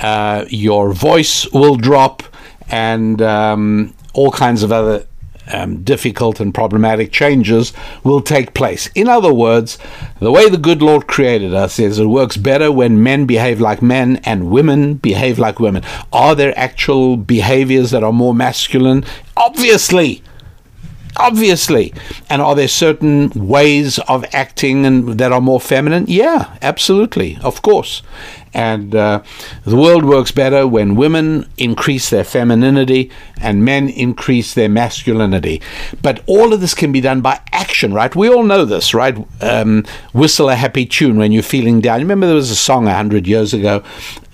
uh, 0.00 0.44
your 0.48 0.92
voice 0.92 1.46
will 1.52 1.76
drop, 1.76 2.24
and 2.68 3.22
um, 3.22 3.94
all 4.12 4.32
kinds 4.32 4.64
of 4.64 4.72
other 4.72 5.06
um, 5.52 5.82
difficult 5.82 6.40
and 6.40 6.54
problematic 6.54 7.12
changes 7.12 7.72
will 8.04 8.20
take 8.20 8.54
place. 8.54 8.88
In 8.94 9.08
other 9.08 9.32
words, 9.32 9.78
the 10.20 10.32
way 10.32 10.48
the 10.48 10.58
good 10.58 10.82
Lord 10.82 11.06
created 11.06 11.54
us 11.54 11.78
is 11.78 11.98
it 11.98 12.06
works 12.06 12.36
better 12.36 12.72
when 12.72 13.02
men 13.02 13.26
behave 13.26 13.60
like 13.60 13.82
men 13.82 14.16
and 14.24 14.50
women 14.50 14.94
behave 14.94 15.38
like 15.38 15.60
women. 15.60 15.82
Are 16.12 16.34
there 16.34 16.58
actual 16.58 17.16
behaviors 17.16 17.90
that 17.90 18.04
are 18.04 18.12
more 18.12 18.34
masculine? 18.34 19.04
Obviously. 19.36 20.22
Obviously. 21.18 21.92
And 22.28 22.42
are 22.42 22.54
there 22.54 22.68
certain 22.68 23.30
ways 23.34 23.98
of 24.00 24.24
acting 24.32 24.84
and 24.86 25.18
that 25.18 25.32
are 25.32 25.40
more 25.40 25.60
feminine? 25.60 26.04
Yeah, 26.08 26.56
absolutely. 26.62 27.38
Of 27.42 27.62
course. 27.62 28.02
And 28.56 28.94
uh, 28.94 29.22
the 29.64 29.76
world 29.76 30.06
works 30.06 30.30
better 30.30 30.66
when 30.66 30.94
women 30.94 31.46
increase 31.58 32.08
their 32.08 32.24
femininity 32.24 33.10
and 33.38 33.62
men 33.62 33.90
increase 33.90 34.54
their 34.54 34.70
masculinity. 34.70 35.60
But 36.00 36.22
all 36.26 36.54
of 36.54 36.62
this 36.62 36.72
can 36.72 36.90
be 36.90 37.02
done 37.02 37.20
by 37.20 37.40
action, 37.52 37.92
right? 37.92 38.16
We 38.16 38.30
all 38.30 38.44
know 38.44 38.64
this, 38.64 38.94
right? 38.94 39.14
Um, 39.42 39.84
whistle 40.14 40.48
a 40.48 40.54
happy 40.54 40.86
tune 40.86 41.18
when 41.18 41.32
you're 41.32 41.42
feeling 41.42 41.82
down. 41.82 42.00
Remember 42.00 42.26
there 42.26 42.34
was 42.34 42.50
a 42.50 42.56
song 42.56 42.88
a 42.88 42.94
hundred 42.94 43.26
years 43.26 43.52
ago, 43.52 43.82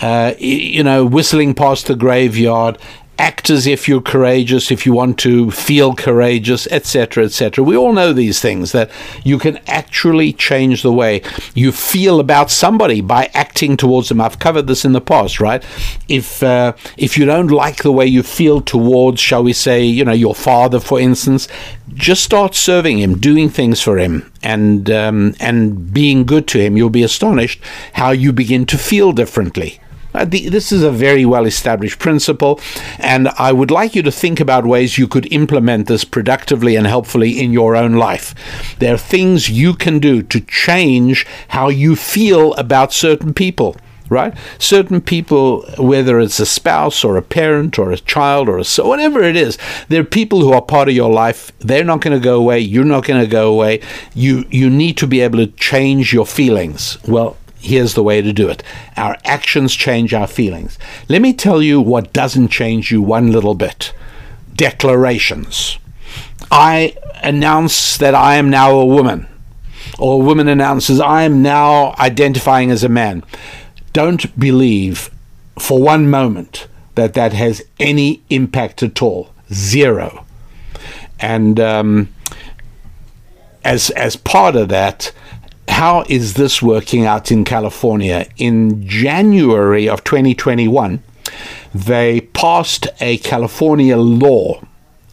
uh, 0.01 0.35
you 0.39 0.85
know, 0.85 1.05
whistling 1.05 1.53
past 1.53 1.89
the 1.89 1.97
graveyard 1.97 2.79
act 3.19 3.51
as 3.51 3.67
if 3.67 3.87
you're 3.87 4.01
courageous 4.01 4.71
if 4.71 4.87
you 4.87 4.93
want 4.93 5.19
to 5.19 5.51
feel 5.51 5.95
courageous 5.95 6.67
etc 6.69 7.25
etc 7.25 7.63
we 7.63 7.77
all 7.77 7.93
know 7.93 8.13
these 8.13 8.41
things 8.41 8.73
that 8.73 8.91
you 9.25 9.39
can 9.39 9.59
actually 9.67 10.33
change 10.33 10.83
the 10.83 10.93
way 10.93 11.23
you 11.55 11.71
feel 11.71 12.21
about 12.21 12.51
somebody 12.51 13.01
by 13.01 13.31
acting 13.35 13.77
towards 13.77 14.09
them. 14.09 14.21
I've 14.21 14.39
covered 14.39 14.67
this 14.67 14.85
in 14.85 14.93
the 14.93 15.01
past 15.01 15.41
right? 15.41 15.63
If 16.09 16.43
uh, 16.43 16.75
if 16.97 17.17
you 17.17 17.25
don't 17.25 17.49
like 17.49 17.83
the 17.83 17.93
way 17.93 18.07
you 18.07 18.23
feel 18.23 18.61
towards 18.61 19.21
shall 19.21 19.45
we 19.45 19.53
say 19.53 19.85
you 19.85 20.05
know 20.05 20.13
your 20.13 20.35
father 20.35 20.81
for 20.81 20.99
instance 21.01 21.49
just 21.95 22.25
start 22.25 22.55
serving 22.55 22.99
him 22.99 23.19
doing 23.19 23.49
things 23.49 23.81
for 23.83 23.99
him 23.99 24.33
and 24.43 24.91
um, 24.91 25.35
and 25.41 25.93
being 25.93 26.25
good 26.25 26.49
to 26.49 26.59
him. 26.59 26.77
You'll 26.77 26.91
be 26.91 27.03
astonished 27.03 27.63
how 27.95 28.11
you 28.11 28.33
begin 28.33 28.67
to 28.67 28.79
feel 28.79 29.13
differently 29.13 29.81
Uh, 30.15 30.25
the, 30.25 30.49
this 30.49 30.73
is 30.73 30.83
a 30.83 30.91
very 30.91 31.25
well 31.25 31.47
established 31.47 31.99
principle, 31.99 32.61
and 32.99 33.29
I 33.39 33.53
would 33.53 33.71
like 33.71 33.95
you 33.95 34.03
to 34.03 34.13
think 34.13 34.41
about 34.41 34.67
ways 34.67 34.99
you 34.99 35.09
could 35.09 35.33
implement 35.33 35.87
this 35.87 36.05
productively 36.05 36.77
and 36.77 36.87
helpfully 36.87 37.41
in 37.41 37.53
your 37.53 37.77
own 37.77 37.95
life. 37.95 38.35
There 38.79 38.95
are 38.95 38.99
things 38.99 39.49
you 39.49 39.75
can 39.75 39.99
do 39.99 40.23
to 40.23 40.41
change 40.41 41.27
how 41.49 41.69
you 41.69 41.97
feel 41.97 42.55
about 42.55 42.93
certain 42.93 43.35
people 43.35 43.77
right? 44.13 44.35
Certain 44.59 45.01
people, 45.01 45.65
whether 45.79 46.21
it's 46.21 46.39
a 46.39 46.47
spouse 46.47 47.03
or 47.03 47.17
a 47.17 47.23
parent 47.23 47.79
or 47.79 47.91
a 47.91 47.97
child 47.97 48.49
or 48.49 48.59
a 48.59 48.65
so 48.65 48.87
whatever 48.87 49.23
it 49.23 49.37
is, 49.37 49.57
they're 49.89 50.05
people 50.05 50.41
who 50.41 50.53
are 50.53 50.61
part 50.61 50.89
of 50.89 50.95
your 50.95 51.11
life. 51.11 51.51
They're 51.61 51.85
not 51.85 52.03
going 52.03 52.17
to 52.17 52.23
go 52.23 52.37
away. 52.37 52.61
You're 52.61 52.85
not 52.85 53.05
going 53.05 53.21
to 53.21 53.27
go 53.27 53.51
away. 53.51 53.81
You 54.15 54.45
you 54.51 54.69
need 54.69 54.99
to 54.99 55.07
be 55.07 55.21
able 55.21 55.39
to 55.39 55.47
change 55.53 56.13
your 56.13 56.27
feelings. 56.27 56.99
Well, 57.09 57.37
here's 57.63 57.95
the 57.95 58.03
way 58.03 58.21
to 58.21 58.33
do 58.33 58.49
it. 58.49 58.63
Our 58.97 59.17
actions 59.25 59.75
change 59.75 60.13
our 60.13 60.27
feelings. 60.27 60.79
Let 61.09 61.23
me 61.23 61.33
tell 61.33 61.63
you 61.63 61.81
what 61.81 62.13
doesn't 62.13 62.49
change 62.49 62.91
you 62.91 63.01
one 63.01 63.33
little 63.33 63.55
bit. 63.55 63.93
Declarations. 64.55 65.79
I 66.51 66.97
announce 67.23 67.97
that 67.99 68.15
I 68.15 68.35
am 68.37 68.51
now 68.51 68.75
a 68.75 68.85
woman 68.85 69.29
or 69.99 70.15
a 70.15 70.25
woman 70.25 70.49
announces, 70.49 71.01
I 71.01 71.23
am 71.23 71.43
now 71.43 71.95
identifying 71.99 72.71
as 72.71 72.83
a 72.83 72.89
man 72.89 73.23
don't 73.93 74.39
believe 74.39 75.11
for 75.59 75.81
one 75.81 76.09
moment 76.09 76.67
that 76.95 77.15
that 77.15 77.33
has 77.33 77.63
any 77.79 78.23
impact 78.31 78.83
at 78.83 79.03
all. 79.03 79.33
Zero. 79.53 80.25
And 81.21 81.61
um, 81.61 82.09
as 83.65 83.91
as 83.91 84.17
part 84.17 84.57
of 84.57 84.69
that, 84.71 85.13
how 85.69 86.05
is 86.09 86.35
this 86.35 86.63
working 86.63 87.07
out 87.07 87.31
in 87.31 87.45
California? 87.45 88.27
In 88.37 88.87
January 88.87 89.89
of 89.89 90.05
2021, 90.05 91.03
they 91.75 92.21
passed 92.21 92.87
a 93.01 93.19
California 93.19 93.97
law, 93.97 94.63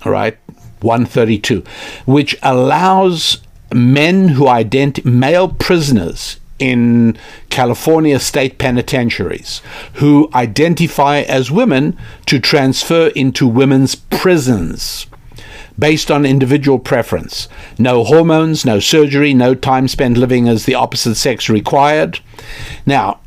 right, 0.06 0.38
132, 0.82 1.64
which 2.06 2.38
allows 2.44 3.40
men 3.74 4.30
who 4.30 4.46
ident 4.46 5.06
male 5.06 5.48
prisoners 5.48 6.38
in 6.58 7.18
California 7.50 8.20
state 8.20 8.58
penitentiaries 8.58 9.62
who 9.94 10.30
identify 10.34 11.22
as 11.22 11.50
women 11.50 11.98
to 12.26 12.40
transfer 12.40 13.08
into 13.16 13.48
women's 13.48 13.96
prisons 13.96 15.06
based 15.80 16.12
on 16.12 16.26
individual 16.26 16.78
preference. 16.78 17.48
No 17.78 18.04
hormones, 18.04 18.66
no 18.66 18.80
surgery, 18.80 19.34
no 19.34 19.56
time 19.56 19.88
spent 19.88 20.18
living 20.18 20.48
as 20.48 20.66
the 20.66 20.76
opposite 20.76 21.16
sex 21.16 21.50
required. 21.50 22.20
Now, 22.86 23.20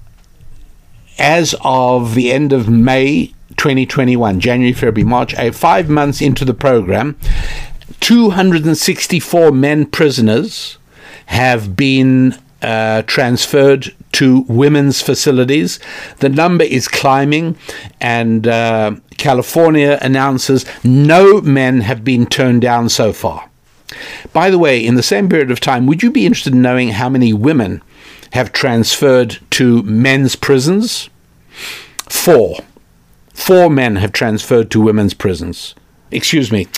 as 1.19 1.55
of 1.63 2.15
the 2.15 2.33
end 2.33 2.53
of 2.53 2.69
May 2.69 3.29
2021, 3.57 4.41
January, 4.41 4.73
February, 4.73 5.09
March, 5.09 5.35
five 5.55 5.89
months 5.89 6.21
into 6.21 6.45
the 6.45 6.55
program, 6.55 7.17
264 8.01 9.53
men 9.53 9.87
prisoners 9.87 10.79
have 11.27 11.77
been 11.77 12.37
uh, 12.63 13.03
transferred 13.03 13.95
to 14.13 14.45
women's 14.49 15.01
facilities. 15.01 15.81
The 16.19 16.29
number 16.29 16.65
is 16.65 16.89
climbing, 16.89 17.57
and 18.01 18.47
uh, 18.47 18.97
California 19.19 19.99
announces 20.01 20.65
no 20.85 21.41
men 21.41 21.81
have 21.81 22.05
been 22.05 22.27
turned 22.27 22.63
down 22.63 22.89
so 22.89 23.13
far. 23.13 23.51
By 24.33 24.51
the 24.51 24.59
way, 24.59 24.85
in 24.85 24.95
the 24.95 25.03
same 25.03 25.29
period 25.29 25.51
of 25.51 25.61
time, 25.61 25.87
would 25.87 26.03
you 26.03 26.11
be 26.11 26.27
interested 26.27 26.55
in 26.55 26.63
knowing 26.63 26.91
how 26.91 27.09
many 27.09 27.33
women 27.33 27.83
have 28.33 28.53
transferred 28.53 29.39
to 29.51 29.83
men's 29.83 30.37
prisons? 30.37 31.11
Four. 32.09 32.59
Four 33.35 33.71
men 33.71 33.97
have 33.97 34.13
transferred 34.13 34.71
to 34.71 34.81
women's 34.81 35.15
prisons. 35.15 35.75
Excuse 36.11 36.53
me, 36.53 36.69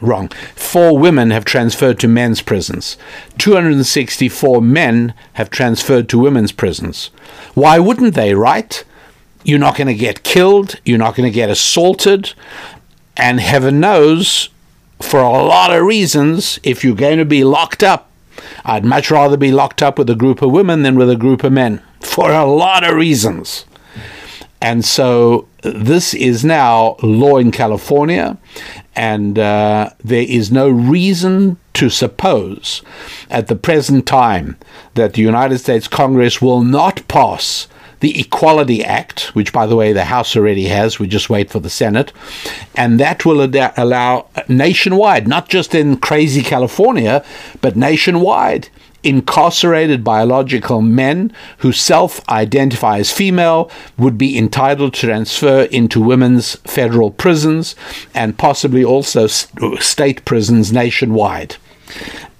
wrong. 0.00 0.28
Four 0.54 0.98
women 0.98 1.30
have 1.30 1.44
transferred 1.44 1.98
to 2.00 2.08
men's 2.08 2.42
prisons. 2.42 2.96
264 3.38 4.60
men 4.60 5.14
have 5.34 5.50
transferred 5.50 6.08
to 6.08 6.18
women's 6.18 6.52
prisons. 6.52 7.10
Why 7.54 7.78
wouldn't 7.78 8.14
they, 8.14 8.34
right? 8.34 8.84
You're 9.44 9.58
not 9.58 9.76
going 9.76 9.86
to 9.86 9.94
get 9.94 10.24
killed, 10.24 10.80
you're 10.84 10.98
not 10.98 11.14
going 11.14 11.30
to 11.30 11.34
get 11.34 11.50
assaulted, 11.50 12.34
and 13.16 13.40
heaven 13.40 13.80
knows, 13.80 14.48
for 15.00 15.20
a 15.20 15.30
lot 15.30 15.74
of 15.74 15.84
reasons, 15.84 16.58
if 16.62 16.82
you're 16.82 16.96
going 16.96 17.18
to 17.18 17.24
be 17.24 17.44
locked 17.44 17.82
up, 17.82 18.10
I'd 18.64 18.84
much 18.84 19.10
rather 19.10 19.36
be 19.36 19.52
locked 19.52 19.82
up 19.82 19.98
with 19.98 20.10
a 20.10 20.14
group 20.16 20.42
of 20.42 20.50
women 20.50 20.82
than 20.82 20.96
with 20.96 21.08
a 21.08 21.16
group 21.16 21.44
of 21.44 21.52
men, 21.52 21.80
for 22.00 22.32
a 22.32 22.44
lot 22.44 22.84
of 22.84 22.96
reasons. 22.96 23.64
And 24.60 24.84
so 24.84 25.46
this 25.62 26.14
is 26.14 26.44
now 26.44 26.96
law 27.02 27.36
in 27.36 27.50
California, 27.50 28.38
and 28.94 29.38
uh, 29.38 29.90
there 30.02 30.26
is 30.26 30.50
no 30.50 30.68
reason 30.68 31.58
to 31.74 31.90
suppose 31.90 32.82
at 33.28 33.48
the 33.48 33.56
present 33.56 34.06
time 34.06 34.56
that 34.94 35.12
the 35.12 35.22
United 35.22 35.58
States 35.58 35.88
Congress 35.88 36.40
will 36.40 36.62
not 36.62 37.06
pass 37.06 37.68
the 38.00 38.20
Equality 38.20 38.84
Act, 38.84 39.34
which, 39.34 39.52
by 39.52 39.66
the 39.66 39.76
way, 39.76 39.92
the 39.92 40.04
House 40.04 40.36
already 40.36 40.66
has. 40.66 40.98
We 40.98 41.06
just 41.06 41.30
wait 41.30 41.50
for 41.50 41.60
the 41.60 41.70
Senate. 41.70 42.12
And 42.74 43.00
that 43.00 43.24
will 43.24 43.42
ad- 43.42 43.74
allow 43.76 44.28
nationwide, 44.48 45.26
not 45.26 45.48
just 45.48 45.74
in 45.74 45.96
crazy 45.96 46.42
California, 46.42 47.24
but 47.60 47.76
nationwide, 47.76 48.68
incarcerated 49.06 50.02
biological 50.02 50.82
men 50.82 51.32
who 51.58 51.72
self 51.72 52.26
identify 52.28 52.98
as 52.98 53.12
female 53.12 53.70
would 53.96 54.18
be 54.18 54.36
entitled 54.36 54.94
to 54.94 55.06
transfer 55.06 55.62
into 55.62 56.00
women's 56.00 56.56
federal 56.56 57.10
prisons 57.10 57.76
and 58.14 58.36
possibly 58.36 58.84
also 58.84 59.26
st- 59.26 59.80
state 59.80 60.24
prisons 60.24 60.72
nationwide. 60.72 61.56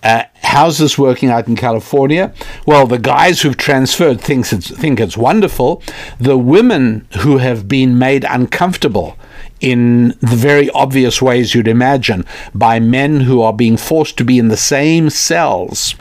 Uh, 0.02 0.24
how's 0.42 0.78
this 0.78 0.98
working 0.98 1.30
out 1.30 1.48
in 1.48 1.56
California? 1.56 2.32
Well, 2.66 2.86
the 2.86 2.98
guys 2.98 3.40
who've 3.40 3.56
transferred 3.56 4.20
thinks 4.20 4.52
it's, 4.52 4.70
think 4.70 5.00
it's 5.00 5.16
wonderful. 5.16 5.82
The 6.18 6.38
women 6.38 7.08
who 7.20 7.38
have 7.38 7.66
been 7.66 7.98
made 7.98 8.24
uncomfortable 8.24 9.16
in 9.60 10.08
the 10.20 10.36
very 10.36 10.68
obvious 10.70 11.22
ways 11.22 11.54
you'd 11.54 11.68
imagine 11.68 12.24
by 12.54 12.78
men 12.78 13.20
who 13.22 13.40
are 13.40 13.52
being 13.52 13.76
forced 13.76 14.16
to 14.18 14.24
be 14.24 14.38
in 14.38 14.48
the 14.48 14.56
same 14.56 15.10
cells 15.10 15.94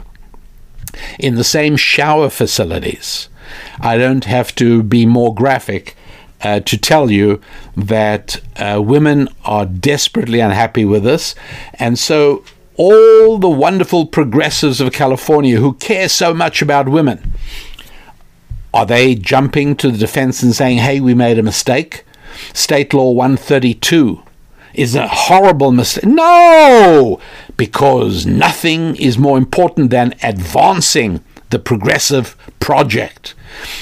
in 1.18 1.34
the 1.34 1.44
same 1.44 1.76
shower 1.76 2.30
facilities. 2.30 3.28
I 3.80 3.96
don't 3.96 4.24
have 4.24 4.54
to 4.56 4.82
be 4.82 5.06
more 5.06 5.34
graphic 5.34 5.96
uh, 6.42 6.60
to 6.60 6.76
tell 6.76 7.10
you 7.10 7.40
that 7.76 8.40
uh, 8.56 8.80
women 8.82 9.28
are 9.44 9.66
desperately 9.66 10.40
unhappy 10.40 10.84
with 10.84 11.04
this. 11.04 11.34
And 11.74 11.98
so, 11.98 12.44
all 12.76 13.38
the 13.38 13.48
wonderful 13.48 14.06
progressives 14.06 14.80
of 14.80 14.92
California 14.92 15.58
who 15.58 15.72
care 15.74 16.08
so 16.10 16.34
much 16.34 16.60
about 16.60 16.90
women 16.90 17.32
are 18.74 18.84
they 18.84 19.14
jumping 19.14 19.74
to 19.76 19.90
the 19.90 19.96
defense 19.96 20.42
and 20.42 20.54
saying, 20.54 20.76
hey, 20.76 21.00
we 21.00 21.14
made 21.14 21.38
a 21.38 21.42
mistake? 21.42 22.04
State 22.52 22.92
Law 22.92 23.12
132 23.12 24.22
is 24.76 24.94
a 24.94 25.08
horrible 25.08 25.72
mistake. 25.72 26.04
No! 26.04 27.20
Because 27.56 28.26
nothing 28.26 28.96
is 28.96 29.18
more 29.18 29.38
important 29.38 29.90
than 29.90 30.14
advancing 30.22 31.24
the 31.50 31.58
progressive 31.58 32.36
project. 32.60 33.34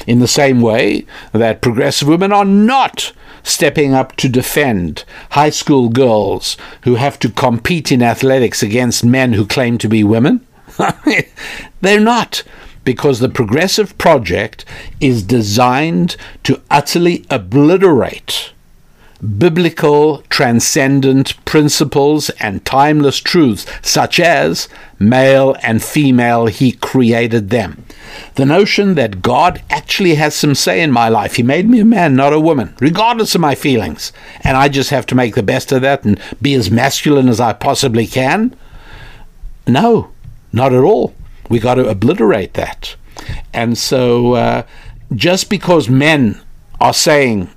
In 0.07 0.21
the 0.21 0.29
same 0.29 0.61
way 0.61 1.07
that 1.33 1.61
progressive 1.61 2.09
women 2.09 2.33
are 2.33 2.45
not 2.45 3.13
stepping 3.43 3.93
up 3.93 4.17
to 4.17 4.29
defend 4.29 5.05
high 5.31 5.51
school 5.51 5.89
girls 5.89 6.57
who 6.83 6.95
have 6.95 7.19
to 7.19 7.29
compete 7.29 7.93
in 7.93 8.03
athletics 8.03 8.63
against 8.63 9.05
men 9.05 9.35
who 9.35 9.47
claim 9.47 9.77
to 9.79 9.89
be 9.89 10.05
women. 10.05 10.47
They're 11.81 12.01
not 12.01 12.43
because 12.85 13.19
the 13.19 13.29
progressive 13.29 13.97
project 13.99 14.65
is 15.01 15.23
designed 15.23 16.17
to 16.45 16.61
utterly 16.71 17.25
obliterate 17.31 18.54
biblical 19.25 20.23
transcendent 20.29 21.43
principles 21.45 22.31
and 22.31 22.65
timeless 22.65 23.19
truths, 23.19 23.67
such 23.83 24.21
as 24.21 24.69
male 24.99 25.57
and 25.63 25.83
female, 25.83 26.47
He 26.47 26.73
created 26.73 27.51
them. 27.51 27.85
The 28.35 28.47
notion 28.47 28.95
that 28.95 29.23
God 29.23 29.63
actually 29.71 30.15
has 30.15 30.35
some 30.35 30.55
say 30.55 30.81
in 30.81 30.91
my 30.91 31.09
life. 31.09 31.37
He 31.37 31.43
made 31.43 31.69
me 31.69 31.81
a 31.81 31.85
man, 31.85 32.15
not 32.15 32.33
a 32.33 32.41
woman, 32.41 32.75
regardless 32.81 33.35
of 33.35 33.41
my 33.41 33.55
feelings. 33.55 34.13
And 34.43 34.57
I 34.57 34.69
just 34.69 34.91
have 34.91 35.07
to 35.07 35.15
make 35.15 35.35
the 35.35 35.43
best 35.43 35.73
of 35.73 35.83
that 35.83 36.05
and 36.05 36.21
be 36.41 36.55
as 36.55 36.71
masculine 36.71 37.29
as 37.29 37.41
I 37.41 37.53
possibly 37.53 38.07
can. 38.07 38.55
No, 39.67 40.11
not 40.53 40.73
at 40.73 40.85
all. 40.85 41.15
We 41.49 41.59
got 41.59 41.75
to 41.75 41.89
obliterate 41.89 42.55
that. 42.55 42.97
And 43.53 43.77
so, 43.79 44.35
uh, 44.35 44.63
just 45.15 45.49
because 45.49 45.89
men 45.89 46.41
are 46.81 46.95
saying, 46.95 47.51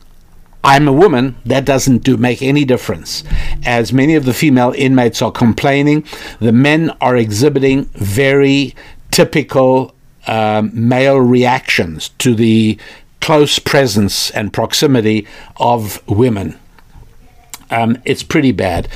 I'm 0.68 0.86
a 0.86 0.92
woman, 0.92 1.38
that 1.46 1.64
doesn't 1.64 2.00
do 2.00 2.18
make 2.18 2.42
any 2.42 2.66
difference. 2.66 3.24
As 3.66 3.94
many 3.94 4.16
of 4.16 4.26
the 4.26 4.34
female 4.34 4.74
inmates 4.76 5.22
are 5.22 5.32
complaining, 5.32 6.04
the 6.42 6.52
men 6.52 6.92
are 7.00 7.16
exhibiting 7.16 7.86
very 7.94 8.76
typical 9.10 9.96
um, 10.28 10.72
male 10.74 11.20
reactions 11.20 12.10
to 12.20 12.36
the 12.36 12.78
close 13.22 13.60
presence 13.60 14.30
and 14.32 14.52
proximity 14.52 15.26
of 15.56 16.06
women. 16.06 16.60
Um, 17.72 17.98
it's 18.04 18.24
pretty 18.24 18.52
bad. 18.52 18.90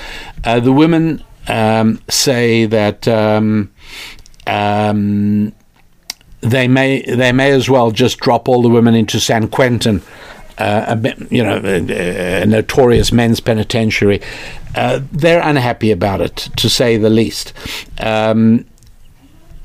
Uh, 0.44 0.60
the 0.60 0.74
women 0.74 1.24
um, 1.48 2.02
say 2.10 2.66
that 2.66 3.08
um, 3.08 3.72
um, 4.46 5.54
they 6.42 6.68
may 6.68 7.02
they 7.04 7.32
may 7.32 7.52
as 7.52 7.70
well 7.70 7.92
just 7.92 8.20
drop 8.20 8.50
all 8.50 8.62
the 8.62 8.70
women 8.70 8.94
into 8.94 9.22
San 9.22 9.48
Quentin, 9.48 10.02
uh, 10.62 10.96
a, 10.96 11.26
you 11.34 11.44
know, 11.44 11.60
a, 11.64 12.44
a 12.44 12.46
notorious 12.46 13.12
men's 13.12 13.40
penitentiary. 13.40 14.22
Uh, 14.76 15.02
they're 15.12 15.42
unhappy 15.42 15.92
about 15.92 16.22
it, 16.22 16.50
to 16.58 16.70
say 16.70 16.98
the 16.98 17.10
least. 17.10 17.54
Um, 18.00 18.66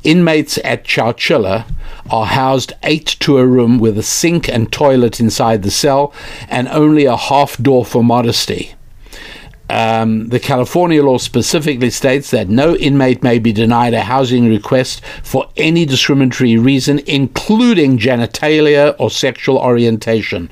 inmates 0.02 0.58
at 0.64 0.84
Chowchilla 0.84 1.66
are 2.10 2.26
housed 2.26 2.72
eight 2.82 3.16
to 3.20 3.38
a 3.38 3.46
room 3.46 3.78
with 3.78 3.98
a 3.98 4.02
sink 4.02 4.48
and 4.48 4.72
toilet 4.72 5.20
inside 5.20 5.62
the 5.62 5.70
cell 5.70 6.14
and 6.48 6.68
only 6.68 7.04
a 7.04 7.16
half 7.16 7.58
door 7.58 7.84
for 7.84 8.02
modesty. 8.02 8.75
Um, 9.68 10.28
the 10.28 10.38
California 10.38 11.02
law 11.02 11.18
specifically 11.18 11.90
states 11.90 12.30
that 12.30 12.48
no 12.48 12.76
inmate 12.76 13.22
may 13.22 13.38
be 13.38 13.52
denied 13.52 13.94
a 13.94 14.02
housing 14.02 14.48
request 14.48 15.04
for 15.22 15.48
any 15.56 15.84
discriminatory 15.84 16.56
reason, 16.56 17.00
including 17.06 17.98
genitalia 17.98 18.94
or 18.98 19.10
sexual 19.10 19.58
orientation. 19.58 20.50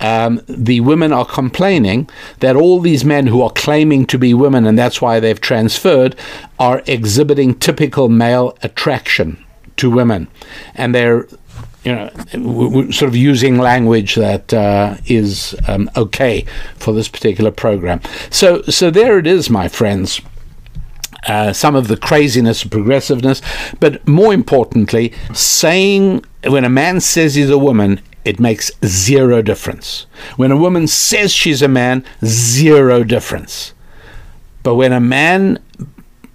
Um, 0.00 0.42
the 0.46 0.80
women 0.80 1.12
are 1.12 1.24
complaining 1.24 2.10
that 2.40 2.56
all 2.56 2.80
these 2.80 3.04
men 3.04 3.28
who 3.28 3.40
are 3.40 3.50
claiming 3.50 4.04
to 4.06 4.18
be 4.18 4.34
women, 4.34 4.66
and 4.66 4.78
that's 4.78 5.00
why 5.00 5.20
they've 5.20 5.40
transferred, 5.40 6.14
are 6.58 6.82
exhibiting 6.86 7.54
typical 7.54 8.10
male 8.10 8.58
attraction 8.62 9.42
to 9.76 9.90
women. 9.90 10.28
And 10.74 10.94
they're 10.94 11.26
you 11.84 11.92
know, 11.92 12.90
sort 12.90 13.08
of 13.10 13.16
using 13.16 13.58
language 13.58 14.14
that 14.14 14.52
uh, 14.54 14.96
is 15.06 15.54
um, 15.68 15.90
okay 15.96 16.44
for 16.76 16.92
this 16.94 17.08
particular 17.08 17.50
program. 17.50 18.00
So, 18.30 18.62
so 18.62 18.90
there 18.90 19.18
it 19.18 19.26
is, 19.26 19.50
my 19.50 19.68
friends. 19.68 20.20
Uh, 21.26 21.52
some 21.54 21.74
of 21.74 21.88
the 21.88 21.96
craziness 21.96 22.62
and 22.62 22.70
progressiveness, 22.70 23.40
but 23.80 24.06
more 24.06 24.34
importantly, 24.34 25.10
saying 25.32 26.22
when 26.46 26.64
a 26.64 26.68
man 26.68 27.00
says 27.00 27.34
he's 27.34 27.48
a 27.48 27.56
woman, 27.56 27.98
it 28.26 28.38
makes 28.38 28.70
zero 28.84 29.40
difference. 29.40 30.06
When 30.36 30.50
a 30.50 30.56
woman 30.56 30.86
says 30.86 31.32
she's 31.32 31.62
a 31.62 31.68
man, 31.68 32.04
zero 32.24 33.04
difference. 33.04 33.72
But 34.62 34.74
when 34.74 34.92
a 34.92 35.00
man 35.00 35.62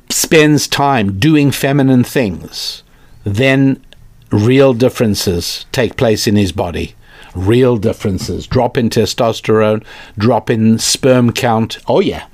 spends 0.09 0.67
time 0.67 1.19
doing 1.19 1.51
feminine 1.51 2.03
things, 2.03 2.83
then 3.23 3.83
real 4.31 4.73
differences 4.73 5.65
take 5.71 5.97
place 5.97 6.27
in 6.27 6.35
his 6.35 6.51
body. 6.51 6.95
Real 7.35 7.77
differences. 7.77 8.47
Drop 8.47 8.77
in 8.77 8.89
testosterone, 8.89 9.83
drop 10.17 10.49
in 10.49 10.79
sperm 10.79 11.31
count. 11.31 11.77
Oh, 11.87 11.99
yeah. 11.99 12.25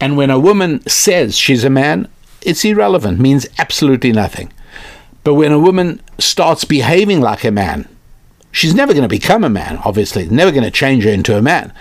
And 0.00 0.16
when 0.16 0.30
a 0.30 0.38
woman 0.38 0.86
says 0.88 1.36
she's 1.36 1.64
a 1.64 1.70
man, 1.70 2.08
it's 2.40 2.64
irrelevant, 2.64 3.20
means 3.20 3.46
absolutely 3.58 4.12
nothing. 4.12 4.52
But 5.24 5.34
when 5.34 5.52
a 5.52 5.58
woman 5.58 6.00
starts 6.18 6.64
behaving 6.64 7.20
like 7.20 7.44
a 7.44 7.50
man, 7.50 7.88
she's 8.50 8.74
never 8.74 8.92
going 8.92 9.02
to 9.02 9.08
become 9.08 9.44
a 9.44 9.50
man, 9.50 9.78
obviously, 9.84 10.28
never 10.28 10.50
going 10.50 10.64
to 10.64 10.70
change 10.70 11.04
her 11.04 11.10
into 11.10 11.36
a 11.36 11.42
man. 11.42 11.72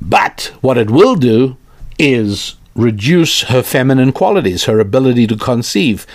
But 0.00 0.52
what 0.60 0.78
it 0.78 0.90
will 0.90 1.16
do 1.16 1.56
is 1.98 2.56
reduce 2.74 3.42
her 3.42 3.62
feminine 3.62 4.12
qualities, 4.12 4.64
her 4.64 4.78
ability 4.78 5.26
to 5.26 5.36
conceive, 5.36 6.06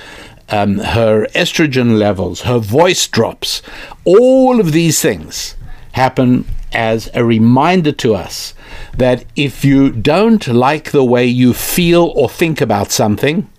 um, 0.52 0.80
her 0.80 1.26
estrogen 1.28 1.98
levels, 1.98 2.41
her 2.41 2.60
voice 2.60 3.07
drops. 3.07 3.61
All 4.03 4.60
of 4.60 4.73
these 4.73 5.02
things 5.02 5.56
happen 5.94 6.45
as 6.73 7.10
a 7.14 7.23
reminder 7.23 7.91
to 7.91 8.15
us 8.15 8.53
that 8.95 9.26
if 9.36 9.65
you 9.65 9.91
don't 9.91 10.48
like 10.48 10.91
the 10.91 11.03
way 11.03 11.26
you 11.26 11.53
feel 11.53 12.11
or 12.15 12.30
think 12.30 12.61
about 12.61 12.91
something, 12.91 13.49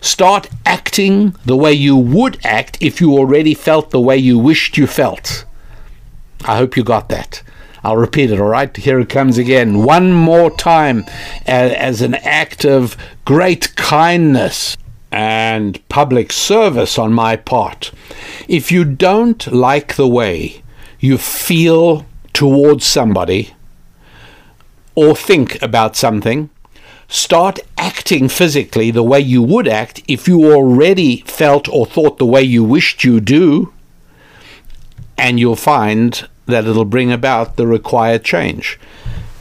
start 0.00 0.48
acting 0.66 1.36
the 1.44 1.56
way 1.56 1.72
you 1.72 1.96
would 1.96 2.38
act 2.44 2.78
if 2.80 3.00
you 3.00 3.12
already 3.12 3.54
felt 3.54 3.90
the 3.90 4.00
way 4.00 4.16
you 4.16 4.38
wished 4.38 4.76
you 4.76 4.86
felt. 4.86 5.44
I 6.44 6.56
hope 6.56 6.76
you 6.76 6.84
got 6.84 7.08
that. 7.10 7.42
I'll 7.84 7.96
repeat 7.96 8.30
it, 8.30 8.40
all 8.40 8.48
right? 8.48 8.74
Here 8.76 8.98
it 8.98 9.08
comes 9.08 9.38
again. 9.38 9.84
One 9.84 10.12
more 10.12 10.50
time 10.50 11.04
as, 11.46 11.72
as 11.72 12.02
an 12.02 12.14
act 12.16 12.64
of 12.64 12.96
great 13.24 13.74
kindness 13.76 14.76
and 15.18 15.80
public 15.88 16.30
service 16.30 16.96
on 16.96 17.12
my 17.12 17.34
part. 17.34 17.90
If 18.46 18.70
you 18.70 18.84
don't 18.84 19.44
like 19.52 19.96
the 19.96 20.06
way 20.06 20.62
you 21.00 21.18
feel 21.18 22.06
towards 22.32 22.86
somebody 22.86 23.50
or 24.94 25.16
think 25.16 25.60
about 25.60 25.96
something, 25.96 26.50
start 27.08 27.58
acting 27.76 28.28
physically 28.28 28.92
the 28.92 29.02
way 29.02 29.18
you 29.18 29.42
would 29.42 29.66
act 29.66 30.00
if 30.06 30.28
you 30.28 30.52
already 30.52 31.22
felt 31.22 31.68
or 31.68 31.84
thought 31.84 32.18
the 32.18 32.24
way 32.24 32.44
you 32.44 32.62
wished 32.62 33.02
you 33.02 33.18
do, 33.18 33.72
and 35.16 35.40
you'll 35.40 35.56
find 35.56 36.28
that 36.46 36.64
it'll 36.64 36.84
bring 36.84 37.10
about 37.10 37.56
the 37.56 37.66
required 37.66 38.22
change. 38.22 38.78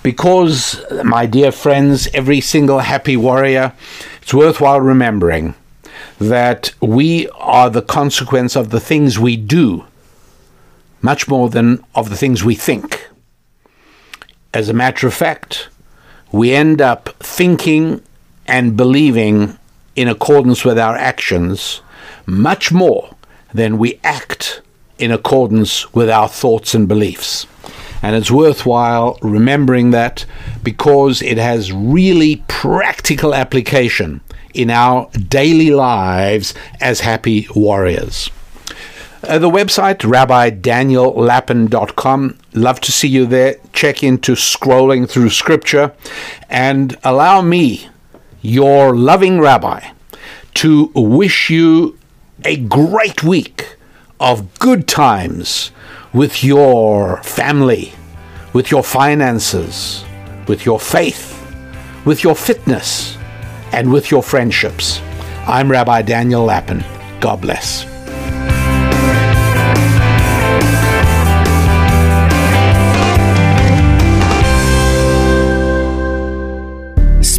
Because, 0.01 0.83
my 1.03 1.27
dear 1.27 1.51
friends, 1.51 2.07
every 2.15 2.41
single 2.41 2.79
happy 2.79 3.15
warrior 3.15 3.73
it's 4.23 4.33
worthwhile 4.33 4.81
remembering 4.81 5.53
that 6.19 6.71
we 6.81 7.27
are 7.29 7.69
the 7.69 7.81
consequence 7.81 8.55
of 8.55 8.69
the 8.69 8.79
things 8.79 9.19
we 9.19 9.37
do, 9.37 9.85
much 11.01 11.27
more 11.27 11.49
than 11.49 11.83
of 11.95 12.09
the 12.09 12.17
things 12.17 12.43
we 12.43 12.55
think. 12.55 13.09
As 14.53 14.69
a 14.69 14.73
matter 14.73 15.07
of 15.07 15.13
fact, 15.13 15.69
we 16.31 16.53
end 16.53 16.81
up 16.81 17.09
thinking 17.19 18.01
and 18.47 18.77
believing 18.77 19.57
in 19.95 20.07
accordance 20.07 20.63
with 20.63 20.79
our 20.79 20.95
actions 20.95 21.81
much 22.25 22.71
more 22.71 23.15
than 23.53 23.77
we 23.77 23.99
act 24.03 24.61
in 24.99 25.11
accordance 25.11 25.93
with 25.93 26.09
our 26.09 26.27
thoughts 26.27 26.73
and 26.73 26.87
beliefs. 26.87 27.47
And 28.01 28.15
it's 28.15 28.31
worthwhile 28.31 29.17
remembering 29.21 29.91
that 29.91 30.25
because 30.63 31.21
it 31.21 31.37
has 31.37 31.71
really 31.71 32.43
practical 32.47 33.33
application 33.33 34.21
in 34.57 34.69
our 34.69 35.09
daily 35.11 35.69
lives 35.69 36.53
as 36.81 37.01
happy 37.01 37.47
warriors. 37.55 38.31
Uh, 39.23 39.39
the 39.39 39.49
website, 39.49 39.99
rabbidaniellapin.com. 39.99 42.37
Love 42.53 42.79
to 42.79 42.91
see 42.91 43.07
you 43.07 43.25
there. 43.25 43.55
Check 43.73 44.03
into 44.03 44.33
scrolling 44.33 45.09
through 45.09 45.31
scripture 45.31 45.91
and 46.49 46.95
allow 47.03 47.41
me, 47.41 47.89
your 48.41 48.95
loving 48.95 49.39
rabbi, 49.39 49.89
to 50.55 50.91
wish 50.95 51.49
you 51.49 51.97
a 52.45 52.57
great 52.57 53.23
week 53.23 53.77
of 54.19 54.59
good 54.59 54.87
times 54.87 55.71
with 56.13 56.43
your 56.43 57.21
family, 57.23 57.93
with 58.53 58.69
your 58.71 58.83
finances, 58.83 60.03
with 60.47 60.65
your 60.65 60.79
faith, 60.79 61.33
with 62.05 62.23
your 62.23 62.35
fitness, 62.35 63.16
and 63.71 63.91
with 63.91 64.11
your 64.11 64.23
friendships. 64.23 65.01
I'm 65.47 65.71
Rabbi 65.71 66.01
Daniel 66.01 66.43
Lapin. 66.43 66.83
God 67.19 67.41
bless. 67.41 67.85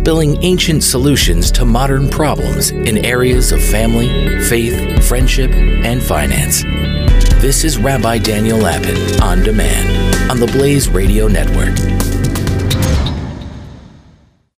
spilling 0.09 0.43
ancient 0.43 0.83
solutions 0.83 1.51
to 1.51 1.67
modern 1.67 2.09
problems 2.09 2.71
in 2.71 3.05
areas 3.05 3.53
of 3.53 3.63
family, 3.63 4.09
faith, 4.49 5.07
friendship, 5.07 5.51
and 5.51 6.03
finance. 6.03 6.63
This 7.43 7.63
is 7.63 7.77
Rabbi 7.77 8.17
Daniel 8.17 8.57
Lapin 8.57 9.21
on 9.21 9.43
demand 9.43 10.31
on 10.31 10.41
the 10.41 10.47
Blaze 10.47 10.89
Radio 10.89 11.29
Network. 11.29 12.18